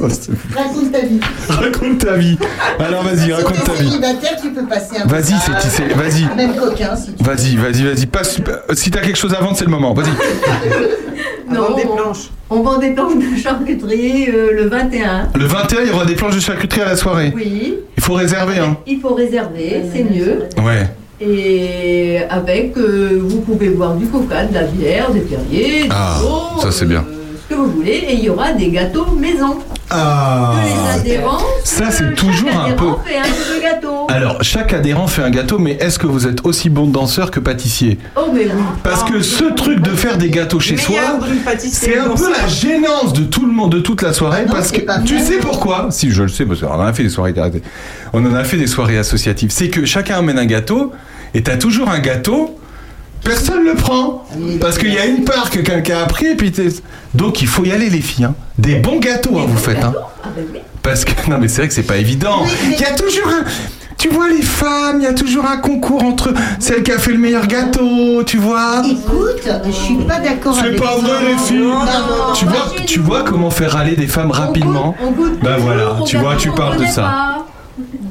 Raconte 0.00 0.92
ta 0.92 1.00
vie. 1.00 1.20
Raconte 1.48 1.98
ta 1.98 2.16
vie. 2.16 2.38
Alors 2.78 3.02
vas-y, 3.02 3.24
Si 3.26 3.32
raconte 3.32 3.64
ta 3.64 3.72
vie. 3.72 3.78
célibataire, 3.88 4.36
tu 4.40 4.50
peux 4.50 4.64
passer 4.66 4.96
un 5.02 5.06
Vas-y, 5.06 5.34
c'est- 5.40 5.68
c'est- 5.70 5.94
vas-y. 5.94 6.36
Même 6.36 6.54
coquin, 6.56 6.94
si 6.96 7.12
tu 7.14 7.24
Vas-y, 7.24 7.56
vas-y, 7.56 7.84
vas-y. 7.84 8.06
Passe. 8.06 8.40
Si 8.74 8.90
t'as 8.90 9.00
quelque 9.00 9.18
chose 9.18 9.34
à 9.34 9.40
vendre, 9.40 9.56
c'est 9.56 9.64
le 9.64 9.70
moment. 9.70 9.92
Vas-y. 9.94 10.06
Non, 11.50 11.74
des 11.74 11.84
on- 11.90 11.96
planches. 11.96 12.28
On 12.50 12.62
vend 12.62 12.76
des 12.78 12.90
planches 12.90 13.14
de 13.16 13.36
charcuterie 13.40 14.26
euh, 14.28 14.52
le 14.54 14.68
21. 14.68 15.28
Le 15.34 15.46
21, 15.46 15.80
il 15.82 15.88
y 15.88 15.92
aura 15.92 16.04
des 16.04 16.14
planches 16.14 16.34
de 16.34 16.40
charcuterie 16.40 16.82
à 16.82 16.86
la 16.86 16.96
soirée. 16.96 17.32
Oui, 17.34 17.78
Il 17.96 18.02
faut 18.02 18.12
réserver, 18.12 18.58
hein. 18.58 18.76
il 18.86 19.00
faut 19.00 19.14
réserver, 19.14 19.82
c'est 19.94 20.04
mieux. 20.04 20.40
Ouais. 20.62 20.86
Et 21.20 22.18
avec, 22.28 22.76
euh, 22.76 23.18
vous 23.22 23.40
pouvez 23.40 23.70
boire 23.70 23.94
du 23.94 24.06
coca, 24.06 24.44
de 24.44 24.52
la 24.54 24.64
bière, 24.64 25.10
des 25.10 25.20
perriers, 25.20 25.84
du 25.84 25.88
Ah, 25.90 26.18
ça 26.62 26.70
c'est 26.70 26.84
bien. 26.86 27.04
Ce 27.48 27.54
que 27.54 27.58
vous 27.58 27.70
voulez. 27.70 28.04
Et 28.08 28.14
il 28.14 28.20
y 28.24 28.30
aura 28.30 28.52
des 28.52 28.68
gâteaux 28.70 29.06
maison. 29.12 29.58
Ah. 29.90 30.52
Les 30.64 31.00
adhérents, 31.00 31.38
Ça, 31.64 31.90
c'est 31.90 32.14
toujours 32.14 32.50
un 32.50 32.72
peu. 32.72 32.84
adhérent 32.84 33.02
fait 33.06 33.16
un 33.16 33.24
jeu 33.24 33.56
de 33.56 33.62
gâteau. 33.62 34.06
Alors, 34.08 34.42
chaque 34.42 34.74
adhérent 34.74 35.06
fait 35.06 35.22
un 35.22 35.30
gâteau, 35.30 35.58
mais 35.58 35.78
est-ce 35.80 35.98
que 35.98 36.06
vous 36.06 36.26
êtes 36.26 36.44
aussi 36.44 36.68
bon 36.68 36.86
danseur 36.88 37.30
que 37.30 37.40
pâtissier 37.40 37.98
Oh, 38.16 38.26
mais 38.34 38.44
oui. 38.44 38.62
Parce 38.82 39.02
que 39.02 39.22
ce 39.22 39.44
truc 39.44 39.80
de 39.80 39.90
faire 39.90 40.18
des 40.18 40.28
gâteaux 40.28 40.60
chez 40.60 40.76
soi, 40.76 40.96
c'est 41.58 41.98
un 41.98 42.10
peu 42.10 42.30
la 42.30 42.46
gênance 42.46 43.14
de 43.14 43.24
tout 43.24 43.46
le 43.46 43.52
monde, 43.52 43.72
de 43.72 43.80
toute 43.80 44.02
la 44.02 44.12
soirée, 44.12 44.40
Ah 44.42 44.46
non, 44.48 44.52
parce 44.52 44.72
que 44.72 44.80
tu 45.06 45.18
sais 45.18 45.38
pourquoi 45.38 45.88
Si 45.90 46.10
je 46.10 46.24
le 46.24 46.28
sais, 46.28 46.44
parce 46.44 46.60
qu'on 46.60 46.68
en 46.68 46.80
a 46.80 46.92
fait 46.92 47.04
des 47.04 47.08
soirées, 47.08 47.34
on 48.12 48.24
en 48.26 48.34
a 48.34 48.44
fait 48.44 48.58
des 48.58 48.66
soirées 48.66 48.98
associatives. 48.98 49.50
C'est 49.50 49.68
que 49.70 49.86
chacun 49.86 50.18
amène 50.18 50.38
un 50.38 50.46
gâteau, 50.46 50.92
et 51.32 51.42
t'as 51.42 51.56
toujours 51.56 51.88
un 51.88 52.00
gâteau. 52.00 52.58
Personne 53.24 53.64
le 53.64 53.74
prend 53.74 54.24
parce 54.60 54.78
qu'il 54.78 54.92
y 54.92 54.98
a 54.98 55.04
une 55.06 55.24
part 55.24 55.50
que 55.50 55.60
quelqu'un 55.60 55.98
a 56.02 56.06
pris 56.06 56.26
et 56.26 56.34
puis 56.34 56.50
t'es- 56.50 56.68
donc 57.14 57.42
il 57.42 57.48
faut 57.48 57.64
y 57.64 57.72
aller 57.72 57.90
les 57.90 58.00
filles 58.00 58.24
hein. 58.24 58.34
des 58.58 58.76
bons 58.76 58.98
gâteaux 58.98 59.38
hein, 59.38 59.44
vous 59.46 59.58
faites 59.58 59.82
hein. 59.84 59.92
Parce 60.82 61.04
que 61.04 61.12
non 61.30 61.36
mais 61.38 61.48
c'est 61.48 61.58
vrai 61.62 61.68
que 61.68 61.74
c'est 61.74 61.82
pas 61.82 61.96
évident 61.98 62.44
il 62.64 62.78
y 62.80 62.84
a 62.84 62.92
toujours 62.94 63.28
un 63.28 63.44
tu 63.98 64.08
vois 64.08 64.28
les 64.28 64.42
femmes 64.42 64.98
il 65.00 65.04
y 65.04 65.06
a 65.06 65.12
toujours 65.12 65.44
un 65.44 65.56
concours 65.58 66.02
entre 66.04 66.32
celle 66.60 66.82
qui 66.84 66.92
a 66.92 66.98
fait 66.98 67.10
le 67.10 67.18
meilleur 67.18 67.46
gâteau 67.48 68.22
tu 68.24 68.38
vois 68.38 68.82
Écoute, 68.88 69.42
je 69.66 69.70
suis 69.72 69.96
pas 69.96 70.20
d'accord 70.20 70.54
c'est 70.54 70.68
avec 70.68 70.78
pas 70.80 70.92
ça. 70.96 71.00
vrai 71.02 71.24
les 71.32 71.36
filles 71.38 71.58
Non, 71.58 71.80
non, 71.84 72.32
tu 72.34 72.44
vois 72.46 72.66
tu 72.86 72.98
vois 73.00 73.24
comment 73.24 73.50
faire 73.50 73.72
râler 73.72 73.96
des 73.96 74.06
femmes 74.06 74.30
rapidement 74.30 74.94
On 75.04 75.10
goûte 75.10 75.40
bah 75.42 75.56
voilà 75.58 75.96
tu 76.06 76.16
vois 76.16 76.36
tu 76.36 76.50
parles 76.52 76.78
de 76.78 76.86
ça 76.86 77.02
pas. 77.02 77.37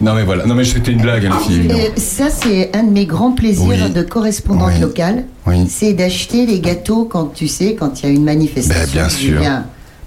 Non 0.01 0.13
mais 0.13 0.23
voilà, 0.23 0.45
non 0.45 0.53
mais 0.55 0.63
c'était 0.63 0.91
une 0.91 1.01
blague, 1.01 1.27
filles. 1.43 1.55
évidemment. 1.57 1.79
Et 1.95 1.99
ça, 1.99 2.25
c'est 2.29 2.75
un 2.75 2.83
de 2.83 2.91
mes 2.91 3.05
grands 3.05 3.31
plaisirs 3.31 3.65
Oui. 3.67 3.89
de 3.91 4.01
correspondante 4.03 4.71
Oui. 4.75 4.79
locale. 4.81 5.23
Oui. 5.45 5.67
C'est 5.69 5.93
d'acheter 5.93 6.45
les 6.45 6.59
gâteaux 6.59 7.05
quand 7.05 7.33
tu 7.33 7.47
sais, 7.47 7.75
quand 7.75 8.01
il 8.01 8.05
y 8.05 8.09
a 8.09 8.13
une 8.15 8.23
manifestation. 8.23 8.83
Ben, 8.83 8.91
bien 8.91 9.09
sûr. 9.09 9.41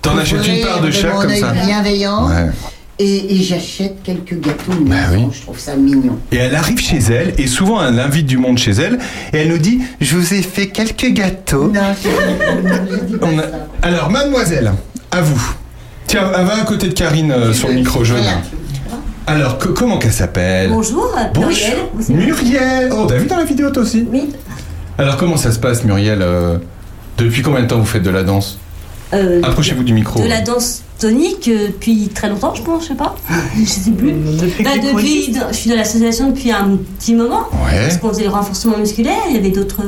T'en 0.02 0.16
achètes 0.16 0.46
une 0.46 0.64
part 0.64 0.80
de 0.80 0.90
chaque 0.90 1.12
comme 1.14 1.34
ça. 1.34 1.52
bienveillant. 1.52 2.28
Ouais. 2.28 2.50
Et, 3.02 3.34
et 3.36 3.42
j'achète 3.42 4.02
quelques 4.02 4.38
gâteaux. 4.40 4.72
Ben 4.84 4.96
oui. 5.12 5.24
Je 5.32 5.40
trouve 5.42 5.58
ça 5.58 5.74
mignon. 5.74 6.18
Et 6.32 6.36
elle 6.36 6.54
arrive 6.54 6.78
chez 6.78 6.98
elle, 6.98 7.32
et 7.38 7.46
souvent 7.46 7.82
elle 7.82 7.98
invite 7.98 8.26
du 8.26 8.36
monde 8.36 8.58
chez 8.58 8.72
elle, 8.72 8.98
et 9.32 9.38
elle 9.38 9.48
nous 9.48 9.58
dit 9.58 9.80
Je 10.02 10.16
vous 10.16 10.34
ai 10.34 10.42
fait 10.42 10.66
quelques 10.68 11.06
gâteaux. 11.12 11.70
Non, 11.72 11.80
je, 12.02 12.08
je 12.98 13.04
dis 13.06 13.16
pas 13.16 13.26
On 13.34 13.38
a- 13.38 13.42
ça. 13.42 13.48
Alors, 13.82 14.10
mademoiselle, 14.10 14.72
à 15.10 15.22
vous. 15.22 15.52
Tiens, 16.06 16.30
elle 16.36 16.44
va 16.44 16.56
à 16.60 16.64
côté 16.64 16.88
de 16.88 16.92
Karine 16.92 17.32
euh, 17.32 17.52
sur 17.54 17.68
le 17.68 17.74
micro 17.74 18.04
jaune. 18.04 18.20
Alors, 19.26 19.58
co- 19.58 19.72
comment 19.72 19.98
qu'elle 19.98 20.12
s'appelle? 20.12 20.70
Bonjour, 20.70 21.08
Muriel. 21.36 21.76
Bonjour. 21.94 22.16
Muriel 22.16 22.90
Oh, 22.92 23.06
t'as 23.08 23.16
vu 23.16 23.26
dans 23.26 23.36
la 23.36 23.44
vidéo 23.44 23.70
toi 23.70 23.82
aussi? 23.82 24.06
Oui. 24.10 24.30
Alors, 24.98 25.16
comment 25.16 25.36
ça 25.36 25.52
se 25.52 25.58
passe, 25.58 25.84
Muriel 25.84 26.20
euh, 26.22 26.58
Depuis 27.18 27.42
combien 27.42 27.62
de 27.62 27.66
temps 27.66 27.78
vous 27.78 27.84
faites 27.86 28.02
de 28.02 28.10
la 28.10 28.22
danse? 28.22 28.58
Euh, 29.12 29.40
Approchez-vous 29.42 29.82
du 29.84 29.92
micro. 29.92 30.20
De 30.22 30.28
la 30.28 30.40
danse 30.40 30.82
tonique 30.98 31.48
euh, 31.48 31.68
depuis 31.68 32.08
très 32.14 32.28
longtemps, 32.28 32.54
je 32.54 32.62
pense, 32.62 32.84
je 32.84 32.88
sais 32.88 32.94
pas. 32.94 33.16
Je 33.58 33.64
sais 33.64 33.90
plus. 33.90 34.12
Depuis 34.12 34.62
Bah, 34.64 34.70
depuis, 34.82 35.34
je 35.50 35.56
suis 35.56 35.70
dans 35.70 35.76
l'association 35.76 36.30
depuis 36.30 36.50
un 36.52 36.78
petit 36.98 37.14
moment. 37.14 37.46
Ouais. 37.64 37.82
Parce 37.86 37.96
qu'on 37.98 38.08
faisait 38.10 38.24
le 38.24 38.30
renforcement 38.30 38.78
musculaire, 38.78 39.18
il 39.28 39.34
y 39.36 39.38
avait 39.38 39.50
d'autres 39.50 39.82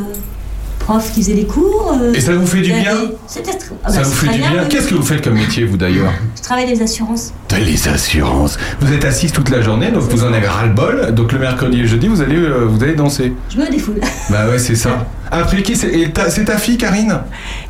profs 0.82 1.12
qui 1.12 1.22
faisaient 1.22 1.34
des 1.34 1.46
cours. 1.46 1.96
euh, 2.00 2.12
Et 2.12 2.20
ça 2.20 2.32
vous 2.34 2.46
fait 2.46 2.60
du 2.60 2.72
bien 2.72 2.96
C'était 3.26 3.50
ah 3.52 3.88
bah, 3.88 3.90
Ça 3.92 4.02
vous 4.02 4.10
c'est 4.12 4.26
fait 4.26 4.32
du 4.32 4.38
bien. 4.38 4.64
Qu'est-ce 4.68 4.88
que 4.88 4.94
vous 4.94 5.02
faites 5.02 5.22
comme 5.22 5.34
métier, 5.34 5.64
vous 5.64 5.76
d'ailleurs 5.76 6.12
Je 6.36 6.42
travaille 6.42 6.66
les 6.66 6.82
assurances. 6.82 7.32
Les 7.58 7.88
assurances. 7.88 8.58
Vous 8.80 8.92
êtes 8.92 9.04
assise 9.04 9.32
toute 9.32 9.50
la 9.50 9.60
journée, 9.62 9.90
donc 9.90 10.02
vous 10.02 10.24
en 10.24 10.32
avez 10.32 10.46
ras-le-bol. 10.46 11.12
Donc 11.14 11.32
le 11.32 11.38
mercredi 11.38 11.78
et 11.78 11.82
le 11.82 11.86
jeudi, 11.88 12.08
vous 12.08 12.20
allez, 12.20 12.36
euh, 12.36 12.66
vous 12.68 12.82
allez 12.82 12.94
danser. 12.94 13.32
Je 13.50 13.58
me 13.58 13.70
défoule. 13.70 14.00
Bah 14.30 14.48
ouais, 14.48 14.58
c'est 14.58 14.76
ça. 14.76 15.06
Après, 15.30 15.62
qui 15.62 15.76
c'est 15.76 16.12
ta- 16.12 16.30
C'est 16.30 16.44
ta 16.44 16.58
fille, 16.58 16.76
Karine? 16.78 17.18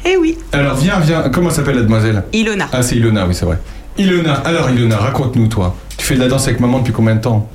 Eh 0.04 0.16
oui, 0.16 0.38
Alors 0.52 0.76
viens, 0.76 0.98
viens. 1.00 1.28
Comment 1.30 1.50
s'appelle 1.50 1.76
la 1.76 1.82
demoiselle? 1.82 2.24
Ilona. 2.32 2.68
Ah, 2.72 2.82
c'est 2.82 2.96
Ilona, 2.96 3.26
oui, 3.26 3.34
c'est 3.34 3.44
vrai. 3.44 3.58
Ilona, 3.98 4.34
alors 4.44 4.70
Ilona, 4.70 4.96
raconte-nous, 4.96 5.48
toi. 5.48 5.74
Tu 5.96 6.06
fais 6.06 6.14
de 6.14 6.20
la 6.20 6.28
danse 6.28 6.46
avec 6.48 6.60
maman 6.60 6.78
depuis 6.78 6.92
combien 6.92 7.14
de 7.14 7.20
temps? 7.20 7.48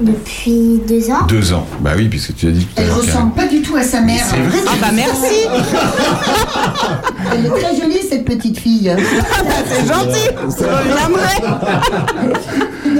Depuis 0.00 0.80
deux 0.88 1.08
ans. 1.10 1.24
Deux 1.28 1.52
ans. 1.52 1.64
Bah 1.80 1.92
oui, 1.96 2.08
puisque 2.08 2.34
tu 2.34 2.48
as 2.48 2.50
dit 2.50 2.64
tout 2.64 2.72
à 2.76 2.82
Elle 2.82 2.88
l'heure, 2.88 2.96
ressemble 2.98 3.32
pas 3.34 3.46
du 3.46 3.62
tout 3.62 3.76
à 3.76 3.82
sa 3.84 4.00
mère. 4.00 4.24
C'est 4.28 4.36
vrai 4.36 4.58
Ah 4.66 4.72
bah 4.80 4.88
merci 4.92 5.46
Elle 7.32 7.46
est 7.46 7.50
très 7.50 7.76
jolie, 7.80 8.00
cette 8.08 8.24
petite 8.24 8.58
fille. 8.58 8.92
C'est 9.68 9.86
gentil 9.86 10.28
Je 10.34 10.64
reviendrai 10.64 11.36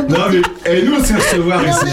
Non, 0.09 0.24
mais 0.30 0.72
et 0.72 0.82
nous, 0.84 0.92
on 1.01 1.05
sait 1.05 1.14
recevoir 1.16 1.62
ici. 1.66 1.84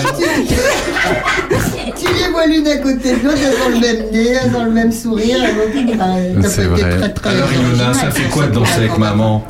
mais 1.49 1.93
tu, 1.99 2.13
les 2.13 2.29
vois 2.31 2.45
l'une 2.45 2.67
à 2.67 2.77
côté 2.77 3.15
de 3.15 3.23
l'autre, 3.23 3.37
elles 3.43 3.61
ont 3.65 3.69
le 3.69 3.79
même 3.79 4.11
nez, 4.11 4.27
elles 4.43 4.55
ont 4.55 4.65
le 4.65 4.71
même 4.71 4.91
sourire. 4.91 5.37
elles 5.43 5.55
ont- 5.55 5.95
bah, 5.97 6.43
ça 6.43 6.49
C'est 6.49 6.67
peut 6.67 6.75
être 6.75 6.87
vrai. 6.87 6.99
très, 6.99 7.13
très 7.13 7.29
Alors 7.31 7.49
Ilona, 7.51 7.93
ça 7.93 8.11
fait 8.11 8.29
quoi 8.29 8.45
de 8.45 8.53
danser 8.53 8.73
avec 8.77 8.97
maman? 8.99 9.43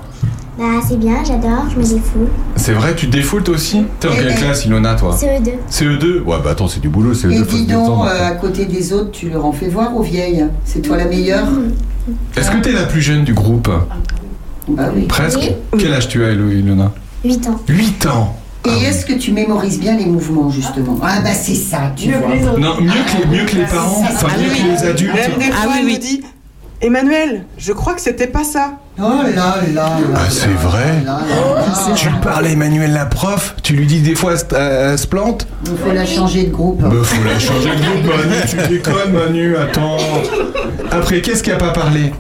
Bah 0.62 0.80
c'est 0.88 1.00
bien, 1.00 1.24
j'adore, 1.26 1.66
je 1.74 1.78
me 1.80 1.84
défoule. 1.84 2.28
C'est 2.56 2.74
vrai, 2.74 2.94
tu 2.96 3.08
te 3.08 3.12
défoules 3.12 3.42
toi 3.42 3.56
aussi 3.56 3.84
T'es 4.00 4.08
en 4.10 4.12
quelle 4.12 4.36
classe, 4.36 4.64
Ilona, 4.66 4.94
toi 4.94 5.16
CE2. 5.20 5.54
CE2 5.72 6.22
Ouais, 6.22 6.38
bah 6.44 6.52
attends, 6.52 6.68
c'est 6.68 6.80
du 6.80 6.88
boulot, 6.90 7.14
CE2, 7.16 7.32
Et 7.32 7.38
faut 7.40 7.46
se 7.46 7.50
dis 7.56 7.66
donc, 7.66 7.82
détendre. 7.82 8.06
euh, 8.06 8.28
à 8.28 8.32
côté 8.36 8.66
des 8.66 8.94
autres, 8.94 9.10
tu 9.10 9.30
leur 9.30 9.44
en 9.44 9.52
fais 9.54 9.70
voir 9.70 9.98
aux 9.98 10.04
vieilles. 10.04 10.46
C'est 10.64 10.82
toi 10.84 10.98
la 10.98 11.06
meilleure 11.06 11.48
Est-ce 12.38 12.52
que 12.52 12.58
t'es 12.58 12.74
la 12.74 12.84
plus 12.84 13.02
jeune 13.02 13.24
du 13.24 13.34
groupe? 13.34 13.70
Bah 14.68 14.92
oui. 14.96 15.08
Presque 15.08 15.52
Quel 15.80 15.94
âge 15.94 16.08
tu 16.10 16.24
as, 16.24 16.32
Ilo- 16.34 16.52
Ilona? 16.52 16.92
8 17.26 17.48
ans. 17.48 17.60
8 17.68 18.06
ans 18.06 18.36
Et 18.66 18.84
est-ce 18.86 19.08
que 19.08 19.14
tu 19.14 19.32
mémorises 19.32 19.80
bien 19.80 19.98
les 19.98 20.06
mouvements, 20.06 20.52
justement? 20.52 20.96
Ah 21.02 21.22
bah 21.24 21.34
c'est 21.34 21.56
ça, 21.56 21.92
tu 21.96 22.12
vois. 22.12 22.36
Non, 22.60 22.80
mieux 22.80 22.92
que 22.92 23.18
les, 23.32 23.36
mieux 23.40 23.46
que 23.48 23.56
les 23.56 23.66
parents, 23.66 24.04
enfin 24.04 24.28
Ah 24.30 24.38
mieux 24.38 24.50
oui. 24.52 24.60
que 24.76 24.80
les 24.84 24.88
adultes. 24.88 25.16
Même 25.16 25.40
des 25.40 25.46
fois, 25.46 25.56
Ah 25.64 25.68
oui, 25.70 25.74
elle 25.80 25.86
oui. 25.88 25.94
me 25.96 26.00
dit 26.00 26.22
Emmanuel, 26.82 27.46
je 27.58 27.74
crois 27.74 27.94
que 27.96 28.02
c'était 28.02 28.28
pas 28.28 28.44
ça. 28.44 28.74
Oh 29.04 29.10
là 29.24 29.30
là 29.36 29.56
là 29.74 29.98
Ah, 30.16 30.20
c'est 30.30 30.48
vrai 30.50 31.02
là 31.06 31.20
là 31.28 31.56
là. 31.58 31.94
Tu 31.96 32.08
parles 32.22 32.46
à 32.46 32.50
Emmanuel 32.50 32.94
la 32.94 33.06
prof 33.06 33.56
Tu 33.64 33.74
lui 33.74 33.88
dis 33.88 34.00
des 34.02 34.16
fois 34.16 34.34
elle 34.34 34.38
se- 34.40 34.56
elle 34.56 34.98
se 35.00 35.08
plante 35.08 35.48
Il 35.66 35.72
faut 35.78 35.92
la 35.92 36.06
changer 36.06 36.44
de 36.44 36.52
groupe. 36.52 36.82
Bah 36.82 36.90
faut 37.04 37.24
la 37.24 37.40
changer 37.40 37.70
de 37.70 37.82
groupe 37.82 38.16
Manu, 38.18 38.36
tu 38.48 38.68
déconnes 38.70 39.12
Manu, 39.14 39.56
attends 39.58 39.98
Après, 40.92 41.22
qu'est-ce 41.22 41.42
qui 41.42 41.52
a 41.52 41.56
pas 41.58 41.72
parlé? 41.72 42.12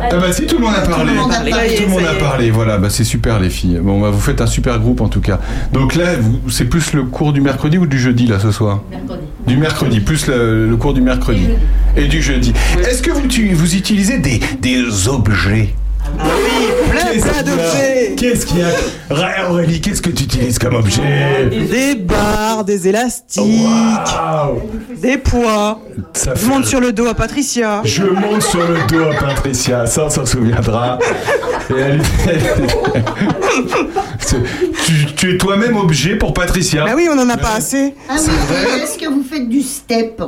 Ah 0.00 0.16
bah 0.16 0.32
si 0.32 0.46
tout 0.46 0.56
le 0.58 0.64
monde 0.64 0.74
a 0.76 0.80
parlé, 0.86 1.12
le 1.12 1.18
monde 1.20 1.32
a 1.32 1.36
parlé. 1.50 1.74
tout 1.76 1.82
le 1.84 1.88
monde 1.88 2.02
a 2.04 2.14
parlé, 2.18 2.50
voilà, 2.50 2.78
bah 2.78 2.88
c'est 2.90 3.04
super 3.04 3.38
les 3.40 3.48
filles. 3.50 3.78
Bon 3.82 4.00
bah 4.00 4.10
vous 4.10 4.20
faites 4.20 4.40
un 4.40 4.46
super 4.46 4.78
groupe 4.78 5.00
en 5.00 5.08
tout 5.08 5.20
cas. 5.20 5.38
Donc 5.72 5.94
là, 5.94 6.16
vous- 6.20 6.50
c'est 6.50 6.64
plus 6.66 6.92
le 6.92 7.04
cours 7.04 7.32
du 7.32 7.40
mercredi 7.40 7.78
ou 7.78 7.86
du 7.86 7.98
jeudi 7.98 8.26
là 8.26 8.38
ce 8.40 8.50
soir? 8.50 8.82
Mercredi. 8.90 9.20
Du 9.46 9.56
mercredi, 9.56 10.00
plus 10.00 10.26
le, 10.26 10.68
le 10.68 10.76
cours 10.76 10.94
du 10.94 11.00
mercredi. 11.00 11.48
Et 11.96 12.06
du 12.08 12.20
jeudi. 12.22 12.52
Est-ce 12.80 13.02
que 13.02 13.10
vous, 13.12 13.26
tu- 13.26 13.52
vous 13.54 13.74
utilisez 13.76 14.18
des, 14.18 14.40
des 14.60 15.08
objets? 15.08 15.74
Oui, 16.22 16.90
plein, 16.90 17.00
Qu'est-ce 17.12 17.22
plein 17.22 17.32
qu'il 17.32 17.36
y 17.36 17.38
a 17.38 17.42
d'objets. 17.42 18.14
Qu'est-ce 18.16 18.46
qu'il 18.46 18.58
y 18.58 18.62
a 18.62 19.50
Aurélie, 19.50 19.80
qu'est-ce 19.80 20.02
que 20.02 20.10
tu 20.10 20.24
utilises 20.24 20.58
comme 20.58 20.74
objet 20.74 21.48
Des 21.50 21.94
barres, 21.96 22.64
des 22.64 22.88
élastiques, 22.88 23.42
Waouh 23.42 24.60
des 25.00 25.18
poids. 25.18 25.80
Ça 26.14 26.32
Je 26.34 26.40
fait- 26.40 26.46
monte 26.48 26.64
sur 26.66 26.80
le 26.80 26.92
dos 26.92 27.06
à 27.06 27.14
Patricia. 27.14 27.82
Je 27.84 28.04
monte 28.04 28.42
sur 28.42 28.60
le 28.66 28.76
dos 28.88 29.04
à 29.10 29.14
Patricia, 29.14 29.86
ça 29.86 30.04
on 30.06 30.10
s'en 30.10 30.24
souviendra. 30.26 30.98
Et 31.70 31.78
elle- 31.80 32.00
C'est- 34.18 34.36
tu, 34.86 35.06
tu 35.16 35.34
es 35.34 35.38
toi-même 35.38 35.76
objet 35.76 36.16
pour 36.16 36.32
Patricia. 36.34 36.84
Bah 36.84 36.92
oui, 36.96 37.08
on 37.12 37.18
en 37.18 37.28
a 37.28 37.36
pas 37.36 37.54
assez. 37.56 37.94
Ah 38.08 38.14
oui, 38.18 38.32
et 38.78 38.82
est-ce 38.82 38.98
que 38.98 39.08
vous 39.08 39.22
faites 39.28 39.48
du 39.48 39.60
step? 39.62 40.22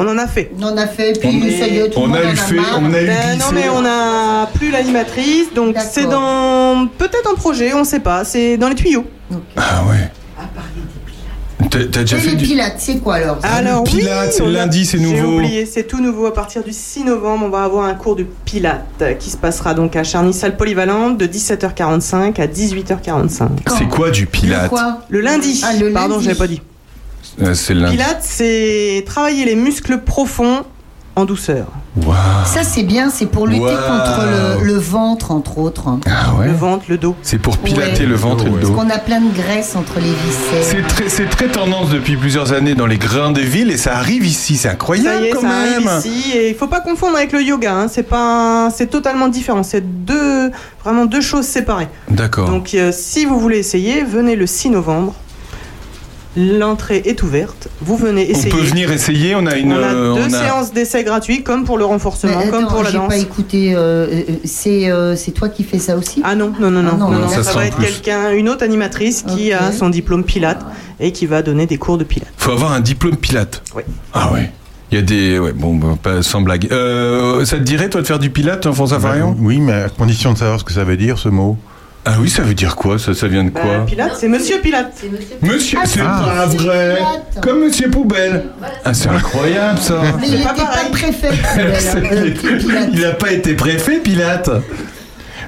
On 0.00 0.06
en 0.08 0.16
a 0.18 0.26
fait. 0.28 0.50
On 0.58 0.62
en 0.62 0.76
a 0.76 0.86
fait, 0.86 1.18
puis 1.18 1.28
On- 1.28 1.58
ça 1.60 1.66
y 1.66 1.78
est, 1.78 1.90
tout 1.90 1.98
on 2.00 2.12
a 2.14 2.22
eu 2.22 2.26
en 2.26 2.34
fait- 2.36 2.54
marre. 2.54 2.78
on 2.80 2.92
a 2.94 3.02
eu 3.02 3.06
Ben 3.06 3.38
non 3.38 3.46
mais 3.52 3.68
on 3.68 3.84
a 3.84 4.46
plus 4.54 4.70
l'animatrice, 4.70 5.52
donc 5.54 5.76
c'est 5.90 6.06
dans 6.06 6.86
peut-être 6.98 7.28
un 7.30 7.34
projet, 7.34 7.74
on 7.74 7.82
sait 7.84 8.00
pas, 8.00 8.24
c'est 8.24 8.56
dans 8.56 8.68
les 8.68 8.74
tuyaux. 8.76 9.04
Ah 9.56 9.82
ouais. 9.88 10.10
T'as 11.70 11.80
t'as 11.90 12.00
déjà 12.02 12.16
Et 12.16 12.20
fait 12.20 12.30
les 12.30 12.36
du... 12.36 12.44
pilates, 12.46 12.76
c'est 12.78 12.98
quoi 12.98 13.16
alors? 13.16 13.38
Alors 13.42 13.82
oui, 13.82 13.98
Pilates, 13.98 14.40
a- 14.40 14.44
lundi, 14.48 14.86
c'est 14.86 14.96
J'ai 14.96 15.20
nouveau. 15.20 15.38
oublié, 15.38 15.66
c'est 15.66 15.82
tout 15.82 16.00
nouveau 16.00 16.26
à 16.26 16.32
partir 16.32 16.62
du 16.62 16.72
6 16.72 17.02
novembre, 17.04 17.46
on 17.46 17.48
va 17.50 17.64
avoir 17.64 17.84
un 17.84 17.94
cours 17.94 18.14
de 18.14 18.24
pilates 18.44 19.02
qui 19.18 19.28
se 19.28 19.36
passera 19.36 19.74
donc 19.74 19.96
à 19.96 20.04
Charny 20.04 20.32
salle 20.32 20.56
polyvalente 20.56 21.18
de 21.18 21.26
17h45 21.26 22.40
à 22.40 22.46
18h45. 22.46 23.48
C'est 23.76 23.88
quoi 23.88 24.10
du 24.10 24.22
Le 24.22 24.26
pilate 24.28 24.68
quoi? 24.68 25.00
Le 25.08 25.20
lundi. 25.20 25.60
Ah, 25.66 25.72
le 25.74 25.92
Pardon, 25.92 26.20
j'avais 26.20 26.36
pas 26.36 26.46
dit. 26.46 26.62
Euh, 27.40 27.54
C'est 27.54 27.74
le. 27.74 27.88
Pilates, 27.88 28.22
c'est 28.22 29.04
travailler 29.06 29.44
les 29.44 29.56
muscles 29.56 29.98
profonds 29.98 30.64
en 31.16 31.24
douceur. 31.24 31.66
Ça 32.44 32.62
c'est 32.62 32.84
bien, 32.84 33.10
c'est 33.10 33.26
pour 33.26 33.48
lutter 33.48 33.62
Wow. 33.64 33.70
contre 33.70 34.22
le, 34.60 34.64
le 34.66 34.74
ventre 34.78 35.32
entre 35.32 35.58
autres. 35.58 35.84
Ah 36.06 36.32
ouais 36.38 36.46
Le 36.46 36.52
ventre, 36.52 36.84
le 36.88 36.96
dos. 36.96 37.16
C'est 37.22 37.38
pour 37.38 37.58
pilater 37.58 38.02
Ouais. 38.02 38.06
le 38.06 38.14
ventre 38.14 38.46
et 38.46 38.50
le 38.50 38.52
Parce 38.54 38.68
dos. 38.68 38.74
qu'on 38.74 38.88
a 38.88 38.98
plein 38.98 39.20
de 39.20 39.32
graisse 39.34 39.74
entre 39.74 39.94
les 39.98 40.12
viscères. 40.12 40.82
C'est 41.08 41.28
très, 41.28 41.48
tendance 41.48 41.90
depuis 41.90 42.16
plusieurs 42.16 42.52
années 42.52 42.76
dans 42.76 42.86
les 42.86 42.98
grandes 42.98 43.38
villes 43.38 43.72
et 43.72 43.76
ça 43.76 43.96
arrive 43.96 44.24
ici, 44.24 44.56
c'est 44.56 44.68
Ça 44.68 44.74
incroyable 44.74 45.24
y 45.24 45.28
est, 45.28 45.30
quand 45.30 45.40
ça 45.40 45.48
même. 45.48 45.88
arrive 45.88 46.06
ici 46.06 46.30
et 46.36 46.50
il 46.50 46.54
faut 46.54 46.68
pas 46.68 46.80
confondre 46.80 47.16
avec 47.16 47.32
le 47.32 47.42
yoga. 47.42 47.72
hein. 47.74 47.86
C'est 47.88 48.04
pas, 48.04 48.70
c'est 48.72 48.86
totalement 48.86 49.26
différent. 49.26 49.64
C'est 49.64 50.04
deux, 50.04 50.52
vraiment 50.84 51.04
deux 51.04 51.20
choses 51.20 51.46
séparées. 51.46 51.88
D'accord. 52.08 52.48
Donc, 52.48 52.74
euh, 52.74 52.92
si 52.92 53.24
vous 53.24 53.40
voulez 53.40 53.58
essayer, 53.58 54.04
venez 54.04 54.36
le 54.36 54.46
6 54.46 54.70
novembre. 54.70 55.14
L'entrée 56.36 57.02
est 57.04 57.22
ouverte. 57.22 57.68
Vous 57.80 57.96
venez 57.96 58.26
On 58.28 58.30
essayer. 58.30 58.50
peut 58.50 58.60
venir 58.60 58.92
essayer, 58.92 59.34
on 59.34 59.46
a 59.46 59.56
une... 59.56 59.72
On 59.72 59.76
a 59.76 59.78
euh, 59.94 60.14
deux 60.14 60.20
on 60.20 60.32
a- 60.32 60.44
séances 60.44 60.72
d'essai 60.72 61.02
gratuits, 61.02 61.42
comme 61.42 61.64
pour 61.64 61.78
le 61.78 61.84
renforcement, 61.84 62.42
comme 62.50 62.66
pour 62.68 62.82
la 62.82 62.90
j'ai 62.90 62.96
danse. 62.98 63.08
pas 63.08 63.16
écouté. 63.16 63.74
euh, 63.74 64.06
euh, 64.06 64.22
c'est 64.44 64.90
euh, 64.90 65.16
c'est 65.16 65.32
toi 65.32 65.48
qui 65.48 65.64
fais 65.64 65.78
ça 65.78 65.96
aussi 65.96 66.20
Ah 66.24 66.34
non, 66.36 66.52
non, 66.60 66.70
non, 66.70 66.82
non. 66.82 66.90
Ah 66.92 66.96
non, 66.96 67.10
non, 67.10 67.18
non, 67.20 67.36
non, 67.36 67.42
ça 67.42 67.52
va 67.54 67.66
être 67.66 67.78
quelqu'un, 67.78 68.30
une 68.32 68.48
autre 68.48 68.62
animatrice 68.62 69.22
qui 69.22 69.52
a 69.52 69.72
son 69.72 69.88
diplôme 69.88 70.22
Pilate 70.22 70.64
et 71.00 71.12
qui 71.12 71.26
va 71.26 71.42
donner 71.42 71.66
des 71.66 71.78
cours 71.78 71.98
de 71.98 72.04
Pilate. 72.04 72.28
Faut 72.36 72.52
avoir 72.52 72.72
un 72.72 72.80
diplôme 72.80 73.16
pilate. 73.16 73.62
Oui. 73.74 73.82
Ah 74.12 74.32
ouais. 74.32 74.50
Il 74.90 74.94
y 74.94 74.98
a 74.98 75.02
des... 75.02 75.38
Ouais, 75.38 75.52
bon, 75.52 75.74
bah, 75.76 75.98
pas, 76.02 76.22
sans 76.22 76.40
blague. 76.40 76.68
Euh, 76.72 77.44
ça 77.44 77.58
te 77.58 77.62
dirait, 77.62 77.90
toi, 77.90 78.00
de 78.00 78.06
faire 78.06 78.18
du 78.18 78.30
pilate, 78.30 78.70
François 78.72 78.98
Farion? 78.98 79.36
Oui, 79.38 79.60
mais 79.60 79.72
à 79.72 79.88
condition 79.90 80.32
de 80.32 80.38
savoir 80.38 80.58
ce 80.60 80.64
que 80.64 80.72
ça 80.72 80.82
veut 80.84 80.96
dire 80.96 81.18
ce 81.18 81.28
mot. 81.28 81.58
Ah 82.04 82.14
oui, 82.20 82.30
ça 82.30 82.42
veut 82.42 82.54
dire 82.54 82.74
quoi 82.76 82.98
Ça, 82.98 83.12
ça 83.12 83.28
vient 83.28 83.44
de 83.44 83.50
Bah, 83.50 83.60
quoi 83.60 83.86
Pilate, 83.86 84.12
c'est 84.18 84.28
Monsieur 84.28 84.58
Pilate. 84.60 84.92
Monsieur, 85.42 85.78
c'est 85.84 86.00
Ah. 86.02 86.22
pas 86.24 86.46
vrai 86.46 86.96
Pilate. 86.96 87.38
Comme 87.42 87.60
Monsieur 87.64 87.90
Poubelle 87.90 88.44
Ah, 88.84 88.94
c'est 88.94 89.08
incroyable, 89.08 89.78
ça 89.78 90.00
Mais 90.18 90.26
il 90.28 90.30
C'est 90.30 90.36
n'était 90.38 90.62
pas 90.62 90.88
préfet. 90.90 91.28
Pilate. 92.58 92.88
Il 92.94 93.00
n'a 93.00 93.10
pas 93.12 93.32
été 93.32 93.54
préfet, 93.54 93.98
Pilate 93.98 94.50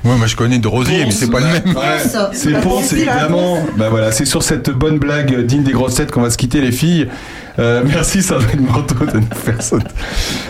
Moi, 0.05 0.17
moi, 0.17 0.27
je 0.27 0.37
connais 0.37 0.59
de 0.59 0.69
Rosier, 0.69 1.05
mais 1.05 1.11
c'est 1.11 1.31
pas 1.31 1.41
le 1.41 1.47
même. 1.47 1.77
Ouais, 1.77 2.31
c'est 2.33 2.61
Ponce, 2.61 2.93
évidemment. 2.93 3.59
Bah 3.77 3.89
voilà, 3.91 4.13
c'est 4.13 4.25
sur 4.25 4.43
cette 4.43 4.71
bonne 4.71 4.99
blague 4.99 5.45
digne 5.47 5.63
des 5.63 5.73
grosses 5.73 5.95
têtes 5.97 6.11
qu'on 6.11 6.23
va 6.23 6.31
se 6.31 6.39
quitter, 6.39 6.61
les 6.61 6.73
filles. 6.73 7.09
Euh, 7.59 7.83
merci 7.85 8.23
Sandrine 8.23 8.61
Manteau 8.67 9.05
de 9.05 9.19
nous 9.19 9.27
faire 9.35 9.61
ça. 9.61 9.77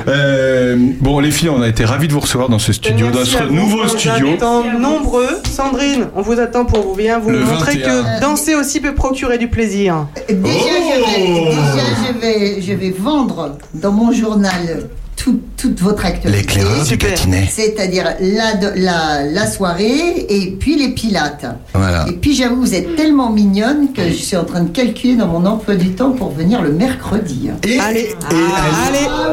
Euh, 0.07 0.76
bon, 1.01 1.18
les 1.18 1.30
filles, 1.30 1.48
on 1.48 1.62
a 1.62 1.68
été 1.68 1.84
ravis 1.84 2.07
de 2.07 2.12
vous 2.12 2.20
recevoir 2.20 2.48
dans 2.48 2.59
ce 2.61 2.72
studio, 2.72 3.11
dans 3.11 3.24
ce 3.24 3.36
vous, 3.42 3.55
nouveau 3.55 3.80
on 3.82 3.86
vous 3.86 3.98
studio. 3.98 4.34
attend 4.34 4.64
nombreux. 4.78 5.28
Sandrine, 5.51 6.07
on 6.14 6.22
vous 6.22 6.38
attend 6.38 6.64
pour 6.64 6.82
vous 6.86 6.94
bien 6.94 7.18
vous 7.18 7.30
Le 7.30 7.40
montrer 7.40 7.78
21. 7.78 7.88
que 7.88 8.20
danser 8.20 8.55
aussi 8.55 8.80
peut 8.80 8.94
procurer 8.94 9.38
du 9.38 9.48
plaisir. 9.48 10.07
Déjà, 10.28 10.36
je, 10.38 11.01
vais, 11.16 11.44
déjà 11.51 11.84
je, 12.07 12.20
vais, 12.20 12.62
je 12.62 12.72
vais 12.74 12.94
vendre 12.96 13.57
dans 13.74 13.92
mon 13.92 14.12
journal 14.12 14.84
tout- 15.22 15.40
toute 15.56 15.80
votre 15.80 16.06
actualité. 16.06 16.40
L'éclaireur 16.40 16.84
du 16.84 16.96
Gâtinais. 16.96 17.46
C'est-à-dire 17.50 18.04
la, 18.20 18.54
la, 18.76 19.24
la 19.26 19.46
soirée 19.46 20.26
et 20.28 20.56
puis 20.58 20.76
les 20.76 20.88
pilates. 20.90 21.44
Voilà. 21.74 22.06
Et 22.08 22.12
puis 22.12 22.34
j'avoue, 22.34 22.56
vous 22.60 22.74
êtes 22.74 22.96
tellement 22.96 23.30
mignonne 23.30 23.92
que 23.94 24.02
je 24.08 24.14
suis 24.14 24.36
en 24.36 24.44
train 24.44 24.62
de 24.62 24.70
calculer 24.70 25.16
dans 25.16 25.26
mon 25.26 25.44
emploi 25.44 25.74
du 25.76 25.90
temps 25.90 26.12
pour 26.12 26.30
venir 26.32 26.62
le 26.62 26.72
mercredi. 26.72 27.50
Et, 27.66 27.78
allez, 27.78 28.00
et 28.30 28.34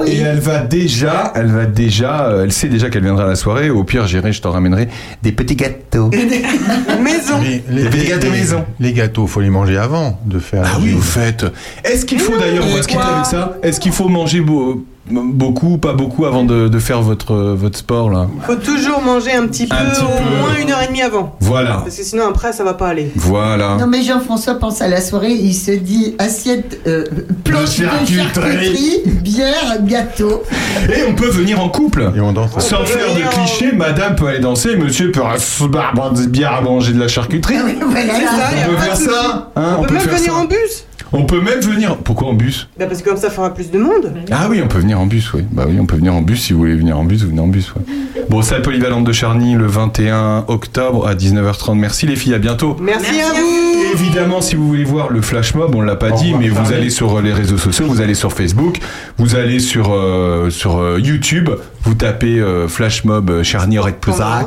elle, 0.05 0.11
et 0.13 0.17
elle 0.17 0.39
va 0.39 0.59
déjà, 0.59 1.31
elle 1.35 1.47
va 1.47 1.65
déjà, 1.65 2.27
euh, 2.27 2.43
elle 2.43 2.51
sait 2.51 2.67
déjà 2.67 2.89
qu'elle 2.89 3.03
viendra 3.03 3.23
à 3.23 3.27
la 3.27 3.35
soirée. 3.35 3.69
Au 3.69 3.83
pire, 3.85 4.07
j'irai, 4.07 4.33
je 4.33 4.41
t'en 4.41 4.51
ramènerai 4.51 4.89
des 5.23 5.31
petits 5.31 5.55
gâteaux. 5.55 6.09
Maison. 7.01 7.39
Les, 7.69 7.83
Des 7.83 7.89
petits 7.89 8.07
gâteaux 8.07 8.29
maison. 8.31 8.65
Les 8.79 8.93
gâteaux, 8.93 9.27
faut 9.27 9.41
les 9.41 9.49
manger 9.49 9.77
avant 9.77 10.19
de 10.25 10.39
faire. 10.39 10.63
Ah 10.65 10.77
oui, 10.81 10.91
vous 10.91 11.01
faites. 11.01 11.45
Est-ce 11.83 12.05
qu'il 12.05 12.19
faut 12.19 12.37
d'ailleurs, 12.37 12.65
on 12.69 12.75
va 12.75 12.81
se 12.83 12.87
quitter 12.87 13.01
avec 13.01 13.25
ça. 13.25 13.57
Est-ce 13.63 13.79
qu'il 13.79 13.91
faut 13.91 14.07
manger 14.09 14.41
beau- 14.41 14.85
beaucoup, 15.09 15.77
pas 15.77 15.93
beaucoup, 15.93 16.25
avant 16.25 16.43
de, 16.43 16.67
de 16.67 16.79
faire 16.79 17.01
votre 17.01 17.33
votre 17.35 17.77
sport 17.77 18.09
là 18.09 18.27
Faut 18.45 18.55
toujours 18.55 19.01
manger 19.01 19.33
un 19.33 19.47
petit 19.47 19.67
peu, 19.67 19.75
Un 19.75 19.89
petit 19.89 20.01
au 20.01 20.07
peu. 20.07 20.37
moins 20.39 20.55
une 20.61 20.71
heure 20.71 20.81
et 20.83 20.87
demie 20.87 21.01
avant. 21.01 21.35
Voilà. 21.39 21.81
Parce 21.83 21.95
que 21.97 22.03
sinon 22.03 22.27
après 22.29 22.53
ça 22.53 22.63
va 22.63 22.73
pas 22.73 22.87
aller. 22.87 23.11
Voilà. 23.15 23.77
Non 23.79 23.87
mais 23.87 24.01
Jean-François 24.03 24.55
pense 24.55 24.81
à 24.81 24.87
la 24.87 25.01
soirée, 25.01 25.31
il 25.31 25.53
se 25.53 25.71
dit 25.71 26.15
assiette, 26.19 26.79
euh, 26.87 27.05
planche 27.43 27.77
de 27.79 27.85
charcuterie. 27.85 29.01
bière, 29.05 29.77
gâteau. 29.81 30.43
Et 30.89 31.03
on 31.09 31.13
peut 31.15 31.29
venir 31.29 31.61
en 31.61 31.69
couple. 31.69 32.11
Et 32.15 32.19
on 32.21 32.33
danse. 32.33 32.51
Sans 32.59 32.85
faire 32.85 33.13
de 33.15 33.21
clichés, 33.33 33.71
madame 33.73 34.15
peut 34.15 34.27
aller 34.27 34.39
danser, 34.39 34.75
monsieur 34.75 35.11
peut 35.11 35.21
boire 35.69 36.11
des 36.11 36.27
bières 36.27 36.53
à 36.53 36.61
manger 36.61 36.93
de 36.93 36.99
la 36.99 37.07
charcuterie. 37.07 37.55
Voilà, 37.57 38.13
C'est 38.15 38.25
ça, 38.25 38.57
y 38.57 38.61
a 38.63 38.67
on 38.67 38.71
peut 38.71 38.77
faire 38.77 38.97
ça. 38.97 39.51
hein, 39.55 39.75
on, 39.79 39.83
peut 39.83 39.93
même 39.93 40.03
venir 40.03 40.33
ça. 40.33 40.33
en 40.33 40.45
bus. 40.45 40.85
On 41.13 41.23
peut 41.25 41.41
même 41.41 41.59
venir. 41.61 41.97
Pourquoi 41.97 42.29
en 42.29 42.33
bus 42.33 42.67
Bah 42.77 42.85
parce 42.85 43.01
que 43.01 43.09
comme 43.09 43.17
ça 43.17 43.29
fera 43.29 43.53
plus 43.53 43.71
de 43.71 43.77
monde. 43.79 44.13
Ah 44.31 44.47
oui, 44.49 44.61
on 44.63 44.67
peut 44.67 44.79
venir 44.79 44.99
en 44.99 45.05
bus, 45.05 45.33
oui. 45.33 45.43
Bah 45.51 45.65
oui, 45.67 45.77
on 45.79 45.85
peut 45.85 45.95
venir 45.95 46.13
en 46.13 46.21
bus 46.21 46.41
si 46.43 46.53
vous 46.53 46.59
voulez 46.59 46.75
venir 46.75 46.97
en 46.97 47.03
bus, 47.03 47.23
vous 47.23 47.29
venez 47.29 47.41
en 47.41 47.47
bus, 47.47 47.73
ouais. 47.75 47.81
Bon, 48.29 48.41
salle 48.41 48.61
polyvalente 48.61 49.05
de 49.05 49.11
Charny 49.13 49.55
le 49.55 49.65
21 49.67 50.45
octobre 50.47 51.07
à 51.07 51.15
19h30. 51.15 51.75
Merci 51.75 52.05
les 52.07 52.15
filles, 52.17 52.33
à 52.33 52.39
bientôt. 52.39 52.75
Merci, 52.81 53.21
à 53.21 53.31
vous. 53.33 53.93
Évidemment, 53.93 54.41
si 54.41 54.55
vous 54.55 54.67
voulez 54.67 54.83
voir 54.83 55.09
le 55.09 55.21
flash 55.21 55.55
mob, 55.55 55.73
on 55.75 55.81
l'a 55.81 55.95
pas 55.95 56.11
dit, 56.11 56.33
mais 56.33 56.49
vous 56.49 56.73
allez 56.73 56.89
sur 56.89 57.21
les 57.21 57.31
réseaux 57.31 57.57
sociaux, 57.57 57.85
vous 57.87 58.01
allez 58.01 58.15
sur 58.15 58.33
Facebook, 58.33 58.79
vous 59.17 59.35
allez 59.35 59.59
sur 59.59 59.93
euh, 59.93 60.49
sur 60.49 60.77
euh, 60.77 60.99
YouTube, 61.01 61.49
vous 61.83 61.93
tapez 61.93 62.39
euh, 62.39 62.67
flash 62.67 63.05
mob 63.05 63.29
euh, 63.29 63.43
Charny 63.43 63.79
Red 63.79 63.95
Plaza. 63.95 64.45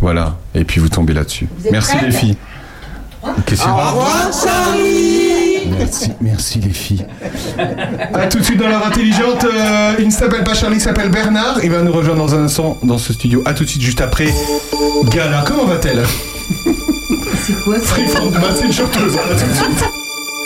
Voilà, 0.00 0.36
et 0.54 0.64
puis 0.64 0.80
vous 0.80 0.88
tombez 0.90 1.14
là-dessus. 1.14 1.48
Merci 1.72 1.96
les 2.02 2.10
filles. 2.10 2.36
Au 3.22 3.28
revoir 3.30 4.30
Charlie. 4.32 5.13
Merci, 5.70 6.10
merci 6.20 6.60
les 6.60 6.72
filles. 6.72 7.04
A 8.14 8.26
tout 8.26 8.38
de 8.38 8.44
suite 8.44 8.58
dans 8.58 8.68
l'heure 8.68 8.86
intelligente. 8.86 9.44
euh, 9.44 9.94
il 9.98 10.06
ne 10.06 10.10
s'appelle 10.10 10.44
pas 10.44 10.54
Charlie, 10.54 10.76
il 10.76 10.80
s'appelle 10.80 11.10
Bernard. 11.10 11.60
Il 11.62 11.70
va 11.70 11.82
nous 11.82 11.92
rejoindre 11.92 12.24
dans 12.26 12.34
un 12.34 12.44
instant 12.44 12.78
dans 12.82 12.98
ce 12.98 13.12
studio. 13.12 13.42
A 13.46 13.54
tout 13.54 13.64
de 13.64 13.68
suite 13.68 13.82
juste 13.82 14.00
après. 14.00 14.28
Gala, 15.10 15.44
comment 15.46 15.64
va-t-elle? 15.64 16.02
C'est 17.46 17.60
quoi 17.64 17.78
ça? 17.78 17.86
Freeform, 17.86 18.30
bah, 18.32 18.48
c'est 18.56 18.66
une 18.66 18.72
chanteuse. 18.72 19.16
À 19.16 19.34
tout 19.34 19.46
de 19.46 19.54
suite. 19.54 19.84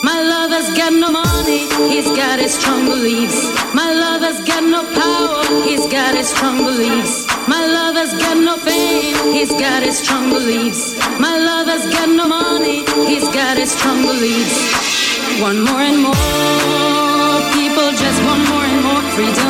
My 0.04 0.22
lover's 0.22 0.70
got 0.76 0.92
no 0.92 1.10
money, 1.10 1.66
he's 1.90 2.06
got 2.16 2.38
his 2.38 2.52
strong 2.54 2.86
beliefs. 2.86 3.48
My 3.74 3.92
lover's 3.92 4.38
got 4.46 4.62
no 4.62 4.82
power, 4.94 5.42
he's 5.66 5.86
got 5.88 6.14
his 6.14 6.28
strong 6.28 6.56
beliefs. 6.58 7.26
My 7.48 7.66
lover's 7.66 8.14
got 8.14 8.36
no 8.36 8.56
fame, 8.58 9.32
he's 9.34 9.50
got 9.50 9.82
his 9.82 9.98
strong 9.98 10.30
beliefs. 10.30 10.94
My 11.18 11.36
lover's 11.36 11.92
got 11.92 12.08
no 12.08 12.28
money, 12.28 12.84
he's 13.08 13.26
got 13.34 13.58
his 13.58 13.72
strong 13.72 14.02
beliefs. 14.02 14.97
One 15.36 15.60
more 15.62 15.80
and 15.80 16.02
more, 16.02 17.40
people 17.54 17.90
just 17.92 18.18
want 18.24 18.42
more 18.48 18.64
and 18.64 18.82
more 18.82 19.02
freedom 19.14 19.47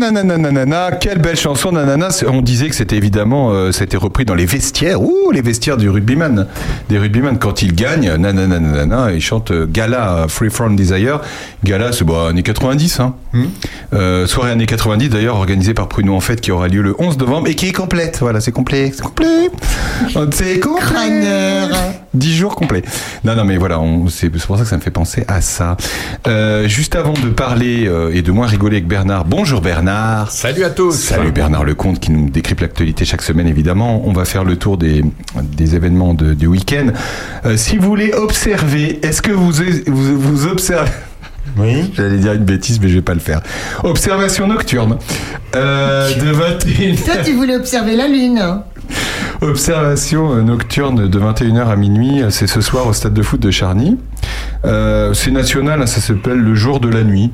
Nananananana. 0.00 0.92
Quelle 0.92 1.18
belle 1.18 1.36
chanson, 1.36 1.72
nanana. 1.72 2.08
On 2.26 2.42
disait 2.42 2.68
que 2.68 2.74
c'était 2.74 2.96
évidemment, 2.96 3.50
euh, 3.52 3.70
c'était 3.70 3.96
repris 3.96 4.24
dans 4.24 4.34
les 4.34 4.46
vestiaires. 4.46 5.00
Ouh, 5.00 5.30
les 5.30 5.42
vestiaires 5.42 5.76
du 5.76 5.88
rugbyman. 5.88 6.46
Des 6.88 6.98
rugbyman, 6.98 7.38
quand 7.38 7.62
ils 7.62 7.74
gagnent, 7.74 8.14
nanananana, 8.16 9.12
ils 9.12 9.20
chantent 9.20 9.52
euh, 9.52 9.66
Gala, 9.70 10.26
Free 10.28 10.50
From 10.50 10.74
Desire. 10.74 11.20
Gala, 11.62 11.92
c'est 11.92 12.04
bah, 12.04 12.28
années 12.30 12.42
90. 12.42 13.00
Hein. 13.00 13.14
Euh, 13.92 14.26
soirée 14.26 14.50
années 14.50 14.66
90, 14.66 15.10
d'ailleurs, 15.10 15.36
organisée 15.36 15.74
par 15.74 15.88
Pruno 15.88 16.14
en 16.14 16.20
fait, 16.20 16.40
qui 16.40 16.50
aura 16.50 16.68
lieu 16.68 16.82
le 16.82 16.94
11 16.98 17.18
novembre 17.18 17.48
et 17.48 17.54
qui 17.54 17.68
est 17.68 17.72
complète. 17.72 18.18
Voilà, 18.20 18.40
c'est 18.40 18.52
complet. 18.52 18.90
C'est 18.94 19.02
complet. 19.02 19.50
C'est 20.32 20.60
complet. 20.60 20.80
Crâneur. 20.80 21.68
10 22.14 22.36
jours 22.36 22.56
complets. 22.56 22.82
Non, 23.24 23.36
non, 23.36 23.44
mais 23.44 23.56
voilà, 23.56 23.78
c'est 24.08 24.30
c'est 24.32 24.46
pour 24.46 24.56
ça 24.56 24.64
que 24.64 24.68
ça 24.68 24.76
me 24.76 24.80
fait 24.82 24.90
penser 24.90 25.24
à 25.28 25.40
ça. 25.40 25.76
Euh, 26.26 26.66
juste 26.66 26.96
avant 26.96 27.12
de 27.12 27.28
parler 27.28 27.86
euh, 27.86 28.10
et 28.14 28.22
de 28.22 28.32
moins 28.32 28.46
rigoler 28.46 28.76
avec 28.76 28.88
Bernard, 28.88 29.24
bonjour 29.24 29.60
Bernard. 29.60 30.30
Salut 30.30 30.64
à 30.64 30.70
tous. 30.70 30.92
Salut 30.96 31.30
Bernard 31.30 31.64
Lecomte 31.64 32.00
qui 32.00 32.10
nous 32.10 32.28
décrypte 32.30 32.62
l'actualité 32.62 33.04
chaque 33.04 33.22
semaine 33.22 33.46
évidemment. 33.46 34.02
On 34.04 34.12
va 34.12 34.24
faire 34.24 34.44
le 34.44 34.56
tour 34.56 34.76
des, 34.76 35.04
des 35.42 35.74
événements 35.76 36.14
de, 36.14 36.34
du 36.34 36.46
week-end. 36.46 36.88
Euh, 37.44 37.56
si 37.56 37.76
vous 37.76 37.86
voulez 37.86 38.12
observer, 38.12 38.98
est-ce 39.02 39.22
que 39.22 39.32
vous, 39.32 39.52
vous, 39.86 40.18
vous 40.20 40.46
observez 40.46 40.90
Oui. 41.56 41.92
J'allais 41.94 42.18
dire 42.18 42.32
une 42.32 42.44
bêtise, 42.44 42.80
mais 42.80 42.88
je 42.88 42.96
vais 42.96 43.02
pas 43.02 43.14
le 43.14 43.20
faire. 43.20 43.40
Observation 43.84 44.46
nocturne. 44.48 44.98
Euh, 45.54 46.12
de 46.18 46.30
21 46.30 46.94
Toi, 46.96 47.22
tu 47.24 47.32
voulais 47.34 47.56
observer 47.56 47.94
la 47.96 48.08
lune. 48.08 48.62
Observation 49.42 50.42
nocturne 50.42 51.08
de 51.08 51.18
21h 51.18 51.66
à 51.66 51.76
minuit, 51.76 52.22
c'est 52.28 52.46
ce 52.46 52.60
soir 52.60 52.86
au 52.86 52.92
stade 52.92 53.14
de 53.14 53.22
foot 53.22 53.40
de 53.40 53.50
Charny. 53.50 53.96
Euh, 54.66 55.14
c'est 55.14 55.30
national, 55.30 55.80
hein, 55.80 55.86
ça 55.86 56.00
s'appelle 56.00 56.38
le 56.38 56.54
jour 56.54 56.78
de 56.78 56.90
la 56.90 57.04
nuit. 57.04 57.30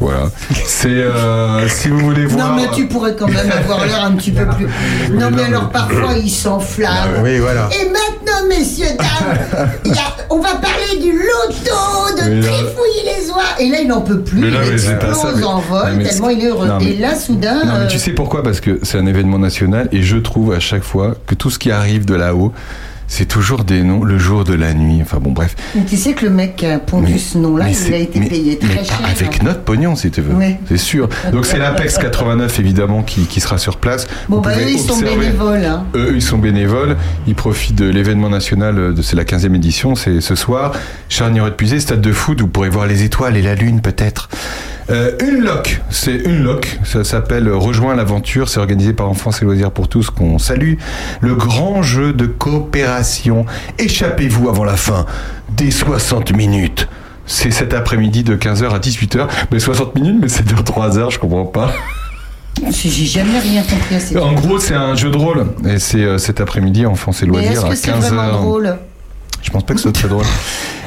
Voilà. 0.00 0.30
C'est 0.64 0.88
euh, 0.88 1.68
si 1.68 1.88
vous 1.88 1.98
voulez 1.98 2.26
voir. 2.26 2.50
Non, 2.50 2.62
mais 2.62 2.68
tu 2.74 2.86
pourrais 2.86 3.16
quand 3.16 3.26
même 3.26 3.50
avoir 3.50 3.84
l'air 3.84 4.04
un 4.04 4.12
petit 4.12 4.30
peu 4.30 4.46
plus. 4.46 4.66
Non, 5.12 5.30
mais 5.34 5.42
alors 5.44 5.70
parfois 5.70 6.14
il 6.16 6.30
s'enflamme. 6.30 7.22
Oui, 7.22 7.38
voilà. 7.38 7.68
Et 7.80 7.84
maintenant, 7.86 8.46
messieurs, 8.48 8.86
dames, 8.96 9.68
il 9.84 9.92
y 9.92 9.98
a- 9.98 10.16
on 10.30 10.38
va 10.40 10.54
parler 10.56 11.00
du 11.00 11.10
loto, 11.12 12.14
de 12.16 12.42
trifouiller 12.42 13.02
les 13.18 13.30
oies. 13.30 13.42
Et 13.58 13.68
là, 13.70 13.80
il 13.80 13.88
n'en 13.88 14.00
peut 14.02 14.20
plus. 14.20 14.38
Mais 14.38 14.50
là, 14.50 14.60
il 14.64 14.72
explose 14.74 15.42
en 15.44 15.58
vol 15.60 15.92
mais 15.96 16.04
tellement 16.04 16.28
il 16.30 16.44
est 16.44 16.48
heureux. 16.48 16.68
Non, 16.68 16.78
mais- 16.80 16.92
Et 16.92 16.96
là, 16.98 17.14
soudain. 17.16 17.64
Non, 17.64 17.72
mais 17.78 17.84
euh, 17.84 17.88
tu 17.88 17.98
sais 17.98 18.12
pourquoi? 18.12 18.42
Parce 18.42 18.60
que 18.60 18.78
c'est 18.82 18.98
un 18.98 19.06
événement 19.06 19.38
national 19.38 19.88
et 19.92 20.02
je 20.02 20.16
trouve 20.18 20.52
à 20.52 20.60
chaque 20.60 20.84
fois 20.84 21.14
que 21.26 21.34
tout 21.34 21.50
ce 21.50 21.58
qui 21.58 21.70
arrive 21.72 22.04
de 22.04 22.14
là-haut, 22.14 22.52
c'est 23.08 23.26
toujours 23.26 23.64
des 23.64 23.82
noms 23.82 24.04
le 24.04 24.18
jour 24.18 24.44
de 24.44 24.54
la 24.54 24.74
nuit. 24.74 25.00
Enfin 25.02 25.18
bon, 25.18 25.32
bref. 25.32 25.56
mais 25.74 25.84
tu 25.84 25.96
sais 25.96 26.12
que 26.12 26.24
le 26.26 26.30
mec 26.30 26.56
qui 26.56 26.66
a 26.66 26.78
pondu 26.78 27.12
Mais- 27.14 27.18
ce 27.18 27.38
nom-là, 27.38 27.66
il 27.68 27.94
a 27.94 27.96
été 27.96 28.20
mais- 28.20 28.28
payé 28.28 28.58
très 28.58 28.84
cher. 28.84 29.00
Avec 29.04 29.42
notre 29.42 29.62
pognon, 29.62 29.96
si 29.96 30.10
tu 30.10 30.20
veux. 30.20 30.34
Ouais. 30.34 30.60
C'est 30.68 30.76
sûr. 30.76 31.08
Donc 31.32 31.46
c'est 31.46 31.58
l'Apex 31.58 31.98
89 31.98 32.60
évidemment 32.60 33.02
qui, 33.02 33.22
qui 33.22 33.40
sera 33.40 33.58
sur 33.58 33.78
place. 33.78 34.06
Bon, 34.28 34.36
Vous 34.36 34.42
bah, 34.42 34.52
eux, 34.58 34.68
ils 34.70 34.78
sont 34.78 34.98
bénévoles. 35.00 35.64
Hein. 35.64 35.84
Eux, 35.94 36.12
ils 36.14 36.22
sont 36.22 36.38
bénévoles. 36.38 36.96
Ils 37.26 37.34
profitent 37.34 37.76
de 37.76 37.88
l'événement 37.88 38.28
national. 38.30 38.94
De, 38.94 39.02
c'est 39.02 39.16
la 39.16 39.24
15e 39.24 39.54
édition. 39.54 39.94
C'est 39.94 40.20
ce 40.20 40.34
soir. 40.34 40.72
Charnier 41.08 41.40
de 41.40 41.50
Pusée, 41.50 41.80
stade 41.80 42.00
de 42.00 42.12
foot. 42.12 42.40
Vous 42.40 42.48
pourrez 42.48 42.68
voir 42.68 42.86
les 42.86 43.02
étoiles 43.04 43.36
et 43.36 43.42
la 43.42 43.54
lune 43.54 43.80
peut-être. 43.80 44.28
Euh, 44.90 45.12
une 45.20 45.40
loc, 45.44 45.80
c'est 45.90 46.16
une 46.16 46.42
loc. 46.42 46.78
Ça 46.84 47.04
s'appelle 47.04 47.48
Rejoins 47.50 47.94
l'aventure. 47.94 48.48
C'est 48.48 48.58
organisé 48.58 48.94
par 48.94 49.08
Enfance 49.08 49.42
et 49.42 49.44
Loisirs 49.44 49.70
pour 49.70 49.88
tous 49.88 50.08
qu'on 50.10 50.38
salue. 50.38 50.74
Le 51.20 51.34
grand 51.34 51.82
jeu 51.82 52.12
de 52.14 52.26
coopération. 52.26 53.44
Échappez-vous 53.78 54.48
avant 54.48 54.64
la 54.64 54.76
fin 54.76 55.04
des 55.50 55.70
60 55.70 56.32
minutes. 56.34 56.88
C'est 57.26 57.50
cet 57.50 57.74
après-midi 57.74 58.22
de 58.24 58.36
15h 58.36 58.70
à 58.70 58.78
18h. 58.78 59.26
Mais 59.52 59.58
60 59.58 59.94
minutes, 59.94 60.16
mais 60.22 60.28
c'est 60.28 60.44
dure 60.46 60.64
3 60.64 60.98
heures, 60.98 61.10
je 61.10 61.18
comprends 61.18 61.44
pas. 61.44 61.70
J'ai 62.70 62.90
jamais 63.06 63.38
rien 63.38 63.62
compris 63.62 63.94
à 63.94 64.00
ces 64.00 64.16
En 64.16 64.32
gros, 64.32 64.58
c'est 64.58 64.74
un 64.74 64.94
jeu 64.94 65.10
de 65.10 65.16
rôle. 65.16 65.46
Et 65.68 65.78
c'est 65.78 66.02
euh, 66.02 66.18
cet 66.18 66.40
après-midi, 66.40 66.86
Enfance 66.86 67.22
et 67.22 67.26
Loisirs, 67.26 67.52
est-ce 67.52 67.66
à 67.66 67.68
que 67.68 67.74
c'est 67.76 67.90
15h. 67.90 68.14
vraiment 68.14 68.40
drôle? 68.42 68.78
Je 69.42 69.50
pense 69.50 69.64
pas 69.64 69.74
que 69.74 69.80
ce 69.80 69.84
soit 69.84 69.92
très 69.92 70.08
drôle. 70.08 70.24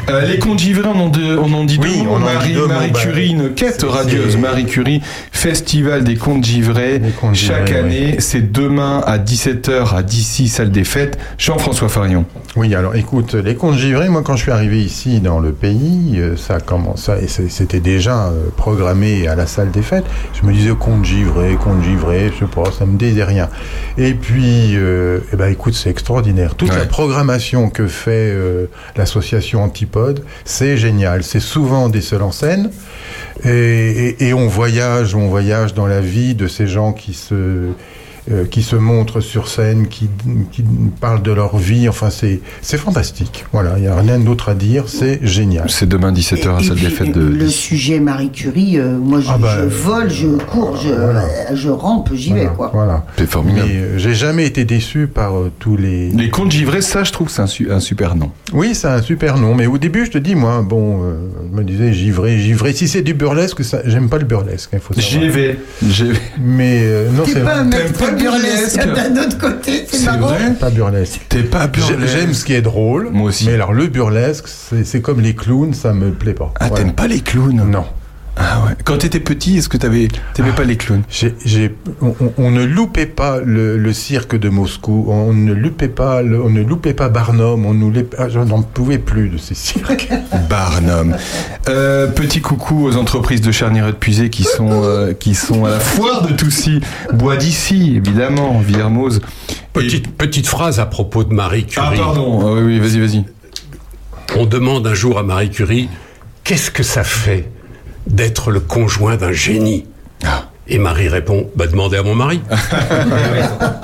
Euh, 0.09 0.25
les 0.25 0.39
contes 0.39 0.57
givrés, 0.59 0.89
on 0.93 0.99
en, 0.99 1.09
de- 1.09 1.37
on 1.37 1.53
en 1.53 1.63
dit 1.63 1.77
Oui, 1.81 2.01
deux 2.01 2.07
on 2.09 2.15
en 2.15 2.19
dit 2.19 2.23
Marie, 2.25 2.53
deux 2.53 2.67
Marie 2.67 2.91
bah, 2.91 2.99
Curie, 2.99 3.29
une 3.29 3.53
quête 3.53 3.83
radieuse. 3.87 4.35
Marie 4.35 4.65
Curie, 4.65 4.99
Festival 5.31 6.03
des 6.03 6.15
contes 6.15 6.43
givrés. 6.43 6.99
contes 7.19 7.35
Chaque 7.35 7.67
givrés, 7.67 7.79
année, 7.79 8.15
c'est 8.19 8.51
demain 8.51 9.03
à 9.05 9.19
17h 9.19 9.95
à 9.95 10.01
d'ici, 10.03 10.47
salle 10.47 10.71
des 10.71 10.83
fêtes. 10.83 11.19
Jean-François 11.37 11.87
Farion. 11.87 12.25
Oui, 12.55 12.73
alors 12.75 12.95
écoute, 12.95 13.35
les 13.35 13.55
contes 13.55 13.77
givrés, 13.77 14.09
moi 14.09 14.23
quand 14.25 14.35
je 14.35 14.41
suis 14.43 14.51
arrivé 14.51 14.81
ici 14.83 15.19
dans 15.21 15.39
le 15.39 15.51
pays, 15.53 16.15
euh, 16.17 16.35
ça 16.35 16.59
commence, 16.59 17.03
ça- 17.03 17.19
et 17.21 17.27
c'était 17.27 17.79
déjà 17.79 18.25
euh, 18.27 18.49
programmé 18.57 19.27
à 19.27 19.35
la 19.35 19.45
salle 19.45 19.69
des 19.71 19.83
fêtes. 19.83 20.05
Je 20.39 20.45
me 20.47 20.51
disais 20.51 20.71
contes 20.77 21.05
givrés, 21.05 21.55
contes 21.63 21.83
givrés, 21.83 22.31
je 22.33 22.39
sais 22.45 22.51
pas, 22.51 22.69
ça 22.77 22.85
me 22.85 22.97
disait 22.97 23.23
rien. 23.23 23.49
Et 23.99 24.13
puis, 24.15 24.75
euh, 24.75 25.19
eh 25.31 25.35
ben 25.35 25.47
écoute, 25.51 25.75
c'est 25.75 25.91
extraordinaire. 25.91 26.55
Toute 26.55 26.69
la 26.75 26.85
programmation 26.85 27.69
que 27.69 27.87
fait 27.87 28.31
euh, 28.41 28.65
l'association 28.97 29.63
Antipode, 29.63 30.23
c'est 30.45 30.75
génial. 30.77 31.23
C'est 31.23 31.39
souvent 31.39 31.89
des 31.89 32.01
seuls 32.01 32.23
en 32.23 32.31
scène. 32.31 32.71
Et, 33.45 34.15
et- 34.27 34.33
on 34.33 34.47
voyage, 34.47 35.15
on 35.15 35.27
voyage 35.29 35.73
dans 35.73 35.87
la 35.87 36.01
vie 36.01 36.35
de 36.35 36.47
ces 36.47 36.67
gens 36.67 36.93
qui 36.93 37.13
se 37.13 37.69
euh, 38.29 38.45
qui 38.45 38.61
se 38.61 38.75
montrent 38.75 39.19
sur 39.21 39.47
scène, 39.47 39.87
qui, 39.87 40.09
qui 40.51 40.63
parlent 40.99 41.21
de 41.23 41.31
leur 41.31 41.57
vie. 41.57 41.87
Enfin, 41.89 42.09
c'est 42.09 42.39
c'est 42.61 42.77
fantastique. 42.77 43.45
Voilà, 43.53 43.73
il 43.77 43.81
n'y 43.83 43.87
a 43.87 43.95
rien 43.95 44.19
d'autre 44.19 44.49
à 44.49 44.53
dire. 44.53 44.83
C'est 44.87 45.19
génial. 45.23 45.69
C'est 45.69 45.87
demain 45.87 46.11
17h 46.11 46.57
à 46.57 46.61
Et 46.61 46.63
salle 46.65 46.79
des 46.79 46.89
fêtes 46.89 47.11
de. 47.13 47.21
le 47.21 47.47
sujet 47.47 47.99
Marie 47.99 48.31
Curie, 48.31 48.77
euh, 48.79 48.97
moi 48.97 49.19
je, 49.21 49.27
Ah 49.31 49.37
bah, 49.37 49.55
je 49.57 49.65
vole, 49.65 50.09
je 50.09 50.27
cours, 50.27 50.77
je, 50.77 50.89
je 51.55 51.69
rampe, 51.69 52.09
j'y 52.13 52.33
vais 52.33 52.49
quoi. 52.55 52.69
Voilà. 52.73 53.05
C'est 53.17 53.29
formidable. 53.29 53.67
Mais 53.69 53.75
euh, 53.77 53.97
j'ai 53.97 54.13
jamais 54.13 54.45
été 54.45 54.65
déçu 54.65 55.07
par 55.07 55.37
euh, 55.37 55.51
tous 55.59 55.77
les. 55.77 56.09
Les 56.09 56.29
contes 56.29 56.51
givrés, 56.51 56.81
ça, 56.81 57.03
je 57.03 57.11
trouve 57.11 57.27
que 57.27 57.33
c'est 57.33 57.41
un, 57.41 57.47
su- 57.47 57.71
un 57.71 57.79
super 57.79 58.15
nom. 58.15 58.31
Oui, 58.53 58.75
c'est 58.75 58.87
un 58.87 59.01
super 59.01 59.37
nom. 59.37 59.55
Mais 59.55 59.65
au 59.65 59.77
début, 59.77 60.05
je 60.05 60.11
te 60.11 60.17
dis, 60.17 60.35
moi, 60.35 60.61
bon, 60.61 61.03
euh, 61.03 61.13
je 61.51 61.57
me 61.57 61.63
disais 61.63 61.93
givré, 61.93 62.37
givré. 62.39 62.73
Si 62.73 62.87
c'est 62.87 63.01
du 63.01 63.13
burlesque, 63.13 63.63
ça, 63.63 63.81
j'aime 63.85 64.09
pas 64.09 64.17
le 64.17 64.25
burlesque. 64.25 64.69
Il 64.73 64.79
faut 64.79 64.93
savoir. 64.93 65.11
J'y 65.23 65.29
vais. 65.29 65.57
J'y 65.87 66.11
vais. 66.11 66.19
Mais 66.43 66.79
euh, 66.83 67.09
non, 67.11 67.23
T'es 67.23 67.31
c'est 67.33 67.39
pas 67.43 67.63
burlesque 68.11 68.77
d'un 68.85 69.21
autre 69.23 69.37
côté, 69.37 69.85
c'est 69.91 70.05
marrant. 70.05 70.33
Pas 70.59 70.69
burlesque. 70.69 71.21
T'es 71.29 71.43
pas 71.43 71.67
burlesque. 71.67 71.99
J'ai- 72.01 72.19
J'aime 72.21 72.33
ce 72.33 72.45
qui 72.45 72.53
est 72.53 72.61
drôle. 72.61 73.09
Moi 73.11 73.29
aussi. 73.29 73.45
Mais 73.47 73.53
alors, 73.53 73.73
le 73.73 73.87
burlesque, 73.87 74.45
c'est 74.47 74.83
c'est 74.85 75.01
comme 75.01 75.19
les 75.21 75.35
clowns, 75.35 75.73
ça 75.73 75.93
me 75.93 76.11
plaît 76.11 76.33
pas. 76.33 76.53
Ah, 76.59 76.67
Voilà. 76.67 76.83
t'aimes 76.83 76.93
pas 76.93 77.07
les 77.07 77.19
clowns? 77.21 77.63
Non. 77.69 77.85
Ah 78.37 78.63
ouais. 78.65 78.71
Quand 78.85 78.97
t'étais 78.99 79.19
petit, 79.19 79.57
est-ce 79.57 79.67
que 79.67 79.75
t'avais, 79.77 80.07
t'aimais 80.33 80.53
pas 80.53 80.63
les 80.63 80.77
clowns? 80.77 81.03
On, 82.01 82.15
on- 82.19 82.33
on 82.37 82.49
ne 82.51 82.63
loupait 82.63 83.05
pas 83.05 83.39
le, 83.41 83.77
le 83.77 83.93
cirque 83.93 84.35
de 84.37 84.47
Moscou, 84.49 85.05
on 85.09 85.33
ne 85.33 85.53
loupait 85.53 85.89
pas, 85.89 86.21
le- 86.21 86.41
on 86.41 86.49
ne 86.49 86.61
loupait 86.63 86.93
pas 86.93 87.09
Barnum, 87.09 87.65
on 87.65 87.73
nous 87.73 87.91
ah, 88.17 88.29
je 88.29 88.39
n'en 88.39 88.61
pouvais 88.61 88.97
plus 88.99 89.27
de 89.29 89.37
ces 89.37 89.53
cirques. 89.53 90.09
Barnum. 90.49 91.15
Euh, 91.67 92.07
petit 92.07 92.39
coucou 92.41 92.85
aux 92.85 92.95
entreprises 92.95 93.41
de 93.41 93.51
charnier 93.51 93.81
et 93.81 93.91
de 93.91 93.91
Puisé 93.91 94.29
qui 94.29 94.43
sont, 94.43 94.81
euh, 94.85 95.13
qui 95.13 95.35
sont 95.35 95.65
à 95.65 95.71
la 95.71 95.79
foire 95.79 96.25
de 96.25 96.33
Toussy, 96.33 96.79
Bois 97.13 97.35
d'ici, 97.35 97.95
évidemment, 97.97 98.59
Villermoz. 98.59 99.19
Petite, 99.73 100.15
petite 100.17 100.47
phrase 100.47 100.79
à 100.79 100.85
propos 100.85 101.23
de 101.25 101.33
Marie 101.33 101.65
Curie. 101.65 101.85
Ah, 101.91 101.97
pardon. 101.97 102.39
Ah 102.43 102.53
oui, 102.61 102.61
oui, 102.63 102.79
vas-y, 102.79 102.99
vas-y. 102.99 103.25
On 104.37 104.45
demande 104.45 104.87
un 104.87 104.93
jour 104.93 105.19
à 105.19 105.23
Marie 105.23 105.49
Curie 105.49 105.89
Qu'est-ce 106.45 106.71
que 106.71 106.83
ça 106.83 107.03
fait? 107.03 107.49
D'être 108.07 108.51
le 108.51 108.59
conjoint 108.59 109.15
d'un 109.17 109.31
génie 109.31 109.85
Ah. 110.23 110.43
Et 110.67 110.77
Marie 110.77 111.07
répond 111.09 111.49
Bah, 111.55 111.67
demandez 111.67 111.97
à 111.97 112.03
mon 112.03 112.15
mari. 112.15 112.41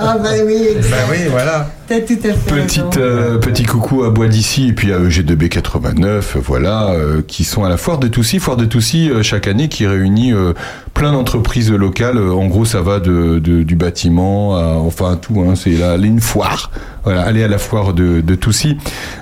Ah 0.00 0.16
bah 0.18 0.30
oui, 0.44 0.68
Ben 0.80 1.04
oui, 1.10 1.18
voilà. 1.30 1.68
T'as 1.88 2.00
tout 2.00 2.18
à 2.24 2.32
fait 2.34 2.62
Petite, 2.62 2.96
euh, 2.98 3.38
petit 3.38 3.62
coucou 3.64 4.04
à 4.04 4.10
Bois 4.10 4.28
d'ici 4.28 4.68
et 4.68 4.72
puis 4.72 4.92
à 4.92 4.98
EG2B89, 5.00 6.36
voilà, 6.42 6.90
euh, 6.90 7.22
qui 7.26 7.44
sont 7.44 7.64
à 7.64 7.68
la 7.68 7.76
foire 7.76 7.98
de 7.98 8.08
Toussy. 8.08 8.38
Foire 8.38 8.56
de 8.56 8.64
Toussy, 8.64 9.10
euh, 9.10 9.22
chaque 9.22 9.46
année, 9.48 9.68
qui 9.68 9.86
réunit 9.86 10.32
euh, 10.32 10.52
plein 10.94 11.12
d'entreprises 11.12 11.70
locales. 11.72 12.18
Euh, 12.18 12.32
En 12.32 12.46
gros, 12.46 12.64
ça 12.64 12.82
va 12.82 13.00
de, 13.00 13.38
de- 13.38 13.62
du 13.62 13.74
bâtiment, 13.76 14.56
à, 14.56 14.74
enfin 14.76 15.16
tout. 15.20 15.40
Hein, 15.40 15.54
c'est 15.56 15.70
là, 15.70 15.96
une 15.96 16.20
foire. 16.20 16.70
Voilà, 17.04 17.22
allez 17.22 17.42
à 17.42 17.48
la 17.48 17.58
foire 17.58 17.94
de, 17.94 18.20
de 18.20 18.34
Toussy. 18.34 18.76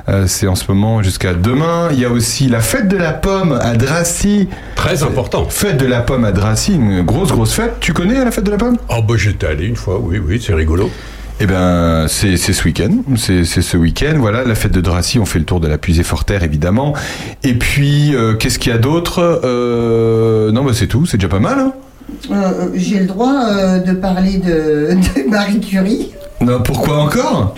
Euh, 0.08 0.26
c'est 0.26 0.46
en 0.48 0.54
ce 0.56 0.64
moment 0.70 1.02
jusqu'à 1.02 1.34
demain. 1.34 1.88
Il 1.92 2.00
y 2.00 2.04
a 2.04 2.10
aussi 2.10 2.48
la 2.48 2.60
fête 2.60 2.88
de 2.88 2.96
la 2.96 3.12
pomme 3.12 3.52
à 3.60 3.74
Dracy. 3.76 4.48
Très 4.74 5.02
important. 5.02 5.46
Fête 5.48 5.76
de 5.78 5.86
la 5.86 6.00
pomme 6.00 6.24
à 6.24 6.32
Dracy, 6.32 6.74
une 6.74 7.02
grosse 7.02 7.30
grosse 7.30 7.52
fête. 7.52 7.76
Tu 7.80 7.92
connais 7.92 8.24
la 8.24 8.30
fête 8.30 8.44
de 8.44 8.50
la 8.50 8.56
pomme? 8.58 8.76
Oh, 8.88 9.02
bah, 9.06 9.14
j'étais 9.16 9.46
allé 9.46 9.66
une 9.66 9.76
fois, 9.76 9.98
oui, 10.00 10.18
oui, 10.18 10.42
c'est 10.44 10.54
rigolo. 10.54 10.90
Eh 11.38 11.46
ben, 11.46 12.06
c'est 12.08 12.36
ce 12.38 12.64
week-end. 12.64 13.02
C'est 13.16 13.44
ce 13.44 13.76
week-end. 13.76 14.14
Voilà, 14.18 14.44
la 14.44 14.54
fête 14.54 14.72
de 14.72 14.80
Dracy. 14.80 15.18
On 15.18 15.26
fait 15.26 15.38
le 15.38 15.44
tour 15.44 15.60
de 15.60 15.68
la 15.68 15.76
puisée 15.76 16.02
Forterre, 16.02 16.42
évidemment. 16.42 16.94
Et 17.44 17.54
puis, 17.54 18.14
euh, 18.14 18.34
qu'est-ce 18.34 18.58
qu'il 18.58 18.72
y 18.72 18.74
a 18.74 18.78
d'autre 18.78 19.42
Euh, 19.44 20.50
Non, 20.52 20.64
bah 20.64 20.72
c'est 20.74 20.86
tout. 20.86 21.04
C'est 21.04 21.18
déjà 21.18 21.28
pas 21.28 21.40
mal. 21.40 21.58
Hein 21.58 21.72
Euh, 22.30 22.68
J'ai 22.74 23.00
le 23.00 23.06
droit 23.06 23.78
de 23.84 23.92
parler 23.92 24.38
de, 24.38 24.94
de 25.24 25.28
Marie 25.30 25.60
Curie. 25.60 26.12
non, 26.40 26.62
pourquoi 26.62 27.02
encore? 27.02 27.54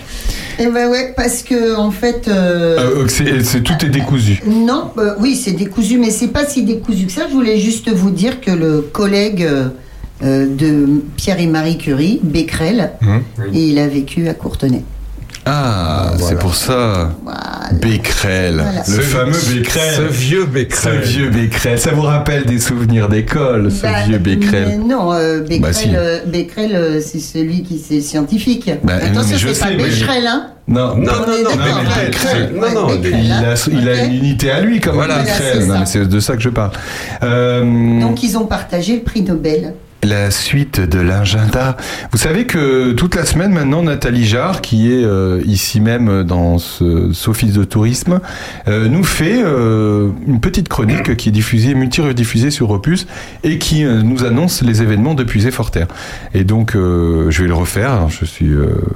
Eh 0.61 0.67
ben 0.67 0.89
ouais, 0.89 1.13
parce 1.15 1.41
que 1.41 1.77
en 1.77 1.89
fait. 1.91 2.27
euh, 2.27 3.05
Euh, 3.05 3.07
c'est- 3.07 3.61
tout 3.63 3.85
est 3.85 3.89
décousu. 3.89 4.41
Non, 4.45 4.91
oui, 5.21 5.37
c'est 5.37 5.51
décousu, 5.53 5.97
mais 5.97 6.09
c'est 6.11 6.27
pas 6.27 6.45
si 6.45 6.63
décousu 6.63 7.05
que 7.05 7.13
ça. 7.13 7.27
Je 7.29 7.33
voulais 7.33 7.57
juste 7.59 7.89
vous 7.89 8.09
dire 8.11 8.41
que 8.41 8.51
le 8.51 8.81
collègue 8.81 9.47
euh, 10.23 10.45
de 10.47 11.01
Pierre 11.17 11.39
et 11.39 11.47
Marie 11.47 11.77
Curie, 11.77 12.19
Becquerel, 12.23 12.91
Hum. 13.01 13.21
il 13.53 13.79
a 13.79 13.87
vécu 13.87 14.27
à 14.27 14.33
Courtenay. 14.33 14.83
Ah, 15.45 16.11
c'est 16.19 16.37
pour 16.37 16.53
ça. 16.53 17.11
Becquerel, 17.81 18.55
Voilà. 18.55 18.83
le 18.87 18.93
Ce- 18.93 19.01
fameux 19.01 19.31
Becquerel. 19.31 19.93
ce 19.95 20.01
vieux 20.01 20.45
Becquerel. 20.45 21.03
Ce 21.03 21.07
vieux 21.09 21.29
Becquerel. 21.29 21.79
Ça 21.79 21.91
vous 21.91 22.01
rappelle 22.01 22.45
des 22.45 22.59
souvenirs 22.59 23.07
d'école, 23.09 23.71
ce 23.71 23.81
Bah, 23.83 24.03
vieux 24.05 24.17
Becquerel. 24.19 24.79
non, 24.85 25.11
euh, 25.13 25.39
Becquerel, 25.39 25.61
Bah, 25.61 25.73
si. 25.73 25.89
euh, 25.95 26.19
Becquerel, 26.25 26.75
euh, 26.75 27.01
c'est 27.01 27.19
celui 27.19 27.63
qui 27.63 27.79
c'est 27.79 28.01
scientifique. 28.01 28.69
Bah, 28.83 28.95
Attention, 29.01 29.37
c'est 29.53 29.59
pas 29.59 29.71
Becquerel, 29.71 30.27
hein 30.27 30.47
Non, 30.67 30.95
Non, 30.97 30.97
non, 30.97 31.11
non, 31.43 31.49
mais 31.57 31.71
hein. 31.71 32.05
Becquerel. 32.05 32.53
non, 32.55 32.71
non, 32.87 32.99
Il 33.01 33.31
hein. 33.31 33.53
a, 33.55 33.69
il 33.71 33.89
a 33.89 34.03
une 34.05 34.13
unité 34.13 34.51
à 34.51 34.61
lui, 34.61 34.79
comme 34.79 34.95
Voilà. 34.95 35.19
Becquerel. 35.19 35.63
Voilà, 35.63 35.85
c'est 35.85 36.07
de 36.07 36.19
ça 36.19 36.35
que 36.35 36.41
je 36.41 36.49
parle. 36.49 36.71
Euh, 37.23 37.99
Donc 38.01 38.21
ils 38.23 38.37
ont 38.37 38.45
partagé 38.45 38.95
le 38.97 39.01
prix 39.01 39.21
Nobel. 39.23 39.73
La 40.03 40.31
suite 40.31 40.68
de 40.77 40.99
l'agenda. 40.99 41.77
Vous 42.11 42.17
savez 42.17 42.45
que 42.45 42.91
toute 42.91 43.15
la 43.15 43.25
semaine 43.25 43.51
maintenant, 43.51 43.81
Nathalie 43.81 44.25
Jarre, 44.25 44.61
qui 44.61 44.91
est 44.91 45.03
euh, 45.03 45.41
ici 45.45 45.79
même 45.79 46.23
dans 46.23 46.57
ce, 46.57 47.11
ce 47.13 47.29
office 47.29 47.53
de 47.53 47.63
tourisme, 47.63 48.19
euh, 48.67 48.87
nous 48.87 49.03
fait 49.03 49.41
euh, 49.43 50.09
une 50.27 50.39
petite 50.39 50.69
chronique 50.69 51.15
qui 51.15 51.29
est 51.29 51.31
diffusée, 51.31 51.73
multi-rediffusée 51.73 52.51
sur 52.51 52.69
Opus 52.71 53.07
et 53.43 53.57
qui 53.57 53.83
nous 53.83 54.25
annonce 54.25 54.61
les 54.61 54.81
événements 54.81 55.15
de 55.15 55.23
Puisé 55.23 55.51
Forterre. 55.51 55.87
Et 56.33 56.43
donc, 56.43 56.73
je 56.73 57.41
vais 57.41 57.47
le 57.47 57.53
refaire. 57.53 58.09
Je 58.09 58.25
suis, 58.25 58.51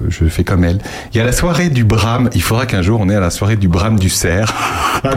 je 0.09 0.25
fais 0.25 0.43
comme 0.43 0.63
elle. 0.63 0.79
Il 1.13 1.17
y 1.17 1.21
a 1.21 1.23
la 1.23 1.31
soirée 1.31 1.69
du 1.69 1.83
Brame. 1.83 2.29
Il 2.35 2.41
faudra 2.41 2.65
qu'un 2.65 2.81
jour 2.81 2.99
on 3.01 3.09
ait 3.09 3.15
à 3.15 3.19
la 3.19 3.29
soirée 3.29 3.55
du 3.55 3.67
Brame 3.67 3.99
du 3.99 4.09
Cerf. 4.09 4.53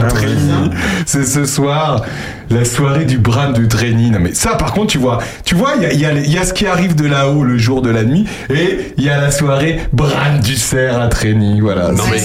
Trény. 0.09 0.71
C'est 1.05 1.25
ce 1.25 1.45
soir 1.45 2.03
la 2.49 2.65
soirée 2.65 3.05
du 3.05 3.17
Brame 3.17 3.53
du 3.53 3.67
Trény. 3.67 4.11
Non 4.11 4.19
mais 4.19 4.33
ça, 4.33 4.55
par 4.55 4.73
contre, 4.73 4.87
tu 4.87 4.97
vois, 4.97 5.19
tu 5.43 5.55
vois, 5.55 5.73
il 5.91 5.99
y 5.99 6.05
a, 6.05 6.13
y 6.13 6.37
a 6.37 6.43
ce 6.45 6.53
qui 6.57 6.65
arrive 6.65 6.95
de 6.95 7.05
là-haut 7.05 7.43
le 7.43 7.59
jour 7.59 7.83
de 7.83 7.91
la 7.91 8.03
nuit 8.03 8.25
et 8.49 8.79
il 8.97 9.03
y 9.03 9.09
a 9.11 9.21
la 9.21 9.29
soirée 9.29 9.79
Brame 9.93 10.39
du 10.39 10.55
Cerf 10.55 10.99
à 10.99 11.07
Trény. 11.07 11.61
Voilà. 11.61 11.91
Non, 11.91 12.03
mais, 12.09 12.17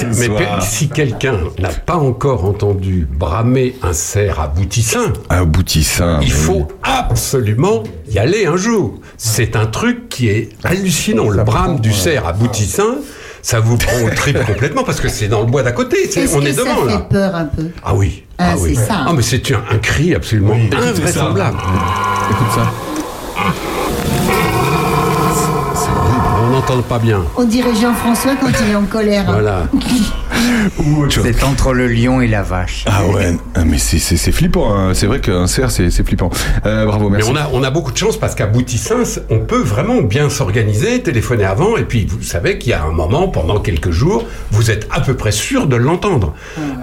si 0.63 0.89
quelqu'un 0.89 1.35
n'a 1.59 1.69
pas 1.69 1.97
encore 1.97 2.47
entendu 2.47 3.07
bramer 3.13 3.77
un 3.83 3.93
cerf 3.93 4.41
à 4.41 4.47
Boutissin, 4.47 5.13
il 6.23 6.29
oui. 6.29 6.31
faut 6.31 6.67
absolument 6.83 7.83
y 8.11 8.19
aller 8.19 8.47
un 8.47 8.57
jour. 8.57 8.95
C'est 9.19 9.55
un 9.55 9.67
truc 9.67 10.09
qui 10.09 10.29
est 10.31 10.49
hallucinant. 10.65 11.29
Le 11.29 11.45
brame 11.45 11.81
du 11.81 11.93
cerf 11.93 12.27
à 12.27 12.33
Boutissin, 12.33 12.97
ça 13.43 13.61
vous 13.61 13.77
prend 13.77 14.01
au 14.03 14.09
trip 14.09 14.43
complètement 14.47 14.83
parce 14.85 15.03
que 15.03 15.11
c'est 15.11 15.29
dans 15.29 15.41
le 15.41 15.47
bois 15.47 15.63
d'à 15.63 15.73
côté. 15.73 16.09
On 16.35 16.41
que 16.41 16.47
est 16.47 16.53
ça 16.55 16.63
devant 16.65 16.87
fait 16.87 16.91
là. 16.91 17.07
peur 17.11 17.35
un 17.37 17.45
peu 17.45 17.69
Ah 17.85 17.95
oui. 17.95 18.25
Ah, 18.39 18.55
oui. 18.59 18.75
c'est 18.77 18.87
ça. 18.87 19.05
Ah, 19.07 19.13
mais 19.15 19.21
c'est 19.23 19.53
un, 19.53 19.63
un 19.71 19.77
cri 19.79 20.15
absolument 20.15 20.57
ça. 20.71 20.79
invraisemblable. 20.89 21.59
Écoute 22.31 22.47
ça. 22.55 22.73
Pas 26.89 26.99
bien. 26.99 27.23
On 27.37 27.45
dirait 27.45 27.75
Jean-François 27.81 28.33
quand 28.41 28.49
il 28.65 28.73
est 28.73 28.75
en 28.75 28.85
colère. 28.85 29.25
Voilà. 29.27 29.67
Ou 30.79 31.03
autre 31.03 31.13
chose. 31.13 31.25
C'est 31.27 31.43
entre 31.45 31.73
le 31.75 31.87
lion 31.87 32.21
et 32.21 32.27
la 32.29 32.43
vache. 32.43 32.85
Ah 32.87 33.05
ouais, 33.07 33.37
Ah, 33.55 33.65
mais 33.65 33.79
c'est- 33.79 33.99
c'est 33.99 34.17
c'est 34.17 34.33
flippant. 34.33 34.75
hein. 34.75 34.93
C'est 34.95 35.07
vrai 35.07 35.21
qu'un 35.21 35.47
cerf, 35.47 35.71
c'est 35.71 35.91
c'est 35.91 36.05
flippant. 36.07 36.31
Euh, 36.67 36.87
bravo, 36.87 37.09
Mais 37.11 37.19
merci. 37.19 37.31
on 37.33 37.37
a, 37.37 37.49
on 37.53 37.63
a 37.63 37.71
beaucoup 37.71 37.93
de 37.93 37.97
chance 37.99 38.17
parce 38.17 38.35
qu'à 38.35 38.47
Boutissin, 38.47 39.03
on 39.31 39.41
peut 39.41 39.61
vraiment 39.63 40.01
bien 40.03 40.31
s'organiser, 40.31 41.03
téléphoner 41.03 41.45
avant, 41.45 41.77
et 41.77 41.85
puis 41.85 42.07
vous 42.07 42.23
savez 42.23 42.59
qu'il 42.59 42.71
y 42.71 42.73
a 42.73 42.83
un 42.85 42.91
moment, 42.93 43.29
pendant 43.29 43.61
quelques 43.61 43.91
jours, 43.91 44.25
vous 44.51 44.71
êtes 44.71 44.89
à 44.91 45.01
peu 45.01 45.15
près 45.15 45.33
sûr 45.33 45.67
de 45.67 45.77
l'entendre. 45.77 46.35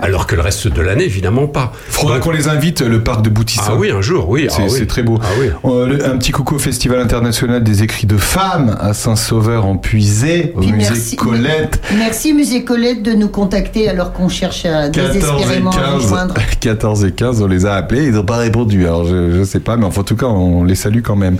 Alors 0.02 0.28
que 0.28 0.36
le 0.36 0.42
reste 0.42 0.68
de 0.68 0.82
l'année, 0.82 1.06
évidemment 1.06 1.48
pas. 1.48 1.72
Faudra 1.90 2.20
qu'on 2.20 2.32
les 2.32 2.48
invite, 2.48 2.82
le 2.82 3.04
parc 3.04 3.22
de 3.24 3.30
Boutissin. 3.30 3.64
Ah 3.70 3.76
oui, 3.76 3.92
un 3.92 4.02
jour, 4.02 4.30
oui. 4.30 4.48
C'est 4.50 4.62
ah 4.62 4.66
oui. 4.66 4.76
c'est 4.78 4.88
très 4.88 5.04
beau. 5.04 5.20
Ah 5.22 5.28
oui. 5.40 5.50
Euh, 5.66 5.88
le- 5.88 6.06
un 6.06 6.18
petit 6.18 6.32
coucou 6.32 6.56
au 6.56 6.60
Festival 6.60 7.00
international 7.00 7.64
des 7.64 7.84
écrits 7.84 8.08
de 8.08 8.18
femmes 8.18 8.78
à 8.80 8.94
Saint-Sauveur 8.94 9.66
en 9.66 9.76
Puisée, 9.82 10.54
au 10.56 10.60
Puis 10.62 10.72
musée 10.72 10.90
merci- 10.90 11.16
Colette. 11.16 11.82
Merci 11.98 12.34
Musée 12.34 12.64
Colette 12.64 13.04
de 13.04 13.14
nous 13.14 13.30
contacter 13.30 13.90
alors 13.90 14.14
qu'on 14.14 14.30
cherche 14.30 14.66
à 14.66 14.90
14 14.90 15.10
et 15.10 15.20
désespérément 15.20 15.72
à 15.72 15.76
15, 15.76 15.94
rejoindre. 16.04 16.34
14 16.60 17.06
et 17.06 17.12
15, 17.12 17.42
on 17.42 17.48
les 17.48 17.66
a 17.66 17.74
appelés, 17.76 18.06
ils 18.06 18.14
n'ont 18.14 18.24
pas 18.24 18.38
répondu. 18.38 18.86
Alors 18.86 19.06
je, 19.06 19.32
je 19.38 19.44
sais 19.44 19.60
pas, 19.60 19.78
mais 19.78 19.86
en 19.86 19.90
tout 19.92 20.16
cas, 20.16 20.28
on 20.28 20.64
les 20.64 20.76
salue 20.76 21.02
quand 21.02 21.16
même. 21.16 21.38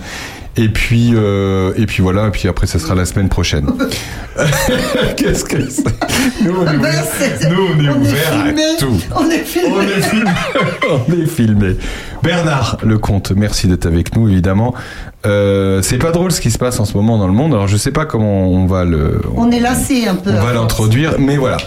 Et 0.56 0.68
puis, 0.68 1.12
euh, 1.14 1.72
et 1.76 1.86
puis 1.86 2.02
voilà, 2.02 2.26
et 2.26 2.30
puis 2.30 2.48
après, 2.48 2.66
ça 2.66 2.78
sera 2.78 2.94
la 2.94 3.04
semaine 3.04 3.28
prochaine. 3.28 3.66
Qu'est-ce 5.16 5.44
que 5.44 5.68
c'est 5.70 5.84
Nous, 6.44 6.52
on 6.58 6.62
est, 6.66 6.76
Ben, 6.76 6.78
ouvert- 6.78 7.04
c'est- 7.18 7.48
nous, 7.48 7.56
on 7.74 7.80
est 7.82 7.88
on 7.88 7.92
est 7.94 7.96
ouvert 7.96 8.32
filmé. 8.44 8.62
à 8.62 8.76
tout. 8.78 9.00
On 9.16 9.30
est 9.30 9.44
filmé. 9.44 9.74
On 9.76 9.80
est 9.82 10.02
filmé. 10.02 10.30
on 11.08 11.12
est 11.12 11.26
filmé. 11.26 11.76
Bernard 12.22 12.78
Lecomte, 12.82 13.32
merci 13.36 13.68
d'être 13.68 13.86
avec 13.86 14.14
nous, 14.16 14.28
évidemment. 14.28 14.74
Euh, 15.26 15.82
c'est 15.82 15.98
pas 15.98 16.10
drôle 16.10 16.32
ce 16.32 16.40
qui 16.40 16.50
se 16.50 16.58
passe 16.58 16.80
en 16.80 16.84
ce 16.84 16.94
moment 16.96 17.16
dans 17.18 17.26
le 17.28 17.32
monde. 17.32 17.52
Alors 17.54 17.68
je 17.68 17.76
sais 17.76 17.92
pas 17.92 18.04
comment 18.04 18.48
on 18.50 18.66
va 18.66 18.84
le. 18.84 19.20
On 19.36 19.50
est 19.50 19.60
lassé 19.60 20.06
un 20.08 20.14
peu. 20.16 20.30
On 20.30 20.42
va 20.44 20.52
l'introduire, 20.52 21.14
mais 21.18 21.36
voilà. 21.36 21.58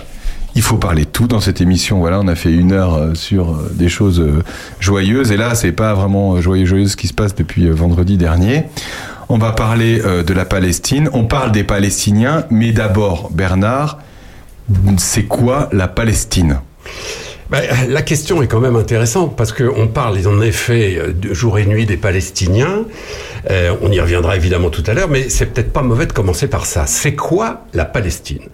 Il 0.55 0.61
faut 0.61 0.77
parler 0.77 1.05
de 1.05 1.09
tout 1.09 1.27
dans 1.27 1.39
cette 1.39 1.61
émission. 1.61 1.99
Voilà, 1.99 2.19
on 2.19 2.27
a 2.27 2.35
fait 2.35 2.51
une 2.51 2.73
heure 2.73 2.93
euh, 2.93 3.15
sur 3.15 3.51
euh, 3.51 3.71
des 3.73 3.89
choses 3.89 4.19
euh, 4.19 4.43
joyeuses, 4.79 5.31
et 5.31 5.37
là, 5.37 5.55
c'est 5.55 5.71
pas 5.71 5.93
vraiment 5.93 6.39
joyeux 6.41 6.65
joyeux 6.65 6.87
ce 6.87 6.95
qui 6.95 7.07
se 7.07 7.13
passe 7.13 7.33
depuis 7.33 7.67
vendredi 7.69 8.17
dernier. 8.17 8.65
On 9.29 9.37
va 9.37 9.51
parler 9.51 9.99
de 9.99 10.33
la 10.33 10.45
Palestine. 10.45 11.09
On 11.13 11.23
parle 11.23 11.51
des 11.51 11.63
Palestiniens, 11.63 12.45
mais 12.51 12.71
d'abord, 12.71 13.31
Bernard, 13.31 13.99
c'est 14.97 15.23
quoi 15.23 15.69
la 15.71 15.87
Palestine? 15.87 16.59
Ben, 17.49 17.63
la 17.87 18.01
question 18.01 18.43
est 18.43 18.47
quand 18.47 18.59
même 18.59 18.75
intéressante 18.75 19.35
parce 19.35 19.53
qu'on 19.53 19.87
parle 19.87 20.19
en 20.27 20.41
effet 20.41 21.13
de 21.15 21.33
jour 21.33 21.57
et 21.57 21.65
nuit 21.65 21.85
des 21.85 21.97
Palestiniens. 21.97 22.83
On 23.49 23.91
y 23.91 23.99
reviendra 23.99 24.35
évidemment 24.35 24.69
tout 24.69 24.83
à 24.85 24.93
l'heure, 24.93 25.09
mais 25.09 25.29
c'est 25.29 25.47
peut-être 25.47 25.71
pas 25.71 25.83
mauvais 25.83 26.05
de 26.05 26.13
commencer 26.13 26.47
par 26.47 26.65
ça. 26.65 26.85
C'est 26.85 27.15
quoi 27.15 27.65
la 27.73 27.85
Palestine? 27.85 28.49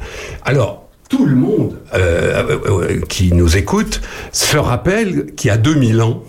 Alors, 0.45 0.88
tout 1.09 1.25
le 1.25 1.35
monde 1.35 1.75
euh, 1.93 2.43
euh, 2.49 2.59
euh, 2.67 3.01
qui 3.01 3.33
nous 3.33 3.57
écoute 3.57 4.01
se 4.31 4.57
rappelle 4.57 5.33
qu'il 5.35 5.49
y 5.49 5.51
a 5.51 5.57
2000 5.57 6.01
ans, 6.01 6.23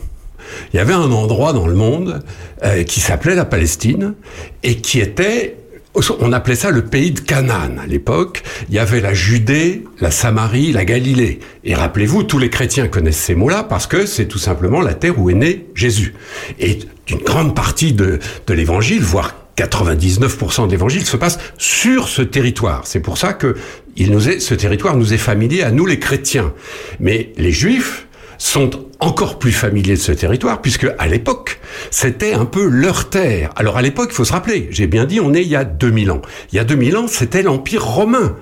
il 0.73 0.77
y 0.77 0.81
avait 0.81 0.95
un 0.95 1.13
endroit 1.13 1.53
dans 1.53 1.67
le 1.67 1.75
monde 1.75 2.23
euh, 2.65 2.83
qui 2.83 3.01
s'appelait 3.01 3.35
la 3.35 3.45
Palestine 3.45 4.15
et 4.63 4.77
qui 4.77 4.99
était 4.99 5.57
on 6.21 6.33
appelait 6.33 6.55
ça 6.55 6.71
le 6.71 6.85
pays 6.85 7.11
de 7.11 7.19
Canaan 7.19 7.79
à 7.83 7.87
l'époque. 7.87 8.45
Il 8.69 8.77
y 8.77 8.79
avait 8.79 9.01
la 9.01 9.13
Judée, 9.13 9.83
la 9.99 10.13
Samarie, 10.13 10.71
la 10.71 10.85
Galilée. 10.85 11.41
Et 11.65 11.75
rappelez-vous, 11.75 12.23
tous 12.23 12.39
les 12.39 12.49
chrétiens 12.49 12.87
connaissent 12.87 13.19
ces 13.19 13.35
mots-là 13.35 13.65
parce 13.65 13.89
que 13.89 14.07
c'est 14.07 14.27
tout 14.27 14.39
simplement 14.39 14.83
la 14.83 14.95
terre 14.95 15.19
où 15.19 15.31
est 15.31 15.35
né 15.35 15.67
Jésus. 15.75 16.15
Et 16.61 16.79
une 17.09 17.19
grande 17.19 17.57
partie 17.57 17.93
de, 17.93 18.21
de 18.47 18.55
l'évangile, 18.55 19.03
voire 19.03 19.35
99% 19.57 20.69
de 20.69 21.05
se 21.05 21.17
passe 21.17 21.39
sur 21.59 22.09
ce 22.09 22.23
territoire. 22.23 22.83
C'est 22.85 23.01
pour 23.01 23.19
ça 23.19 23.33
que 23.33 23.57
il 23.97 24.11
nous 24.11 24.29
est, 24.29 24.41
ce 24.41 24.55
territoire 24.55 24.97
nous 24.97 25.13
est 25.13 25.19
familier 25.19 25.63
à 25.63 25.71
nous 25.71 25.87
les 25.87 25.99
chrétiens. 25.99 26.53
Mais 26.99 27.33
les 27.37 27.53
juifs, 27.53 28.07
sont 28.41 28.71
encore 29.01 29.39
plus 29.39 29.53
familiers 29.53 29.95
de 29.95 30.01
ce 30.01 30.13
territoire, 30.13 30.63
puisque 30.63 30.87
à 30.99 31.07
l'époque, 31.07 31.61
c'était 31.91 32.33
un 32.33 32.47
peu 32.47 32.67
leur 32.67 33.11
terre. 33.11 33.51
Alors 33.55 33.77
à 33.77 33.83
l'époque, 33.83 34.09
il 34.13 34.15
faut 34.15 34.25
se 34.25 34.33
rappeler, 34.33 34.69
j'ai 34.71 34.87
bien 34.87 35.05
dit, 35.05 35.21
on 35.21 35.35
est 35.35 35.43
il 35.43 35.49
y 35.49 35.57
a 35.57 35.65
2000 35.65 36.11
ans. 36.11 36.23
Il 36.51 36.57
y 36.57 36.59
a 36.59 36.65
2000 36.65 36.97
ans, 36.97 37.07
c'était 37.07 37.43
l'Empire 37.43 37.85
romain 37.85 38.37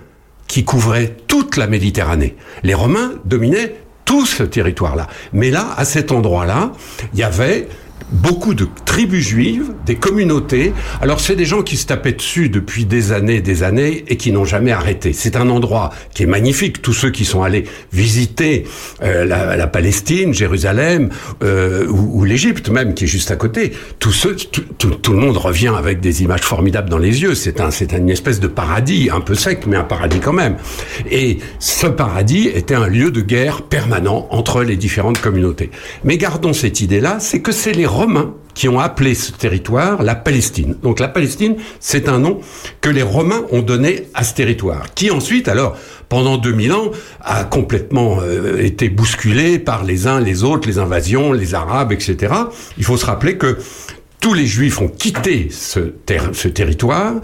qui 0.47 0.65
couvrait 0.65 1.17
toute 1.27 1.57
la 1.57 1.67
Méditerranée. 1.67 2.37
Les 2.63 2.75
Romains 2.75 3.15
dominaient 3.25 3.75
tout 4.05 4.25
ce 4.25 4.45
territoire-là. 4.45 5.09
Mais 5.33 5.51
là, 5.51 5.75
à 5.77 5.85
cet 5.85 6.13
endroit-là, 6.13 6.73
il 7.13 7.19
y 7.19 7.25
avait 7.25 7.69
beaucoup 8.13 8.55
de 8.55 8.67
tribus 8.85 9.27
juives, 9.27 9.73
des 9.87 9.97
communautés. 9.97 10.73
Alors 11.01 11.21
c'est 11.21 11.37
des 11.37 11.45
gens 11.45 11.63
qui 11.63 11.77
se 11.77 11.87
tapaient 11.87 12.13
dessus 12.13 12.49
depuis 12.49 12.85
des 12.85 13.13
années, 13.13 13.41
des 13.41 13.63
années, 13.63 14.05
et 14.09 14.17
qui 14.17 14.33
n'ont 14.33 14.45
jamais 14.45 14.73
arrêté. 14.73 15.13
C'est 15.13 15.37
un 15.37 15.49
endroit 15.51 15.91
qui 16.15 16.23
est 16.23 16.27
magnifique. 16.27 16.83
Tous 16.83 16.93
ceux 16.93 17.11
qui 17.11 17.25
sont 17.25 17.43
allés 17.43 17.65
visiter 17.93 18.65
euh, 19.03 19.25
la, 19.25 19.57
la, 19.57 19.67
Palestine, 19.67 20.33
Jérusalem 20.33 21.11
euh, 21.43 21.87
ou, 21.89 22.21
ou 22.21 22.25
l'Égypte 22.25 22.71
même, 22.71 22.95
qui 22.95 23.05
est 23.05 23.09
juste 23.09 23.31
à 23.31 23.37
côté, 23.37 23.73
tous 23.99 24.13
ceux, 24.13 24.37
tout, 24.37 24.63
tout, 24.91 25.13
le 25.13 25.19
monde 25.19 25.37
revient 25.37 25.73
avec 25.77 26.01
des 26.01 26.23
images 26.23 26.41
formidables 26.41 26.89
dans 26.89 26.99
les 26.99 27.23
yeux. 27.23 27.35
C'est 27.35 27.61
un, 27.61 27.71
c'est 27.71 27.93
une 27.93 28.11
espèce 28.11 28.41
de 28.41 28.49
paradis, 28.49 29.11
un 29.13 29.21
peu 29.21 29.35
sec, 29.35 29.67
mais 29.67 29.77
un 29.77 29.85
paradis 29.85 30.21
quand 30.21 30.33
même. 30.33 30.57
Et 31.11 31.39
ce 31.59 31.87
paradis 31.87 32.49
était 32.49 32.75
un 32.75 32.89
lieu 32.89 33.11
de 33.11 33.21
guerre 33.21 33.63
permanent 33.63 34.27
entre 34.31 34.63
les 34.63 34.77
différentes 34.77 35.21
communautés. 35.21 35.71
Mais 36.05 36.19
gardons 36.19 36.53
cette 36.53 36.81
idée-là, 36.81 37.19
c'est 37.21 37.41
que 37.41 37.53
c'est 37.53 37.73
les 37.73 37.87
Romains 37.99 38.35
qui 38.55 38.69
ont 38.69 38.79
appelé 38.79 39.15
ce 39.15 39.33
territoire 39.33 40.05
la 40.05 40.15
Palestine. 40.15 40.77
Donc 40.85 41.01
la 41.01 41.09
Palestine, 41.09 41.57
c'est 41.81 42.09
un 42.09 42.21
nom 42.21 42.41
que 42.81 42.89
les 42.89 43.03
Romains 43.03 43.43
ont 43.51 43.63
donné 43.63 44.05
à 44.15 44.23
ce 44.23 44.35
territoire, 44.35 44.95
qui 44.95 45.11
ensuite, 45.11 45.49
alors, 45.49 45.77
pendant 46.09 46.39
2000 46.39 46.73
ans, 46.73 46.91
a 47.21 47.43
complètement 47.43 48.19
euh, 48.21 48.63
été 48.63 48.89
bousculé 48.89 49.59
par 49.59 49.83
les 49.85 50.07
uns, 50.07 50.21
les 50.21 50.45
autres, 50.45 50.69
les 50.69 50.79
invasions, 50.79 51.33
les 51.33 51.55
Arabes, 51.55 51.91
etc. 51.91 52.35
Il 52.79 52.85
faut 52.85 52.97
se 52.97 53.05
rappeler 53.05 53.37
que 53.37 53.59
tous 54.21 54.35
les 54.35 54.47
Juifs 54.47 54.81
ont 54.81 54.89
quitté 54.89 55.49
ce, 55.51 55.81
ter 55.81 56.31
ce 56.33 56.47
territoire, 56.47 57.15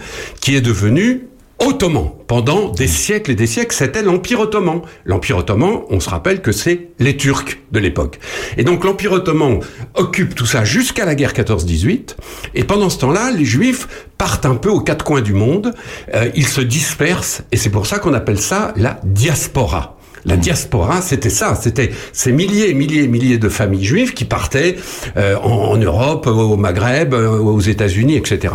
qui 0.40 0.56
est 0.56 0.60
devenu 0.60 1.28
ottoman. 1.58 2.10
Pendant 2.26 2.70
des 2.70 2.86
siècles 2.86 3.32
et 3.32 3.34
des 3.34 3.46
siècles, 3.46 3.74
c'était 3.74 4.02
l'Empire 4.02 4.40
ottoman. 4.40 4.82
L'Empire 5.04 5.38
ottoman, 5.38 5.82
on 5.90 6.00
se 6.00 6.08
rappelle 6.08 6.40
que 6.42 6.52
c'est 6.52 6.88
les 6.98 7.16
Turcs 7.16 7.58
de 7.72 7.78
l'époque. 7.78 8.18
Et 8.56 8.64
donc 8.64 8.84
l'Empire 8.84 9.12
ottoman 9.12 9.60
occupe 9.94 10.34
tout 10.34 10.46
ça 10.46 10.64
jusqu'à 10.64 11.04
la 11.04 11.14
guerre 11.14 11.32
14-18. 11.32 12.16
Et 12.54 12.64
pendant 12.64 12.90
ce 12.90 12.98
temps-là, 12.98 13.30
les 13.30 13.44
Juifs 13.44 13.88
partent 14.18 14.46
un 14.46 14.56
peu 14.56 14.70
aux 14.70 14.80
quatre 14.80 15.04
coins 15.04 15.22
du 15.22 15.32
monde. 15.32 15.74
Euh, 16.14 16.30
ils 16.34 16.46
se 16.46 16.60
dispersent. 16.60 17.42
Et 17.52 17.56
c'est 17.56 17.70
pour 17.70 17.86
ça 17.86 17.98
qu'on 17.98 18.14
appelle 18.14 18.40
ça 18.40 18.72
la 18.76 19.00
diaspora. 19.04 19.93
La 20.26 20.36
diaspora, 20.36 21.02
c'était 21.02 21.30
ça, 21.30 21.54
c'était 21.54 21.90
ces 22.12 22.32
milliers 22.32 22.70
et 22.70 22.74
milliers 22.74 23.04
et 23.04 23.08
milliers 23.08 23.38
de 23.38 23.48
familles 23.48 23.84
juives 23.84 24.14
qui 24.14 24.24
partaient 24.24 24.76
euh, 25.16 25.36
en, 25.36 25.72
en 25.72 25.76
Europe, 25.76 26.26
au 26.26 26.56
Maghreb, 26.56 27.12
euh, 27.14 27.38
aux 27.38 27.60
États-Unis, 27.60 28.16
etc. 28.16 28.54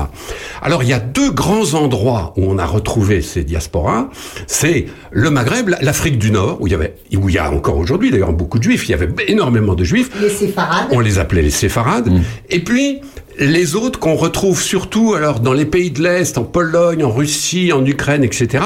Alors 0.61 0.83
il 0.83 0.89
y 0.89 0.93
a 0.93 0.99
deux 0.99 1.31
grands 1.31 1.73
endroits 1.75 2.33
où 2.37 2.45
on 2.45 2.57
a 2.57 2.65
retrouvé 2.65 3.21
ces 3.21 3.43
diasporas. 3.43 4.09
C'est 4.47 4.87
le 5.11 5.29
Maghreb, 5.29 5.69
l'Afrique 5.81 6.17
du 6.17 6.31
Nord, 6.31 6.57
où 6.59 6.67
il 6.67 6.71
y 6.71 6.75
avait, 6.75 6.95
où 7.15 7.29
il 7.29 7.35
y 7.35 7.37
a 7.37 7.51
encore 7.51 7.77
aujourd'hui 7.77 8.11
d'ailleurs 8.11 8.33
beaucoup 8.33 8.57
de 8.57 8.63
juifs. 8.63 8.87
Il 8.87 8.91
y 8.91 8.95
avait 8.95 9.09
énormément 9.27 9.75
de 9.75 9.83
juifs. 9.83 10.09
Les 10.21 10.29
séfarades. 10.29 10.87
On 10.91 10.99
les 10.99 11.19
appelait 11.19 11.41
les 11.41 11.49
séfarades. 11.49 12.09
Et 12.49 12.59
puis, 12.63 13.01
les 13.39 13.75
autres 13.75 13.99
qu'on 13.99 14.15
retrouve 14.15 14.61
surtout 14.61 15.13
alors 15.13 15.39
dans 15.39 15.53
les 15.53 15.65
pays 15.65 15.91
de 15.91 16.03
l'Est, 16.03 16.37
en 16.37 16.43
Pologne, 16.43 17.03
en 17.05 17.09
Russie, 17.09 17.71
en 17.71 17.85
Ukraine, 17.85 18.23
etc., 18.23 18.63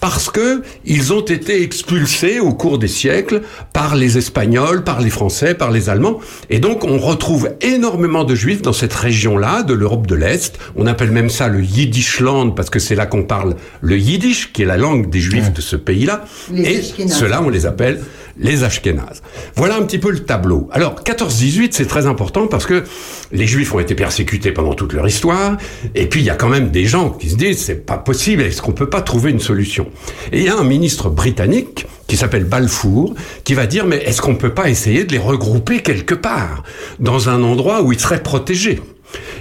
parce 0.00 0.30
que 0.30 0.62
ils 0.84 1.12
ont 1.12 1.24
été 1.24 1.62
expulsés 1.62 2.40
au 2.40 2.52
cours 2.52 2.78
des 2.78 2.88
siècles 2.88 3.42
par 3.72 3.94
les 3.94 4.18
Espagnols, 4.18 4.82
par 4.82 5.00
les 5.00 5.10
Français, 5.10 5.54
par 5.54 5.70
les 5.70 5.88
Allemands. 5.88 6.18
Et 6.50 6.58
donc, 6.58 6.84
on 6.84 6.98
retrouve 6.98 7.50
énormément 7.60 8.24
de 8.24 8.34
juifs 8.34 8.62
dans 8.62 8.72
cette 8.72 8.92
région-là, 8.92 9.62
de 9.62 9.74
l'Europe 9.74 10.06
de 10.08 10.16
l'Est. 10.16 10.58
On 10.74 10.86
appelle 10.86 11.12
même 11.12 11.30
ça 11.30 11.48
le 11.48 11.62
Yiddishland, 11.62 12.50
parce 12.50 12.68
que 12.68 12.80
c'est 12.80 12.96
là 12.96 13.06
qu'on 13.06 13.22
parle 13.22 13.54
le 13.80 13.96
Yiddish, 13.96 14.52
qui 14.52 14.62
est 14.62 14.66
la 14.66 14.76
langue 14.76 15.08
des 15.08 15.20
juifs 15.20 15.52
de 15.52 15.60
ce 15.60 15.76
pays-là. 15.76 16.24
Et 16.52 16.82
ceux-là, 16.82 17.42
on 17.44 17.48
les 17.48 17.64
appelle 17.64 18.00
les 18.38 18.64
Ashkénazes. 18.64 19.22
Voilà 19.54 19.76
un 19.76 19.82
petit 19.82 19.98
peu 19.98 20.10
le 20.10 20.18
tableau. 20.18 20.68
Alors, 20.70 20.96
14-18, 21.02 21.68
c'est 21.70 21.86
très 21.86 22.06
important 22.06 22.48
parce 22.48 22.66
que 22.66 22.84
les 23.32 23.46
Juifs 23.46 23.74
ont 23.74 23.80
été 23.80 23.94
persécutés 23.94 24.15
pendant 24.54 24.74
toute 24.74 24.92
leur 24.92 25.06
histoire, 25.06 25.56
et 25.94 26.06
puis 26.06 26.20
il 26.20 26.26
y 26.26 26.30
a 26.30 26.34
quand 26.34 26.48
même 26.48 26.70
des 26.70 26.84
gens 26.84 27.10
qui 27.10 27.30
se 27.30 27.36
disent, 27.36 27.58
c'est 27.58 27.86
pas 27.86 27.98
possible, 27.98 28.42
est-ce 28.42 28.62
qu'on 28.62 28.72
peut 28.72 28.88
pas 28.88 29.02
trouver 29.02 29.30
une 29.30 29.40
solution? 29.40 29.88
Et 30.32 30.40
il 30.40 30.44
y 30.44 30.48
a 30.48 30.56
un 30.56 30.64
ministre 30.64 31.10
britannique 31.10 31.86
qui 32.06 32.16
s'appelle 32.16 32.44
Balfour, 32.44 33.14
qui 33.44 33.54
va 33.54 33.66
dire, 33.66 33.86
mais 33.86 33.96
est-ce 33.96 34.22
qu'on 34.22 34.36
peut 34.36 34.54
pas 34.54 34.68
essayer 34.68 35.04
de 35.04 35.12
les 35.12 35.18
regrouper 35.18 35.80
quelque 35.80 36.14
part, 36.14 36.62
dans 37.00 37.28
un 37.28 37.42
endroit 37.42 37.82
où 37.82 37.92
ils 37.92 38.00
seraient 38.00 38.22
protégés? 38.22 38.80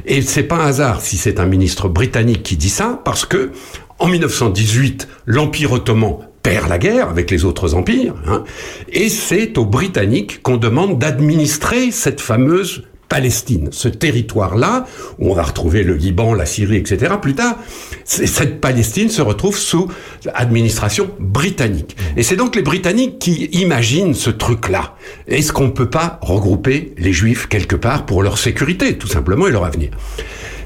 Et 0.05 0.21
c'est 0.21 0.43
pas 0.43 0.57
un 0.57 0.67
hasard 0.67 1.01
si 1.01 1.17
c'est 1.17 1.39
un 1.39 1.45
ministre 1.45 1.89
britannique 1.89 2.43
qui 2.43 2.57
dit 2.57 2.69
ça, 2.69 3.01
parce 3.03 3.25
que 3.25 3.51
en 3.99 4.07
1918, 4.07 5.07
l'Empire 5.25 5.71
ottoman 5.71 6.17
perd 6.43 6.69
la 6.69 6.77
guerre 6.77 7.09
avec 7.09 7.31
les 7.31 7.45
autres 7.45 7.73
empires, 7.73 8.13
hein, 8.27 8.43
et 8.91 9.09
c'est 9.09 9.57
aux 9.57 9.65
Britanniques 9.65 10.43
qu'on 10.43 10.57
demande 10.57 10.99
d'administrer 10.99 11.89
cette 11.91 12.21
fameuse 12.21 12.83
Palestine, 13.09 13.69
ce 13.71 13.87
territoire-là, 13.87 14.85
où 15.19 15.31
on 15.31 15.35
va 15.35 15.43
retrouver 15.43 15.83
le 15.83 15.93
Liban, 15.95 16.33
la 16.33 16.45
Syrie, 16.45 16.77
etc. 16.77 17.13
Plus 17.21 17.35
tard, 17.35 17.55
cette 18.03 18.59
Palestine 18.61 19.09
se 19.09 19.21
retrouve 19.21 19.57
sous 19.57 19.87
administration 20.33 21.09
britannique. 21.19 21.95
Et 22.17 22.23
c'est 22.23 22.35
donc 22.35 22.55
les 22.55 22.61
Britanniques 22.63 23.19
qui 23.19 23.45
imaginent 23.53 24.13
ce 24.13 24.29
truc-là. 24.29 24.95
Est-ce 25.27 25.53
qu'on 25.53 25.69
peut 25.71 25.89
pas 25.89 26.19
regrouper 26.21 26.93
les 26.97 27.13
Juifs 27.13 27.47
quelque 27.47 27.75
part 27.75 28.05
pour 28.05 28.23
leur 28.23 28.37
sécurité, 28.37 28.97
tout 28.97 29.07
simplement, 29.07 29.47
et 29.47 29.51
leur 29.51 29.65
avenir? 29.65 29.91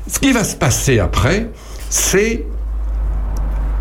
Ce 0.07 0.19
qui 0.19 0.31
va 0.31 0.43
se 0.43 0.55
passer 0.55 0.99
après, 0.99 1.49
c'est 1.89 2.45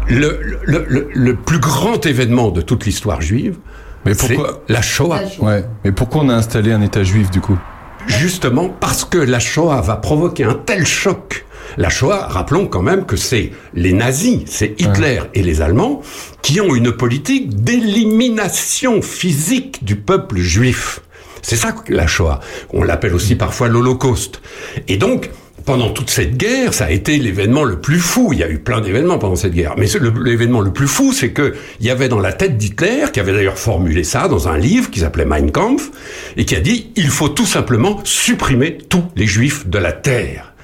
le, 0.09 0.41
le- 0.65 0.85
le- 0.89 1.09
le 1.13 1.37
plus 1.37 1.59
grand 1.59 2.05
événement 2.07 2.51
de 2.51 2.61
toute 2.61 2.87
l'histoire 2.87 3.21
juive. 3.21 3.57
Mais 4.05 4.15
pourquoi 4.15 4.63
La 4.69 4.81
Shoah. 4.83 5.21
Ouais. 5.41 5.65
Mais 5.85 5.93
pourquoi 5.93 6.23
on 6.23 6.29
a 6.29 6.35
installé 6.35 6.73
un 6.73 6.81
État 6.83 7.03
juif 7.03 7.31
du 7.31 7.41
coup? 7.41 7.59
Justement 8.07 8.69
parce 8.69 9.05
que 9.05 9.19
la 9.19 9.39
Shoah 9.39 9.81
va 9.81 9.97
provoquer 9.97 10.45
un 10.45 10.55
tel 10.55 10.87
choc. 10.87 11.45
La 11.77 11.91
Shoah, 11.91 12.27
rappelons 12.29 12.67
quand 12.67 12.83
même 12.83 13.05
que 13.05 13.17
c'est 13.17 13.53
les 13.75 13.93
nazis, 13.93 14.43
c'est 14.47 14.81
Hitler 14.81 15.21
et 15.35 15.43
les 15.43 15.61
Allemands 15.61 16.03
qui 16.43 16.61
ont 16.61 16.75
une 16.75 16.93
politique 16.93 17.63
d'élimination 17.63 19.03
physique 19.03 19.85
du 19.85 19.97
peuple 19.97 20.39
juif. 20.39 21.01
C'est 21.43 21.57
ça 21.57 21.75
la 21.89 22.07
Shoah. 22.07 22.41
On 22.73 22.83
l'appelle 22.83 23.15
aussi 23.15 23.35
parfois 23.35 23.69
l'Holocauste. 23.69 24.41
Et 24.89 24.97
donc, 24.97 25.31
pendant 25.65 25.91
toute 25.91 26.11
cette 26.11 26.37
guerre, 26.37 26.75
ça 26.75 26.87
a 26.87 26.91
été 26.91 27.19
l'événement 27.19 27.65
le 27.65 27.81
plus 27.81 27.99
fou. 27.99 28.31
Il 28.33 28.39
y 28.39 28.43
a 28.43 28.49
eu 28.49 28.59
plein 28.59 28.81
d'événements 28.81 29.19
pendant 29.19 29.37
cette 29.37 29.53
guerre. 29.53 29.75
Mais 29.77 29.87
l'événement 30.25 30.61
le 30.61 30.73
plus 30.73 30.89
fou, 30.89 31.13
c'est 31.13 31.31
que 31.31 31.55
il 31.81 31.87
y 31.87 31.91
avait 31.91 32.09
dans 32.09 32.21
la 32.21 32.33
tête 32.33 32.57
d'Hitler, 32.57 33.07
qui 33.13 33.21
avait 33.21 33.33
d'ailleurs 33.33 33.59
formulé 33.59 34.05
ça 34.05 34.29
dans 34.29 34.49
un 34.49 34.57
livre 34.57 34.91
qui 34.91 35.01
s'appelait 35.01 35.25
Mein 35.25 35.51
Kampf, 35.51 35.91
et 36.37 36.45
qui 36.45 36.57
a 36.57 36.61
dit, 36.61 36.91
il 36.97 37.09
faut 37.09 37.29
tout 37.29 37.47
simplement 37.47 38.01
supprimer 38.05 38.79
tous 38.89 39.05
les 39.17 39.27
juifs 39.27 39.67
de 39.69 39.79
la 39.79 39.93
terre. 39.93 40.55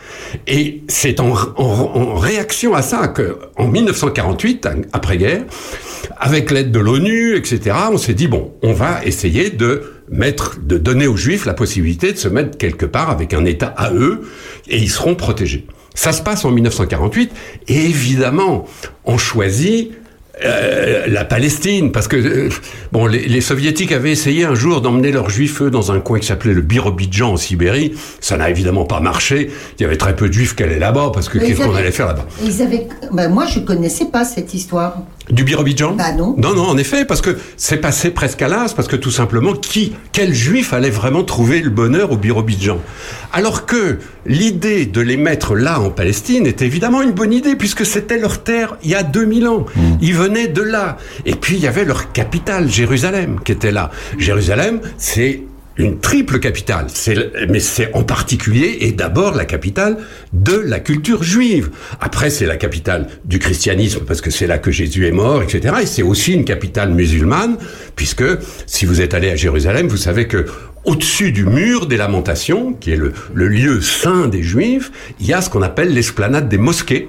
Et 0.47 0.83
c'est 0.89 1.21
en 1.21 1.33
réaction 2.17 2.75
à 2.75 2.83
ça 2.83 3.09
que, 3.09 3.39
en 3.57 3.69
1948, 3.69 4.69
après-guerre, 4.93 5.45
avec 6.19 6.51
l'aide 6.51 6.73
de 6.73 6.79
l'ONU, 6.81 7.37
etc., 7.37 7.77
on 7.93 7.99
s'est 7.99 8.15
dit 8.15 8.27
bon, 8.27 8.53
on 8.63 8.73
va 8.73 9.05
essayer 9.05 9.51
de 9.51 9.94
de 10.09 10.79
donner 10.79 11.07
aux 11.07 11.17
Juifs 11.17 11.47
la 11.47 11.55
possibilité 11.55 12.13
de 12.13 12.19
se 12.19 12.29
mettre 12.29 12.59
quelque 12.59 12.87
part 12.87 13.11
avec 13.11 13.35
un 13.35 13.45
État 13.45 13.73
à 13.77 13.93
eux, 13.93 14.29
et 14.69 14.79
ils 14.79 14.91
seront 14.91 15.15
protégés. 15.15 15.67
Ça 15.95 16.13
se 16.13 16.23
passe 16.23 16.45
en 16.45 16.51
1948, 16.51 17.33
et 17.69 17.85
évidemment, 17.87 18.67
on 19.05 19.17
choisit 19.17 19.93
euh, 20.43 21.07
la 21.07 21.25
Palestine, 21.25 21.93
parce 21.93 22.09
que 22.09 22.17
euh, 22.17 22.49
bon, 22.91 23.07
les, 23.07 23.29
les 23.29 23.41
soviétiques 23.41 23.93
avaient 23.93 24.11
essayé 24.11 24.45
un 24.45 24.55
jour 24.55 24.81
d'emmener 24.81 25.13
leurs 25.13 25.31
juifs 25.31 25.63
eux, 25.63 25.71
dans 25.71 25.93
un 25.93 26.01
coin 26.01 26.19
qui 26.19 26.27
s'appelait 26.27 26.55
le 26.55 26.61
Birobidjan 26.61 27.33
en 27.33 27.37
Sibérie. 27.37 27.93
Ça 28.21 28.37
n'a 28.37 28.51
évidemment 28.51 28.85
pas 28.85 28.99
marché. 28.99 29.51
Il 29.79 29.83
y 29.83 29.85
avait 29.85 29.97
très 29.97 30.17
peu 30.17 30.29
de 30.29 30.33
juifs 30.33 30.57
qui 30.57 30.65
allaient 30.65 30.79
là-bas 30.81 31.13
parce 31.15 31.29
que 31.29 31.39
qu'est-ce 31.39 31.63
qu'on 31.63 31.75
allait 31.75 31.93
faire 31.93 32.09
là-bas? 32.09 32.27
Ils 32.43 32.63
avaient. 32.63 32.89
Ben, 33.13 33.29
moi, 33.29 33.47
je 33.47 33.61
connaissais 33.61 34.07
pas 34.07 34.25
cette 34.25 34.55
histoire. 34.55 34.99
Du 35.31 35.45
Birobidjan? 35.45 35.93
Bah 35.93 36.13
non. 36.13 36.35
Non, 36.37 36.55
non, 36.55 36.65
en 36.65 36.77
effet, 36.77 37.07
parce 37.07 37.23
que 37.23 37.39
c'est 37.57 37.79
passé 37.79 38.11
presque 38.11 38.43
à 38.43 38.49
l'as, 38.49 38.75
parce 38.75 38.89
que 38.89 38.97
tout 38.97 39.11
simplement, 39.11 39.55
qui, 39.55 39.95
quel 40.13 40.35
juif 40.35 40.75
allait 40.75 40.91
vraiment 40.91 41.23
trouver 41.23 41.63
le 41.63 41.71
bonheur 41.71 42.13
au 42.13 42.17
Birobidjan? 42.19 42.79
Alors 43.33 43.65
que 43.65 43.99
l'idée 44.27 44.85
de 44.85 45.01
les 45.01 45.17
mettre 45.17 45.55
là 45.55 45.81
en 45.81 45.91
Palestine 45.91 46.47
est 46.47 46.61
évidemment 46.61 47.01
une 47.01 47.13
bonne 47.13 47.33
idée, 47.33 47.57
puisque 47.57 47.87
c'était 47.87 48.19
leur 48.19 48.43
terre 48.43 48.77
il 48.83 48.91
y 48.91 48.95
a 48.95 49.03
2000 49.03 49.49
ans. 49.49 49.65
Ils 50.03 50.15
venaient 50.25 50.49
de 50.49 50.63
là. 50.63 50.99
Et 51.25 51.35
puis 51.35 51.57
il 51.57 51.63
y 51.63 51.67
avait 51.67 51.85
leur 51.85 52.13
capitale, 52.13 52.71
Jérusalem, 52.71 53.41
qui 53.45 53.53
était 53.53 53.73
là. 53.73 53.91
Jérusalem, 54.19 54.81
c'est 54.99 55.43
une 55.77 55.99
triple 55.99 56.39
capitale, 56.39 56.87
mais 57.49 57.59
c'est 57.59 57.93
en 57.95 58.05
particulier 58.05 58.79
et 58.83 58.93
d'abord 58.93 59.35
la 59.35 59.45
capitale 59.45 59.97
de 60.33 60.55
la 60.55 60.79
culture 60.79 61.25
juive. 61.25 61.71
Après, 62.01 62.31
c'est 62.31 62.47
la 62.47 62.57
capitale 62.57 63.09
du 63.25 63.41
christianisme 63.41 64.03
parce 64.07 64.21
que 64.21 64.31
c'est 64.31 64.47
là 64.47 64.59
que 64.59 64.71
Jésus 64.71 65.09
est 65.09 65.13
mort, 65.13 65.43
etc. 65.43 65.75
Et 65.83 65.87
c'est 65.87 66.03
aussi 66.03 66.33
une 66.33 66.45
capitale 66.45 66.95
musulmane 66.95 67.57
puisque 67.97 68.25
si 68.67 68.87
vous 68.87 69.01
êtes 69.01 69.15
allé 69.15 69.31
à 69.31 69.37
Jérusalem, 69.37 69.89
vous 69.89 69.97
savez 69.97 70.29
que 70.29 70.47
au-dessus 70.85 71.33
du 71.33 71.45
mur 71.45 71.87
des 71.87 71.97
lamentations, 71.97 72.75
qui 72.75 72.93
est 72.93 72.97
le, 72.97 73.13
le 73.33 73.49
lieu 73.49 73.81
saint 73.81 74.29
des 74.29 74.43
juifs, 74.43 74.93
il 75.19 75.27
y 75.27 75.33
a 75.33 75.41
ce 75.41 75.51
qu'on 75.51 75.63
appelle 75.63 75.93
l'esplanade 75.93 76.49
des 76.49 76.59
mosquées. 76.59 77.09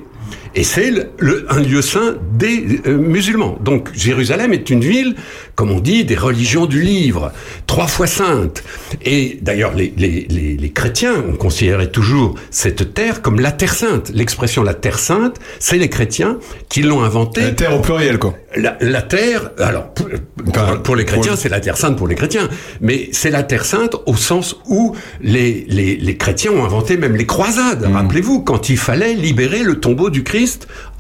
Et 0.58 0.64
c'est 0.64 0.90
le- 0.90 1.08
le- 1.20 1.46
un 1.50 1.60
lieu 1.60 1.82
saint 1.82 2.16
des 2.34 2.80
euh, 2.88 2.98
musulmans. 2.98 3.58
Donc 3.62 3.90
Jérusalem 3.94 4.54
est 4.54 4.70
une 4.70 4.80
ville, 4.82 5.16
comme 5.56 5.70
on 5.70 5.80
dit, 5.82 6.06
des 6.06 6.16
religions 6.16 6.66
du 6.66 6.82
livre, 6.82 7.34
trois 7.68 7.88
fois 7.88 8.08
sainte. 8.08 8.64
Et 9.04 9.38
d'ailleurs, 9.42 9.74
les, 9.76 9.94
les, 9.98 10.26
les, 10.30 10.56
les 10.56 10.70
chrétiens 10.72 11.16
ont 11.30 11.36
considéré 11.36 11.92
toujours 11.92 12.36
cette 12.52 12.94
terre 12.94 13.22
comme 13.22 13.40
la 13.42 13.52
terre 13.52 13.74
sainte. 13.74 14.12
L'expression 14.14 14.64
la 14.64 14.74
terre 14.74 15.00
sainte, 15.00 15.36
c'est 15.60 15.78
les 15.78 15.90
chrétiens 15.90 16.38
qui 16.70 16.84
l'ont 16.84 17.04
inventée. 17.04 17.42
La 17.42 17.52
terre 17.52 17.76
au 17.76 17.82
pluriel, 17.82 18.18
quoi. 18.18 18.36
La, 18.56 18.78
la 18.80 19.02
terre, 19.02 19.52
alors 19.60 19.94
pour, 19.94 20.08
pour- 20.54 20.84
pour 20.84 20.96
les 20.96 21.04
chrétiens, 21.04 21.36
c'est 21.36 21.50
la 21.50 21.60
terre 21.60 21.76
sainte 21.76 21.98
pour 21.98 22.08
les 22.08 22.16
chrétiens, 22.16 22.48
mais 22.80 23.10
c'est 23.12 23.30
la 23.32 23.44
terre 23.44 23.66
sainte 23.66 23.98
au 24.06 24.16
sens 24.16 24.56
où 24.68 24.96
les, 25.22 25.66
les, 25.68 25.98
les 25.98 26.16
chrétiens 26.16 26.52
ont 26.52 26.64
inventé 26.64 26.96
même 26.96 27.18
les 27.18 27.26
croisades. 27.26 27.84
Rappelez-vous, 27.94 28.42
quand 28.44 28.70
il 28.70 28.78
fallait 28.78 29.14
libérer 29.16 29.64
le 29.64 29.82
tombeau 29.82 30.10
du 30.10 30.24
Christ 30.24 30.45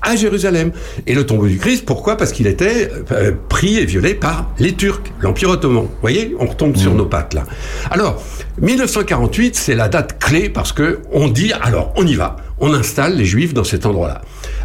à 0.01 0.15
Jérusalem. 0.15 0.71
Et 1.07 1.15
le 1.15 1.25
tombeau 1.25 1.47
du 1.47 1.57
Christ, 1.57 1.85
pourquoi? 1.85 2.17
Parce 2.17 2.31
qu'il 2.31 2.47
était 2.47 2.89
euh, 3.11 3.31
pris 3.49 3.77
et 3.77 3.85
violé 3.85 4.13
par 4.13 4.51
les 4.59 4.73
Turcs, 4.73 5.01
l'Empire 5.21 5.49
ottoman. 5.49 5.83
Vous 5.83 5.89
voyez, 6.01 6.35
on 6.39 6.45
retombe 6.45 6.75
sur 6.75 6.93
nos 6.93 7.05
pattes 7.05 7.33
là. 7.33 7.43
Alors, 7.91 8.21
1948, 8.61 9.55
c'est 9.55 9.75
la 9.75 9.89
date 9.89 10.19
clé 10.19 10.49
parce 10.49 10.71
que 10.71 10.99
on 11.11 11.27
dit, 11.27 11.53
alors 11.53 11.93
on 11.95 12.05
y 12.05 12.15
va, 12.15 12.37
on 12.59 12.73
installe 12.73 13.15
les 13.15 13.25
Juifs 13.25 13.53
dans 13.53 13.63
cet 13.63 13.85
endroit-là. 13.85 14.21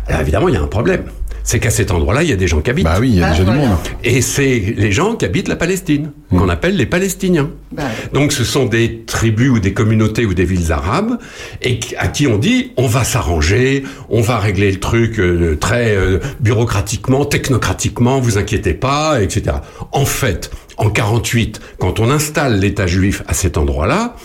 Alors 0.06 0.20
évidemment, 0.20 0.48
il 0.48 0.54
y 0.54 0.58
a 0.58 0.62
un 0.62 0.66
problème. 0.66 1.04
C'est 1.42 1.58
qu'à 1.58 1.70
cet 1.70 1.90
endroit-là, 1.90 2.22
il 2.22 2.28
y 2.28 2.32
a 2.32 2.36
des 2.36 2.48
gens 2.48 2.60
qui 2.60 2.70
habitent. 2.70 2.84
Bah 2.84 2.98
oui, 3.00 3.08
il 3.10 3.16
y 3.18 3.22
a 3.22 3.26
Ah, 3.26 3.30
déjà 3.30 3.44
du 3.44 3.50
voilà. 3.50 3.68
monde. 3.68 3.78
Et 4.04 4.20
c'est 4.22 4.74
les 4.76 4.92
gens 4.92 5.14
qui 5.16 5.24
habitent 5.24 5.48
la 5.48 5.56
Palestine, 5.56 6.12
qu'on 6.30 6.48
appelle 6.48 6.76
les 6.76 6.86
Palestiniens. 6.86 7.50
Bah, 7.72 7.84
Donc 8.12 8.32
ce 8.32 8.44
sont 8.44 8.66
des 8.66 9.02
tribus 9.06 9.50
ou 9.50 9.58
des 9.60 9.72
communautés 9.72 10.24
ou 10.26 10.34
des 10.34 10.44
villes 10.44 10.72
arabes 10.72 11.18
et 11.62 11.80
à 11.98 12.08
qui 12.08 12.26
on 12.26 12.38
dit 12.38 12.72
on 12.76 12.86
va 12.86 13.04
s'arranger, 13.04 13.84
on 14.08 14.20
va 14.20 14.38
régler 14.38 14.70
le 14.72 14.80
truc 14.80 15.18
euh, 15.18 15.56
très 15.56 15.94
euh, 15.96 16.18
bureaucratiquement, 16.40 17.24
technocratiquement, 17.24 18.20
vous 18.20 18.38
inquiétez 18.38 18.74
pas, 18.74 19.22
etc. 19.22 19.56
En 19.92 20.04
fait, 20.04 20.50
en 20.76 20.90
48, 20.90 21.60
quand 21.78 22.00
on 22.00 22.10
installe 22.10 22.58
l'État 22.58 22.86
juif 22.86 23.22
à 23.28 23.34
cet 23.34 23.56
endroit-là, 23.56 24.16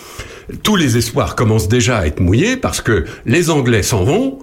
tous 0.64 0.76
les 0.76 0.98
espoirs 0.98 1.36
commencent 1.36 1.68
déjà 1.68 1.98
à 2.00 2.06
être 2.08 2.20
mouillés 2.20 2.58
parce 2.58 2.82
que 2.82 3.06
les 3.26 3.50
Anglais 3.50 3.84
s'en 3.84 4.04
vont 4.04 4.40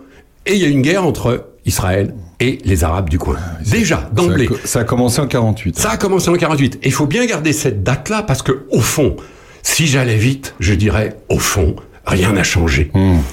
et 0.46 0.54
il 0.54 0.60
y 0.60 0.64
a 0.64 0.68
une 0.68 0.82
guerre 0.82 1.04
entre 1.04 1.48
Israël 1.64 2.14
et 2.40 2.58
les 2.64 2.84
Arabes 2.84 3.08
du 3.08 3.18
coin. 3.18 3.36
Déjà, 3.70 4.08
d'emblée. 4.12 4.48
Ça 4.64 4.80
a, 4.80 4.84
commencé 4.84 5.20
en 5.20 5.26
48. 5.26 5.78
Ça 5.78 5.90
a 5.90 5.96
commencé 5.96 6.28
en 6.28 6.34
48. 6.34 6.80
Et 6.82 6.86
il 6.86 6.92
faut 6.92 7.06
bien 7.06 7.24
garder 7.26 7.52
cette 7.52 7.82
date-là 7.82 8.22
parce 8.22 8.42
que, 8.42 8.64
au 8.70 8.80
fond, 8.80 9.16
si 9.62 9.86
j'allais 9.86 10.16
vite, 10.16 10.54
je 10.58 10.74
dirais, 10.74 11.16
au 11.28 11.38
fond, 11.38 11.76
rien 12.04 12.32
n'a 12.32 12.42
changé. 12.42 12.90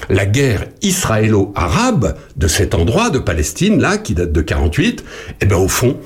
La 0.08 0.26
guerre 0.26 0.66
israélo-arabe 0.82 2.16
de 2.36 2.46
cet 2.46 2.74
endroit 2.74 3.10
de 3.10 3.18
Palestine, 3.18 3.80
là, 3.80 3.98
qui 3.98 4.14
date 4.14 4.32
de 4.32 4.40
48, 4.40 5.04
eh 5.40 5.46
ben, 5.46 5.56
au 5.56 5.68
fond, 5.68 5.98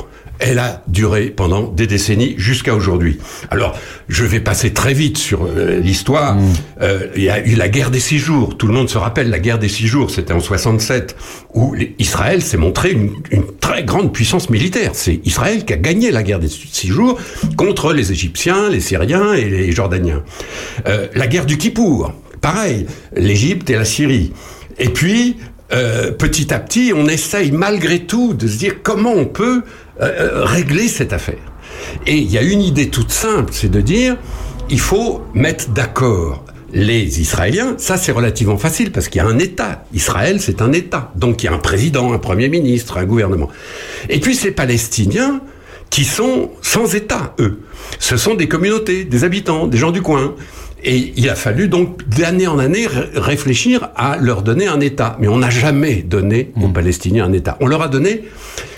elle 0.45 0.59
a 0.59 0.83
duré 0.89 1.31
pendant 1.31 1.63
des 1.63 1.87
décennies 1.87 2.35
jusqu'à 2.37 2.75
aujourd'hui. 2.75 3.19
Alors, 3.51 3.79
je 4.09 4.25
vais 4.25 4.41
passer 4.41 4.73
très 4.73 4.93
vite 4.93 5.17
sur 5.17 5.45
euh, 5.45 5.81
l'histoire. 5.81 6.37
Euh, 6.83 7.07
Il 7.17 7.23
y 7.23 7.31
a 7.31 7.45
eu 7.45 7.55
la 7.55 7.69
guerre 7.69 7.91
des 7.91 8.01
six 8.01 8.19
jours. 8.19 8.59
Tout 8.59 8.67
le 8.67 8.75
monde 8.75 8.91
se 8.91 8.99
rappelle 8.99 9.31
la 9.31 9.39
guerre 9.39 9.59
des 9.59 9.69
six 9.71 9.87
jours. 9.87 10.11
C'était 10.11 10.35
en 10.35 10.41
67 10.41 11.17
où 11.55 11.75
Israël 11.99 12.43
s'est 12.43 12.59
montré 12.59 12.93
une, 12.93 13.11
une 13.31 13.45
très 13.59 13.85
grande 13.85 14.13
puissance 14.13 14.51
militaire. 14.51 14.91
C'est 14.93 15.21
Israël 15.25 15.65
qui 15.65 15.73
a 15.73 15.79
gagné 15.79 16.11
la 16.11 16.23
guerre 16.23 16.41
des 16.41 16.49
six 16.49 16.89
jours 16.89 17.19
contre 17.57 17.95
les 17.95 18.13
Égyptiens, 18.13 18.69
les 18.69 18.81
Syriens 18.81 19.33
et 19.33 19.49
les 19.49 19.73
Jordaniens. 19.73 20.23
Euh, 20.87 21.07
la 21.15 21.27
guerre 21.27 21.47
du 21.47 21.57
Kippour, 21.57 22.13
pareil, 22.43 22.87
l'Égypte 23.17 23.71
et 23.71 23.77
la 23.77 23.87
Syrie. 23.87 24.33
Et 24.79 24.91
puis, 24.91 25.37
euh, 25.73 26.13
petit 26.13 26.53
à 26.53 26.59
petit, 26.59 26.93
on 26.95 27.07
essaye 27.07 27.51
malgré 27.51 28.01
tout 28.01 28.35
de 28.35 28.47
se 28.47 28.59
dire 28.59 28.83
comment 28.83 29.13
on 29.13 29.25
peut 29.25 29.63
euh, 30.01 30.05
euh, 30.05 30.45
régler 30.45 30.89
cette 30.89 31.13
affaire. 31.13 31.53
Et 32.07 32.17
il 32.17 32.31
y 32.31 32.39
a 32.39 32.43
une 32.43 32.63
idée 32.63 32.89
toute 32.89 33.11
simple, 33.11 33.53
c'est 33.53 33.71
de 33.71 33.81
dire, 33.81 34.17
il 34.71 34.81
faut 34.81 35.23
mettre 35.35 35.69
d'accord 35.71 36.45
les 36.73 37.21
Israéliens. 37.21 37.75
Ça, 37.79 37.97
c'est 37.97 38.11
relativement 38.13 38.57
facile 38.57 38.91
parce 38.91 39.09
qu'il 39.09 39.21
y 39.21 39.25
a 39.25 39.29
un 39.29 39.39
État. 39.39 39.85
Israël, 39.93 40.41
c'est 40.41 40.61
un 40.61 40.73
État. 40.73 41.13
Donc, 41.15 41.43
il 41.43 41.47
y 41.47 41.49
a 41.49 41.53
un 41.53 41.59
président, 41.59 42.13
un 42.13 42.19
premier 42.19 42.49
ministre, 42.49 42.99
un 42.99 43.05
gouvernement. 43.05 43.49
Et 44.09 44.19
puis, 44.19 44.35
ces 44.35 44.51
Palestiniens 44.51 45.41
qui 45.91 46.05
sont 46.05 46.51
sans 46.63 46.95
État, 46.97 47.35
eux. 47.39 47.61
Ce 48.01 48.17
sont 48.17 48.35
des 48.35 48.49
communautés, 48.49 49.05
des 49.05 49.23
habitants, 49.23 49.69
des 49.69 49.79
gens 49.79 49.93
du 49.93 50.03
coin. 50.03 50.35
Et 50.83 51.13
il 51.17 51.31
a 51.31 51.37
fallu 51.37 51.69
donc 51.69 52.07
d'année 52.09 52.49
en 52.49 52.59
année 52.59 52.87
ré- 52.87 53.09
réfléchir 53.15 53.91
à 53.95 54.17
leur 54.17 54.43
donner 54.43 54.67
un 54.67 54.81
État. 54.81 55.17
Mais 55.21 55.29
on 55.29 55.39
n'a 55.39 55.51
jamais 55.51 56.03
donné 56.03 56.51
aux 56.61 56.69
Palestiniens 56.69 57.27
un 57.27 57.33
État. 57.33 57.57
On 57.61 57.67
leur 57.67 57.83
a 57.83 57.89
donné 57.89 58.25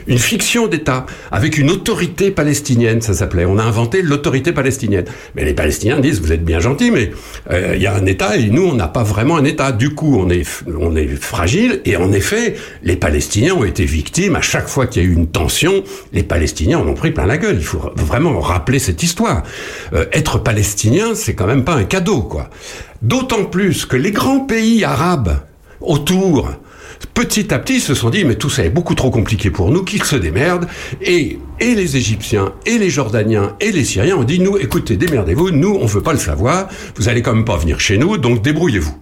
une 0.07 0.19
fiction 0.19 0.67
d'État 0.67 1.07
avec 1.31 1.59
une 1.59 1.71
autorité 1.71 2.31
palestinienne, 2.31 3.01
ça 3.01 3.15
s'appelait. 3.15 3.45
On 3.45 3.59
a 3.59 3.63
inventé 3.63 4.03
l'autorité 4.03 4.53
palestinienne. 4.53 5.05
Mais 5.35 5.45
les 5.45 5.55
Palestiniens 5.55 6.01
disent 6.01 6.21
vous 6.21 6.33
êtes 6.33 6.45
bien 6.45 6.61
gentils, 6.61 6.91
mais 6.91 7.11
euh, 7.51 7.75
il 7.77 7.83
y 7.83 7.87
a 7.87 7.95
un 7.95 8.07
État 8.07 8.37
et 8.37 8.49
nous 8.49 8.65
on 8.65 8.75
n'a 8.75 8.89
pas 8.89 9.03
vraiment 9.03 9.37
un 9.37 9.45
État. 9.45 9.73
Du 9.73 9.91
coup 9.91 10.19
on 10.19 10.31
est 10.31 10.47
on 10.79 10.95
est 10.97 11.09
fragile 11.09 11.81
et 11.85 11.97
en 11.97 12.13
effet 12.13 12.57
les 12.83 12.97
Palestiniens 12.97 13.55
ont 13.55 13.65
été 13.65 13.85
victimes 13.85 14.37
à 14.37 14.41
chaque 14.41 14.69
fois 14.69 14.87
qu'il 14.87 15.03
y 15.03 15.07
a 15.07 15.09
eu 15.09 15.13
une 15.13 15.29
tension. 15.29 15.83
Les 16.13 16.23
Palestiniens 16.23 16.79
en 16.79 16.87
ont 16.87 16.95
pris 16.95 17.11
plein 17.11 17.27
la 17.27 17.39
gueule. 17.39 17.57
Il 17.59 17.65
faut 17.65 17.91
vraiment 17.97 18.39
rappeler 18.41 18.79
cette 18.79 19.03
histoire. 19.03 19.43
Euh, 19.93 20.07
être 20.13 20.39
palestinien 20.39 21.15
c'est 21.15 21.35
quand 21.35 21.47
même 21.47 21.65
pas 21.65 21.75
un 21.75 21.85
cadeau 21.85 22.23
quoi. 22.23 22.51
D'autant 23.03 23.45
plus 23.45 23.85
que 23.87 23.97
les 23.97 24.13
grands 24.13 24.41
pays 24.41 24.85
arabes 24.85 25.41
autour 25.81 26.51
petit 27.15 27.53
à 27.53 27.59
petit, 27.59 27.77
ils 27.77 27.81
se 27.81 27.95
sont 27.95 28.11
dit, 28.11 28.25
mais 28.25 28.37
tout 28.37 28.51
ça 28.51 28.65
est 28.65 28.71
beaucoup 28.71 28.95
trop 28.95 29.11
compliqué 29.11 29.51
pour 29.51 29.71
nous, 29.71 29.85
qu'ils 29.85 30.05
se 30.05 30.17
démerdent. 30.17 30.67
Et, 31.03 31.39
et 31.61 31.75
les 31.75 31.97
Égyptiens, 31.97 32.53
et 32.67 32.79
les 32.79 32.91
Jordaniens, 32.91 33.57
et 33.61 33.73
les 33.73 33.85
Syriens 33.85 34.17
ont 34.17 34.25
dit, 34.25 34.41
nous, 34.41 34.57
écoutez, 34.59 34.97
démerdez-vous, 34.97 35.51
nous, 35.51 35.79
on 35.81 35.87
veut 35.87 36.03
pas 36.03 36.13
le 36.13 36.19
savoir, 36.19 36.69
vous 36.97 37.09
allez 37.09 37.23
quand 37.23 37.35
même 37.35 37.45
pas 37.45 37.57
venir 37.57 37.81
chez 37.81 37.99
nous, 37.99 38.19
donc 38.19 38.43
débrouillez-vous. 38.43 38.97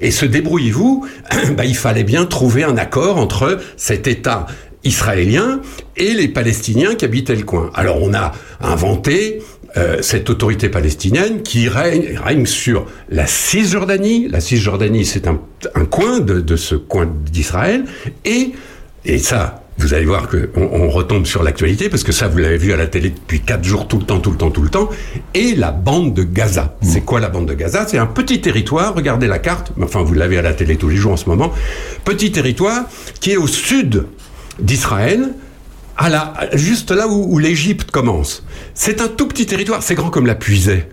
Et 0.00 0.10
ce 0.10 0.26
débrouillez-vous, 0.26 1.06
bah, 1.56 1.64
il 1.64 1.76
fallait 1.76 2.04
bien 2.04 2.26
trouver 2.26 2.64
un 2.64 2.76
accord 2.76 3.18
entre 3.18 3.58
cet 3.76 4.06
État 4.06 4.46
israélien 4.84 5.60
et 5.96 6.14
les 6.14 6.28
Palestiniens 6.28 6.94
qui 6.94 7.04
habitaient 7.04 7.34
le 7.34 7.42
coin. 7.42 7.70
Alors 7.74 8.00
on 8.00 8.14
a 8.14 8.32
inventé 8.60 9.42
euh, 9.76 9.98
cette 10.02 10.30
autorité 10.30 10.68
palestinienne 10.68 11.42
qui 11.42 11.68
règne, 11.68 12.18
règne 12.22 12.46
sur 12.46 12.86
la 13.08 13.26
Cisjordanie. 13.26 14.28
La 14.28 14.40
Cisjordanie, 14.40 15.04
c'est 15.04 15.26
un, 15.26 15.40
un 15.74 15.84
coin 15.84 16.20
de, 16.20 16.40
de 16.40 16.56
ce 16.56 16.74
coin 16.74 17.08
d'Israël. 17.30 17.84
Et, 18.24 18.52
et 19.04 19.18
ça, 19.18 19.62
vous 19.78 19.92
allez 19.92 20.06
voir 20.06 20.28
que 20.28 20.48
on, 20.56 20.62
on 20.62 20.88
retombe 20.88 21.26
sur 21.26 21.42
l'actualité, 21.42 21.90
parce 21.90 22.02
que 22.02 22.12
ça, 22.12 22.28
vous 22.28 22.38
l'avez 22.38 22.56
vu 22.56 22.72
à 22.72 22.76
la 22.76 22.86
télé 22.86 23.10
depuis 23.10 23.40
quatre 23.40 23.64
jours, 23.64 23.86
tout 23.86 23.98
le 23.98 24.04
temps, 24.04 24.20
tout 24.20 24.30
le 24.30 24.38
temps, 24.38 24.50
tout 24.50 24.62
le 24.62 24.70
temps. 24.70 24.88
Et 25.34 25.54
la 25.54 25.70
bande 25.70 26.14
de 26.14 26.22
Gaza. 26.22 26.76
C'est 26.80 27.02
quoi 27.02 27.20
la 27.20 27.28
bande 27.28 27.46
de 27.46 27.54
Gaza? 27.54 27.86
C'est 27.86 27.98
un 27.98 28.06
petit 28.06 28.40
territoire, 28.40 28.94
regardez 28.94 29.26
la 29.26 29.38
carte, 29.38 29.72
enfin 29.82 30.02
vous 30.02 30.14
l'avez 30.14 30.38
à 30.38 30.42
la 30.42 30.54
télé 30.54 30.76
tous 30.76 30.88
les 30.88 30.96
jours 30.96 31.12
en 31.12 31.16
ce 31.18 31.28
moment. 31.28 31.52
Petit 32.04 32.32
territoire 32.32 32.86
qui 33.20 33.32
est 33.32 33.36
au 33.36 33.46
sud 33.46 34.06
d'Israël, 34.58 35.34
à 35.98 36.08
la, 36.08 36.34
juste 36.52 36.90
là 36.90 37.08
où, 37.08 37.26
où 37.34 37.38
l'Égypte 37.38 37.90
commence. 37.90 38.42
C'est 38.74 39.00
un 39.00 39.08
tout 39.08 39.26
petit 39.28 39.46
territoire, 39.46 39.82
c'est 39.82 39.94
grand 39.94 40.10
comme 40.10 40.26
la 40.26 40.34
Puisée. 40.34 40.84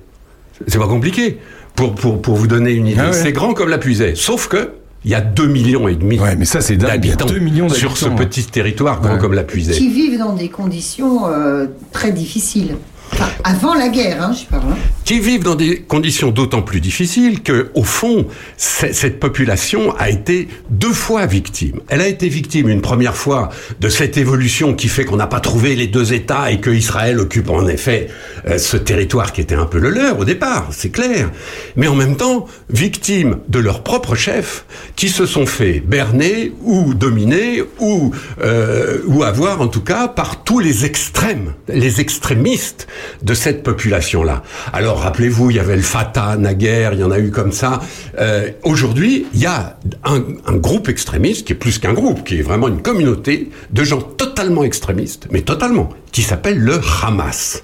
C'est 0.68 0.80
pas 0.80 0.88
compliqué. 0.88 1.40
Pour, 1.76 1.96
pour, 1.96 2.22
pour 2.22 2.36
vous 2.36 2.48
donner 2.48 2.72
une 2.72 2.88
idée, 2.88 3.00
Ah 3.02 3.08
ouais. 3.10 3.14
c'est 3.14 3.32
grand 3.32 3.54
comme 3.54 3.70
la 3.70 3.80
Puisée. 3.80 4.14
Sauf 4.16 4.48
que 4.48 4.74
il 5.06 5.12
y 5.12 5.16
a 5.16 5.22
2 5.22 5.48
millions 5.48 5.88
et 5.90 5.96
demi 5.96 6.18
mais 6.38 6.46
ça, 6.46 6.62
c'est 6.62 6.76
a 6.76 6.88
d'habitants 6.88 7.26
2 7.26 7.40
millions 7.40 7.68
sur 7.68 7.98
ce 7.98 8.06
petit 8.08 8.46
territoire 8.46 9.02
grand 9.02 9.18
comme 9.18 9.34
la 9.34 9.44
Puisée. 9.44 9.74
qui 9.74 9.90
vivent 9.90 10.18
dans 10.20 10.34
des 10.34 10.48
conditions 10.50 11.28
euh, 11.28 11.66
très 11.92 12.12
difficiles. 12.14 12.78
Enfin, 13.12 13.28
avant 13.44 13.74
la 13.74 13.90
guerre, 13.90 14.24
hein, 14.24 14.32
je 14.34 14.46
parle. 14.46 14.72
hein. 14.72 14.78
Qui 15.06 15.20
vivent 15.20 15.44
dans 15.44 15.56
des 15.56 15.82
conditions 15.82 16.32
d'autant 16.32 16.62
plus 16.62 16.82
difficiles 16.82 17.42
que, 17.42 17.72
au 17.74 17.84
fond, 17.84 18.28
cette 18.58 19.20
population 19.20 19.96
a 19.98 20.10
été 20.10 20.48
deux 20.70 20.94
fois 20.94 21.26
victime. 21.26 21.80
Elle 21.90 22.02
a 22.02 22.08
été 22.08 22.30
victime 22.30 22.70
une 22.70 22.82
première 22.82 23.16
fois 23.16 23.50
de 23.80 23.90
cette 23.90 24.18
évolution 24.18 24.74
qui 24.74 24.88
fait 24.88 25.06
qu'on 25.06 25.18
n'a 25.18 25.28
pas 25.28 25.40
trouvé 25.40 25.76
les 25.76 25.88
deux 25.88 26.14
États 26.14 26.52
et 26.52 26.60
que 26.60 26.70
Israël 26.70 27.20
occupe 27.20 27.50
en 27.50 27.68
effet 27.68 28.08
euh, 28.48 28.58
ce 28.58 28.78
territoire 28.78 29.34
qui 29.34 29.42
était 29.42 29.56
un 29.56 29.66
peu 29.66 29.80
le 29.80 29.90
leur 29.90 30.20
au 30.20 30.26
départ, 30.26 30.70
c'est 30.72 30.90
clair. 30.90 31.30
Mais 31.76 31.88
en 31.88 31.96
même 31.96 32.16
temps, 32.16 32.48
victime 32.70 33.40
de 33.48 33.60
leurs 33.60 33.84
propres 33.84 34.16
chefs 34.16 34.66
qui 34.96 35.10
se 35.10 35.26
sont 35.26 35.46
fait 35.46 35.80
berner 35.80 36.52
ou 36.62 36.94
dominer 36.94 37.64
ou 37.80 38.12
euh, 38.42 39.00
ou 39.08 39.24
avoir 39.24 39.62
en 39.62 39.68
tout 39.68 39.82
cas 39.82 40.08
par 40.08 40.44
tous 40.44 40.60
les 40.60 40.86
extrêmes, 40.86 41.54
les 41.68 42.02
extrémistes 42.02 42.88
de 43.22 43.34
cette 43.34 43.64
population-là. 43.64 44.44
Alors 44.72 44.93
rappelez-vous, 44.96 45.52
il 45.52 45.58
y 45.58 45.60
avait 45.60 45.76
le 45.76 45.82
Fatah 45.82 46.38
naguère, 46.38 46.94
il 46.94 47.00
y 47.00 47.04
en 47.04 47.12
a 47.12 47.20
eu 47.20 47.32
comme 47.32 47.52
ça. 47.52 47.80
Euh, 48.20 48.50
Aujourd'hui, 48.64 49.26
il 49.34 49.40
y 49.42 49.46
a 49.46 49.78
un, 50.04 50.24
un 50.46 50.56
groupe 50.56 50.90
extrémiste 50.90 51.48
qui 51.48 51.54
est 51.54 51.58
plus 51.58 51.80
qu'un 51.80 51.94
groupe, 51.94 52.24
qui 52.24 52.40
est 52.40 52.42
vraiment 52.42 52.68
une 52.68 52.82
communauté 52.82 53.50
de 53.72 53.84
gens 53.84 54.02
totalement 54.02 54.64
extrémistes, 54.64 55.28
mais 55.32 55.42
totalement, 55.42 55.90
qui 56.12 56.22
s'appelle 56.22 56.60
le 56.60 56.80
Hamas. 57.02 57.64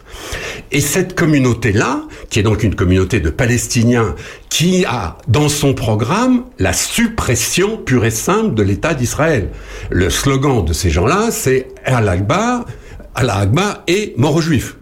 Et 0.71 0.81
cette 0.81 1.15
communauté-là, 1.15 2.03
qui 2.29 2.39
est 2.39 2.43
donc 2.43 2.63
une 2.63 2.75
communauté 2.75 3.19
de 3.19 3.29
Palestiniens, 3.29 4.15
qui 4.49 4.85
a 4.85 5.17
dans 5.27 5.49
son 5.49 5.73
programme 5.73 6.43
la 6.59 6.73
suppression 6.73 7.77
pure 7.77 8.05
et 8.05 8.11
simple 8.11 8.53
de 8.53 8.63
l'État 8.63 8.93
d'Israël. 8.93 9.49
Le 9.89 10.09
slogan 10.09 10.63
de 10.65 10.73
ces 10.73 10.89
gens-là, 10.89 11.29
c'est 11.31 11.67
Al-Akbar, 11.85 12.65
Al-Akbar 13.15 13.83
et 13.87 14.13
mort 14.17 14.35
aux 14.35 14.41
Juifs. 14.41 14.75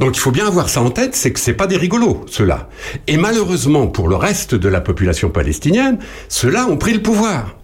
Donc 0.00 0.16
il 0.16 0.20
faut 0.20 0.30
bien 0.30 0.46
avoir 0.46 0.68
ça 0.68 0.80
en 0.82 0.90
tête, 0.90 1.14
c'est 1.14 1.32
que 1.32 1.40
c'est 1.40 1.52
pas 1.54 1.66
des 1.66 1.76
rigolos, 1.76 2.24
ceux-là. 2.28 2.68
Et 3.06 3.16
malheureusement, 3.16 3.86
pour 3.86 4.08
le 4.08 4.16
reste 4.16 4.54
de 4.54 4.68
la 4.68 4.80
population 4.80 5.30
palestinienne, 5.30 5.98
ceux-là 6.28 6.66
ont 6.68 6.76
pris 6.76 6.92
le 6.94 7.02
pouvoir. 7.02 7.56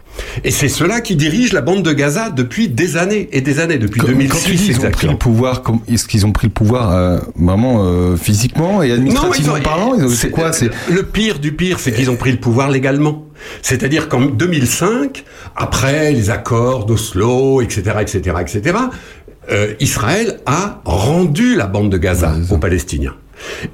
Et 0.45 0.51
c'est 0.51 0.69
ceux-là 0.69 1.01
qui 1.01 1.17
dirigent 1.17 1.55
la 1.55 1.63
bande 1.63 1.83
de 1.83 1.91
Gaza 1.95 2.29
depuis 2.29 2.69
des 2.69 2.99
années 2.99 3.31
et 3.33 3.41
des 3.41 3.61
années, 3.61 3.79
depuis 3.79 3.99
Quand, 4.03 4.09
2006 4.09 4.29
quand 4.31 4.39
tu 4.45 4.55
dis 4.57 4.67
ils 4.69 4.87
ont 4.87 4.91
pris 4.91 5.07
le 5.09 5.17
pouvoir, 5.17 5.63
est-ce 5.89 6.07
qu'ils 6.07 6.27
ont 6.27 6.33
pris 6.33 6.49
le 6.49 6.53
pouvoir 6.53 6.93
euh, 6.93 7.19
vraiment 7.35 7.87
euh, 7.87 8.17
physiquement 8.17 8.83
et 8.83 8.93
administrativement 8.93 9.57
ils 9.57 9.61
ont- 9.61 9.63
parlant 9.65 9.95
ils 9.95 10.05
ont- 10.05 10.09
C'est 10.11 10.29
quoi 10.31 10.53
C'est 10.53 10.69
le 10.91 11.03
pire 11.05 11.39
du 11.39 11.53
pire, 11.53 11.81
c'est 11.81 11.93
qu'ils 11.93 12.11
ont 12.11 12.17
pris 12.17 12.31
le 12.31 12.37
pouvoir 12.37 12.69
légalement. 12.71 13.25
C'est-à-dire 13.63 14.11
qu'en 14.11 14.21
2005, 14.21 15.25
après 15.57 16.13
les 16.13 16.29
accords 16.29 16.85
d'Oslo, 16.85 17.63
etc., 17.63 17.83
etc., 18.03 18.37
etc., 18.41 18.77
euh, 19.51 19.75
Israël 19.81 20.41
a 20.47 20.81
rendu 20.85 21.57
la 21.57 21.67
bande 21.67 21.91
de 21.91 21.99
Gaza 21.99 22.35
aux 22.51 22.59
Palestiniens. 22.59 23.15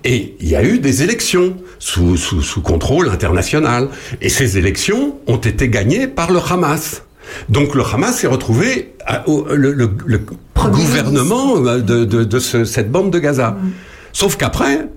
Et 0.05 0.35
il 0.41 0.49
y 0.49 0.57
a 0.57 0.63
eu 0.65 0.79
des 0.79 1.03
élections 1.03 1.57
sous, 1.79 2.17
sous, 2.17 2.41
sous 2.41 2.63
contrôle 2.63 3.09
international. 3.11 3.89
Et 4.23 4.31
ces 4.31 4.57
élections 4.57 5.17
ont 5.27 5.37
été 5.37 5.69
gagnées 5.69 6.07
par 6.07 6.31
le 6.33 6.39
Hamas. 6.41 7.03
Donc 7.51 7.75
le 7.75 7.83
Hamas 7.85 8.17
s'est 8.19 8.27
retrouvé 8.27 8.95
à- 9.07 9.29
au 9.29 9.47
le, 9.55 9.73
le- 9.75 9.91
le 10.07 10.21
gouvernement 10.71 11.57
euh, 11.67 11.81
de, 11.81 12.05
de- 12.07 12.25
de 12.25 12.39
ce- 12.39 12.65
cette 12.65 12.91
bande 12.91 13.11
de 13.11 13.19
Gaza. 13.19 13.57
Sauf 14.15 14.37
qu'après, 14.37 14.89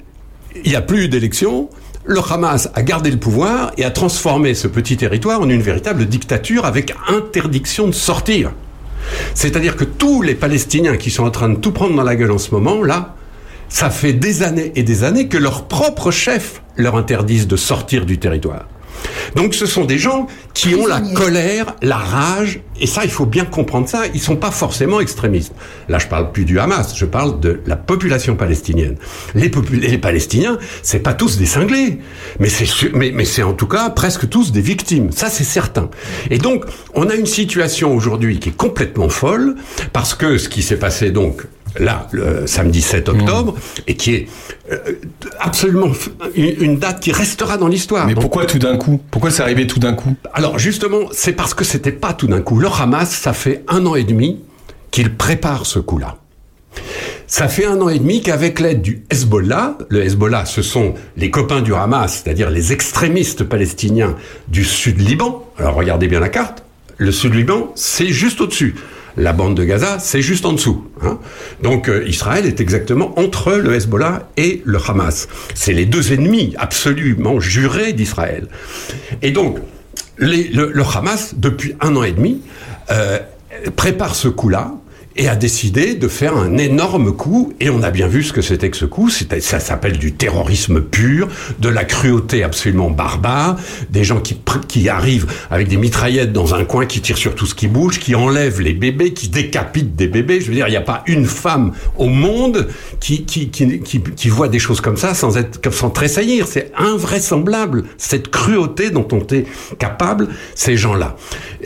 il 0.63 0.69
n'y 0.71 0.75
a 0.77 0.81
plus 0.81 1.03
eu 1.05 1.07
d'élection. 1.09 1.69
Le 2.05 2.19
Hamas 2.31 2.69
a 2.73 2.81
gardé 2.81 3.11
le 3.11 3.17
pouvoir 3.17 3.73
et 3.77 3.83
a 3.83 3.91
transformé 3.91 4.53
ce 4.53 4.67
petit 4.67 4.95
territoire 4.97 5.41
en 5.41 5.49
une 5.49 5.61
véritable 5.61 6.05
dictature 6.05 6.65
avec 6.65 6.93
interdiction 7.09 7.87
de 7.87 7.91
sortir. 7.93 8.51
C'est-à-dire 9.33 9.75
que 9.75 9.83
tous 9.83 10.21
les 10.21 10.35
Palestiniens 10.35 10.97
qui 10.97 11.11
sont 11.11 11.23
en 11.23 11.31
train 11.31 11.49
de 11.49 11.55
tout 11.55 11.71
prendre 11.71 11.95
dans 11.95 12.03
la 12.03 12.15
gueule 12.15 12.31
en 12.31 12.37
ce 12.37 12.51
moment, 12.51 12.83
là, 12.83 13.15
ça 13.69 13.89
fait 13.89 14.13
des 14.13 14.43
années 14.43 14.71
et 14.75 14.83
des 14.83 15.03
années 15.03 15.27
que 15.27 15.37
leurs 15.37 15.65
propres 15.65 16.11
chefs 16.11 16.61
leur 16.75 16.95
interdisent 16.95 17.47
de 17.47 17.55
sortir 17.55 18.05
du 18.05 18.17
territoire. 18.17 18.67
Donc 19.35 19.53
ce 19.53 19.65
sont 19.65 19.85
des 19.85 19.97
gens 19.97 20.27
qui 20.53 20.75
ont 20.75 20.85
la 20.85 20.99
colère, 20.99 21.75
la 21.81 21.97
rage, 21.97 22.59
et 22.79 22.87
ça, 22.87 23.03
il 23.03 23.11
faut 23.11 23.25
bien 23.25 23.45
comprendre 23.45 23.87
ça, 23.87 24.03
ils 24.13 24.19
sont 24.19 24.35
pas 24.35 24.51
forcément 24.51 24.99
extrémistes. 24.99 25.53
Là, 25.87 25.99
je 25.99 26.07
parle 26.07 26.31
plus 26.31 26.45
du 26.45 26.59
Hamas, 26.59 26.95
je 26.95 27.05
parle 27.05 27.39
de 27.39 27.61
la 27.65 27.75
population 27.75 28.35
palestinienne. 28.35 28.97
Les, 29.35 29.49
popu- 29.49 29.79
les 29.79 29.97
Palestiniens, 29.97 30.57
c'est 30.81 30.99
pas 30.99 31.13
tous 31.13 31.37
des 31.37 31.45
cinglés, 31.45 31.99
mais 32.39 32.49
c'est 32.49 32.65
sûr- 32.65 32.89
mais, 32.93 33.11
mais 33.13 33.25
c'est 33.25 33.43
en 33.43 33.53
tout 33.53 33.67
cas 33.67 33.89
presque 33.91 34.27
tous 34.29 34.51
des 34.51 34.61
victimes, 34.61 35.11
ça 35.11 35.29
c'est 35.29 35.43
certain. 35.45 35.89
Et 36.29 36.37
donc, 36.37 36.65
on 36.93 37.09
a 37.09 37.15
une 37.15 37.25
situation 37.27 37.95
aujourd'hui 37.95 38.39
qui 38.39 38.49
est 38.49 38.57
complètement 38.57 39.09
folle, 39.09 39.55
parce 39.93 40.13
que 40.15 40.37
ce 40.37 40.49
qui 40.49 40.61
s'est 40.63 40.77
passé 40.79 41.11
donc 41.11 41.43
là, 41.79 42.07
le 42.11 42.47
samedi 42.47 42.81
7 42.81 43.09
octobre, 43.09 43.55
et 43.87 43.95
qui 43.95 44.15
est 44.15 44.27
euh, 44.71 44.77
absolument 45.39 45.91
une, 46.35 46.55
une 46.59 46.77
date 46.77 46.99
qui 46.99 47.11
restera 47.11 47.57
dans 47.57 47.67
l'histoire. 47.67 48.05
Mais 48.07 48.13
Donc, 48.13 48.23
pourquoi 48.23 48.45
tout 48.45 48.59
d'un 48.59 48.77
coup? 48.77 49.01
Pourquoi 49.11 49.31
c'est 49.31 49.43
arrivé 49.43 49.67
tout 49.67 49.79
d'un 49.79 49.93
coup? 49.93 50.15
Alors 50.33 50.59
justement, 50.59 50.99
c'est 51.11 51.33
parce 51.33 51.53
que 51.53 51.63
c'était 51.63 51.91
pas 51.91 52.13
tout 52.13 52.27
d'un 52.27 52.41
coup. 52.41 52.59
Le 52.59 52.67
Hamas, 52.67 53.09
ça 53.09 53.33
fait 53.33 53.63
un 53.67 53.85
an 53.85 53.95
et 53.95 54.03
demi 54.03 54.39
qu'il 54.91 55.15
prépare 55.15 55.65
ce 55.65 55.79
coup-là. 55.79 56.17
Ça 57.27 57.47
fait 57.47 57.65
un 57.65 57.79
an 57.79 57.87
et 57.89 57.99
demi 57.99 58.21
qu'avec 58.21 58.59
l'aide 58.59 58.81
du 58.81 59.03
Hezbollah, 59.09 59.77
le 59.89 60.03
Hezbollah, 60.03 60.45
ce 60.45 60.61
sont 60.61 60.95
les 61.15 61.31
copains 61.31 61.61
du 61.61 61.73
Hamas, 61.73 62.21
c'est-à-dire 62.23 62.49
les 62.49 62.73
extrémistes 62.73 63.43
palestiniens 63.43 64.15
du 64.49 64.65
sud 64.65 64.99
Liban. 64.99 65.45
Alors 65.57 65.75
regardez 65.75 66.07
bien 66.07 66.19
la 66.19 66.29
carte. 66.29 66.63
Le 66.97 67.11
sud 67.11 67.33
Liban, 67.33 67.71
c'est 67.75 68.09
juste 68.09 68.41
au-dessus. 68.41 68.75
La 69.17 69.33
bande 69.33 69.55
de 69.55 69.63
Gaza, 69.63 69.99
c'est 69.99 70.21
juste 70.21 70.45
en 70.45 70.53
dessous. 70.53 70.85
hein. 71.03 71.19
Donc 71.61 71.89
euh, 71.89 72.05
Israël 72.07 72.45
est 72.45 72.59
exactement 72.61 73.17
entre 73.19 73.53
le 73.53 73.73
Hezbollah 73.73 74.29
et 74.37 74.61
le 74.65 74.79
Hamas. 74.87 75.27
C'est 75.53 75.73
les 75.73 75.85
deux 75.85 76.13
ennemis 76.13 76.53
absolument 76.57 77.39
jurés 77.39 77.93
d'Israël. 77.93 78.47
Et 79.21 79.31
donc, 79.31 79.57
le 80.17 80.83
Hamas, 80.95 81.33
depuis 81.35 81.75
un 81.81 81.95
an 81.95 82.03
et 82.03 82.11
demi, 82.11 82.41
euh, 82.91 83.19
prépare 83.75 84.15
ce 84.15 84.27
coup-là 84.27 84.73
et 85.15 85.27
a 85.27 85.35
décidé 85.35 85.95
de 85.95 86.07
faire 86.07 86.37
un 86.37 86.57
énorme 86.57 87.13
coup. 87.13 87.53
Et 87.59 87.69
on 87.69 87.83
a 87.83 87.91
bien 87.91 88.07
vu 88.07 88.23
ce 88.23 88.33
que 88.33 88.41
c'était 88.41 88.69
que 88.69 88.77
ce 88.77 88.85
coup. 88.85 89.09
Ça 89.09 89.59
s'appelle 89.59 89.97
du 89.97 90.13
terrorisme 90.13 90.81
pur, 90.81 91.27
de 91.59 91.69
la 91.69 91.83
cruauté 91.83 92.43
absolument 92.43 92.89
barbare, 92.89 93.57
des 93.89 94.03
gens 94.03 94.21
qui, 94.21 94.89
arrivent 94.89 95.27
avec 95.49 95.67
des 95.67 95.77
mitraillettes 95.77 96.33
dans 96.33 96.55
un 96.55 96.65
coin, 96.65 96.85
qui 96.85 97.01
tirent 97.01 97.17
sur 97.17 97.35
tout 97.35 97.45
ce 97.45 97.55
qui 97.55 97.67
bouge, 97.67 97.99
qui 97.99 98.15
enlèvent 98.15 98.61
les 98.61 98.73
bébés, 98.73 99.13
qui 99.13 99.29
décapitent 99.29 99.95
des 99.95 100.07
bébés. 100.07 100.41
Je 100.41 100.47
veux 100.47 100.53
dire, 100.53 100.67
il 100.67 100.71
n'y 100.71 100.77
a 100.77 100.81
pas 100.81 101.03
une 101.07 101.25
femme 101.25 101.73
au 101.97 102.07
monde 102.07 102.67
qui, 102.99 103.25
voit 104.29 104.47
des 104.47 104.59
choses 104.59 104.81
comme 104.81 104.97
ça 104.97 105.13
sans 105.13 105.37
être, 105.37 105.71
sans 105.71 105.89
tressaillir. 105.89 106.47
C'est 106.47 106.71
invraisemblable, 106.77 107.83
cette 107.97 108.29
cruauté 108.31 108.89
dont 108.89 109.07
ont 109.11 109.19
été 109.19 109.45
capables 109.77 110.29
ces 110.55 110.77
gens-là. 110.77 111.15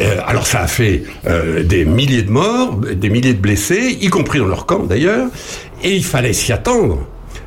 Euh, 0.01 0.19
alors 0.25 0.47
ça 0.47 0.61
a 0.61 0.67
fait 0.67 1.03
euh, 1.27 1.63
des 1.63 1.85
milliers 1.85 2.23
de 2.23 2.31
morts, 2.31 2.77
des 2.77 3.09
milliers 3.09 3.33
de 3.33 3.34
blessés, 3.35 3.97
y 4.01 4.07
compris 4.09 4.39
dans 4.39 4.47
leur 4.47 4.65
camp 4.65 4.83
d'ailleurs, 4.87 5.27
et 5.83 5.95
il 5.95 6.03
fallait 6.05 6.33
s'y 6.33 6.51
attendre. 6.51 6.99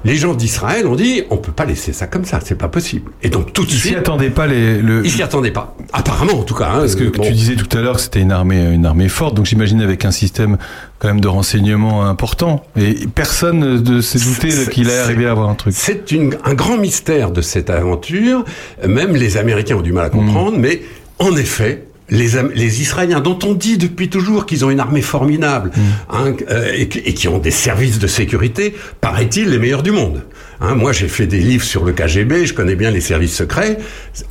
Les 0.04 0.14
gens 0.14 0.32
d'Israël 0.34 0.86
ont 0.86 0.94
dit 0.94 1.24
on 1.28 1.38
peut 1.38 1.50
pas 1.50 1.64
laisser 1.64 1.92
ça 1.92 2.06
comme 2.06 2.24
ça, 2.24 2.38
c'est 2.42 2.54
pas 2.54 2.68
possible. 2.68 3.10
Et 3.24 3.30
donc 3.30 3.52
tout 3.52 3.64
de 3.64 3.68
Ils 3.70 3.72
s'y 3.74 3.78
suite, 3.88 3.96
attendaient 3.98 4.30
pas 4.30 4.46
les. 4.46 4.80
Le... 4.80 5.04
ils 5.04 5.10
s'y 5.10 5.24
attendaient 5.24 5.50
pas. 5.50 5.76
Apparemment 5.92 6.34
en 6.38 6.42
tout 6.44 6.54
cas. 6.54 6.66
hein, 6.66 6.78
Parce 6.80 6.94
que 6.94 7.02
euh, 7.04 7.10
bon. 7.10 7.24
tu 7.24 7.32
disais 7.32 7.56
tout 7.56 7.76
à 7.76 7.80
l'heure 7.80 7.96
que 7.96 8.00
c'était 8.02 8.20
une 8.20 8.30
armée, 8.30 8.62
une 8.72 8.86
armée 8.86 9.08
forte, 9.08 9.34
donc 9.34 9.46
j'imagine 9.46 9.82
avec 9.82 10.04
un 10.04 10.12
système 10.12 10.56
quand 11.00 11.08
même 11.08 11.20
de 11.20 11.26
renseignement 11.26 12.06
important. 12.06 12.62
Et 12.80 12.94
personne 13.12 13.82
ne 13.82 14.00
s'est 14.00 14.20
douté 14.20 14.50
qu'il 14.70 14.88
allait 14.88 14.98
arriver 15.00 15.26
à 15.26 15.32
avoir 15.32 15.50
un 15.50 15.56
truc. 15.56 15.74
C'est 15.76 16.04
un 16.44 16.54
grand 16.54 16.76
mystère 16.78 17.32
de 17.32 17.40
cette 17.42 17.68
aventure. 17.68 18.44
Même 18.86 19.16
les 19.16 19.36
Américains 19.36 19.76
ont 19.76 19.82
du 19.82 19.92
mal 19.92 20.04
à 20.04 20.10
comprendre, 20.10 20.56
Mm. 20.58 20.60
mais 20.60 20.82
en 21.18 21.34
effet. 21.36 21.87
Les, 22.10 22.30
les 22.54 22.80
Israéliens, 22.80 23.20
dont 23.20 23.38
on 23.44 23.52
dit 23.52 23.76
depuis 23.76 24.08
toujours 24.08 24.46
qu'ils 24.46 24.64
ont 24.64 24.70
une 24.70 24.80
armée 24.80 25.02
formidable 25.02 25.70
Mm. 25.76 25.80
hein, 26.10 26.34
euh, 26.50 26.72
et, 26.74 26.88
qui- 26.88 27.00
et 27.00 27.12
qui 27.12 27.28
ont 27.28 27.38
des 27.38 27.50
services 27.50 27.98
de 27.98 28.06
sécurité, 28.06 28.74
paraît-il, 29.02 29.50
les 29.50 29.58
meilleurs 29.58 29.82
du 29.82 29.90
monde. 29.90 30.22
Hein, 30.60 30.74
moi, 30.74 30.92
j'ai 30.92 31.06
fait 31.08 31.26
des 31.26 31.40
livres 31.40 31.64
sur 31.64 31.84
le 31.84 31.92
KGB, 31.92 32.46
je 32.46 32.54
connais 32.54 32.76
bien 32.76 32.90
les 32.90 33.00
services 33.02 33.36
secrets. 33.36 33.78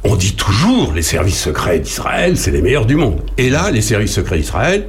On 0.03 0.15
dit 0.15 0.35
toujours 0.35 0.91
les 0.95 1.01
services 1.03 1.39
secrets 1.39 1.79
d'Israël, 1.79 2.35
c'est 2.35 2.51
les 2.51 2.61
meilleurs 2.63 2.85
du 2.87 2.95
monde. 2.95 3.21
Et 3.37 3.49
là, 3.49 3.69
les 3.71 3.81
services 3.81 4.13
secrets 4.13 4.37
d'Israël, 4.37 4.87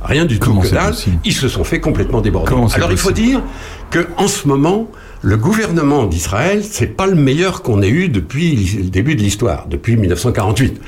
rien 0.00 0.24
du 0.24 0.38
tout 0.38 0.54
que 0.60 0.68
dalle. 0.68 0.94
Ils 1.24 1.32
se 1.34 1.48
sont 1.48 1.64
fait 1.64 1.80
complètement 1.80 2.20
déborder. 2.20 2.50
Comment 2.50 2.68
Alors, 2.68 2.92
il 2.92 2.96
faut 2.98 3.10
dire 3.10 3.42
que 3.90 4.06
en 4.16 4.28
ce 4.28 4.46
moment, 4.46 4.88
le 5.22 5.36
gouvernement 5.36 6.06
d'Israël, 6.06 6.62
c'est 6.62 6.86
pas 6.96 7.06
le 7.08 7.16
meilleur 7.16 7.62
qu'on 7.62 7.82
ait 7.82 7.88
eu 7.88 8.08
depuis 8.08 8.54
le 8.78 8.88
début 8.90 9.16
de 9.16 9.22
l'histoire, 9.22 9.66
depuis 9.68 9.96
1948. 9.96 10.80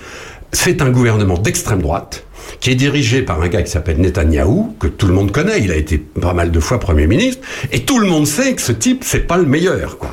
C'est 0.52 0.82
un 0.82 0.90
gouvernement 0.90 1.39
d'extrême 1.39 1.82
droite 1.82 2.24
qui 2.60 2.70
est 2.70 2.74
dirigé 2.74 3.22
par 3.22 3.40
un 3.40 3.48
gars 3.48 3.62
qui 3.62 3.70
s'appelle 3.70 3.98
Netanyahou, 3.98 4.77
que 4.78 4.86
tout 4.86 5.06
le 5.06 5.14
monde 5.14 5.31
connaît, 5.31 5.60
il 5.60 5.70
a 5.70 5.77
été 5.77 5.98
pas 5.98 6.35
mal 6.35 6.51
de 6.51 6.60
fois 6.60 6.81
Premier 6.81 7.06
ministre, 7.06 7.47
et 7.72 7.81
tout 7.85 7.98
le 7.98 8.06
monde 8.06 8.27
sait 8.27 8.55
que 8.55 8.62
ce 8.62 8.72
type, 8.72 9.02
c'est 9.05 9.27
pas 9.27 9.36
le 9.36 9.47
meilleur, 9.47 9.98
quoi. 9.98 10.12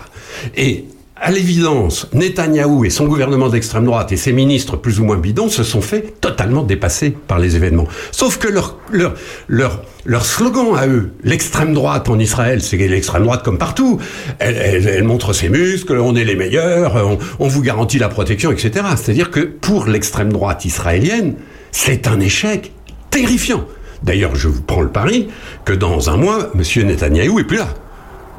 Et 0.55 0.85
à 1.19 1.31
l'évidence, 1.31 2.07
Netanyahou 2.13 2.85
et 2.85 2.89
son 2.89 3.05
gouvernement 3.05 3.49
d'extrême 3.49 3.85
droite 3.85 4.11
et 4.11 4.17
ses 4.17 4.33
ministres 4.33 4.77
plus 4.77 4.99
ou 4.99 5.05
moins 5.05 5.17
bidons 5.17 5.49
se 5.49 5.63
sont 5.63 5.81
fait 5.81 6.13
totalement 6.21 6.63
dépasser 6.63 7.11
par 7.11 7.39
les 7.39 7.55
événements. 7.55 7.87
Sauf 8.11 8.37
que 8.37 8.47
leur, 8.47 8.77
leur, 8.91 9.15
leur, 9.47 9.81
leur 10.05 10.25
slogan 10.25 10.75
à 10.77 10.87
eux, 10.87 11.11
l'extrême 11.23 11.73
droite 11.73 12.09
en 12.09 12.19
Israël, 12.19 12.61
c'est 12.61 12.77
l'extrême 12.77 13.23
droite 13.23 13.43
comme 13.43 13.57
partout. 13.57 13.99
Elle, 14.39 15.03
montre 15.03 15.33
ses 15.33 15.49
muscles, 15.49 15.97
on 15.99 16.15
est 16.15 16.25
les 16.25 16.35
meilleurs, 16.35 16.95
on, 16.95 17.17
on 17.39 17.47
vous 17.47 17.61
garantit 17.61 17.99
la 17.99 18.09
protection, 18.09 18.51
etc. 18.51 18.85
C'est-à-dire 18.95 19.31
que 19.31 19.39
pour 19.39 19.87
l'extrême 19.87 20.31
droite 20.31 20.65
israélienne, 20.65 21.35
c'est 21.71 22.07
un 22.07 22.19
échec 22.19 22.71
terrifiant. 23.09 23.65
D'ailleurs, 24.03 24.35
je 24.35 24.47
vous 24.47 24.61
prends 24.61 24.81
le 24.81 24.89
pari 24.89 25.29
que 25.65 25.73
dans 25.73 26.09
un 26.09 26.17
mois, 26.17 26.51
M. 26.53 26.87
Netanyahou 26.87 27.39
est 27.39 27.43
plus 27.43 27.57
là. 27.57 27.69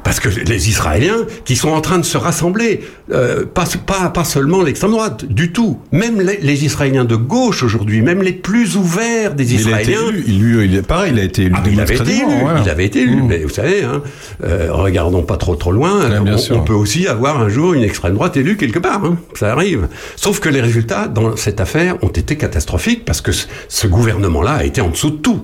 Parce 0.03 0.19
que 0.19 0.29
les 0.29 0.69
Israéliens 0.69 1.25
qui 1.45 1.55
sont 1.55 1.69
en 1.69 1.81
train 1.81 1.97
de 1.99 2.05
se 2.05 2.17
rassembler, 2.17 2.81
euh, 3.11 3.45
pas, 3.45 3.65
pas, 3.85 4.09
pas 4.09 4.23
seulement 4.23 4.63
l'extrême 4.63 4.91
droite, 4.91 5.25
du 5.25 5.51
tout. 5.51 5.79
Même 5.91 6.19
les, 6.21 6.37
les 6.41 6.65
Israéliens 6.65 7.05
de 7.05 7.15
gauche 7.15 7.63
aujourd'hui, 7.63 8.01
même 8.01 8.21
les 8.23 8.31
plus 8.33 8.75
ouverts 8.77 9.35
des 9.35 9.53
Il 9.53 9.73
a 9.73 9.81
été 9.81 9.91
Israéliens. 9.91 10.07
élu. 10.09 10.23
Il, 10.27 10.39
lui, 10.41 10.65
il 10.65 10.75
est 10.75 10.81
pareil, 10.81 11.11
il 11.13 11.19
a 11.19 11.23
été 11.23 11.43
élu. 11.43 11.53
Ah, 11.55 11.63
il 11.69 11.79
avait 11.79 11.95
été 11.95 12.11
élu, 12.15 12.25
voilà. 12.41 12.61
il 12.63 12.69
avait 12.69 12.85
été 12.85 13.01
élu. 13.01 13.17
Mmh. 13.17 13.27
Mais 13.27 13.37
vous 13.43 13.49
savez, 13.49 13.83
hein, 13.83 14.01
euh, 14.43 14.69
regardons 14.71 15.21
pas 15.21 15.37
trop 15.37 15.55
trop 15.55 15.71
loin. 15.71 16.09
Ouais, 16.09 16.19
bien 16.21 16.33
on, 16.33 16.37
sûr. 16.37 16.57
on 16.57 16.61
peut 16.63 16.73
aussi 16.73 17.05
avoir 17.07 17.39
un 17.39 17.49
jour 17.49 17.73
une 17.73 17.83
extrême 17.83 18.13
droite 18.13 18.37
élue 18.37 18.57
quelque 18.57 18.79
part. 18.79 19.03
hein. 19.03 19.17
Ça 19.35 19.51
arrive. 19.51 19.87
Sauf 20.15 20.39
que 20.39 20.49
les 20.49 20.61
résultats 20.61 21.07
dans 21.07 21.35
cette 21.35 21.59
affaire 21.61 21.97
ont 22.03 22.07
été 22.09 22.35
catastrophiques 22.37 23.05
parce 23.05 23.21
que 23.21 23.31
ce, 23.31 23.87
gouvernement-là 23.87 24.51
a 24.53 24.63
été 24.63 24.81
en 24.81 24.89
dessous 24.89 25.09
de 25.11 25.17
tout. 25.17 25.41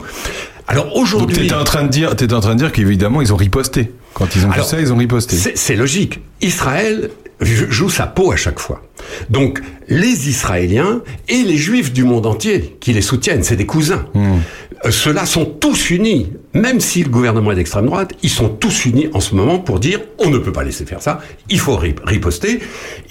Alors 0.67 0.85
Donc 0.85 0.93
aujourd'hui, 0.95 1.35
t'étais 1.35 1.53
en 1.53 1.63
train 1.63 1.83
de 1.83 1.89
dire, 1.89 2.15
t'étais 2.15 2.33
en 2.33 2.39
train 2.39 2.53
de 2.55 2.59
dire 2.59 2.71
qu'évidemment 2.71 3.21
ils 3.21 3.31
ont 3.33 3.35
riposté. 3.35 3.91
Quand 4.15 4.35
ils 4.35 4.45
ont 4.47 4.51
Alors, 4.51 4.65
vu 4.65 4.71
ça, 4.71 4.81
ils 4.81 4.91
ont 4.91 4.97
riposté. 4.97 5.35
C'est 5.55 5.75
logique. 5.75 6.19
Israël 6.41 7.11
joue 7.41 7.89
sa 7.89 8.07
peau 8.07 8.31
à 8.31 8.37
chaque 8.37 8.59
fois. 8.59 8.81
Donc, 9.29 9.61
les 9.89 10.29
Israéliens 10.29 11.01
et 11.27 11.43
les 11.43 11.57
Juifs 11.57 11.91
du 11.93 12.03
monde 12.05 12.25
entier 12.25 12.77
qui 12.79 12.93
les 12.93 13.01
soutiennent, 13.01 13.43
c'est 13.43 13.57
des 13.57 13.65
cousins. 13.65 14.05
Euh, 14.15 14.89
Ceux-là 14.91 15.25
sont 15.25 15.45
tous 15.45 15.89
unis, 15.89 16.31
même 16.53 16.79
si 16.79 17.03
le 17.03 17.09
gouvernement 17.09 17.51
est 17.51 17.55
d'extrême 17.55 17.85
droite, 17.87 18.13
ils 18.23 18.29
sont 18.29 18.47
tous 18.49 18.85
unis 18.85 19.09
en 19.13 19.19
ce 19.19 19.35
moment 19.35 19.59
pour 19.59 19.79
dire 19.81 19.99
on 20.17 20.29
ne 20.29 20.37
peut 20.37 20.53
pas 20.53 20.63
laisser 20.63 20.85
faire 20.85 21.01
ça, 21.01 21.19
il 21.49 21.59
faut 21.59 21.75
rip- 21.75 21.99
riposter. 22.05 22.61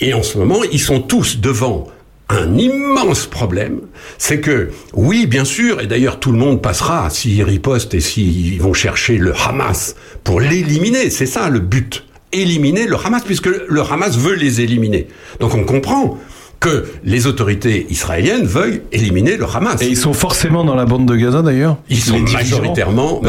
Et 0.00 0.14
en 0.14 0.22
ce 0.22 0.38
moment, 0.38 0.60
ils 0.72 0.80
sont 0.80 1.00
tous 1.00 1.38
devant 1.38 1.86
un 2.28 2.56
immense 2.56 3.26
problème, 3.26 3.80
c'est 4.18 4.40
que, 4.40 4.70
oui, 4.94 5.26
bien 5.26 5.44
sûr, 5.44 5.80
et 5.80 5.86
d'ailleurs 5.86 6.20
tout 6.20 6.32
le 6.32 6.38
monde 6.38 6.62
passera 6.62 7.10
s'ils 7.10 7.42
ripostent 7.42 7.94
et 7.94 8.00
s'ils 8.00 8.60
vont 8.60 8.72
chercher 8.72 9.18
le 9.18 9.34
Hamas 9.34 9.94
pour 10.22 10.40
l'éliminer, 10.40 11.10
c'est 11.10 11.26
ça 11.26 11.50
le 11.50 11.60
but, 11.60 12.04
éliminer 12.32 12.86
le 12.86 12.96
Hamas, 12.96 13.22
puisque 13.24 13.46
le 13.46 13.80
Hamas 13.82 14.16
veut 14.16 14.34
les 14.34 14.60
éliminer. 14.60 15.08
Donc 15.40 15.54
on 15.54 15.64
comprend 15.64 16.18
que 16.64 16.86
les 17.04 17.26
autorités 17.26 17.86
israéliennes 17.90 18.44
veuillent 18.46 18.80
éliminer 18.90 19.36
le 19.36 19.44
Hamas. 19.44 19.82
Et 19.82 19.86
ils 19.88 19.96
sont 19.96 20.14
forcément 20.14 20.64
dans 20.64 20.74
la 20.74 20.86
bande 20.86 21.06
de 21.06 21.14
Gaza 21.14 21.42
d'ailleurs 21.42 21.76
Ils 21.90 22.00
sont 22.00 22.18
majoritairement. 22.18 23.20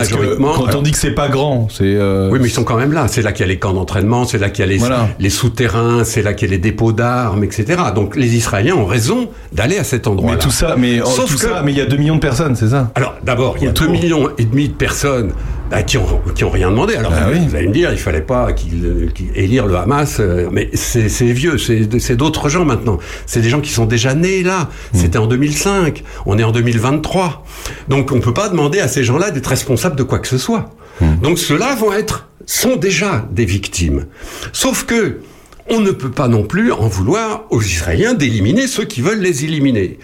Quand 0.56 0.76
on 0.76 0.82
dit 0.82 0.92
que 0.92 0.98
c'est 0.98 1.12
pas 1.12 1.28
grand, 1.28 1.68
c'est. 1.70 1.84
euh, 1.84 2.30
oui, 2.32 2.40
mais 2.42 2.48
ils 2.48 2.52
sont 2.52 2.64
quand 2.64 2.78
même 2.78 2.94
là. 2.94 3.08
C'est 3.08 3.22
là 3.22 3.32
qu'il 3.32 3.46
y 3.46 3.50
a 3.50 3.52
les 3.52 3.60
camps 3.60 3.74
d'entraînement, 3.74 4.26
c'est 4.26 4.38
là 4.38 4.50
qu'il 4.50 4.64
y 4.66 4.68
a 4.68 4.72
les, 4.72 4.78
Voilà. 4.78 5.10
les 5.20 5.30
souterrains, 5.30 6.04
c'est 6.04 6.22
là 6.22 6.34
qu'il 6.34 6.48
y 6.48 6.52
a 6.52 6.56
les 6.56 6.62
dépôts 6.62 6.92
d'armes, 6.94 7.44
etc. 7.44 7.66
Donc 7.94 8.16
les 8.16 8.36
Israéliens 8.36 8.76
ont 8.76 8.86
raison 8.86 9.30
d'aller 9.52 9.78
à 9.78 9.84
cet 9.84 10.08
endroit-là. 10.08 10.38
Mais 10.38 10.42
tout 10.44 10.52
ça, 10.52 10.76
mais 10.78 11.02
oh, 11.02 11.06
Sauf 11.06 11.32
tout 11.32 11.38
que- 11.38 11.42
ça, 11.54 11.62
mais 11.64 11.72
il 11.74 11.78
y 11.78 11.82
a 11.82 11.86
2 11.86 11.98
millions 11.98 12.16
de 12.16 12.20
personnes, 12.22 12.56
c'est 12.56 12.70
ça? 12.70 12.92
Alors 12.96 13.16
d'abord, 13.24 13.56
il 13.58 13.64
y 13.64 13.68
a 13.68 13.70
Ou 13.72 13.74
2 13.74 13.86
trop. 13.86 13.92
millions 13.92 14.30
et 14.38 14.46
demi 14.46 14.70
de 14.70 14.74
personnes 14.74 15.32
bah, 15.70 15.84
qui, 15.84 15.98
ont, 15.98 16.06
qui 16.36 16.44
ont 16.44 16.50
rien 16.50 16.70
demandé. 16.70 16.96
Alors 16.96 17.12
Ah 17.16 17.26
vous, 17.30 17.34
oui. 17.40 17.48
vous 17.48 17.56
allez 17.56 17.68
me 17.68 17.74
dire, 17.74 17.92
il 17.92 17.98
fallait 17.98 18.22
pas 18.22 18.54
qu'ils 18.54 19.10
qu'ils 19.14 19.30
élire 19.36 19.66
le 19.66 19.76
Hamas, 19.78 20.18
euh, 20.20 20.48
mais 20.52 20.70
c'est 20.74 21.08
vieux, 21.26 21.58
c'est 21.58 22.16
d'autres 22.16 22.50
gens 22.50 22.66
maintenant. 22.66 22.98
C'est 23.26 23.42
des 23.42 23.50
gens 23.50 23.62
qui 23.62 23.72
sont 23.72 23.86
déjà 23.86 24.14
nés 24.14 24.44
là. 24.44 24.70
Hmm. 24.94 24.98
C'était 24.98 25.18
en 25.18 25.28
2005, 25.28 26.04
on 26.26 26.38
est 26.38 26.44
en 26.44 26.52
2023. 26.52 27.46
Donc 27.90 28.12
on 28.12 28.20
peut 28.20 28.34
pas 28.34 28.50
demander 28.50 28.80
à 28.80 28.88
ces 28.88 29.04
gens-là 29.04 29.32
d'être 29.32 29.48
responsables 29.48 29.96
de 29.96 30.04
quoi 30.04 30.20
que 30.20 30.28
ce 30.28 30.38
soit. 30.38 30.72
Hmm. 31.02 31.16
Donc 31.22 31.40
ceux-là 31.40 31.76
vont 31.76 31.92
être, 31.94 32.28
sont 32.46 32.76
déjà 32.76 33.28
des 33.32 33.46
victimes. 33.46 34.06
Sauf 34.54 34.86
que 34.86 35.20
on 35.68 35.80
ne 35.80 35.90
peut 35.90 36.12
pas 36.12 36.28
non 36.28 36.44
plus 36.44 36.72
en 36.72 36.88
vouloir 36.88 37.46
aux 37.50 37.62
Israéliens 37.62 38.14
d'éliminer 38.14 38.68
ceux 38.68 38.86
qui 38.86 39.02
veulent 39.02 39.20
les 39.22 39.46
éliminer. 39.46 39.98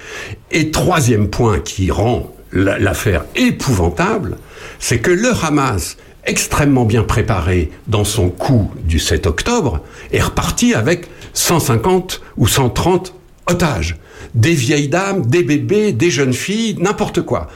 Et 0.50 0.72
troisième 0.72 1.28
point 1.30 1.60
qui 1.60 1.92
rend 1.92 2.36
la- 2.52 2.80
l'affaire 2.80 3.26
épouvantable, 3.36 4.38
c'est 4.82 5.00
que 5.00 5.12
le 5.12 5.30
Hamas, 5.42 5.96
extrêmement 6.26 6.84
bien 6.86 7.04
préparé 7.04 7.72
dans 7.88 8.04
son 8.04 8.28
coup 8.30 8.70
du 8.84 9.00
7 9.00 9.26
octobre, 9.28 9.80
est 10.12 10.22
reparti 10.22 10.74
avec 10.74 11.08
150 11.34 12.22
ou 12.38 12.48
130 12.48 13.14
otages. 13.48 13.96
Des 14.36 14.54
vieilles 14.54 14.88
dames, 14.88 15.26
des 15.26 15.44
bébés, 15.44 15.94
des 15.94 16.12
jeunes 16.12 16.34
filles, 16.34 16.76
n'importe 16.80 17.22
quoi. 17.22 17.48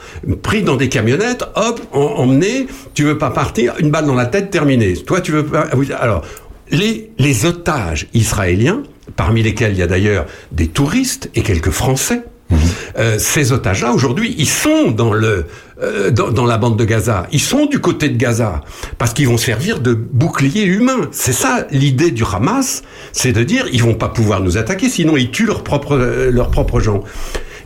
Pris 0.42 0.62
dans 0.62 0.76
des 0.76 0.88
camionnettes, 0.88 1.44
hop, 1.54 1.80
en- 1.92 2.00
emmenés, 2.00 2.66
tu 2.94 3.04
veux 3.04 3.18
pas 3.18 3.30
partir, 3.30 3.74
une 3.78 3.90
balle 3.90 4.06
dans 4.06 4.14
la 4.14 4.26
tête, 4.26 4.50
terminé. 4.50 4.94
Toi, 4.94 5.20
tu 5.20 5.32
veux 5.32 5.46
pas... 5.46 5.68
oui, 5.76 5.88
Alors, 5.98 6.22
les, 6.70 7.10
les 7.18 7.44
otages 7.46 8.08
israéliens, 8.14 8.82
parmi 9.14 9.42
lesquels 9.42 9.72
il 9.72 9.78
y 9.78 9.82
a 9.82 9.86
d'ailleurs 9.86 10.26
des 10.52 10.66
touristes 10.66 11.30
et 11.34 11.42
quelques 11.42 11.70
Français, 11.70 12.22
euh, 12.98 13.18
ces 13.18 13.52
otages-là, 13.52 13.92
aujourd'hui, 13.92 14.34
ils 14.38 14.48
sont 14.48 14.90
dans, 14.90 15.12
le, 15.12 15.46
euh, 15.82 16.10
dans, 16.10 16.30
dans 16.30 16.44
la 16.44 16.58
bande 16.58 16.78
de 16.78 16.84
Gaza. 16.84 17.26
Ils 17.32 17.40
sont 17.40 17.66
du 17.66 17.80
côté 17.80 18.08
de 18.08 18.16
Gaza. 18.16 18.62
Parce 18.98 19.12
qu'ils 19.12 19.28
vont 19.28 19.38
servir 19.38 19.80
de 19.80 19.94
bouclier 19.94 20.64
humain. 20.64 21.08
C'est 21.12 21.32
ça 21.32 21.66
l'idée 21.70 22.10
du 22.10 22.24
Hamas. 22.24 22.82
C'est 23.12 23.32
de 23.32 23.42
dire, 23.42 23.66
ils 23.72 23.82
vont 23.82 23.94
pas 23.94 24.08
pouvoir 24.08 24.40
nous 24.40 24.56
attaquer, 24.56 24.88
sinon 24.88 25.16
ils 25.16 25.30
tuent 25.30 25.46
leurs 25.46 25.64
propres, 25.64 25.96
euh, 25.96 26.30
leurs 26.30 26.50
propres 26.50 26.80
gens. 26.80 27.02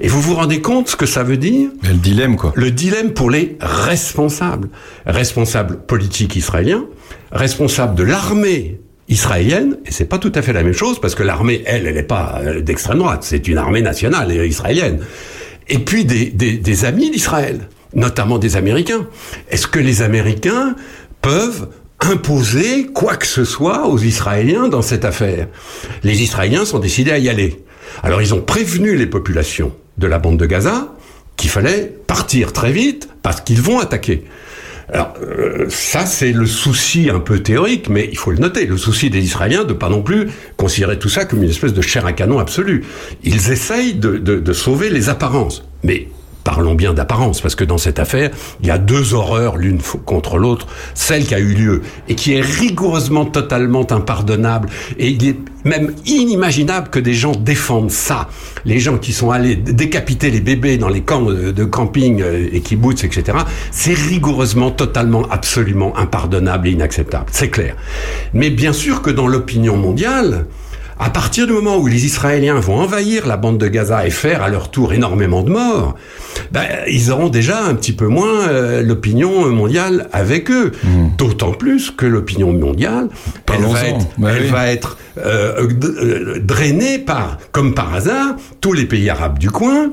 Et 0.00 0.08
vous 0.08 0.20
vous 0.22 0.34
rendez 0.34 0.62
compte 0.62 0.88
ce 0.88 0.96
que 0.96 1.04
ça 1.04 1.22
veut 1.22 1.36
dire? 1.36 1.68
Le 1.82 1.92
dilemme, 1.92 2.36
quoi. 2.36 2.52
Le 2.56 2.70
dilemme 2.70 3.12
pour 3.12 3.30
les 3.30 3.58
responsables. 3.60 4.70
Responsables 5.04 5.78
politiques 5.78 6.36
israéliens, 6.36 6.86
responsables 7.32 7.94
de 7.94 8.02
l'armée 8.02 8.79
israélienne, 9.10 9.76
et 9.84 9.92
c'est 9.92 10.06
pas 10.06 10.18
tout 10.18 10.32
à 10.34 10.40
fait 10.40 10.54
la 10.54 10.62
même 10.62 10.72
chose, 10.72 11.00
parce 11.00 11.14
que 11.14 11.22
l'armée, 11.22 11.62
elle, 11.66 11.86
elle 11.86 11.96
n'est 11.96 12.02
pas 12.02 12.40
euh, 12.42 12.60
d'extrême 12.62 12.98
droite, 12.98 13.22
c'est 13.22 13.46
une 13.48 13.58
armée 13.58 13.82
nationale 13.82 14.30
euh, 14.30 14.46
israélienne. 14.46 15.00
Et 15.68 15.78
puis 15.80 16.04
des, 16.04 16.26
des, 16.26 16.56
des 16.56 16.84
amis 16.84 17.10
d'Israël, 17.10 17.68
notamment 17.94 18.38
des 18.38 18.56
Américains. 18.56 19.06
Est-ce 19.50 19.66
que 19.66 19.78
les 19.78 20.02
Américains 20.02 20.74
peuvent 21.20 21.68
imposer 22.00 22.86
quoi 22.86 23.16
que 23.16 23.26
ce 23.26 23.44
soit 23.44 23.86
aux 23.86 23.98
Israéliens 23.98 24.68
dans 24.68 24.82
cette 24.82 25.04
affaire? 25.04 25.48
Les 26.02 26.22
Israéliens 26.22 26.64
sont 26.64 26.78
décidés 26.78 27.12
à 27.12 27.18
y 27.18 27.28
aller. 27.28 27.62
Alors 28.02 28.22
ils 28.22 28.32
ont 28.32 28.40
prévenu 28.40 28.96
les 28.96 29.06
populations 29.06 29.72
de 29.98 30.06
la 30.06 30.18
bande 30.18 30.38
de 30.38 30.46
Gaza 30.46 30.94
qu'il 31.36 31.50
fallait 31.50 31.92
partir 32.06 32.52
très 32.52 32.72
vite 32.72 33.08
parce 33.22 33.40
qu'ils 33.40 33.60
vont 33.60 33.80
attaquer. 33.80 34.24
Alors 34.92 35.14
euh, 35.22 35.66
ça 35.68 36.04
c'est 36.06 36.32
le 36.32 36.46
souci 36.46 37.10
un 37.10 37.20
peu 37.20 37.38
théorique, 37.40 37.88
mais 37.88 38.08
il 38.10 38.18
faut 38.18 38.30
le 38.32 38.38
noter, 38.38 38.66
le 38.66 38.76
souci 38.76 39.08
des 39.10 39.20
Israéliens 39.22 39.64
de 39.64 39.72
pas 39.72 39.88
non 39.88 40.02
plus 40.02 40.28
considérer 40.56 40.98
tout 40.98 41.08
ça 41.08 41.24
comme 41.24 41.42
une 41.42 41.50
espèce 41.50 41.72
de 41.74 41.80
chair 41.82 42.06
à 42.06 42.12
canon 42.12 42.38
absolue. 42.38 42.84
Ils 43.22 43.50
essayent 43.52 43.94
de, 43.94 44.16
de- 44.16 44.38
de 44.40 44.52
sauver 44.52 44.90
les 44.90 45.08
apparences, 45.08 45.64
mais 45.84 46.08
parlons 46.44 46.74
bien 46.74 46.94
d'apparence, 46.94 47.40
parce 47.40 47.54
que 47.54 47.64
dans 47.64 47.78
cette 47.78 47.98
affaire, 47.98 48.30
il 48.60 48.66
y 48.66 48.70
a 48.70 48.78
deux 48.78 49.14
horreurs 49.14 49.56
l'une 49.56 49.80
contre 50.04 50.38
l'autre. 50.38 50.66
Celle 50.94 51.24
qui 51.24 51.34
a 51.34 51.38
eu 51.38 51.54
lieu 51.54 51.82
et 52.08 52.14
qui 52.14 52.34
est 52.34 52.40
rigoureusement, 52.40 53.24
totalement 53.24 53.90
impardonnable, 53.90 54.68
et 54.98 55.08
il 55.08 55.28
est 55.28 55.36
même 55.64 55.92
inimaginable 56.06 56.88
que 56.88 56.98
des 56.98 57.14
gens 57.14 57.32
défendent 57.32 57.90
ça. 57.90 58.28
Les 58.64 58.78
gens 58.78 58.98
qui 58.98 59.12
sont 59.12 59.30
allés 59.30 59.56
décapiter 59.56 60.30
les 60.30 60.40
bébés 60.40 60.78
dans 60.78 60.88
les 60.88 61.02
camps 61.02 61.22
de, 61.22 61.50
de 61.50 61.64
camping 61.64 62.22
euh, 62.22 62.48
et 62.52 62.60
kibbutz, 62.60 63.04
etc., 63.04 63.38
c'est 63.70 63.92
rigoureusement, 63.92 64.70
totalement, 64.70 65.26
absolument 65.30 65.96
impardonnable 65.96 66.68
et 66.68 66.72
inacceptable. 66.72 67.26
C'est 67.30 67.50
clair. 67.50 67.76
Mais 68.32 68.50
bien 68.50 68.72
sûr 68.72 69.02
que 69.02 69.10
dans 69.10 69.26
l'opinion 69.26 69.76
mondiale, 69.76 70.46
à 70.98 71.08
partir 71.08 71.46
du 71.46 71.54
moment 71.54 71.78
où 71.78 71.86
les 71.86 72.04
Israéliens 72.04 72.60
vont 72.60 72.76
envahir 72.76 73.26
la 73.26 73.38
bande 73.38 73.56
de 73.56 73.68
Gaza 73.68 74.06
et 74.06 74.10
faire 74.10 74.42
à 74.42 74.50
leur 74.50 74.70
tour 74.70 74.92
énormément 74.92 75.42
de 75.42 75.50
morts, 75.50 75.94
ben, 76.52 76.64
ils 76.88 77.10
auront 77.10 77.28
déjà 77.28 77.62
un 77.64 77.74
petit 77.74 77.92
peu 77.92 78.06
moins 78.06 78.48
euh, 78.48 78.82
l'opinion 78.82 79.48
mondiale 79.48 80.08
avec 80.12 80.50
eux. 80.50 80.72
D'autant 81.18 81.52
plus 81.52 81.90
que 81.90 82.06
l'opinion 82.06 82.52
mondiale, 82.52 83.08
elle, 83.52 83.62
va 83.64 83.84
être, 83.86 84.06
Bah 84.18 84.30
elle 84.34 84.42
oui. 84.44 84.48
va 84.48 84.66
être 84.68 84.98
euh, 85.18 85.68
euh, 85.82 86.38
drainée 86.40 86.98
par, 86.98 87.38
comme 87.52 87.74
par 87.74 87.94
hasard, 87.94 88.36
tous 88.60 88.72
les 88.72 88.86
pays 88.86 89.08
arabes 89.10 89.38
du 89.38 89.50
coin 89.50 89.90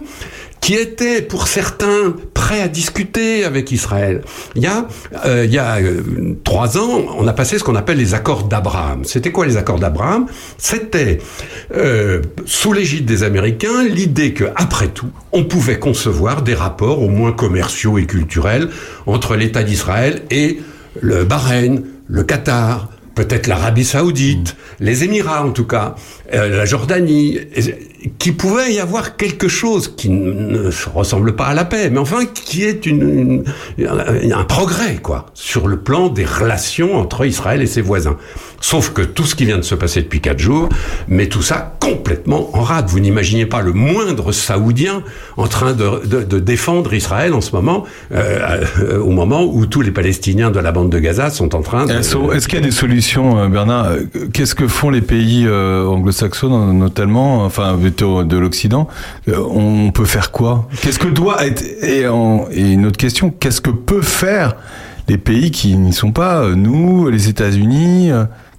qui 0.61 0.73
étaient 0.73 1.21
pour 1.21 1.47
certains 1.47 2.15
prêts 2.33 2.61
à 2.61 2.67
discuter 2.67 3.43
avec 3.45 3.71
Israël. 3.71 4.21
Il 4.55 4.63
y 4.63 4.67
a, 4.67 4.87
euh, 5.25 5.45
il 5.45 5.53
y 5.53 5.57
a 5.57 5.77
euh, 5.77 6.01
trois 6.43 6.77
ans, 6.77 7.05
on 7.17 7.27
a 7.27 7.33
passé 7.33 7.57
ce 7.57 7.63
qu'on 7.63 7.75
appelle 7.75 7.97
les 7.97 8.13
accords 8.13 8.43
d'Abraham. 8.43 9.05
C'était 9.05 9.31
quoi 9.31 9.45
les 9.45 9.55
accords 9.57 9.79
d'Abraham? 9.79 10.25
C'était 10.57 11.19
euh, 11.75 12.21
sous 12.45 12.73
l'égide 12.73 13.05
des 13.05 13.23
Américains 13.23 13.83
l'idée 13.87 14.33
que 14.33 14.45
après 14.55 14.87
tout, 14.89 15.09
on 15.31 15.43
pouvait 15.45 15.79
concevoir 15.79 16.41
des 16.41 16.53
rapports 16.55 17.01
au 17.01 17.09
moins 17.09 17.31
commerciaux 17.31 17.97
et 17.97 18.05
culturels 18.05 18.69
entre 19.05 19.35
l'État 19.35 19.63
d'Israël 19.63 20.23
et 20.31 20.59
le 21.01 21.23
Bahreïn, 21.23 21.83
le 22.07 22.23
Qatar, 22.23 22.89
peut-être 23.15 23.47
l'Arabie 23.47 23.83
Saoudite, 23.85 24.55
les 24.79 25.03
Émirats 25.03 25.43
en 25.43 25.51
tout 25.51 25.65
cas, 25.65 25.95
euh, 26.33 26.49
la 26.55 26.65
Jordanie, 26.65 27.37
et- 27.55 27.75
qui 28.19 28.31
pouvait 28.31 28.73
y 28.73 28.79
avoir 28.79 29.15
quelque 29.17 29.47
chose 29.47 29.93
qui 29.95 30.09
ne 30.09 30.71
se 30.71 30.89
ressemble 30.89 31.35
pas 31.35 31.45
à 31.47 31.53
la 31.53 31.65
paix, 31.65 31.89
mais 31.89 31.99
enfin 31.99 32.25
qui 32.25 32.63
est 32.63 32.85
une, 32.85 33.43
une- 33.77 33.87
un, 33.87 34.39
un 34.39 34.43
progrès 34.43 34.97
quoi 35.01 35.27
sur 35.33 35.67
le 35.67 35.77
plan 35.79 36.09
des 36.09 36.25
relations 36.25 36.95
entre 36.95 37.25
Israël 37.25 37.61
et 37.61 37.67
ses 37.67 37.81
voisins. 37.81 38.17
Sauf 38.59 38.91
que 38.91 39.01
tout 39.01 39.23
ce 39.23 39.35
qui 39.35 39.45
vient 39.45 39.57
de 39.57 39.61
se 39.61 39.75
passer 39.75 40.01
depuis 40.01 40.21
quatre 40.21 40.39
jours 40.39 40.69
met 41.07 41.27
tout 41.27 41.41
ça 41.41 41.75
complètement 41.79 42.49
en 42.53 42.61
rade. 42.61 42.87
Vous 42.87 42.99
n'imaginez 42.99 43.45
pas 43.45 43.61
le 43.61 43.71
moindre 43.73 44.31
Saoudien 44.31 45.03
en 45.37 45.47
train 45.47 45.73
de, 45.73 46.39
défendre 46.39 46.93
Israël 46.93 47.33
en 47.33 47.41
ce 47.41 47.55
moment, 47.55 47.85
euh, 48.13 48.63
euh, 48.79 48.99
au 48.99 49.11
moment 49.11 49.43
où 49.43 49.65
tous 49.65 49.81
les 49.81 49.91
Palestiniens 49.91 50.51
de 50.51 50.59
la 50.59 50.71
bande 50.71 50.89
de 50.89 50.99
Gaza 50.99 51.29
sont 51.29 51.55
en 51.55 51.61
train 51.61 51.85
de... 51.85 51.93
Est-ce 51.93 52.47
qu'il 52.47 52.59
y 52.59 52.61
a 52.61 52.65
des 52.65 52.71
solutions, 52.71 53.39
euh, 53.39 53.47
Bernard? 53.47 53.91
Qu'est-ce 54.33 54.55
que 54.55 54.67
font 54.67 54.89
les 54.89 55.01
pays 55.01 55.47
anglo-saxons, 55.47 56.73
notamment, 56.73 57.45
enfin 57.45 57.77
de 57.77 58.37
l'Occident? 58.37 58.87
On 59.27 59.91
peut 59.91 60.05
faire 60.05 60.31
quoi? 60.31 60.67
Qu'est-ce 60.81 60.99
que 60.99 61.07
doit 61.07 61.45
être 61.45 61.63
et, 61.81 62.01
et 62.51 62.71
une 62.73 62.85
autre 62.85 62.97
question, 62.97 63.29
qu'est-ce 63.29 63.61
que 63.61 63.71
peut 63.71 64.01
faire 64.01 64.55
les 65.07 65.17
pays 65.17 65.51
qui 65.51 65.75
n'y 65.77 65.93
sont 65.93 66.11
pas 66.11 66.49
Nous, 66.49 67.09
les 67.09 67.29
États-Unis 67.29 68.11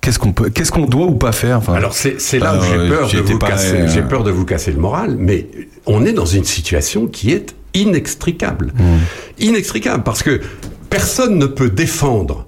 Qu'est-ce 0.08 0.18
qu'on 0.18 0.32
peut, 0.32 0.48
qu'est-ce 0.48 0.72
qu'on 0.72 0.86
doit 0.86 1.04
ou 1.04 1.16
pas 1.16 1.32
faire 1.32 1.58
enfin, 1.58 1.74
Alors 1.74 1.92
c'est 1.92 2.18
c'est 2.18 2.38
là 2.38 2.58
où 2.58 2.62
j'ai 2.64 2.88
peur, 2.88 3.10
de 3.10 3.18
vous 3.20 3.38
casser, 3.38 3.88
j'ai 3.88 4.00
peur 4.00 4.24
de 4.24 4.30
vous 4.30 4.46
casser 4.46 4.72
le 4.72 4.78
moral, 4.78 5.16
mais 5.18 5.48
on 5.84 6.06
est 6.06 6.14
dans 6.14 6.24
une 6.24 6.44
situation 6.44 7.06
qui 7.08 7.30
est 7.30 7.54
inextricable. 7.74 8.72
Hmm. 8.78 9.00
Inextricable, 9.38 10.04
parce 10.04 10.22
que 10.22 10.40
personne 10.88 11.36
ne 11.36 11.44
peut 11.44 11.68
défendre 11.68 12.46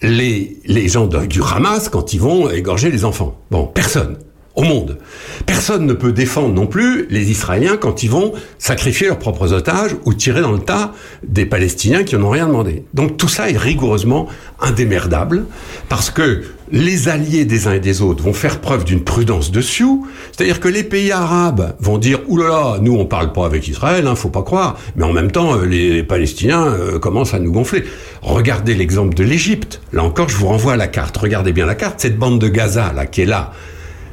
les, 0.00 0.58
les 0.66 0.86
gens 0.86 1.08
de- 1.08 1.26
du 1.26 1.40
Hamas 1.42 1.88
quand 1.88 2.12
ils 2.12 2.20
vont 2.20 2.50
égorger 2.50 2.92
les 2.92 3.04
enfants. 3.04 3.36
Bon, 3.50 3.66
personne. 3.66 4.18
Au 4.56 4.62
monde. 4.62 4.96
Personne 5.44 5.84
ne 5.84 5.92
peut 5.92 6.12
défendre 6.12 6.54
non 6.54 6.66
plus 6.66 7.06
les 7.10 7.30
Israéliens 7.30 7.76
quand 7.76 8.02
ils 8.02 8.10
vont 8.10 8.32
sacrifier 8.58 9.08
leurs 9.08 9.18
propres 9.18 9.52
otages 9.52 9.94
ou 10.06 10.14
tirer 10.14 10.40
dans 10.40 10.52
le 10.52 10.60
tas 10.60 10.94
des 11.22 11.44
Palestiniens 11.44 12.04
qui 12.04 12.16
n'ont 12.16 12.30
rien 12.30 12.46
demandé. 12.46 12.84
Donc 12.94 13.18
tout 13.18 13.28
ça 13.28 13.50
est 13.50 13.58
rigoureusement 13.58 14.28
indémerdable 14.58 15.44
parce 15.90 16.08
que 16.08 16.42
les 16.72 17.08
alliés 17.08 17.44
des 17.44 17.68
uns 17.68 17.74
et 17.74 17.80
des 17.80 18.00
autres 18.00 18.24
vont 18.24 18.32
faire 18.32 18.62
preuve 18.62 18.84
d'une 18.84 19.04
prudence 19.04 19.52
dessus. 19.52 19.84
C'est-à-dire 20.32 20.58
que 20.58 20.68
les 20.68 20.84
pays 20.84 21.12
arabes 21.12 21.76
vont 21.78 21.98
dire 21.98 22.20
«Ouh 22.28 22.38
là 22.38 22.48
là, 22.48 22.78
nous 22.80 22.96
on 22.96 23.04
parle 23.04 23.32
pas 23.32 23.44
avec 23.44 23.68
Israël, 23.68 24.06
hein, 24.06 24.14
faut 24.14 24.30
pas 24.30 24.42
croire.» 24.42 24.78
Mais 24.96 25.04
en 25.04 25.12
même 25.12 25.30
temps, 25.30 25.54
euh, 25.54 25.66
les 25.66 26.02
Palestiniens 26.02 26.66
euh, 26.66 26.98
commencent 26.98 27.34
à 27.34 27.38
nous 27.38 27.52
gonfler. 27.52 27.84
Regardez 28.22 28.74
l'exemple 28.74 29.14
de 29.14 29.22
l'Égypte. 29.22 29.82
Là 29.92 30.02
encore, 30.02 30.30
je 30.30 30.36
vous 30.36 30.46
renvoie 30.46 30.72
à 30.72 30.76
la 30.76 30.88
carte. 30.88 31.14
Regardez 31.18 31.52
bien 31.52 31.66
la 31.66 31.74
carte. 31.74 32.00
Cette 32.00 32.18
bande 32.18 32.40
de 32.40 32.48
Gaza, 32.48 32.94
là, 32.94 33.04
qui 33.04 33.20
est 33.20 33.26
là. 33.26 33.52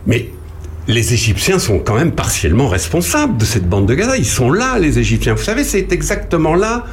Mais 0.07 0.29
les 0.87 1.13
Égyptiens 1.13 1.59
sont 1.59 1.79
quand 1.79 1.95
même 1.95 2.11
partiellement 2.11 2.67
responsables 2.67 3.37
de 3.37 3.45
cette 3.45 3.67
bande 3.67 3.85
de 3.85 3.93
Gaza. 3.93 4.17
Ils 4.17 4.25
sont 4.25 4.51
là, 4.51 4.77
les 4.79 4.99
Égyptiens. 4.99 5.33
Vous 5.33 5.43
savez, 5.43 5.63
c'est 5.63 5.91
exactement 5.91 6.55
là 6.55 6.85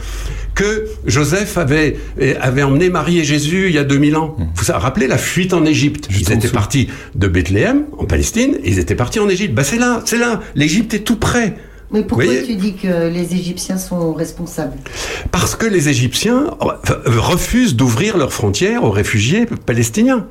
que 0.55 0.87
Joseph 1.07 1.57
avait, 1.59 1.97
eh, 2.19 2.37
avait 2.37 2.63
emmené 2.63 2.91
Marie 2.91 3.19
et 3.19 3.25
Jésus 3.25 3.69
il 3.69 3.75
y 3.75 3.79
a 3.79 3.85
2000 3.85 4.17
ans. 4.17 4.37
Vous 4.39 4.47
vous 4.55 4.73
rappelez 4.73 5.07
la 5.07 5.19
fuite 5.19 5.55
en 5.55 5.65
Égypte 5.65 6.09
Ils 6.11 6.33
étaient 6.33 6.49
partis 6.49 6.89
de 7.15 7.29
Bethléem, 7.29 7.85
en 7.99 8.05
Palestine, 8.05 8.57
et 8.63 8.71
ils 8.71 8.79
étaient 8.79 8.95
partis 8.95 9.21
en 9.21 9.29
Égypte. 9.29 9.55
Bah 9.55 9.65
c'est 9.65 9.79
là, 9.79 10.03
c'est 10.05 10.19
là. 10.19 10.41
L'Égypte 10.55 10.95
est 10.95 11.01
tout 11.01 11.17
près. 11.17 11.57
Mais 11.93 12.05
pourquoi 12.05 12.37
tu 12.47 12.55
dis 12.55 12.75
que 12.75 13.09
les 13.09 13.35
Égyptiens 13.35 13.79
sont 13.79 14.13
responsables? 14.13 14.77
Parce 15.33 15.57
que 15.57 15.67
les 15.67 15.89
Égyptiens 15.89 16.57
euh, 16.63 16.95
refusent 17.07 17.75
d'ouvrir 17.75 18.17
leurs 18.17 18.33
frontières 18.33 18.85
aux 18.85 18.93
réfugiés 18.93 19.47
palestiniens. 19.67 20.27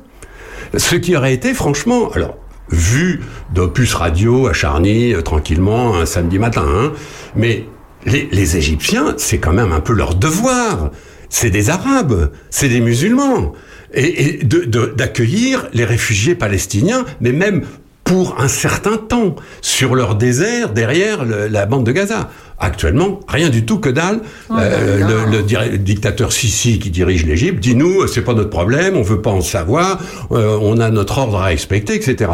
Ce 0.76 0.94
qui 0.94 1.16
aurait 1.16 1.34
été, 1.34 1.52
franchement, 1.52 2.10
alors, 2.12 2.38
vu 2.70 3.20
d'opus 3.54 3.94
radio 3.94 4.46
à 4.48 4.52
Charny, 4.52 5.12
euh, 5.14 5.22
tranquillement, 5.22 5.96
un 5.96 6.06
samedi 6.06 6.38
matin, 6.38 6.64
hein, 6.66 6.92
mais 7.36 7.66
les, 8.06 8.28
les 8.32 8.56
Égyptiens, 8.56 9.14
c'est 9.18 9.38
quand 9.38 9.52
même 9.52 9.72
un 9.72 9.80
peu 9.80 9.92
leur 9.92 10.14
devoir. 10.14 10.90
C'est 11.28 11.50
des 11.50 11.70
Arabes, 11.70 12.30
c'est 12.50 12.68
des 12.68 12.80
musulmans. 12.80 13.52
Et, 13.92 14.24
et 14.40 14.44
de- 14.44 14.64
de- 14.64 14.94
d'accueillir 14.96 15.68
les 15.72 15.84
réfugiés 15.84 16.34
palestiniens, 16.36 17.04
mais 17.20 17.32
même 17.32 17.62
pour 18.10 18.40
un 18.40 18.48
certain 18.48 18.96
temps, 18.96 19.36
sur 19.62 19.94
leur 19.94 20.16
désert 20.16 20.70
derrière 20.70 21.24
le- 21.24 21.46
la 21.46 21.64
bande 21.64 21.86
de 21.86 21.92
Gaza. 21.92 22.28
Actuellement, 22.58 23.20
rien 23.28 23.50
du 23.50 23.64
tout 23.64 23.78
que 23.78 23.88
dalle. 23.88 24.20
Euh, 24.50 24.98
le, 25.26 25.30
le 25.36 25.42
diri- 25.44 25.70
le 25.70 25.78
dictateur 25.78 26.32
Sisi 26.32 26.80
qui 26.80 26.90
dirige 26.90 27.24
l'Égypte 27.24 27.60
dit 27.60 27.76
nous, 27.76 28.08
c'est 28.08 28.22
pas 28.22 28.34
notre 28.34 28.50
problème, 28.50 28.96
on 28.96 29.02
veut 29.02 29.22
pas 29.22 29.30
en 29.30 29.40
savoir, 29.42 30.00
euh, 30.32 30.58
on 30.60 30.78
a 30.80 30.90
notre 30.90 31.18
ordre 31.18 31.38
à 31.40 31.44
respecter, 31.44 31.94
etc. 31.94 32.30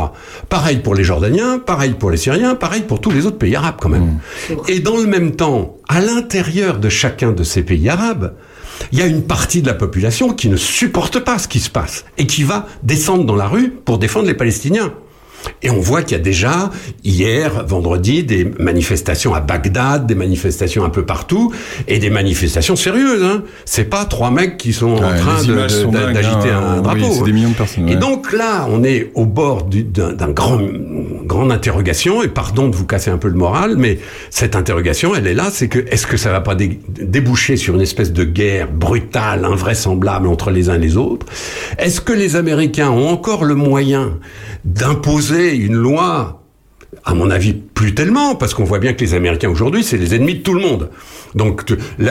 Pareil 0.49 0.79
pour 0.79 0.95
les 0.95 1.05
Jordaniens, 1.05 1.59
pareil 1.59 1.93
pour 1.93 2.11
les 2.11 2.17
Syriens, 2.17 2.55
pareil 2.55 2.81
pour 2.89 2.99
tous 3.03 3.11
les 3.11 3.27
autres 3.27 3.39
pays 3.39 3.55
arabes 3.55 3.77
quand 3.79 3.91
même. 3.91 4.19
Et 4.69 4.81
dans 4.81 4.97
le 4.97 5.05
même 5.07 5.33
temps, 5.37 5.77
à 5.89 6.01
l'intérieur 6.01 6.79
de 6.79 6.89
chacun 6.89 7.33
de 7.33 7.45
ces 7.45 7.63
pays 7.63 7.89
arabes, 7.91 8.33
il 8.93 8.99
y 8.99 9.03
a 9.03 9.07
une 9.07 9.23
partie 9.25 9.61
de 9.61 9.67
la 9.67 9.75
population 9.75 10.31
qui 10.31 10.49
ne 10.49 10.57
supporte 10.57 11.21
pas 11.21 11.39
ce 11.39 11.49
qui 11.49 11.61
se 11.61 11.69
passe 11.71 12.07
et 12.17 12.27
qui 12.27 12.45
va 12.45 12.67
descendre 12.83 13.25
dans 13.25 13.37
la 13.37 13.47
rue 13.47 13.71
pour 13.85 13.99
défendre 13.99 14.27
les 14.27 14.35
Palestiniens. 14.35 14.95
Et 15.63 15.71
on 15.71 15.81
voit 15.81 16.03
qu'il 16.03 16.17
y 16.17 16.21
a 16.21 16.23
déjà, 16.23 16.71
hier, 17.05 17.65
vendredi, 17.67 18.23
des 18.25 18.51
manifestations 18.59 19.35
à 19.35 19.41
Bagdad, 19.41 20.07
des 20.07 20.15
manifestations 20.15 20.85
un 20.85 20.91
peu 20.91 21.05
partout, 21.05 21.53
et 21.89 21.99
des 21.99 22.11
manifestations 22.11 22.77
sérieuses. 22.77 23.23
Hein. 23.23 23.43
C'est 23.65 23.85
pas 23.85 24.05
trois 24.05 24.31
mecs 24.31 24.57
qui 24.59 24.73
sont 24.73 24.93
en 24.93 25.15
train 25.15 25.43
d'agiter 25.45 26.51
hein. 26.51 26.63
un 26.63 26.77
Oui, 26.79 26.83
drapeau. 26.83 27.13
c'est 27.13 27.21
hein. 27.21 27.25
des 27.25 27.33
millions 27.33 27.51
de 27.51 27.55
personnes, 27.55 27.89
Et 27.89 27.95
ouais. 27.95 28.01
donc 28.01 28.33
là, 28.33 28.67
on 28.71 28.83
est 28.85 29.11
au 29.15 29.25
bord 29.27 29.65
du- 29.65 29.85
d'un 29.85 30.13
grand, 30.31 30.61
grande 31.25 31.53
interrogation, 31.53 32.23
et 32.23 32.29
pardon 32.29 32.69
de 32.69 32.77
vous 32.77 32.87
casser 32.87 33.11
un 33.11 33.19
peu 33.19 33.29
le 33.29 33.35
moral, 33.35 33.77
mais 33.77 33.99
cette 34.31 34.57
interrogation, 34.57 35.15
elle 35.15 35.27
est 35.27 35.35
là, 35.35 35.49
c'est 35.53 35.69
que 35.69 35.79
est-ce 35.91 36.07
que 36.07 36.17
ça 36.17 36.31
va 36.31 36.41
pas 36.41 36.55
dé- 36.55 36.79
déboucher 36.89 37.57
sur 37.57 37.75
une 37.75 37.81
espèce 37.81 38.13
de 38.13 38.25
guerre 38.25 38.69
brutale, 38.73 39.45
invraisemblable 39.45 40.27
entre 40.29 40.51
les 40.51 40.69
uns 40.71 40.75
et 40.75 40.79
les 40.79 40.97
autres? 40.97 41.27
Est-ce 41.79 42.01
que 42.01 42.13
les 42.13 42.37
Américains 42.37 42.91
ont 42.91 43.09
encore 43.09 43.45
le 43.45 43.55
moyen 43.55 44.19
d'imposer 44.65 45.36
une 45.37 45.75
loi 45.75 46.43
à 47.05 47.15
mon 47.15 47.31
avis, 47.31 47.53
plus 47.53 47.95
tellement, 47.95 48.35
parce 48.35 48.55
qu'on 48.55 48.65
voit 48.65 48.79
bien 48.79 48.93
que 48.93 49.01
les 49.01 49.15
Américains 49.15 49.49
aujourd'hui, 49.49 49.85
c'est 49.85 49.97
les 49.97 50.15
ennemis 50.15 50.37
de 50.37 50.43
tout 50.43 50.55
le 50.55 50.61
monde. 50.61 50.91
Donc, 51.37 51.63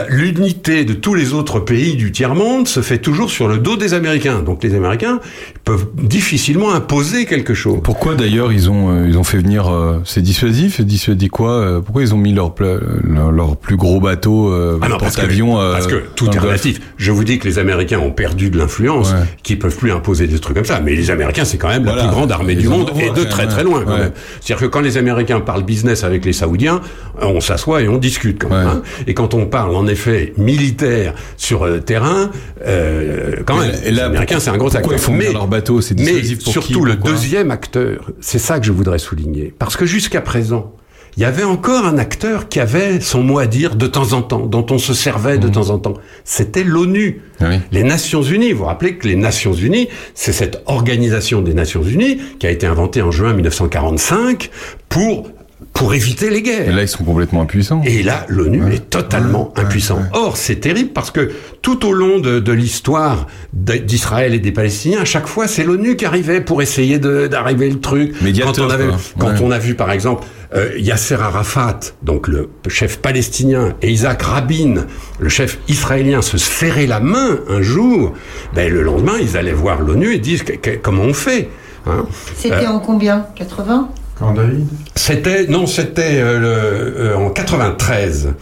l'unité 0.08 0.84
de 0.84 0.92
tous 0.94 1.14
les 1.14 1.32
autres 1.34 1.58
pays 1.60 1.96
du 1.96 2.12
tiers-monde 2.12 2.68
se 2.68 2.80
fait 2.80 2.98
toujours 2.98 3.30
sur 3.30 3.48
le 3.48 3.58
dos 3.58 3.76
des 3.76 3.92
Américains. 3.94 4.42
Donc, 4.42 4.62
les 4.62 4.74
Américains 4.74 5.20
peuvent 5.64 5.86
difficilement 5.94 6.72
imposer 6.72 7.26
quelque 7.26 7.54
chose. 7.54 7.80
Pourquoi 7.82 8.14
d'ailleurs 8.14 8.52
ils 8.52 8.70
ont 8.70 8.90
euh, 8.90 9.08
ils 9.08 9.18
ont 9.18 9.24
fait 9.24 9.38
venir 9.38 9.68
euh, 9.68 9.98
c'est 10.04 10.22
dissuasif 10.22 10.80
dissuadit 10.80 11.28
quoi 11.28 11.50
euh, 11.52 11.80
pourquoi 11.80 12.02
ils 12.02 12.14
ont 12.14 12.18
mis 12.18 12.32
leur 12.32 12.54
leur, 13.02 13.32
leur 13.32 13.56
plus 13.56 13.76
gros 13.76 14.00
bateau 14.00 14.50
euh, 14.52 14.78
Ah 14.80 14.88
non, 14.88 14.96
parce 14.98 15.16
que, 15.16 15.20
porte-avions 15.22 15.60
euh, 15.60 15.72
parce 15.72 15.86
que 15.88 16.02
tout 16.14 16.30
est 16.34 16.38
relatif. 16.38 16.80
Je 16.96 17.10
vous 17.10 17.24
dis 17.24 17.38
que 17.38 17.48
les 17.48 17.58
Américains 17.58 17.98
ont 17.98 18.12
perdu 18.12 18.50
de 18.50 18.58
l'influence, 18.58 19.12
qu'ils 19.42 19.58
peuvent 19.58 19.76
plus 19.76 19.90
imposer 19.90 20.26
des 20.26 20.38
trucs 20.38 20.56
comme 20.56 20.64
ça. 20.64 20.80
Mais 20.80 20.94
les 20.94 21.10
Américains, 21.10 21.44
c'est 21.44 21.58
quand 21.58 21.68
même 21.68 21.82
Voilà. 21.84 22.02
la 22.02 22.08
plus 22.08 22.14
grande 22.14 22.30
armée 22.32 22.52
Ils 22.52 22.60
du 22.60 22.68
monde 22.68 22.90
et 23.00 23.10
de 23.10 23.24
très 23.24 23.46
très 23.48 23.64
loin 23.64 23.82
quand 23.84 23.92
ouais. 23.92 23.98
même. 23.98 24.12
C'est-à-dire 24.40 24.66
que 24.66 24.70
quand 24.72 24.80
les 24.80 24.96
Américains 24.96 25.40
parlent 25.40 25.64
business 25.64 26.04
avec 26.04 26.24
les 26.24 26.32
Saoudiens, 26.32 26.80
on 27.20 27.40
s'assoit 27.40 27.82
et 27.82 27.88
on 27.88 27.98
discute 27.98 28.38
quand 28.40 28.50
même. 28.50 28.66
hein. 28.66 28.82
Et 29.06 29.14
quand 29.16 29.34
on 29.34 29.46
parle 29.46 29.74
en 29.74 29.86
effet 29.88 30.32
militaire 30.36 31.14
sur 31.36 31.66
le 31.66 31.80
terrain, 31.80 32.30
euh, 32.64 33.36
quand 33.44 33.56
même, 33.58 33.72
et 33.84 33.90
là, 33.90 33.90
les 33.90 34.00
Américains, 34.00 34.36
pourquoi- 34.36 34.40
c'est 34.40 34.50
un 34.50 34.56
gros 34.58 34.76
acteur. 34.76 34.92
ils 34.92 34.98
font 34.98 35.12
venir 35.14 35.32
leur 35.32 35.48
bateau? 35.48 35.80
C'est 35.80 35.98
mais 35.98 36.20
pour 36.42 36.52
surtout 36.52 36.80
qui, 36.80 36.86
le 36.86 36.94
deuxième 36.94 37.50
acteur, 37.50 38.10
c'est 38.20 38.38
ça 38.38 38.60
que 38.60 38.66
je 38.66 38.72
voudrais 38.72 38.98
souligner. 39.00 39.52
Parce 39.58 39.76
que 39.76 39.86
jusqu'à 39.86 40.20
présent, 40.20 40.72
il 41.16 41.22
y 41.22 41.24
avait 41.24 41.44
encore 41.44 41.86
un 41.86 41.96
acteur 41.96 42.48
qui 42.50 42.60
avait 42.60 43.00
son 43.00 43.22
mot 43.22 43.38
à 43.38 43.46
dire 43.46 43.74
de 43.74 43.86
temps 43.86 44.12
en 44.12 44.20
temps, 44.20 44.44
dont 44.44 44.66
on 44.70 44.76
se 44.76 44.92
servait 44.92 45.38
Mmh. 45.38 45.40
de 45.40 45.48
temps 45.48 45.70
en 45.70 45.78
temps. 45.78 45.94
C'était 46.24 46.62
l'ONU. 46.62 47.22
Ah 47.40 47.46
Les 47.72 47.84
Nations 47.84 48.20
Unies. 48.22 48.52
Vous 48.52 48.58
vous 48.58 48.64
rappelez 48.66 48.96
que 48.96 49.08
les 49.08 49.16
Nations 49.16 49.54
Unies, 49.54 49.88
c'est 50.14 50.32
cette 50.32 50.62
organisation 50.66 51.40
des 51.40 51.54
Nations 51.54 51.82
Unies 51.82 52.20
qui 52.38 52.46
a 52.46 52.50
été 52.50 52.66
inventée 52.66 53.00
en 53.00 53.10
juin 53.12 53.32
1945 53.32 54.50
pour 54.90 55.30
pour 55.76 55.94
éviter 55.94 56.30
les 56.30 56.42
guerres. 56.42 56.68
Et 56.68 56.72
là 56.72 56.82
ils 56.82 56.88
sont 56.88 57.04
complètement 57.04 57.42
impuissants 57.42 57.82
Et 57.84 58.02
là, 58.02 58.24
l'ONU 58.28 58.72
est 58.72 58.88
totalement 58.90 59.52
impuissant. 59.56 60.00
Or, 60.12 60.36
c'est 60.36 60.56
terrible 60.56 60.90
parce 60.92 61.10
que 61.10 61.30
tout 61.62 61.86
au 61.86 61.92
long 61.92 62.18
de, 62.18 62.40
de 62.40 62.52
l'histoire 62.52 63.26
d'Israël 63.52 64.34
et 64.34 64.38
des 64.38 64.52
Palestiniens, 64.52 65.00
à 65.00 65.04
chaque 65.04 65.26
fois, 65.26 65.46
c'est 65.48 65.64
l'ONU 65.64 65.96
qui 65.96 66.04
arrivait 66.06 66.40
pour 66.40 66.62
essayer 66.62 66.98
d'arriver 66.98 67.68
le 67.68 67.78
truc. 67.80 68.20
Médiateur, 68.22 68.54
quand 68.54 68.62
on, 68.66 68.70
avait, 68.70 68.88
quand 69.18 69.26
Ouais. 69.28 69.40
on 69.42 69.50
a 69.50 69.58
vu, 69.58 69.74
par 69.74 69.90
exemple, 69.90 70.24
euh, 70.54 70.70
Yasser 70.78 71.16
Arafat, 71.16 71.80
donc 72.02 72.28
le 72.28 72.48
chef 72.68 72.98
palestinien, 72.98 73.74
et 73.82 73.90
Isaac 73.90 74.22
Rabin, 74.22 74.86
le 75.18 75.28
chef 75.28 75.58
israélien, 75.68 76.22
se 76.22 76.38
serrer 76.38 76.86
la 76.86 77.00
main 77.00 77.38
un 77.48 77.60
jour, 77.62 78.14
ben, 78.54 78.72
le 78.72 78.82
lendemain, 78.82 79.14
ils 79.20 79.36
allaient 79.36 79.52
voir 79.52 79.80
l'ONU 79.82 80.14
et 80.14 80.18
disent 80.18 80.42
que- 80.44 80.52
que- 80.52 80.76
comment 80.80 81.02
on 81.02 81.14
fait. 81.14 81.48
hein? 81.86 82.06
C'était 82.36 82.64
Euh, 82.66 82.70
en 82.70 82.78
combien? 82.78 83.26
80 83.36 83.88
Quand 84.18 84.32
David 84.32 84.66
c'était 84.94 85.46
non, 85.46 85.66
c'était 85.66 86.20
euh, 86.20 87.12
euh, 87.12 87.14
en 87.14 87.30
93. 87.30 88.34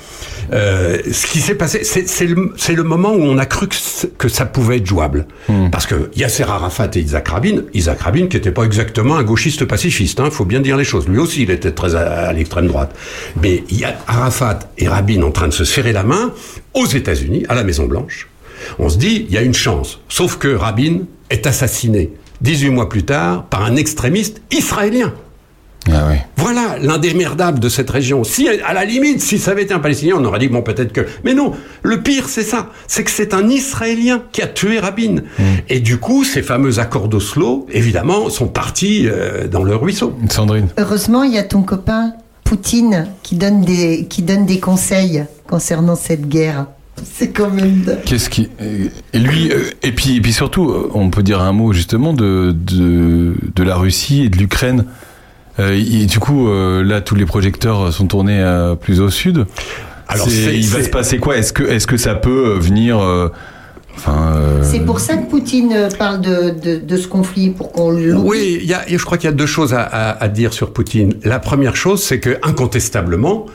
Euh, 0.53 0.99
ce 1.11 1.27
qui 1.27 1.41
s'est 1.41 1.55
passé, 1.55 1.85
c'est 1.85 2.09
c'est 2.09 2.27
le, 2.27 2.53
c'est 2.57 2.75
le 2.75 2.85
moment 2.85 3.13
où 3.13 3.23
on 3.23 3.39
a 3.39 3.47
cru 3.47 3.67
que, 4.19 4.29
ça 4.29 4.45
pouvait 4.45 4.77
être 4.77 4.87
jouable. 4.87 5.27
Parce 5.73 5.87
que 5.87 6.11
Yasser 6.15 6.45
Arafat 6.45 6.91
et 6.95 7.01
Isaac 7.01 7.29
Rabin, 7.29 7.63
Isaac 7.73 8.01
Rabin 8.01 8.27
qui 8.29 8.37
n'était 8.37 8.53
pas 8.53 8.65
exactement 8.65 9.17
un 9.17 9.23
gauchiste 9.25 9.65
pacifiste, 9.65 10.21
hein, 10.21 10.31
faut 10.31 10.45
bien 10.45 10.61
dire 10.61 10.77
les 10.77 10.85
choses. 10.85 11.09
Lui 11.09 11.19
aussi, 11.19 11.43
il 11.43 11.51
était 11.51 11.73
très 11.73 11.95
à, 11.95 12.29
à 12.29 12.33
l'extrême 12.33 12.67
droite. 12.67 12.95
Mais 13.43 13.65
il 13.69 13.81
y 13.81 13.85
a 13.85 13.97
Arafat 14.07 14.61
et 14.79 14.87
Rabin 14.87 15.23
en 15.23 15.33
train 15.33 15.49
de 15.49 15.53
se 15.53 15.65
serrer 15.65 15.93
la 15.93 16.05
main 16.05 16.33
aux 16.75 16.87
États-Unis, 16.87 17.45
à 17.49 17.55
la 17.55 17.65
Maison 17.65 17.87
Blanche. 17.87 18.29
On 18.79 18.89
se 18.89 18.99
dit, 18.99 19.27
il 19.29 19.35
y 19.35 19.39
a 19.39 19.43
une 19.43 19.55
chance. 19.55 20.01
Sauf 20.09 20.39
que 20.39 20.49
Rabin 20.49 21.01
est 21.31 21.47
assassiné 21.47 22.13
18 22.43 22.71
mois 22.71 22.89
plus 22.89 23.05
tard 23.05 23.47
par 23.47 23.65
un 23.65 23.77
extrémiste 23.77 24.43
israélien. 24.51 25.13
Ah. 25.93 26.13
Voilà 26.37 26.77
l'indémerdable 26.81 27.59
de 27.59 27.69
cette 27.69 27.91
région. 27.91 28.25
Si, 28.25 28.49
à 28.49 28.73
la 28.73 28.85
limite, 28.85 29.21
si 29.21 29.39
ça 29.39 29.53
avait 29.53 29.63
été 29.63 29.75
un 29.75 29.79
Palestinien, 29.79 30.15
on 30.19 30.25
aurait 30.25 30.39
dit, 30.39 30.49
bon, 30.49 30.63
peut-être 30.63 30.93
que... 30.93 31.07
Mais 31.25 31.35
non, 31.35 31.53
le 31.83 32.01
pire, 32.01 32.29
c'est 32.29 32.43
ça. 32.43 32.71
C'est 32.87 33.05
que 33.05 33.11
c'est 33.11 33.35
un 33.35 33.49
Israélien 33.49 34.23
qui 34.33 34.43
a 34.43 34.47
tué 34.47 34.79
Rabin. 34.79 35.17
Et 35.69 35.81
du 35.81 35.99
coup, 35.99 36.25
ces 36.25 36.43
fameux 36.43 36.79
accords 36.79 37.09
d'Oslo, 37.09 37.67
évidemment, 37.71 38.31
sont 38.31 38.49
partis 38.49 39.07
euh, 39.07 39.47
dans 39.49 39.63
le 39.63 39.77
ruisseau. 39.77 40.15
Sandrine 40.31 40.69
Heureusement, 40.79 41.23
il 41.23 41.33
y 41.33 41.39
a 41.39 41.45
ton 41.45 41.63
copain 41.63 42.13
Poutine 42.45 43.09
qui 43.23 43.37
donne 43.37 43.63
des, 43.63 44.07
qui 44.09 44.23
donne 44.23 44.45
des 44.45 44.61
conseils 44.61 45.25
concernant 45.49 45.97
cette 45.97 46.29
guerre. 46.29 46.67
C'est 47.03 47.31
quand 47.31 47.51
même. 47.51 47.97
Qu'est-ce 48.05 48.31
qui 48.31 48.51
et 49.13 49.19
lui 49.19 49.51
euh, 49.51 49.71
et 49.83 49.93
puis 49.93 50.17
et 50.17 50.21
puis 50.21 50.33
surtout 50.33 50.71
euh, 50.71 50.91
on 50.95 51.11
peut 51.11 51.25
dire 51.25 51.41
un 51.41 51.53
mot 51.53 51.73
justement 51.73 52.13
de 52.13 52.55
de, 52.57 53.35
de 53.55 53.63
la 53.63 53.77
Russie 53.77 54.25
et 54.25 54.29
de 54.29 54.37
l'Ukraine. 54.37 54.85
Euh, 55.61 55.75
il- 55.77 56.07
du 56.07 56.19
coup 56.19 56.49
euh, 56.49 56.83
là 56.83 57.01
tous 57.01 57.15
les 57.15 57.27
projecteurs 57.27 57.93
sont 57.93 58.07
tournés 58.07 58.41
euh, 58.41 58.75
plus 58.75 59.01
au 59.01 59.11
sud. 59.11 59.47
Alors, 60.09 60.29
C'est- 60.29 60.45
c'est- 60.45 60.57
il 60.59 60.67
va 60.69 60.79
c'est- 60.79 60.85
se 60.85 60.91
passer 60.91 61.19
quoi? 61.19 61.37
Est-ce 61.37 61.53
que 61.53 61.63
est-ce 61.63 61.87
que 61.87 61.97
ça 61.97 62.15
peut 62.15 62.59
venir 62.59 62.99
euh, 63.01 63.29
enfin 63.97 64.33
euh, 64.37 64.63
C'est 64.63 64.81
pour 64.81 64.99
ça 65.01 65.17
que 65.17 65.31
Poutine 65.31 65.89
parle 65.99 66.21
de, 66.21 66.51
de, 66.51 66.77
de 66.77 66.97
ce 66.97 67.07
conflit, 67.09 67.51
pour 67.51 67.73
qu'on 67.73 67.91
l'oublie. 67.91 68.13
Oui, 68.29 68.59
il 68.63 68.67
y 68.69 68.75
a, 68.75 68.83
je 68.87 69.03
crois 69.05 69.17
qu'il 69.17 69.31
y 69.31 69.33
a 69.33 69.37
deux 69.37 69.47
choses 69.47 69.73
à, 69.73 69.83
à- 69.83 70.23
à 70.23 70.29
dire 70.29 70.53
sur 70.53 70.73
Poutine. 70.73 71.15
La 71.25 71.39
première 71.39 71.77
chose, 71.77 72.03
c'est 72.03 72.19
que 72.21 72.37
incontestablement, 72.43 73.47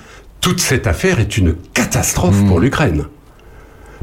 toute 0.41 0.59
cette 0.61 0.87
affaire 0.87 1.19
est 1.19 1.37
une 1.37 1.53
catastrophe 1.73 2.41
pour 2.47 2.59
l'Ukraine. 2.61 3.03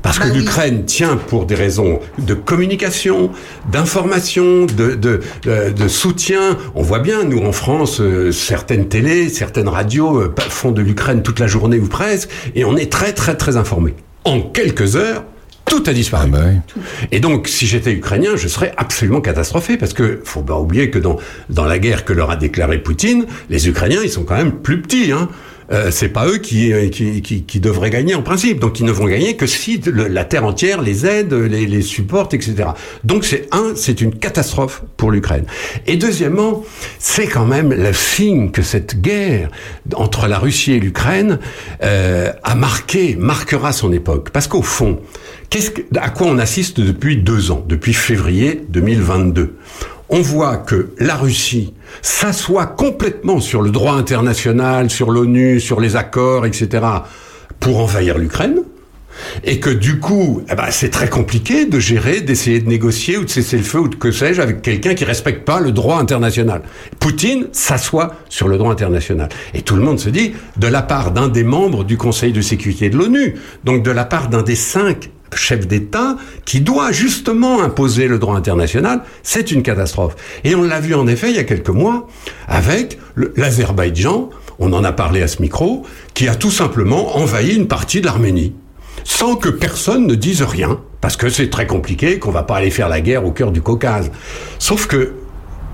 Parce 0.07 0.19
que 0.19 0.24
Bah 0.24 0.31
oui. 0.35 0.39
l'Ukraine 0.41 0.85
tient 0.85 1.16
pour 1.16 1.47
des 1.47 1.55
raisons 1.57 1.99
de 2.19 2.35
communication, 2.35 3.31
d'information, 3.73 4.66
de, 4.66 4.95
de, 4.95 5.20
de- 5.43 5.70
de 5.70 5.89
soutien. 5.89 6.57
On 6.74 6.83
voit 6.83 7.01
bien, 7.01 7.24
nous 7.24 7.41
en 7.41 7.53
France, 7.53 8.01
euh, 8.01 8.31
certaines 8.33 8.89
télés, 8.89 9.28
certaines 9.28 9.69
radios 9.69 10.19
euh, 10.20 10.35
font 10.49 10.73
de 10.73 10.81
l'Ukraine 10.83 11.23
toute 11.23 11.39
la 11.41 11.47
journée 11.47 11.78
ou 11.78 11.87
presque, 11.89 12.28
et 12.55 12.65
on 12.65 12.77
est 12.77 12.91
très 12.91 13.12
très 13.12 13.37
très 13.37 13.57
informés. 13.57 13.95
En 14.24 14.41
quelques 14.41 14.97
heures, 14.97 15.24
Tout 15.69 15.83
a 15.89 15.93
disparu. 15.93 16.31
Et 17.11 17.19
donc, 17.19 17.49
si 17.49 17.66
j'étais 17.66 17.93
ukrainien, 17.93 18.37
je 18.37 18.47
serais 18.47 18.73
absolument 18.77 19.20
catastrophé 19.20 19.77
parce 19.77 19.95
que 19.95 20.20
faut 20.23 20.43
pas 20.43 20.57
oublier 20.61 20.91
que 20.91 20.99
dans 21.01 21.16
dans 21.51 21.65
la 21.65 21.81
guerre 21.81 22.05
que 22.05 22.12
leur 22.12 22.31
a 22.31 22.37
déclaré 22.37 22.78
Poutine, 22.81 23.27
les 23.51 23.66
Ukrainiens, 23.69 24.01
ils 24.05 24.11
sont 24.11 24.23
quand 24.23 24.37
même 24.37 24.53
plus 24.53 24.81
petits. 24.81 25.11
Hein. 25.11 25.28
Euh, 25.73 25.91
c'est 25.91 26.09
pas 26.09 26.27
eux 26.27 26.39
qui, 26.39 26.73
qui, 26.91 27.23
qui, 27.23 27.43
qui 27.43 27.61
devraient 27.61 27.91
gagner 27.91 28.15
en 28.15 28.23
principe. 28.23 28.61
Donc 28.61 28.81
ils 28.81 28.87
ne 28.87 28.93
vont 28.93 29.07
gagner 29.07 29.37
que 29.37 29.47
si 29.47 29.81
la 29.85 30.25
terre 30.25 30.45
entière 30.45 30.81
les 30.83 31.07
aide, 31.07 31.33
les, 31.33 31.67
les 31.67 31.83
supporte, 31.83 32.35
etc. 32.35 32.71
Donc 33.05 33.25
c'est 33.25 33.49
un, 33.53 33.73
c'est 33.75 34.01
une 34.01 34.15
catastrophe 34.15 34.83
pour 34.97 35.11
l'Ukraine. 35.11 35.45
Et 35.87 35.97
deuxièmement, 35.97 36.65
c'est 36.99 37.27
quand 37.27 37.47
même 37.47 37.73
le 37.73 37.93
signe 37.93 38.51
que 38.51 38.63
cette 38.63 39.01
guerre 39.01 39.51
entre 39.95 40.29
la 40.29 40.39
Russie 40.39 40.73
et 40.73 40.81
l'Ukraine 40.81 41.39
euh, 41.83 42.33
a 42.43 42.55
marqué, 42.55 43.17
marquera 43.17 43.73
son 43.73 43.93
époque. 43.93 44.31
Parce 44.31 44.47
qu'au 44.47 44.63
fond, 44.63 45.01
que, 45.51 45.59
à 45.99 46.11
quoi 46.11 46.27
on 46.29 46.39
assiste 46.39 46.81
depuis 46.81 47.17
deux 47.17 47.51
ans, 47.51 47.65
depuis 47.67 47.95
février 47.95 48.63
2022 48.69 49.57
on 50.09 50.21
voit 50.21 50.57
que 50.57 50.91
la 50.99 51.17
Russie 51.17 51.75
s'assoit 52.02 52.66
complètement 52.66 53.40
sur 53.40 53.62
le 53.62 53.70
droit 53.70 53.94
international, 53.94 54.90
sur 54.90 55.10
l'ONU, 55.10 55.60
sur 55.60 55.81
les 55.81 55.97
accords, 55.97 56.47
etc., 56.47 56.85
pour 57.60 57.78
envahir 57.78 58.18
l'Ukraine. 58.18 58.62
Et 59.44 59.60
que 59.60 59.70
du 59.70 59.98
coup, 59.98 60.43
eh 60.51 60.55
ben, 60.55 60.66
c'est 60.70 60.90
très 60.90 61.09
compliqué 61.09 61.64
de 61.64 61.78
gérer, 61.78 62.20
d'essayer 62.20 62.60
de 62.60 62.68
négocier 62.68 63.16
ou 63.16 63.24
de 63.24 63.31
cesser 63.31 63.56
le 63.56 63.62
feu 63.62 63.81
ou 63.81 63.89
de 63.89 63.94
que 63.94 64.10
sais-je 64.10 64.43
avec 64.43 64.60
quelqu'un 64.60 64.94
qui 64.94 65.06
respecte 65.06 65.44
pas 65.44 65.59
le 65.59 65.73
droit 65.73 65.98
international. 65.98 66.62
Poutine 67.01 67.47
s'assoit 67.52 68.14
sur 68.28 68.47
le 68.47 68.59
droit 68.59 68.73
international. 68.73 69.31
Et 69.55 69.62
tout 69.62 69.74
le 69.74 69.82
monde 69.82 69.98
se 69.98 70.10
dit, 70.10 70.35
de 70.59 70.66
la 70.66 70.82
part 70.82 71.12
d'un 71.12 71.28
des 71.28 71.44
membres 71.44 71.85
du 71.85 71.97
Conseil 71.97 72.32
de 72.32 72.43
sécurité 72.43 72.90
de 72.90 72.98
l'ONU, 72.98 73.36
donc 73.64 73.82
de 73.82 73.90
la 73.90 74.05
part 74.05 74.28
d'un 74.28 74.43
des 74.43 74.55
cinq 74.55 75.10
chefs 75.35 75.66
d'État 75.66 76.16
qui 76.44 76.61
doit 76.61 76.93
justement 76.93 77.62
imposer 77.62 78.09
le 78.09 78.19
droit 78.19 78.36
international, 78.36 79.03
c'est 79.23 79.51
une 79.51 79.62
catastrophe. 79.62 80.16
Et 80.44 80.55
on 80.55 80.62
l'a 80.62 80.81
vu 80.81 80.94
en 80.94 81.07
effet 81.07 81.31
il 81.31 81.36
y 81.36 81.40
a 81.40 81.44
quelques 81.44 81.70
mois 81.70 82.09
avec 82.48 82.98
l'Azerbaïdjan, 83.36 84.31
on 84.59 84.73
en 84.73 84.85
a 84.85 84.93
parlé 84.93 85.23
à 85.23 85.28
ce 85.28 85.43
micro, 85.43 85.85
qui 86.15 86.28
a 86.28 86.35
tout 86.35 86.51
simplement 86.51 87.16
envahi 87.16 87.55
une 87.55 87.69
partie 87.69 88.01
de 88.01 88.07
l'Arménie 88.07 88.55
sans 89.05 89.36
que 89.36 89.48
personne 89.48 90.07
ne 90.07 90.16
dise 90.16 90.43
rien, 90.43 90.81
parce 91.01 91.16
que 91.16 91.28
c'est 91.28 91.48
très 91.48 91.66
compliqué, 91.66 92.19
qu'on 92.19 92.32
va 92.32 92.43
pas 92.43 92.57
aller 92.57 92.70
faire 92.70 92.89
la 92.89 93.01
guerre 93.01 93.24
au 93.24 93.31
cœur 93.31 93.53
du 93.53 93.62
Caucase. 93.62 94.11
Sauf 94.59 94.89
que, 94.89 95.12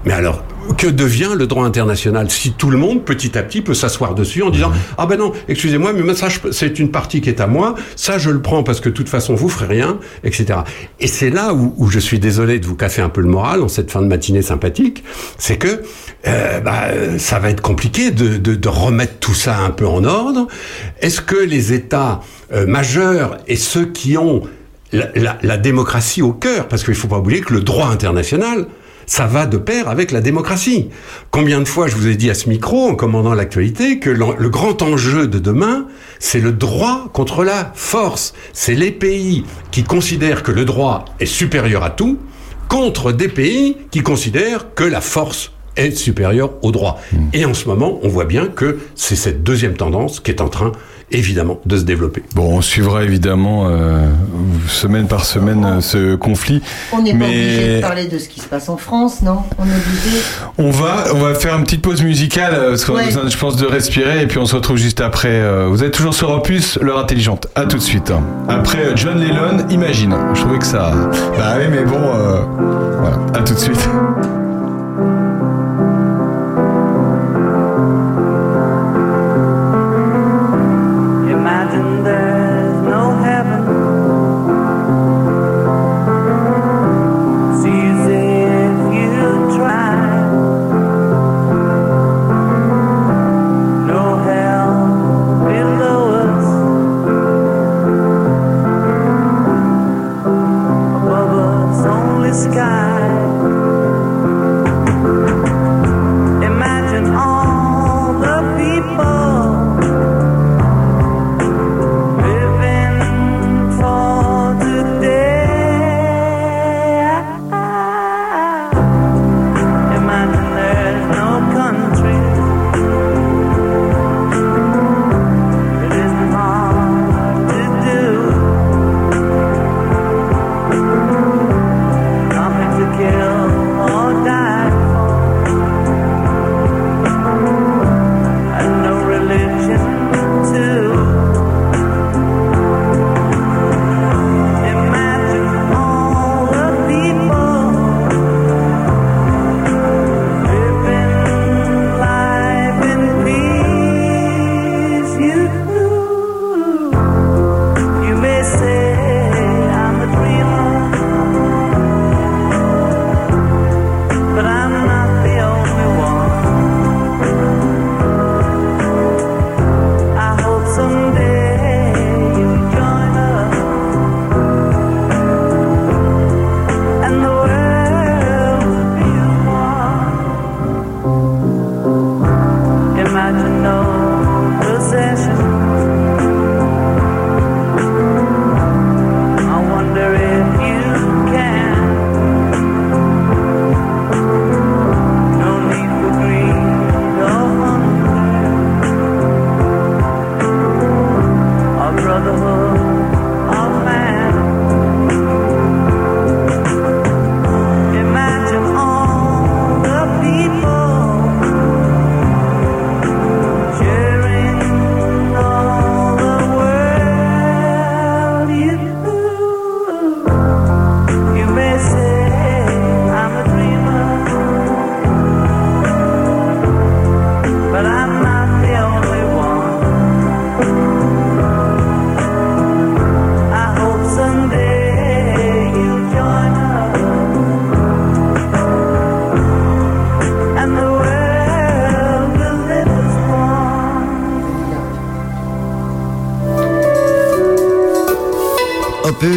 mais 0.04 0.12
alors, 0.12 0.44
que 0.78 0.86
devient 0.86 1.30
le 1.36 1.46
droit 1.46 1.64
international 1.66 2.30
si 2.30 2.52
tout 2.52 2.70
le 2.70 2.78
monde, 2.78 3.04
petit 3.04 3.36
à 3.38 3.42
petit, 3.42 3.60
peut 3.62 3.74
s'asseoir 3.74 4.14
dessus 4.14 4.42
en 4.42 4.50
disant 4.50 4.72
ah 4.98 5.06
ben 5.06 5.18
non, 5.18 5.32
excusez-moi, 5.48 5.92
mais 5.92 6.14
ça, 6.14 6.28
c'est 6.50 6.78
une 6.78 6.90
partie 6.90 7.20
qui 7.20 7.28
est 7.28 7.40
à 7.40 7.46
moi, 7.46 7.74
ça 7.96 8.18
je 8.18 8.30
le 8.30 8.40
prends 8.42 8.62
parce 8.62 8.80
que 8.80 8.88
de 8.88 8.94
toute 8.94 9.08
façon 9.08 9.34
vous 9.34 9.48
ferez 9.48 9.66
rien, 9.66 9.98
etc. 10.24 10.60
Et 11.00 11.06
c'est 11.06 11.30
là 11.30 11.54
où, 11.54 11.74
où 11.76 11.88
je 11.88 11.98
suis 11.98 12.18
désolé 12.18 12.58
de 12.58 12.66
vous 12.66 12.76
casser 12.76 13.00
un 13.02 13.08
peu 13.08 13.20
le 13.20 13.28
moral 13.28 13.62
en 13.62 13.68
cette 13.68 13.90
fin 13.90 14.02
de 14.02 14.06
matinée 14.06 14.42
sympathique, 14.42 15.04
c'est 15.38 15.56
que 15.58 15.82
euh, 16.26 16.60
bah, 16.60 16.84
ça 17.18 17.38
va 17.38 17.50
être 17.50 17.60
compliqué 17.62 18.10
de, 18.10 18.36
de, 18.36 18.54
de 18.54 18.68
remettre 18.68 19.14
tout 19.20 19.34
ça 19.34 19.58
un 19.58 19.70
peu 19.70 19.86
en 19.86 20.04
ordre. 20.04 20.46
Est-ce 21.00 21.20
que 21.20 21.36
les 21.36 21.72
États 21.72 22.20
euh, 22.52 22.66
majeurs 22.66 23.38
et 23.48 23.56
ceux 23.56 23.86
qui 23.86 24.16
ont 24.16 24.42
la, 24.92 25.08
la- 25.14 25.38
la 25.42 25.56
démocratie 25.56 26.22
au 26.22 26.32
cœur, 26.32 26.68
parce 26.68 26.84
qu'il 26.84 26.92
ne 26.92 26.98
faut 26.98 27.08
pas 27.08 27.18
oublier 27.18 27.40
que 27.40 27.54
le 27.54 27.60
droit 27.60 27.88
international, 27.88 28.66
ça 29.12 29.26
va 29.26 29.44
de 29.44 29.58
pair 29.58 29.90
avec 29.90 30.10
la 30.10 30.22
démocratie. 30.22 30.88
Combien 31.30 31.60
de 31.60 31.68
fois 31.68 31.86
je 31.86 31.96
vous 31.96 32.06
ai 32.06 32.16
dit 32.16 32.30
à 32.30 32.34
ce 32.34 32.48
micro, 32.48 32.88
en 32.88 32.94
commandant 32.94 33.34
l'actualité, 33.34 33.98
que 33.98 34.08
le 34.08 34.48
grand 34.48 34.80
enjeu 34.80 35.28
de 35.28 35.38
demain, 35.38 35.86
c'est 36.18 36.40
le 36.40 36.50
droit 36.50 37.10
contre 37.12 37.44
la 37.44 37.72
force. 37.74 38.32
C'est 38.54 38.74
les 38.74 38.90
pays 38.90 39.44
qui 39.70 39.84
considèrent 39.84 40.42
que 40.42 40.50
le 40.50 40.64
droit 40.64 41.04
est 41.20 41.26
supérieur 41.26 41.82
à 41.82 41.90
tout, 41.90 42.20
contre 42.70 43.12
des 43.12 43.28
pays 43.28 43.76
qui 43.90 44.00
considèrent 44.00 44.72
que 44.74 44.84
la 44.84 45.02
force 45.02 45.52
est 45.76 45.94
supérieure 45.94 46.52
au 46.62 46.72
droit. 46.72 46.98
Et 47.34 47.44
en 47.44 47.52
ce 47.52 47.68
moment, 47.68 47.98
on 48.02 48.08
voit 48.08 48.24
bien 48.24 48.46
que 48.46 48.78
c'est 48.94 49.16
cette 49.16 49.42
deuxième 49.42 49.74
tendance 49.74 50.20
qui 50.20 50.30
est 50.30 50.40
en 50.40 50.48
train, 50.48 50.72
évidemment, 51.12 51.58
de 51.66 51.76
se 51.76 51.82
développer. 51.82 52.22
Bon, 52.34 52.56
on 52.58 52.60
suivra 52.62 53.04
évidemment 53.04 53.68
euh, 53.68 54.06
semaine 54.68 55.06
par 55.06 55.24
semaine 55.24 55.64
euh, 55.64 55.80
ce 55.80 56.14
conflit. 56.16 56.62
On 56.92 57.02
n'est 57.02 57.14
pas 57.14 57.24
obligé 57.26 57.76
de 57.76 57.80
parler 57.80 58.06
de 58.06 58.18
ce 58.18 58.28
qui 58.28 58.40
se 58.40 58.46
passe 58.46 58.68
en 58.68 58.76
France, 58.76 59.22
non? 59.22 59.38
On 59.58 59.64
est 59.64 59.66
obligé. 59.66 60.18
On 60.58 60.70
va, 60.70 61.04
on 61.14 61.18
va 61.20 61.34
faire 61.34 61.56
une 61.56 61.64
petite 61.64 61.82
pause 61.82 62.02
musicale, 62.02 62.54
euh, 62.54 62.68
parce 62.70 62.84
qu'on 62.84 62.96
a 62.96 63.04
besoin, 63.04 63.28
je 63.28 63.36
pense, 63.36 63.56
de 63.56 63.66
respirer, 63.66 64.22
et 64.22 64.26
puis 64.26 64.38
on 64.38 64.46
se 64.46 64.54
retrouve 64.54 64.76
juste 64.76 65.00
après. 65.00 65.40
Vous 65.68 65.82
êtes 65.84 65.92
toujours 65.92 66.14
sur 66.14 66.30
Opus, 66.30 66.78
l'heure 66.80 66.98
intelligente. 66.98 67.46
À 67.54 67.64
tout 67.66 67.76
de 67.76 67.82
suite. 67.82 68.10
hein. 68.10 68.22
Après 68.48 68.96
John 68.96 69.18
Lennon, 69.18 69.66
Imagine. 69.70 70.14
Je 70.34 70.40
trouvais 70.40 70.58
que 70.58 70.66
ça. 70.66 70.92
Bah 71.38 71.54
oui, 71.58 71.64
mais 71.70 71.84
bon, 71.84 71.98
euh, 72.00 72.40
voilà. 73.00 73.16
À 73.34 73.42
tout 73.42 73.54
de 73.54 73.58
suite. 73.58 73.88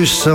Opus, 0.05 0.29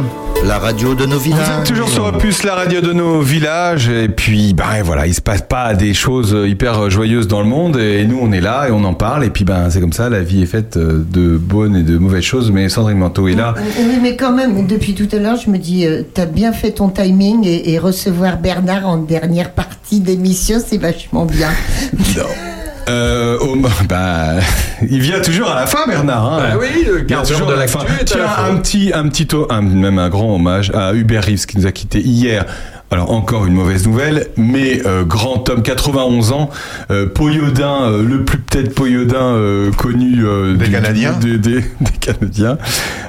la 0.44 0.58
radio 0.58 0.96
de 0.96 1.06
nos 1.06 1.16
Vous 1.20 1.28
êtes 1.28 1.34
villages. 1.34 1.68
toujours 1.68 1.88
sur 1.88 2.04
Opus, 2.04 2.42
la 2.42 2.56
radio 2.56 2.80
de 2.80 2.92
nos 2.92 3.20
villages. 3.20 3.88
Et 3.88 4.08
puis, 4.08 4.52
ben 4.52 4.82
voilà, 4.82 5.06
il 5.06 5.14
se 5.14 5.20
passe 5.20 5.42
pas 5.42 5.74
des 5.74 5.94
choses 5.94 6.36
hyper 6.44 6.90
joyeuses 6.90 7.28
dans 7.28 7.38
le 7.40 7.46
monde. 7.46 7.76
Et 7.76 8.04
nous, 8.04 8.18
on 8.20 8.32
est 8.32 8.40
là 8.40 8.66
et 8.66 8.72
on 8.72 8.82
en 8.82 8.94
parle. 8.94 9.24
Et 9.24 9.30
puis, 9.30 9.44
ben, 9.44 9.70
c'est 9.70 9.80
comme 9.80 9.92
ça, 9.92 10.08
la 10.08 10.22
vie 10.22 10.42
est 10.42 10.46
faite 10.46 10.76
de 10.76 11.36
bonnes 11.36 11.76
et 11.76 11.84
de 11.84 11.98
mauvaises 11.98 12.24
choses. 12.24 12.50
Mais 12.50 12.68
Sandrine 12.68 12.98
Manteau 12.98 13.28
est 13.28 13.36
là. 13.36 13.54
Oui, 13.78 13.98
mais 14.02 14.16
quand 14.16 14.32
même, 14.32 14.66
depuis 14.66 14.94
tout 14.94 15.08
à 15.12 15.20
l'heure, 15.20 15.36
je 15.36 15.48
me 15.48 15.56
dis, 15.56 15.86
euh, 15.86 16.02
t'as 16.14 16.26
bien 16.26 16.52
fait 16.52 16.72
ton 16.72 16.88
timing 16.88 17.46
et, 17.46 17.72
et 17.72 17.78
recevoir 17.78 18.38
Bernard 18.38 18.88
en 18.88 18.96
dernière 18.96 19.52
partie 19.52 20.00
d'émission, 20.00 20.58
c'est 20.66 20.78
vachement 20.78 21.26
bien. 21.26 21.50
Euh, 22.88 23.38
bah, 23.88 24.34
il 24.90 25.00
vient 25.00 25.20
toujours 25.20 25.50
à 25.50 25.54
la 25.60 25.66
fin, 25.66 25.86
Bernard. 25.86 26.32
Hein. 26.34 26.38
Bah 26.52 26.58
oui, 26.60 26.84
le 26.86 27.04
toujours 27.24 27.46
de 27.48 27.54
à 27.54 27.56
la 27.56 27.66
fin. 27.66 27.80
Tiens, 28.04 28.18
la 28.18 28.44
un 28.46 28.56
petit, 28.56 28.92
un 28.94 29.08
petit, 29.08 29.28
un- 29.50 29.62
même 29.62 29.98
un 29.98 30.08
grand 30.08 30.34
hommage 30.34 30.70
à 30.74 30.94
Hubert 30.94 31.24
Reeves 31.24 31.46
qui 31.46 31.58
nous 31.58 31.66
a 31.66 31.72
quitté 31.72 32.00
hier. 32.00 32.44
Alors 32.92 33.12
encore 33.12 33.46
une 33.46 33.54
mauvaise 33.54 33.86
nouvelle, 33.86 34.26
mais 34.36 34.84
euh, 34.84 35.04
grand 35.04 35.48
homme, 35.48 35.62
91 35.62 36.32
ans, 36.32 36.50
euh, 36.90 37.06
Poyodin, 37.06 37.82
euh, 37.84 38.02
le 38.02 38.24
plus 38.24 38.38
peut-être 38.38 38.74
Poyodin 38.74 39.22
euh, 39.36 39.70
connu 39.70 40.24
euh, 40.26 40.54
Des 40.56 40.64
du- 40.64 40.72
Canadiens 40.72 41.12
des, 41.12 41.38
des- 41.38 41.60
des 41.80 41.92
Canadiens. 42.00 42.58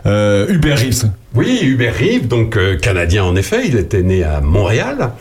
Euh, 0.05 0.45
Hubert 0.49 0.77
Reeves. 0.77 1.05
Oui, 1.33 1.61
Hubert 1.63 1.95
Reeves, 1.97 2.27
donc 2.27 2.57
euh, 2.57 2.77
canadien 2.77 3.23
en 3.23 3.35
effet, 3.35 3.61
il 3.65 3.75
était 3.75 4.03
né 4.03 4.23
à 4.23 4.39
Montréal 4.41 5.13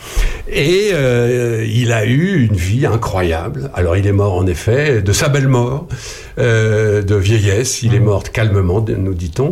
et 0.52 0.90
euh, 0.92 1.64
il 1.68 1.92
a 1.92 2.04
eu 2.04 2.44
une 2.44 2.56
vie 2.56 2.86
incroyable. 2.86 3.70
Alors 3.74 3.96
il 3.96 4.06
est 4.06 4.12
mort 4.12 4.34
en 4.34 4.46
effet 4.46 5.00
de 5.02 5.12
sa 5.12 5.28
belle 5.28 5.48
mort, 5.48 5.86
euh, 6.38 7.02
de 7.02 7.14
vieillesse. 7.14 7.82
Il 7.82 7.94
est 7.94 8.00
mort 8.00 8.24
calmement, 8.24 8.84
nous 8.96 9.14
dit-on, 9.14 9.50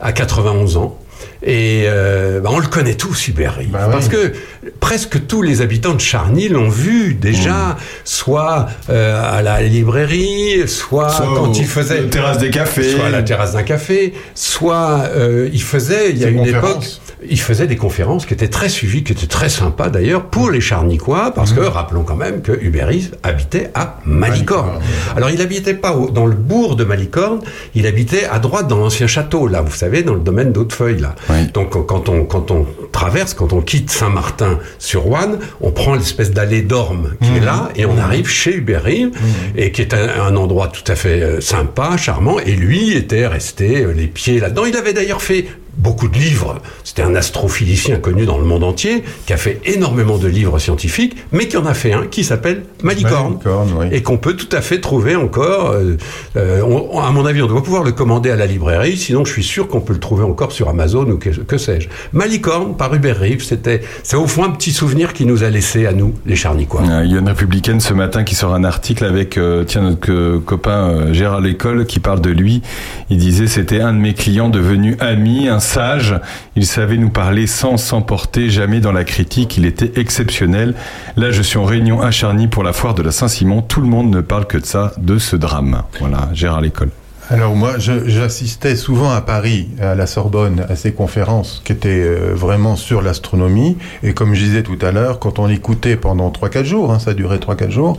à 0.00 0.12
91 0.12 0.76
ans. 0.76 0.98
Et 1.42 1.84
euh, 1.86 2.40
bah, 2.40 2.50
on 2.52 2.58
le 2.58 2.66
connaît 2.66 2.94
tous, 2.94 3.28
Hubert 3.28 3.56
Reeves, 3.56 3.70
parce 3.70 4.08
que 4.08 4.32
presque 4.78 5.26
tous 5.26 5.40
les 5.40 5.62
habitants 5.62 5.94
de 5.94 6.00
Charny 6.00 6.48
l'ont 6.48 6.68
vu 6.68 7.14
déjà, 7.14 7.76
soit 8.04 8.66
euh, 8.90 9.38
à 9.38 9.40
la 9.40 9.62
librairie, 9.62 10.68
soit, 10.68 11.08
Soit 11.10 11.26
quand 11.34 11.58
il 11.58 11.66
faisait 11.66 12.02
la 12.02 12.08
terrasse 12.08 12.38
des 12.38 12.50
cafés. 12.50 12.90
soit 12.90 13.06
à 13.06 13.10
la 13.10 13.22
terrasse 13.22 13.54
d'un 13.54 13.62
café, 13.62 14.12
soit 14.34 15.04
euh, 15.14 15.48
il 15.52 15.62
faisait, 15.62 16.10
il 16.10 16.18
y 16.18 16.24
a 16.24 16.28
une 16.28 16.46
époque. 16.46 16.86
Il 17.28 17.40
faisait 17.40 17.66
des 17.66 17.76
conférences 17.76 18.24
qui 18.26 18.34
étaient 18.34 18.48
très 18.48 18.68
suivies, 18.68 19.04
qui 19.04 19.12
étaient 19.12 19.26
très 19.26 19.48
sympas 19.48 19.88
d'ailleurs 19.90 20.24
pour 20.26 20.50
les 20.50 20.60
Charnicois, 20.60 21.32
parce 21.34 21.52
que 21.52 21.60
rappelons 21.60 22.02
quand 22.02 22.16
même 22.16 22.40
que 22.42 22.52
Reeves 22.52 23.10
habitait 23.22 23.70
à 23.74 23.98
Malicorne. 24.06 24.80
Alors 25.16 25.30
il 25.30 25.38
n'habitait 25.38 25.74
pas 25.74 25.92
au- 25.92 26.10
dans 26.10 26.26
le 26.26 26.34
bourg 26.34 26.76
de 26.76 26.84
Malicorne, 26.84 27.40
il 27.74 27.86
habitait 27.86 28.24
à 28.24 28.38
droite 28.38 28.68
dans 28.68 28.78
l'ancien 28.78 29.06
château, 29.06 29.46
là, 29.48 29.60
vous 29.60 29.74
savez, 29.74 30.02
dans 30.02 30.14
le 30.14 30.20
domaine 30.20 30.52
d'Hautefeuille, 30.52 31.00
là. 31.00 31.14
Donc 31.52 31.70
quand 31.86 32.08
on, 32.08 32.24
quand 32.24 32.50
on 32.50 32.66
traverse, 32.92 33.34
quand 33.34 33.52
on 33.52 33.60
quitte 33.60 33.90
Saint-Martin 33.90 34.58
sur 34.78 35.06
Ouane, 35.08 35.38
on 35.60 35.72
prend 35.72 35.94
l'espèce 35.94 36.30
d'allée 36.30 36.62
d'Orme 36.62 37.10
qui 37.22 37.36
est 37.36 37.44
là, 37.44 37.68
et 37.76 37.84
on 37.86 37.98
arrive 37.98 38.28
chez 38.28 38.62
Reeves, 38.66 39.10
et 39.56 39.72
qui 39.72 39.82
est 39.82 39.94
un, 39.94 40.22
un 40.26 40.36
endroit 40.36 40.68
tout 40.68 40.90
à 40.90 40.94
fait 40.94 41.22
euh, 41.22 41.40
sympa, 41.40 41.96
charmant, 41.96 42.38
et 42.38 42.52
lui 42.52 42.92
était 42.96 43.26
resté 43.26 43.82
euh, 43.84 43.92
les 43.92 44.06
pieds 44.06 44.40
là-dedans. 44.40 44.64
Il 44.64 44.76
avait 44.76 44.92
d'ailleurs 44.92 45.22
fait 45.22 45.46
beaucoup 45.80 46.08
de 46.08 46.16
livres. 46.18 46.58
C'était 46.84 47.02
un 47.02 47.14
astrophysicien 47.14 47.96
connu 47.96 48.26
dans 48.26 48.38
le 48.38 48.44
monde 48.44 48.64
entier, 48.64 49.02
qui 49.26 49.32
a 49.32 49.36
fait 49.36 49.60
énormément 49.64 50.18
de 50.18 50.28
livres 50.28 50.58
scientifiques, 50.58 51.16
mais 51.32 51.48
qui 51.48 51.56
en 51.56 51.66
a 51.66 51.74
fait 51.74 51.92
un 51.92 52.06
qui 52.06 52.22
s'appelle 52.24 52.62
Malicorne, 52.82 53.32
Malicorne, 53.34 53.68
oui. 53.80 53.86
et 53.92 54.02
qu'on 54.02 54.18
peut 54.18 54.34
tout 54.34 54.54
à 54.54 54.60
fait 54.60 54.80
trouver 54.80 55.16
encore. 55.16 55.70
euh, 55.70 55.96
euh, 56.36 56.62
on- 56.62 57.00
à 57.00 57.10
mon 57.12 57.24
avis, 57.26 57.42
on 57.42 57.46
doit 57.46 57.62
pouvoir 57.62 57.82
le 57.82 57.92
commander 57.92 58.30
à 58.30 58.36
la 58.36 58.46
librairie, 58.46 58.96
sinon 58.96 59.24
je 59.24 59.32
suis 59.32 59.42
sûr 59.42 59.68
qu'on 59.68 59.80
peut 59.80 59.92
le 59.94 60.00
trouver 60.00 60.24
encore 60.24 60.52
sur 60.52 60.68
Amazon 60.68 61.08
ou 61.10 61.16
que, 61.16 61.30
que 61.30 61.58
sais-je. 61.58 61.88
Malicorne 62.12 62.76
par 62.76 62.94
Hubert 62.94 63.18
Reeves, 63.18 63.42
c'était, 63.42 63.80
c'est 64.02 64.16
au 64.16 64.26
fond 64.26 64.44
un 64.44 64.50
petit 64.50 64.72
souvenir 64.72 65.12
qui 65.12 65.24
nous 65.26 65.42
a 65.44 65.48
laissé 65.50 65.86
à 65.86 65.92
nous, 65.92 66.14
les 66.26 66.36
Charnicois. 66.36 66.82
Il 67.04 67.10
y 67.12 67.16
a 67.16 67.18
une 67.20 67.28
républicaine 67.28 67.80
ce 67.80 67.94
matin 67.94 68.24
qui 68.24 68.34
sort 68.34 68.54
un 68.54 68.64
article 68.64 69.04
avec 69.04 69.38
euh, 69.38 69.64
tiens 69.64 69.82
notre 69.82 70.10
euh, 70.12 70.38
copain 70.44 71.12
Gérard 71.12 71.40
Lécole 71.40 71.86
qui 71.86 72.00
parle 72.00 72.20
de 72.20 72.30
lui. 72.30 72.62
Il 73.08 73.18
disait 73.18 73.46
c'était 73.46 73.80
un 73.80 73.92
de 73.92 73.98
mes 73.98 74.14
clients 74.14 74.48
devenu 74.50 74.96
ami, 75.00 75.48
un 75.48 75.60
sage. 75.70 76.16
Il 76.56 76.66
savait 76.66 76.96
nous 76.96 77.10
parler 77.10 77.46
sans 77.46 77.76
s'emporter 77.76 78.50
jamais 78.50 78.80
dans 78.80 78.90
la 78.90 79.04
critique. 79.04 79.56
Il 79.56 79.66
était 79.66 80.00
exceptionnel. 80.00 80.74
Là 81.16 81.30
je 81.30 81.42
suis 81.42 81.58
en 81.58 81.64
réunion 81.64 82.02
à 82.02 82.10
Charny 82.10 82.48
pour 82.48 82.64
la 82.64 82.72
foire 82.72 82.94
de 82.94 83.02
la 83.02 83.12
Saint-Simon. 83.12 83.62
Tout 83.62 83.80
le 83.80 83.86
monde 83.86 84.10
ne 84.10 84.20
parle 84.20 84.46
que 84.46 84.58
de 84.58 84.66
ça, 84.66 84.92
de 84.98 85.18
ce 85.18 85.36
drame. 85.36 85.82
Voilà 86.00 86.28
Gérard 86.32 86.60
Lécole. 86.60 86.90
Alors 87.32 87.54
moi, 87.54 87.74
j'assistais 87.78 88.74
souvent 88.74 89.12
à 89.12 89.20
Paris, 89.20 89.68
à 89.80 89.94
la 89.94 90.08
Sorbonne, 90.08 90.66
à 90.68 90.74
ces 90.74 90.90
conférences 90.90 91.62
qui 91.64 91.70
étaient 91.70 91.88
euh, 91.88 92.32
vraiment 92.34 92.74
sur 92.74 93.02
l'astronomie. 93.02 93.78
Et 94.02 94.14
comme 94.14 94.34
je 94.34 94.42
disais 94.42 94.64
tout 94.64 94.78
à 94.82 94.90
l'heure, 94.90 95.20
quand 95.20 95.38
on 95.38 95.48
écoutait 95.48 95.94
pendant 95.94 96.32
3-4 96.32 96.64
jours, 96.64 96.92
hein, 96.92 96.98
ça 96.98 97.14
durait 97.14 97.36
3-4 97.36 97.70
jours, 97.70 97.98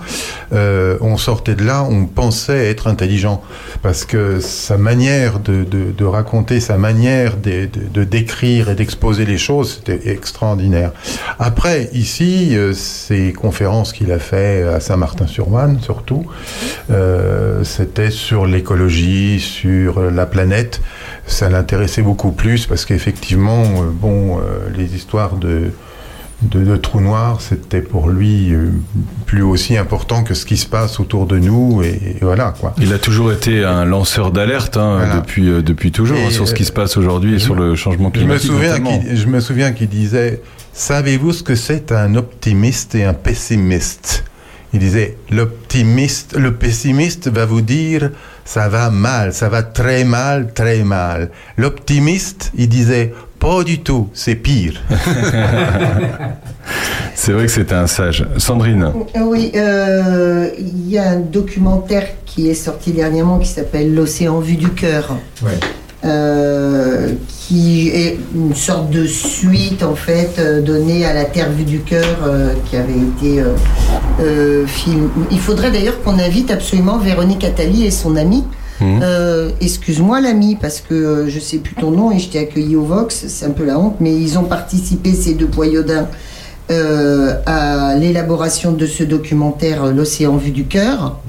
euh, 0.52 0.98
on 1.00 1.16
sortait 1.16 1.56
de 1.56 1.64
là, 1.64 1.88
on 1.90 2.08
pensait 2.08 2.70
être 2.70 2.88
intelligent. 2.88 3.42
Parce 3.82 4.04
que 4.04 4.42
sa 4.42 4.78
manière 4.78 5.40
de, 5.40 6.04
raconter, 6.04 6.60
sa 6.60 6.78
manière 6.78 7.38
de, 7.38 8.04
décrire 8.04 8.70
et 8.70 8.76
d'exposer 8.76 9.24
les 9.24 9.38
choses, 9.38 9.76
c'était 9.76 10.12
extraordinaire. 10.12 10.92
Après, 11.40 11.90
ici, 11.94 12.58
euh, 12.58 12.74
ces 12.74 13.32
conférences 13.32 13.94
qu'il 13.94 14.12
a 14.12 14.20
fait 14.20 14.64
à 14.64 14.82
Saint-Martin-sur-Marne, 14.82 15.80
surtout, 15.82 16.26
c'était 17.64 18.12
sur 18.12 18.46
l'écologie, 18.46 19.21
sur 19.40 20.00
euh, 20.00 20.10
la 20.12 20.26
planète. 20.26 20.82
Ça 21.28 21.50
l'intéressait 21.50 22.02
beaucoup 22.02 22.32
plus 22.32 22.66
parce 22.66 22.86
qu'effectivement, 22.86 23.64
euh, 23.64 23.90
bon, 23.92 24.40
euh, 24.40 24.42
les 24.76 24.96
histoires 24.96 25.36
de, 25.36 25.72
de, 26.42 26.64
de 26.64 26.76
trous 26.78 27.02
noirs, 27.02 27.40
c'était 27.42 27.82
pour 27.82 28.10
lui 28.10 28.54
euh, 28.54 28.70
plus 29.26 29.44
aussi 29.44 29.78
important 29.78 30.24
que 30.24 30.34
ce 30.34 30.46
qui 30.46 30.58
se 30.58 30.66
passe 30.68 31.00
autour 31.00 31.26
de 31.28 31.38
nous. 31.40 31.82
Et, 31.84 31.90
et 31.90 32.18
voilà, 32.22 32.54
quoi. 32.60 32.74
Il 32.80 32.92
a 32.94 33.00
toujours 33.00 33.32
été 33.32 33.64
un 33.64 33.86
lanceur 33.86 34.32
d'alerte 34.32 34.78
hein, 34.78 34.98
Voilà. 34.98 35.16
depuis 35.18 35.50
euh, 35.50 35.62
depuis 35.62 35.92
toujours 35.92 36.18
hein, 36.18 36.32
sur 36.32 36.48
ce 36.48 36.54
qui 36.54 36.66
se 36.66 36.72
passe 36.72 36.98
aujourd'hui 36.98 37.36
et 37.36 37.40
sur 37.40 37.56
le 37.56 37.76
changement 37.76 38.12
Je 38.14 38.20
me 38.22 38.26
climatique. 38.38 38.52
souviens 38.52 38.76
je 39.14 39.26
me 39.28 39.40
souviens 39.40 39.72
qu'il 39.72 39.90
disait 39.90 40.42
Savez-vous 40.74 41.34
ce 41.34 41.44
que 41.44 41.56
c'est 41.56 41.92
un 41.92 42.16
optimiste 42.16 42.96
et 42.96 43.04
un 43.04 43.14
pessimiste? 43.14 44.24
Il 44.74 44.80
disait 44.80 45.18
L'optimiste, 45.30 46.36
le 46.38 46.54
pessimiste 46.54 47.28
va 47.30 47.46
vous 47.46 47.62
dire 47.62 48.12
ça 48.46 48.70
va 48.70 48.90
mal, 48.90 49.34
ça 49.34 49.50
va 49.50 49.64
très 49.64 50.04
mal, 50.04 50.54
très 50.54 50.84
mal. 50.84 51.30
L'optimiste, 51.58 52.52
il 52.56 52.70
disait 52.70 53.14
pas 53.40 53.64
du 53.64 53.80
tout, 53.80 54.10
c'est 54.14 54.36
pire. 54.36 54.82
C'est 57.16 57.34
vrai 57.34 57.46
que 57.46 57.52
c'était 57.52 57.76
un 57.76 57.88
sage. 57.88 58.26
Sandrine. 58.38 58.92
Oui, 59.16 59.52
euh, 59.56 60.50
il 60.58 60.90
y 60.90 60.98
a 60.98 61.10
un 61.10 61.20
documentaire 61.20 62.08
qui 62.26 62.50
est 62.50 62.56
sorti 62.56 62.94
dernièrement 62.94 63.38
qui 63.38 63.48
s'appelle 63.48 63.94
L'océan 63.94 64.40
vu 64.40 64.56
du 64.56 64.70
cœur. 64.70 65.18
Euh, 66.04 67.14
qui 67.28 67.90
est 67.90 68.18
une 68.34 68.56
sorte 68.56 68.90
de 68.90 69.06
suite 69.06 69.84
en 69.84 69.94
fait 69.94 70.32
euh, 70.40 70.60
donnée 70.60 71.06
à 71.06 71.14
la 71.14 71.26
Terre 71.26 71.52
vue 71.52 71.64
du 71.64 71.82
cœur 71.82 72.18
euh, 72.26 72.54
qui 72.68 72.76
avait 72.76 72.94
été 72.94 73.44
film. 74.66 75.10
Il 75.30 75.40
faudrait 75.40 75.70
d'ailleurs 75.70 76.02
qu'on 76.02 76.18
invite 76.18 76.50
absolument 76.50 76.98
Véronique 76.98 77.44
Attali 77.44 77.86
et 77.86 77.92
son 77.92 78.16
ami. 78.16 78.44
Euh, 78.82 79.52
Excuse-moi 79.62 80.22
l'ami 80.22 80.58
parce 80.60 80.82
que 80.82 81.28
je 81.28 81.40
sais 81.40 81.58
plus 81.58 81.76
ton 81.76 81.92
nom 81.92 82.12
et 82.12 82.20
je 82.20 82.30
t'ai 82.30 82.40
accueilli 82.40 82.76
au 82.76 82.84
Vox, 82.84 83.26
c'est 83.28 83.46
un 83.46 83.52
peu 83.52 83.66
la 83.66 83.78
honte, 83.78 83.98
mais 84.00 84.16
ils 84.16 84.40
ont 84.40 84.44
participé 84.44 85.14
ces 85.14 85.36
deux 85.36 85.48
poyodins 85.48 86.08
euh, 86.72 87.36
à 87.46 87.96
l'élaboration 87.96 88.72
de 88.72 88.86
ce 88.86 89.04
documentaire 89.04 89.86
L'océan 89.88 90.38
vu 90.38 90.52
du 90.52 90.66
cœur. 90.66 91.20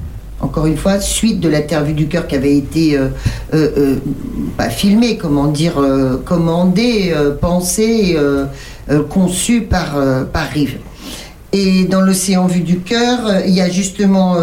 Encore 0.43 0.65
une 0.65 0.75
fois, 0.75 0.99
suite 0.99 1.39
de 1.39 1.49
vue 1.85 1.93
du 1.93 2.07
cœur 2.07 2.27
qui 2.27 2.35
avait 2.35 2.57
été 2.57 2.97
euh, 2.97 3.07
euh, 3.53 3.71
euh, 3.77 3.95
pas 4.57 4.69
filmée, 4.69 5.17
comment 5.17 5.47
dire, 5.47 5.81
commandée, 6.25 7.13
pensée, 7.39 8.17
conçue 9.09 9.61
par, 9.61 9.95
Rive. 10.51 10.79
Et 11.53 11.85
dans 11.85 12.01
l'océan 12.01 12.47
vu 12.47 12.59
du 12.59 12.79
cœur, 12.79 13.19
il 13.47 13.53
y 13.53 13.61
a 13.61 13.69
justement 13.69 14.35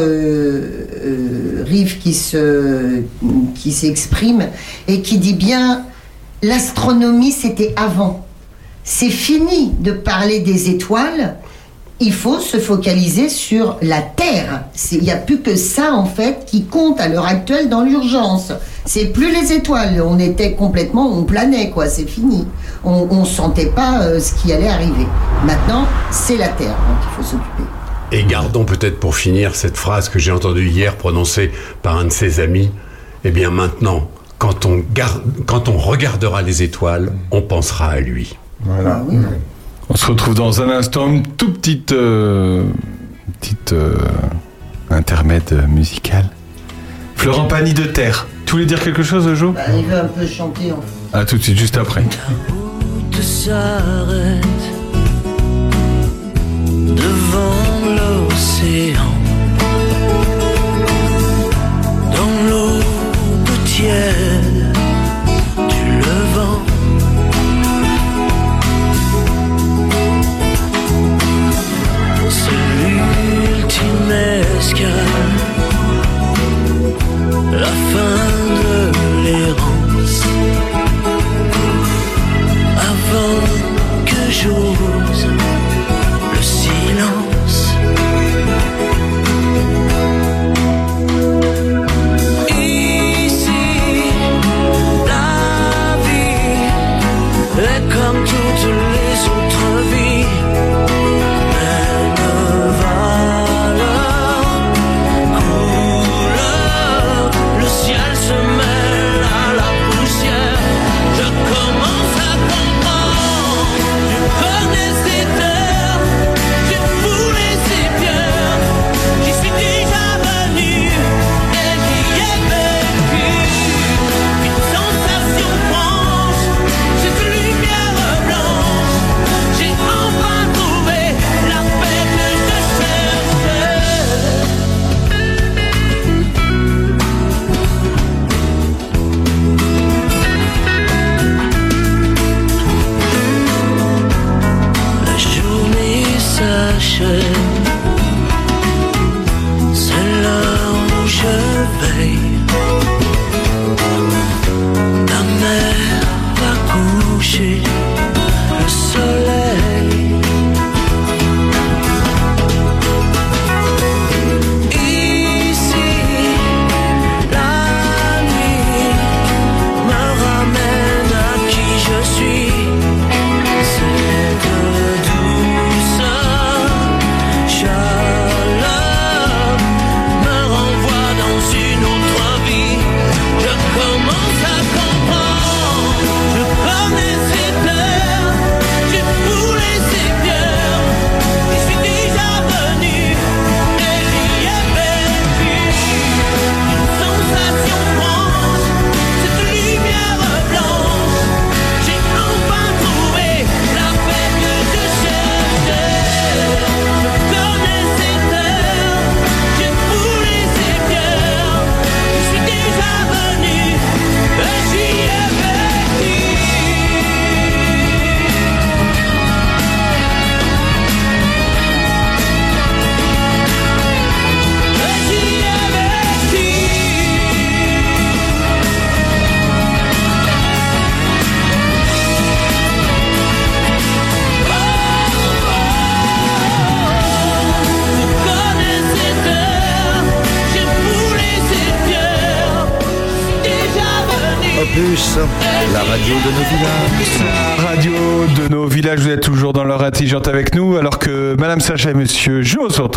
Rive 1.64 1.98
qui 1.98 2.14
se 2.14 3.02
qui 3.55 3.72
s'exprime 3.72 4.47
et 4.89 5.02
qui 5.02 5.18
dit 5.18 5.35
bien 5.35 5.85
l'astronomie 6.43 7.32
c'était 7.32 7.74
avant. 7.77 8.27
C'est 8.85 9.10
fini 9.10 9.72
de 9.81 9.93
parler 9.93 10.40
des 10.40 10.70
étoiles. 10.70 11.36
Il 12.02 12.14
faut 12.14 12.39
se 12.39 12.56
focaliser 12.56 13.28
sur 13.28 13.77
la 13.82 14.01
Terre. 14.01 14.64
Il 14.90 15.02
n'y 15.02 15.10
a 15.10 15.16
plus 15.16 15.40
que 15.40 15.55
ça 15.55 15.93
en 15.93 16.06
fait 16.06 16.47
qui 16.47 16.64
compte 16.64 16.98
à 16.98 17.09
l'heure 17.09 17.27
actuelle 17.27 17.68
dans 17.68 17.82
l'urgence. 17.82 18.52
C'est 18.86 19.06
plus 19.06 19.31
les 19.31 19.52
étoiles. 19.52 20.02
On 20.02 20.18
était 20.18 20.52
complètement, 20.52 21.12
on 21.12 21.24
planait 21.24 21.68
quoi. 21.68 21.89
C'est 21.89 22.09
fini. 22.09 22.47
On, 22.85 23.06
on 23.10 23.27
sentait 23.27 23.66
pas 23.66 24.01
euh, 24.01 24.18
ce 24.18 24.32
qui 24.32 24.51
allait 24.51 24.70
arriver. 24.70 25.06
Maintenant, 25.44 25.86
c'est 26.10 26.39
la 26.39 26.48
Terre 26.48 26.74
dont 26.74 26.97
il 27.02 27.16
faut 27.16 27.31
s'occuper. 27.31 27.64
Et 28.12 28.24
gardons 28.24 28.64
peut-être 28.64 28.98
pour 28.98 29.14
finir 29.14 29.55
cette 29.55 29.77
phrase 29.77 30.09
que 30.09 30.18
j'ai 30.18 30.32
entendue 30.32 30.68
hier 30.68 30.97
prononcée 30.97 31.52
par 31.82 31.98
un 31.98 32.06
de 32.06 32.12
ses 32.12 32.40
amis. 32.40 32.70
Eh 33.24 33.31
bien 33.31 33.51
maintenant, 33.51 34.09
quand 34.39 34.64
on, 34.64 34.82
garde, 34.94 35.22
quand 35.44 35.68
on 35.68 35.77
regardera 35.77 36.40
les 36.40 36.62
étoiles, 36.62 37.12
on 37.31 37.43
pensera 37.43 37.90
à 37.90 38.01
lui. 38.01 38.39
Voilà. 38.60 39.05
On 39.93 39.97
se 39.97 40.07
retrouve 40.07 40.37
dans 40.37 40.62
un 40.62 40.71
instant, 40.71 41.09
une 41.09 41.25
toute 41.25 41.59
petite, 41.59 41.91
euh, 41.91 42.62
petite 43.41 43.73
euh, 43.73 43.97
intermède 44.89 45.65
musical. 45.69 46.27
Florent 47.17 47.49
Pagny 47.49 47.75
de 47.75 47.83
Terre. 47.83 48.29
Tu 48.47 48.53
voulais 48.53 48.67
dire 48.67 48.81
quelque 48.81 49.03
chose, 49.03 49.35
Jo 49.35 49.51
Bah, 49.51 49.62
il 49.77 49.85
veut 49.87 49.99
un 49.99 50.05
peu 50.05 50.25
chanter 50.29 50.71
en 50.71 50.77
fait. 50.81 51.19
À 51.19 51.25
tout 51.25 51.39
de 51.39 51.43
suite, 51.43 51.59
juste 51.59 51.77
après. 51.77 52.03
route 52.03 53.21
s'arrête 53.21 54.47
devant 56.87 58.29
l'océan. 58.29 59.12
Dans 62.17 62.81
tiède 63.65 64.30
escale, 74.61 75.39
la 77.65 77.73
fin 77.93 78.27
de 78.62 78.77
l'errance. 79.24 80.23
Avant 82.91 83.43
que 84.11 84.23
j'ose 84.39 85.27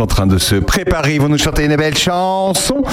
en 0.03 0.07
train 0.07 0.27
de 0.27 0.37
se 0.37 0.55
préparer. 0.55 1.15
Ils 1.15 1.21
vont 1.21 1.29
nous 1.29 1.37
chanter 1.37 1.63
une 1.63 1.77
belle 1.77 1.97
chanson. 1.97 2.83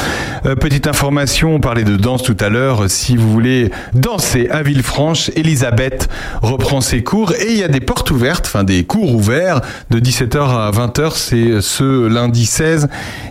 Euh, 0.46 0.54
petite 0.54 0.86
information, 0.86 1.56
on 1.56 1.60
parlait 1.60 1.82
de 1.82 1.96
danse 1.96 2.22
tout 2.22 2.36
à 2.38 2.48
l'heure. 2.48 2.88
Si 2.88 3.16
vous 3.16 3.28
voulez 3.28 3.72
danser 3.94 4.48
à 4.48 4.62
Villefranche, 4.62 5.28
Elisabeth 5.34 6.08
reprend 6.40 6.80
ses 6.80 7.02
cours 7.02 7.32
et 7.32 7.50
il 7.50 7.58
y 7.58 7.64
a 7.64 7.68
des 7.68 7.80
portes 7.80 8.12
ouvertes, 8.12 8.46
enfin 8.46 8.62
des 8.62 8.84
cours 8.84 9.12
ouverts 9.12 9.60
de 9.90 9.98
17h 9.98 10.38
à 10.38 10.70
20h. 10.70 11.16
C'est 11.16 11.60
ce 11.60 12.06
lundi 12.06 12.46
16 12.46 12.88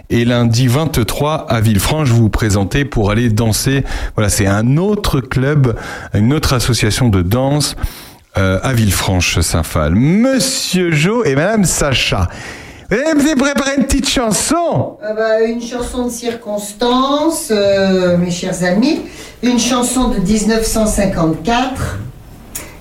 et 0.10 0.26
lundi 0.26 0.68
23 0.68 1.46
à 1.50 1.62
Villefranche. 1.62 2.10
Vous 2.10 2.24
vous 2.24 2.30
présentez 2.30 2.84
pour 2.84 3.12
aller 3.12 3.30
danser. 3.30 3.86
Voilà, 4.16 4.30
c'est 4.30 4.48
un 4.48 4.76
autre 4.76 5.22
club, 5.22 5.78
une 6.14 6.34
autre 6.34 6.52
association 6.52 7.08
de 7.08 7.22
danse 7.22 7.78
euh, 8.38 8.60
à 8.62 8.74
Villefranche-Saint-Phal. 8.74 9.96
Monsieur 9.96 10.92
Jo 10.92 11.24
et 11.24 11.36
Madame 11.36 11.64
Sacha. 11.64 12.28
Vous 12.92 12.96
avez 12.96 13.76
une 13.78 13.86
petite 13.86 14.10
chanson 14.10 14.98
Ah 15.04 15.14
bah, 15.14 15.44
une 15.44 15.62
chanson 15.62 16.08
de 16.08 16.10
circonstance, 16.10 17.50
euh, 17.52 18.18
mes 18.18 18.32
chers 18.32 18.64
amis, 18.64 19.02
une 19.44 19.60
chanson 19.60 20.08
de 20.08 20.18
1954, 20.18 22.00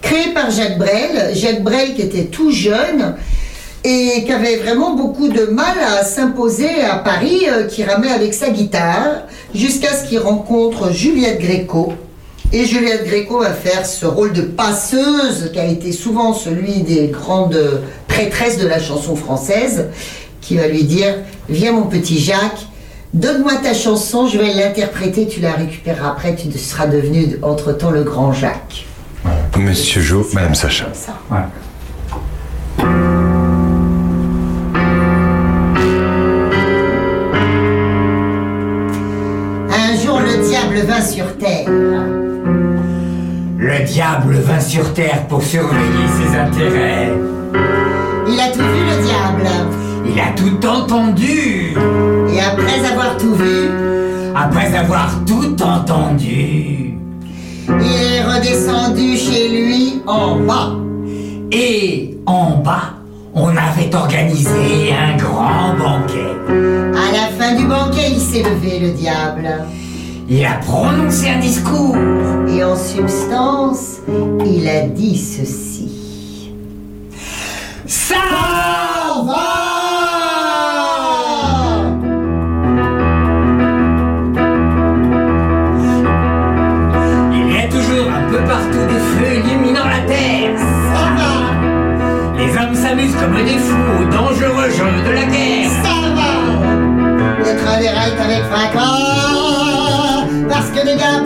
créée 0.00 0.32
par 0.32 0.50
Jacques 0.50 0.78
Brel. 0.78 1.34
Jacques 1.34 1.62
Brel 1.62 1.94
qui 1.94 2.00
était 2.00 2.24
tout 2.24 2.50
jeune 2.50 3.16
et 3.84 4.24
qui 4.24 4.32
avait 4.32 4.56
vraiment 4.56 4.94
beaucoup 4.94 5.28
de 5.28 5.44
mal 5.44 5.76
à 5.78 6.02
s'imposer 6.04 6.80
à 6.80 6.96
Paris, 6.96 7.42
euh, 7.46 7.66
qui 7.66 7.84
ramait 7.84 8.10
avec 8.10 8.32
sa 8.32 8.48
guitare, 8.48 9.26
jusqu'à 9.54 9.92
ce 9.92 10.08
qu'il 10.08 10.20
rencontre 10.20 10.90
Juliette 10.90 11.38
Gréco. 11.38 11.92
Et 12.50 12.64
Juliette 12.64 13.04
Gréco 13.04 13.40
va 13.40 13.52
faire 13.52 13.84
ce 13.84 14.06
rôle 14.06 14.32
de 14.32 14.40
passeuse 14.40 15.50
qui 15.52 15.58
a 15.58 15.66
été 15.66 15.92
souvent 15.92 16.32
celui 16.32 16.80
des 16.80 17.08
grandes 17.08 17.82
prêtresses 18.18 18.58
de 18.58 18.66
la 18.66 18.80
chanson 18.80 19.14
française, 19.14 19.90
qui 20.40 20.56
va 20.56 20.66
lui 20.66 20.82
dire 20.82 21.14
Viens 21.48 21.70
mon 21.70 21.82
petit 21.82 22.18
Jacques, 22.18 22.66
donne-moi 23.14 23.52
ta 23.62 23.74
chanson, 23.74 24.26
je 24.26 24.38
vais 24.38 24.52
l'interpréter, 24.54 25.28
tu 25.28 25.38
la 25.38 25.52
récupéreras 25.52 26.10
après, 26.10 26.34
tu 26.34 26.50
seras 26.58 26.88
devenu 26.88 27.38
entre-temps 27.42 27.92
le 27.92 28.02
grand 28.02 28.32
Jacques. 28.32 28.86
Monsieur 29.56 30.00
Jo, 30.00 30.26
Madame 30.32 30.56
Sacha. 30.56 30.86
Un 39.70 39.96
jour 40.04 40.20
le 40.20 40.48
diable 40.48 40.80
vint 40.88 41.02
sur 41.02 41.36
terre 41.38 41.68
diable 43.92 44.34
vint 44.34 44.60
sur 44.60 44.92
terre 44.94 45.26
pour 45.28 45.42
surveiller 45.42 46.06
ses 46.18 46.36
intérêts. 46.36 47.12
Il 48.30 48.38
a 48.40 48.48
tout 48.50 48.58
vu, 48.58 48.84
le 48.84 49.02
diable. 49.02 49.48
Il 50.06 50.20
a 50.20 50.32
tout 50.36 50.66
entendu. 50.66 51.74
Et 52.32 52.40
après 52.40 52.86
avoir 52.92 53.16
tout 53.16 53.34
vu, 53.34 53.70
Après 54.34 54.74
avoir 54.76 55.10
tout 55.26 55.56
entendu. 55.62 56.94
il 57.68 57.74
est 57.82 58.22
redescendu 58.22 59.16
chez 59.16 59.48
lui 59.48 60.02
en 60.06 60.36
bas. 60.40 60.72
Et 61.50 62.18
en 62.26 62.58
bas, 62.58 62.94
on 63.34 63.48
avait 63.48 63.94
organisé 63.94 64.92
un 64.92 65.16
grand 65.16 65.74
banquet. 65.78 66.34
À 66.48 67.12
la 67.12 67.28
fin 67.38 67.54
du 67.56 67.66
banquet, 67.66 68.10
il 68.10 68.20
s'est 68.20 68.42
levé, 68.42 68.78
le 68.80 68.90
diable. 68.90 69.48
Il 70.28 70.44
a 70.44 70.54
prononcé 70.54 71.30
un 71.30 71.40
discours. 71.40 71.96
Et 72.48 72.62
en 72.62 72.76
substance, 72.76 74.00
il 74.44 74.68
a 74.68 74.82
dit 74.82 75.16
ceci. 75.16 75.97
Ça 77.88 78.16
Il 87.32 87.50
y 87.50 87.56
a 87.56 87.68
toujours 87.68 88.12
un 88.12 88.28
peu 88.30 88.44
partout 88.44 88.84
des 88.88 88.98
feux 88.98 89.36
illuminant 89.38 89.86
la 89.86 90.00
terre. 90.06 90.58
Ça 90.58 91.02
va. 91.16 91.32
Les 92.36 92.50
hommes 92.58 92.74
s'amusent 92.74 93.16
comme 93.16 93.42
des 93.42 93.56
fous 93.56 94.02
au 94.02 94.04
dangereux 94.04 94.68
jeu 94.68 95.02
de 95.06 95.10
la 95.10 95.24
guerre. 95.24 95.70
Ça 95.82 95.94
va. 96.14 96.30
Le 97.38 97.56
train 97.56 97.76
avec 98.22 98.44
fracas. 98.50 99.18
Parce 100.46 100.68
que 100.68 100.84
des 100.84 100.96
gars 100.96 101.22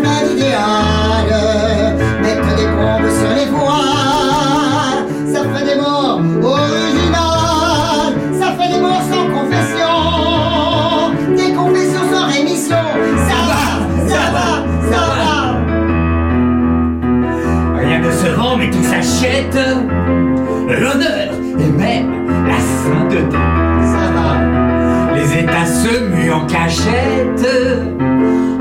cachette. 26.82 27.46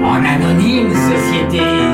En 0.03 0.23
anonyme 0.25 0.93
société. 0.93 1.90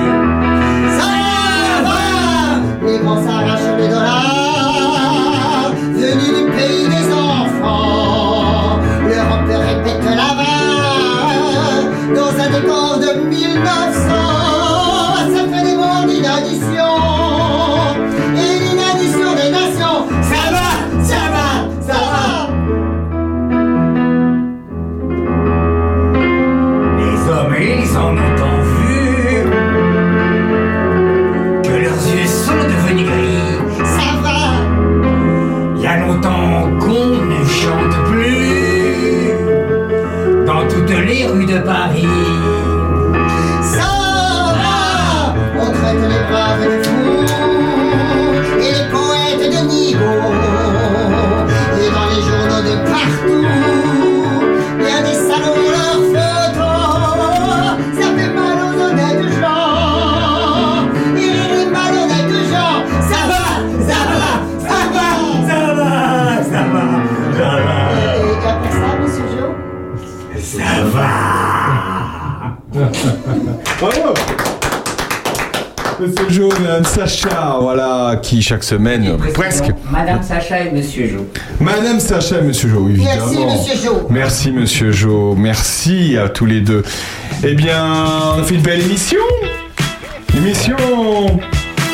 De 41.45 41.59
Paris. 41.59 42.26
Bravo 73.79 74.13
Monsieur 75.99 76.29
Jo, 76.29 76.49
Madame 76.61 76.85
Sacha, 76.85 77.57
voilà, 77.59 78.19
qui 78.21 78.41
chaque 78.43 78.63
semaine, 78.63 79.17
presque. 79.33 79.63
Madame 79.91 80.21
Sacha 80.21 80.59
et 80.61 80.71
Monsieur 80.71 81.07
Jo. 81.07 81.27
Madame 81.59 81.99
Sacha 81.99 82.37
et 82.39 82.43
Monsieur 82.43 82.69
Jo, 82.69 82.87
évidemment. 82.87 83.25
Merci, 83.25 83.41
monsieur 83.47 83.81
Jo. 83.83 84.07
Merci, 84.11 84.51
Monsieur 84.51 84.91
Jo. 84.91 85.35
Merci 85.35 86.17
à 86.17 86.29
tous 86.29 86.45
les 86.45 86.61
deux. 86.61 86.83
Eh 87.43 87.53
bien, 87.55 87.83
on 88.35 88.39
a 88.41 88.43
fait 88.43 88.55
une 88.55 88.61
belle 88.61 88.81
émission. 88.81 89.17
Émission. 90.37 90.75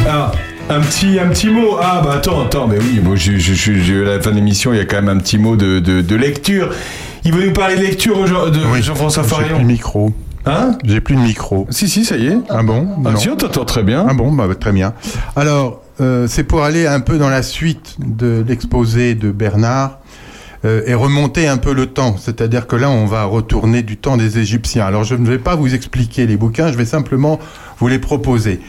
Ah, 0.10 0.34
un 0.70 0.82
petit, 0.82 1.18
un 1.18 1.30
petit 1.30 1.48
mot. 1.48 1.78
Ah, 1.82 2.02
bah 2.04 2.16
attends, 2.16 2.44
attends, 2.44 2.68
mais 2.68 2.80
oui, 2.80 3.00
moi, 3.02 3.16
je, 3.16 3.38
je, 3.38 3.54
je- 3.54 3.74
je- 3.80 4.06
à 4.06 4.18
la 4.18 4.22
fin 4.22 4.32
de 4.32 4.36
l'émission, 4.36 4.74
il 4.74 4.78
y 4.80 4.82
a 4.82 4.86
quand 4.86 4.98
même 5.02 5.10
un 5.18 5.20
petit 5.20 5.38
mot 5.38 5.56
de, 5.56 5.80
de, 5.80 6.02
de 6.02 6.16
lecture. 6.18 6.74
Il 7.24 7.32
veut 7.34 7.46
nous 7.46 7.54
parler 7.54 7.78
de 7.78 7.82
lecture 7.84 8.20
aujourd'hui, 8.20 8.62
de 8.62 8.82
Jean-François 8.82 9.24
J'ai 9.24 9.30
plus 9.36 9.46
Farion. 9.46 9.64
micro. 9.64 10.12
Hein 10.46 10.78
J'ai 10.84 11.02
plus 11.02 11.16
de 11.16 11.22
micro. 11.22 11.68
Si, 11.70 11.88
si, 11.88 12.04
ça 12.04 12.18
y 12.18 12.28
est. 12.28 12.38
Ah 12.50 12.64
bon 12.64 12.88
Ah, 13.06 13.16
si, 13.16 13.30
on 13.30 13.36
t'entend 13.36 13.66
très 13.66 13.84
bien. 13.84 14.06
Ah 14.10 14.14
bon, 14.14 14.32
bah, 14.32 14.48
très 14.60 14.72
bien. 14.72 14.94
Alors, 15.36 15.82
euh, 16.02 16.28
c'est 16.28 16.44
pour 16.44 16.64
aller 16.64 16.86
un 16.86 17.00
peu 17.00 17.18
dans 17.18 17.30
la 17.30 17.44
suite 17.44 17.96
de 18.00 18.44
l'exposé 18.48 19.16
de 19.16 19.32
Bernard 19.32 20.00
euh, 20.66 20.82
et 20.86 20.94
remonter 20.94 21.48
un 21.48 21.58
peu 21.58 21.74
le 21.74 21.88
temps. 21.88 22.18
C'est-à-dire 22.18 22.68
que 22.68 22.76
là, 22.76 22.90
on 22.90 23.06
va 23.06 23.24
retourner 23.24 23.84
du 23.84 23.98
temps 23.98 24.18
des 24.18 24.40
Égyptiens. 24.40 24.86
Alors, 24.86 25.04
je 25.04 25.16
ne 25.16 25.28
vais 25.28 25.38
pas 25.38 25.56
vous 25.56 25.74
expliquer 25.74 26.26
les 26.26 26.36
bouquins, 26.36 26.72
je 26.72 26.78
vais 26.78 26.86
simplement 26.86 27.40
vous 27.80 27.88
les 27.88 28.00
proposer. 28.00 28.60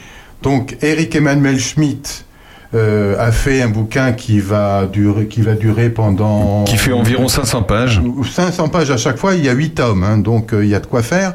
Donc, 0.43 0.77
Eric 0.81 1.15
Emmanuel 1.15 1.59
Schmitt 1.59 2.25
euh, 2.73 3.15
a 3.19 3.31
fait 3.31 3.61
un 3.61 3.69
bouquin 3.69 4.11
qui 4.13 4.39
va 4.39 4.85
durer, 4.91 5.27
qui 5.27 5.41
va 5.41 5.53
durer 5.53 5.89
pendant... 5.89 6.63
Qui 6.63 6.77
fait 6.77 6.91
environ 6.91 7.27
500 7.27 7.63
pages. 7.63 8.01
500 8.29 8.69
pages 8.69 8.91
à 8.91 8.97
chaque 8.97 9.17
fois, 9.17 9.35
il 9.35 9.45
y 9.45 9.49
a 9.49 9.53
8 9.53 9.75
tomes, 9.75 10.03
hein, 10.03 10.17
donc 10.17 10.53
euh, 10.53 10.63
il 10.63 10.69
y 10.69 10.75
a 10.75 10.79
de 10.79 10.85
quoi 10.85 11.03
faire. 11.03 11.33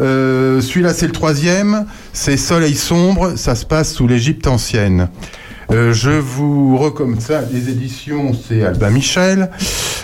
Euh, 0.00 0.60
Celui-là, 0.60 0.94
c'est 0.94 1.06
le 1.06 1.12
troisième, 1.12 1.86
c'est 2.12 2.36
Soleil 2.36 2.74
sombre, 2.74 3.36
ça 3.36 3.54
se 3.54 3.66
passe 3.66 3.92
sous 3.92 4.06
l'Égypte 4.06 4.46
ancienne. 4.46 5.08
Euh, 5.70 5.92
je 5.92 6.10
vous 6.10 6.76
recommande 6.76 7.20
ça, 7.20 7.42
les 7.52 7.68
éditions, 7.68 8.32
c'est 8.32 8.64
Albin 8.64 8.90
Michel. 8.90 9.50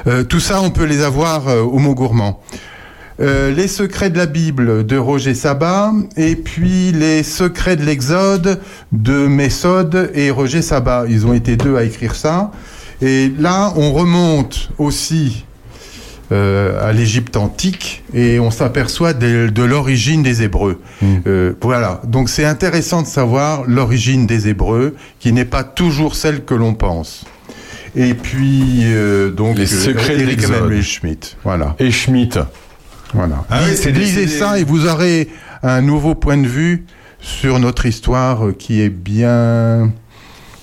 Euh, 0.07 0.23
tout 0.25 0.41
ça, 0.41 0.61
on 0.63 0.71
peut 0.71 0.85
les 0.85 1.03
avoir 1.03 1.47
au 1.47 1.79
mot 1.79 1.95
gourmand. 1.95 2.41
Euh, 3.19 3.51
les 3.51 3.67
secrets 3.69 4.11
de 4.11 4.19
la 4.19 4.27
Bible 4.27 4.85
de 4.85 4.99
Roger 4.99 5.35
Sabat, 5.35 5.93
et 6.17 6.37
puis 6.37 6.93
les 6.93 7.23
secrets 7.23 7.77
de 7.77 7.83
l'Exode 7.83 8.61
de 8.93 9.27
Mésode 9.27 10.11
et 10.15 10.31
Roger 10.31 10.61
Sabat. 10.61 11.07
Ils 11.09 11.27
ont 11.27 11.33
été 11.33 11.57
deux 11.57 11.77
à 11.77 11.85
écrire 11.85 12.15
ça. 12.15 12.51
Et 13.01 13.31
là, 13.39 13.73
on 13.77 13.93
remonte 13.93 14.71
aussi 14.79 15.45
euh, 16.33 16.85
à 16.85 16.93
l'Égypte 16.93 17.37
antique 17.37 18.03
et 18.13 18.41
on 18.41 18.51
s'aperçoit 18.51 19.13
de, 19.13 19.49
de 19.49 19.63
l'origine 19.63 20.25
des 20.25 20.43
Hébreux. 20.43 20.81
Euh, 21.27 21.53
voilà, 21.63 22.03
donc 22.05 22.29
c'est 22.29 22.45
intéressant 22.45 23.03
de 23.03 23.07
savoir 23.07 23.63
l'origine 23.69 24.27
des 24.27 24.49
Hébreux, 24.49 24.97
qui 25.21 25.33
n'est 25.33 25.45
pas 25.45 25.63
toujours 25.63 26.17
celle 26.17 26.45
que 26.45 26.55
l'on 26.55 26.75
pense. 26.75 27.25
Et 27.95 28.15
puis, 28.15 28.81
euh, 28.85 29.31
donc, 29.31 29.57
Les 29.57 29.67
secrets 29.67 30.17
de 30.17 30.83
Schmitt. 30.83 31.37
Voilà. 31.45 31.77
Et 31.79 31.91
Schmitt. 31.91 32.41
Voilà. 33.15 33.45
Ah 33.51 33.61
oui, 33.65 33.75
Lisez- 33.93 34.27
des- 34.27 34.29
ça 34.29 34.59
et 34.59 34.65
vous 34.65 34.87
aurez 34.87 35.29
un 35.63 35.81
nouveau 35.83 36.15
point 36.15 36.37
de 36.37 36.47
vue 36.47 36.85
sur 37.21 37.59
notre 37.59 37.87
histoire 37.87 38.41
qui 38.59 38.81
est 38.83 38.89
bien, 38.91 39.91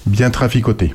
bien 0.06 0.30
traficotée. 0.30 0.94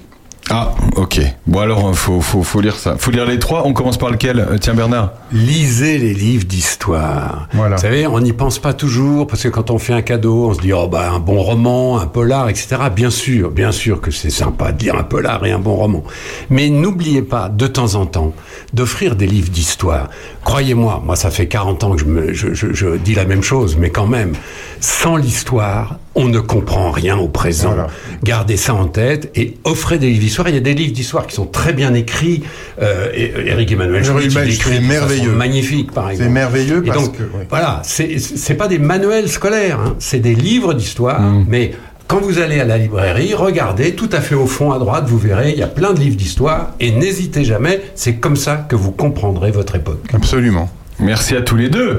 Ah, 0.51 0.73
ok. 0.97 1.21
Bon 1.47 1.61
alors, 1.61 1.95
faut, 1.95 2.23
faut, 2.23 2.43
faut 2.43 2.61
lire 2.63 2.77
ça. 2.77 2.97
Faut 2.99 3.11
lire 3.11 3.27
les 3.27 3.39
trois. 3.39 3.67
On 3.67 3.75
commence 3.75 3.99
par 3.99 4.09
lequel 4.11 4.39
Euh, 4.41 4.57
Tiens 4.59 4.73
Bernard? 4.73 5.13
Lisez 5.31 5.99
les 5.99 6.15
livres 6.15 6.47
d'histoire. 6.47 7.49
Vous 7.53 7.77
savez, 7.77 8.07
on 8.07 8.19
n'y 8.21 8.33
pense 8.33 8.59
pas 8.59 8.73
toujours 8.73 9.27
parce 9.27 9.43
que 9.43 9.49
quand 9.49 9.71
on 9.71 9.79
fait 9.79 9.93
un 9.93 10.01
cadeau, 10.01 10.49
on 10.49 10.55
se 10.55 10.61
dit 10.61 10.73
oh 10.73 10.89
bah 10.89 11.11
un 11.13 11.19
bon 11.19 11.43
roman, 11.43 11.99
un 11.99 12.07
polar, 12.07 12.49
etc. 12.49 12.77
Bien 12.95 13.11
sûr, 13.11 13.51
bien 13.51 13.73
sûr 13.73 14.01
que 14.01 14.11
c'est 14.11 14.31
sympa 14.31 14.73
de 14.73 14.83
lire 14.83 14.95
un 14.97 15.03
polar 15.03 15.45
et 15.45 15.53
un 15.53 15.59
bon 15.59 15.75
roman. 15.75 16.03
Mais 16.49 16.71
n'oubliez 16.71 17.21
pas 17.23 17.51
de 17.51 17.67
temps 17.67 17.95
en 17.97 18.07
temps 18.07 18.33
d'offrir 18.73 19.17
des 19.17 19.27
livres 19.27 19.51
d'histoire. 19.51 20.09
Croyez-moi, 20.45 21.03
moi 21.05 21.17
ça 21.17 21.31
fait 21.31 21.47
40 21.47 21.85
ans 21.85 21.91
que 21.93 21.99
je, 22.01 22.05
me, 22.07 22.33
je, 22.33 22.55
je, 22.55 22.73
je 22.73 22.97
dis 22.97 23.15
la 23.15 23.27
même 23.27 23.43
chose, 23.43 23.77
mais 23.79 23.91
quand 23.91 24.07
même, 24.07 24.33
sans 24.81 25.17
l'histoire, 25.17 25.97
on 26.19 26.29
ne 26.29 26.41
comprend 26.41 26.91
rien 26.91 27.17
au 27.17 27.29
présent. 27.29 27.75
Gardez 28.23 28.57
ça 28.57 28.75
en 28.75 28.87
tête 28.87 29.31
et 29.37 29.57
offrez 29.65 29.99
des 29.99 30.09
livres 30.11 30.21
d'histoire. 30.21 30.49
Il 30.49 30.55
y 30.55 30.59
a 30.59 30.61
des 30.61 30.75
livres 30.75 30.93
d'histoire 30.93 31.27
qui 31.27 31.35
sont 31.37 31.47
très 31.47 31.73
bien 31.73 31.95
écrits. 31.95 32.43
Euh, 32.83 33.09
et- 33.15 33.33
Eric 33.47 33.73
Emmanuel 33.73 34.05
Eric 34.05 34.07
Schmitt, 34.07 34.25
il 34.25 34.33
Emmanuel 34.37 34.55
écrit 34.55 34.75
Schmitt, 34.77 34.89
merveilleux. 34.89 35.31
magnifique, 35.33 35.93
par 35.93 36.11
exemple. 36.11 36.29
C'est 36.29 36.35
merveilleux 36.35 36.83
Et 36.85 36.89
parce 36.89 37.05
donc, 37.05 37.17
que- 37.17 37.23
oui. 37.23 37.45
voilà, 37.49 37.81
c'est 37.85 38.19
c'est 38.19 38.55
pas 38.55 38.69
des 38.69 38.79
manuels 38.79 39.29
scolaires, 39.29 39.79
hein, 39.81 39.95
c'est 39.99 40.21
des 40.21 40.35
livres 40.35 40.75
d'histoire, 40.75 41.21
Mm. 41.21 41.45
mais 41.49 41.71
quand 42.09 42.21
vous 42.21 42.39
allez 42.41 42.59
à 42.61 42.65
la 42.65 42.79
librairie, 42.79 43.35
regardez 43.35 43.95
tout 43.95 44.09
à 44.13 44.21
fait 44.21 44.35
au 44.35 44.47
fond 44.47 44.73
à 44.73 44.79
droite, 44.79 45.05
vous 45.07 45.19
verrez, 45.19 45.53
il 45.53 45.59
y 45.59 45.63
a 45.63 45.67
plein 45.69 45.93
de 45.93 46.01
livres 46.01 46.17
d'histoire, 46.17 46.73
et 46.81 46.91
n'hésitez 46.91 47.45
jamais, 47.45 47.81
c'est 47.95 48.15
comme 48.17 48.37
ça 48.37 48.57
que 48.69 48.77
vous 48.77 48.91
comprendrez 48.93 49.51
votre 49.51 49.77
époque. 49.77 50.05
Absolument. 50.13 50.69
Merci 51.01 51.37
à 51.37 51.43
tous 51.43 51.55
les 51.57 51.69
deux. 51.69 51.99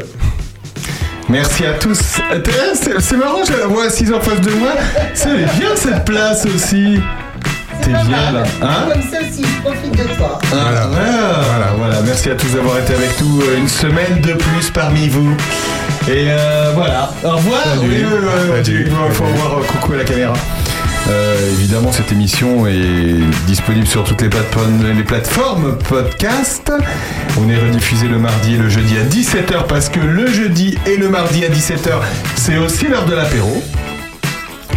Merci 1.29 1.65
à 1.65 1.73
tous. 1.73 2.19
Euh, 2.31 2.41
C'est 2.99 3.17
marrant, 3.17 3.43
je 3.47 3.53
la 3.53 3.67
vois 3.67 3.85
assise 3.85 4.11
en 4.11 4.19
face 4.19 4.41
de 4.41 4.51
moi. 4.51 4.71
C'est 5.13 5.35
bien 5.59 5.75
cette 5.75 6.03
place 6.05 6.45
aussi. 6.45 6.99
T'es 7.81 7.91
bien 7.91 8.31
là. 8.31 8.43
Hein 8.61 8.89
Comme 8.91 9.01
ça 9.03 9.19
aussi, 9.19 9.43
je 9.43 9.61
profite 9.61 9.91
de 9.91 10.15
toi. 10.15 10.39
Ah, 10.45 10.47
voilà. 10.51 10.87
voilà, 10.87 11.65
voilà. 11.77 12.01
Merci 12.03 12.31
à 12.31 12.35
tous 12.35 12.53
d'avoir 12.53 12.79
été 12.79 12.93
avec 12.95 13.21
nous 13.21 13.41
euh, 13.41 13.57
une 13.57 13.67
semaine 13.67 14.21
de 14.21 14.33
plus 14.33 14.71
parmi 14.71 15.07
vous. 15.07 15.35
Et 16.07 16.27
euh, 16.29 16.71
voilà. 16.73 17.11
Au 17.23 17.35
revoir. 17.37 17.61
Salut. 17.63 18.05
Oui, 18.05 18.63
Salut. 18.65 18.87
Il 18.87 19.13
faut 19.13 19.25
avoir 19.25 19.59
euh, 19.59 19.63
coucou 19.63 19.93
à 19.93 19.97
la 19.97 20.03
caméra. 20.03 20.33
Euh, 21.07 21.51
évidemment, 21.53 21.91
cette 21.91 22.11
émission 22.11 22.67
est 22.67 23.17
disponible 23.47 23.87
sur 23.87 24.03
toutes 24.03 24.21
les 24.21 24.29
plateformes, 24.29 24.83
les 24.95 25.03
plateformes 25.03 25.77
podcast. 25.87 26.71
On 27.39 27.49
est 27.49 27.57
rediffusé 27.57 28.07
le 28.07 28.19
mardi 28.19 28.55
et 28.55 28.57
le 28.57 28.69
jeudi 28.69 28.95
à 28.97 29.03
17h 29.03 29.67
parce 29.67 29.89
que 29.89 29.99
le 29.99 30.27
jeudi 30.27 30.77
et 30.85 30.97
le 30.97 31.09
mardi 31.09 31.45
à 31.45 31.49
17h, 31.49 32.01
c'est 32.35 32.57
aussi 32.57 32.87
l'heure 32.87 33.05
de 33.05 33.15
l'apéro. 33.15 33.63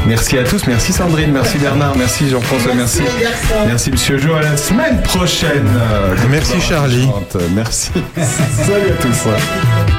Merci 0.06 0.36
à 0.36 0.42
tous, 0.42 0.66
merci 0.66 0.92
Sandrine, 0.92 1.30
merci 1.30 1.58
Bernard, 1.58 1.96
merci 1.96 2.28
Jean-François, 2.28 2.74
merci. 2.74 3.02
Merci. 3.20 3.46
Merci 3.66 3.90
Monsieur 3.92 4.18
Jo, 4.18 4.34
à 4.34 4.42
la 4.42 4.56
semaine 4.56 5.00
prochaine. 5.02 5.68
Merci, 6.28 6.60
Charlie. 6.60 7.08
Merci. 7.54 7.90
Salut 8.16 8.90
à 8.90 9.02
tous. 9.02 9.91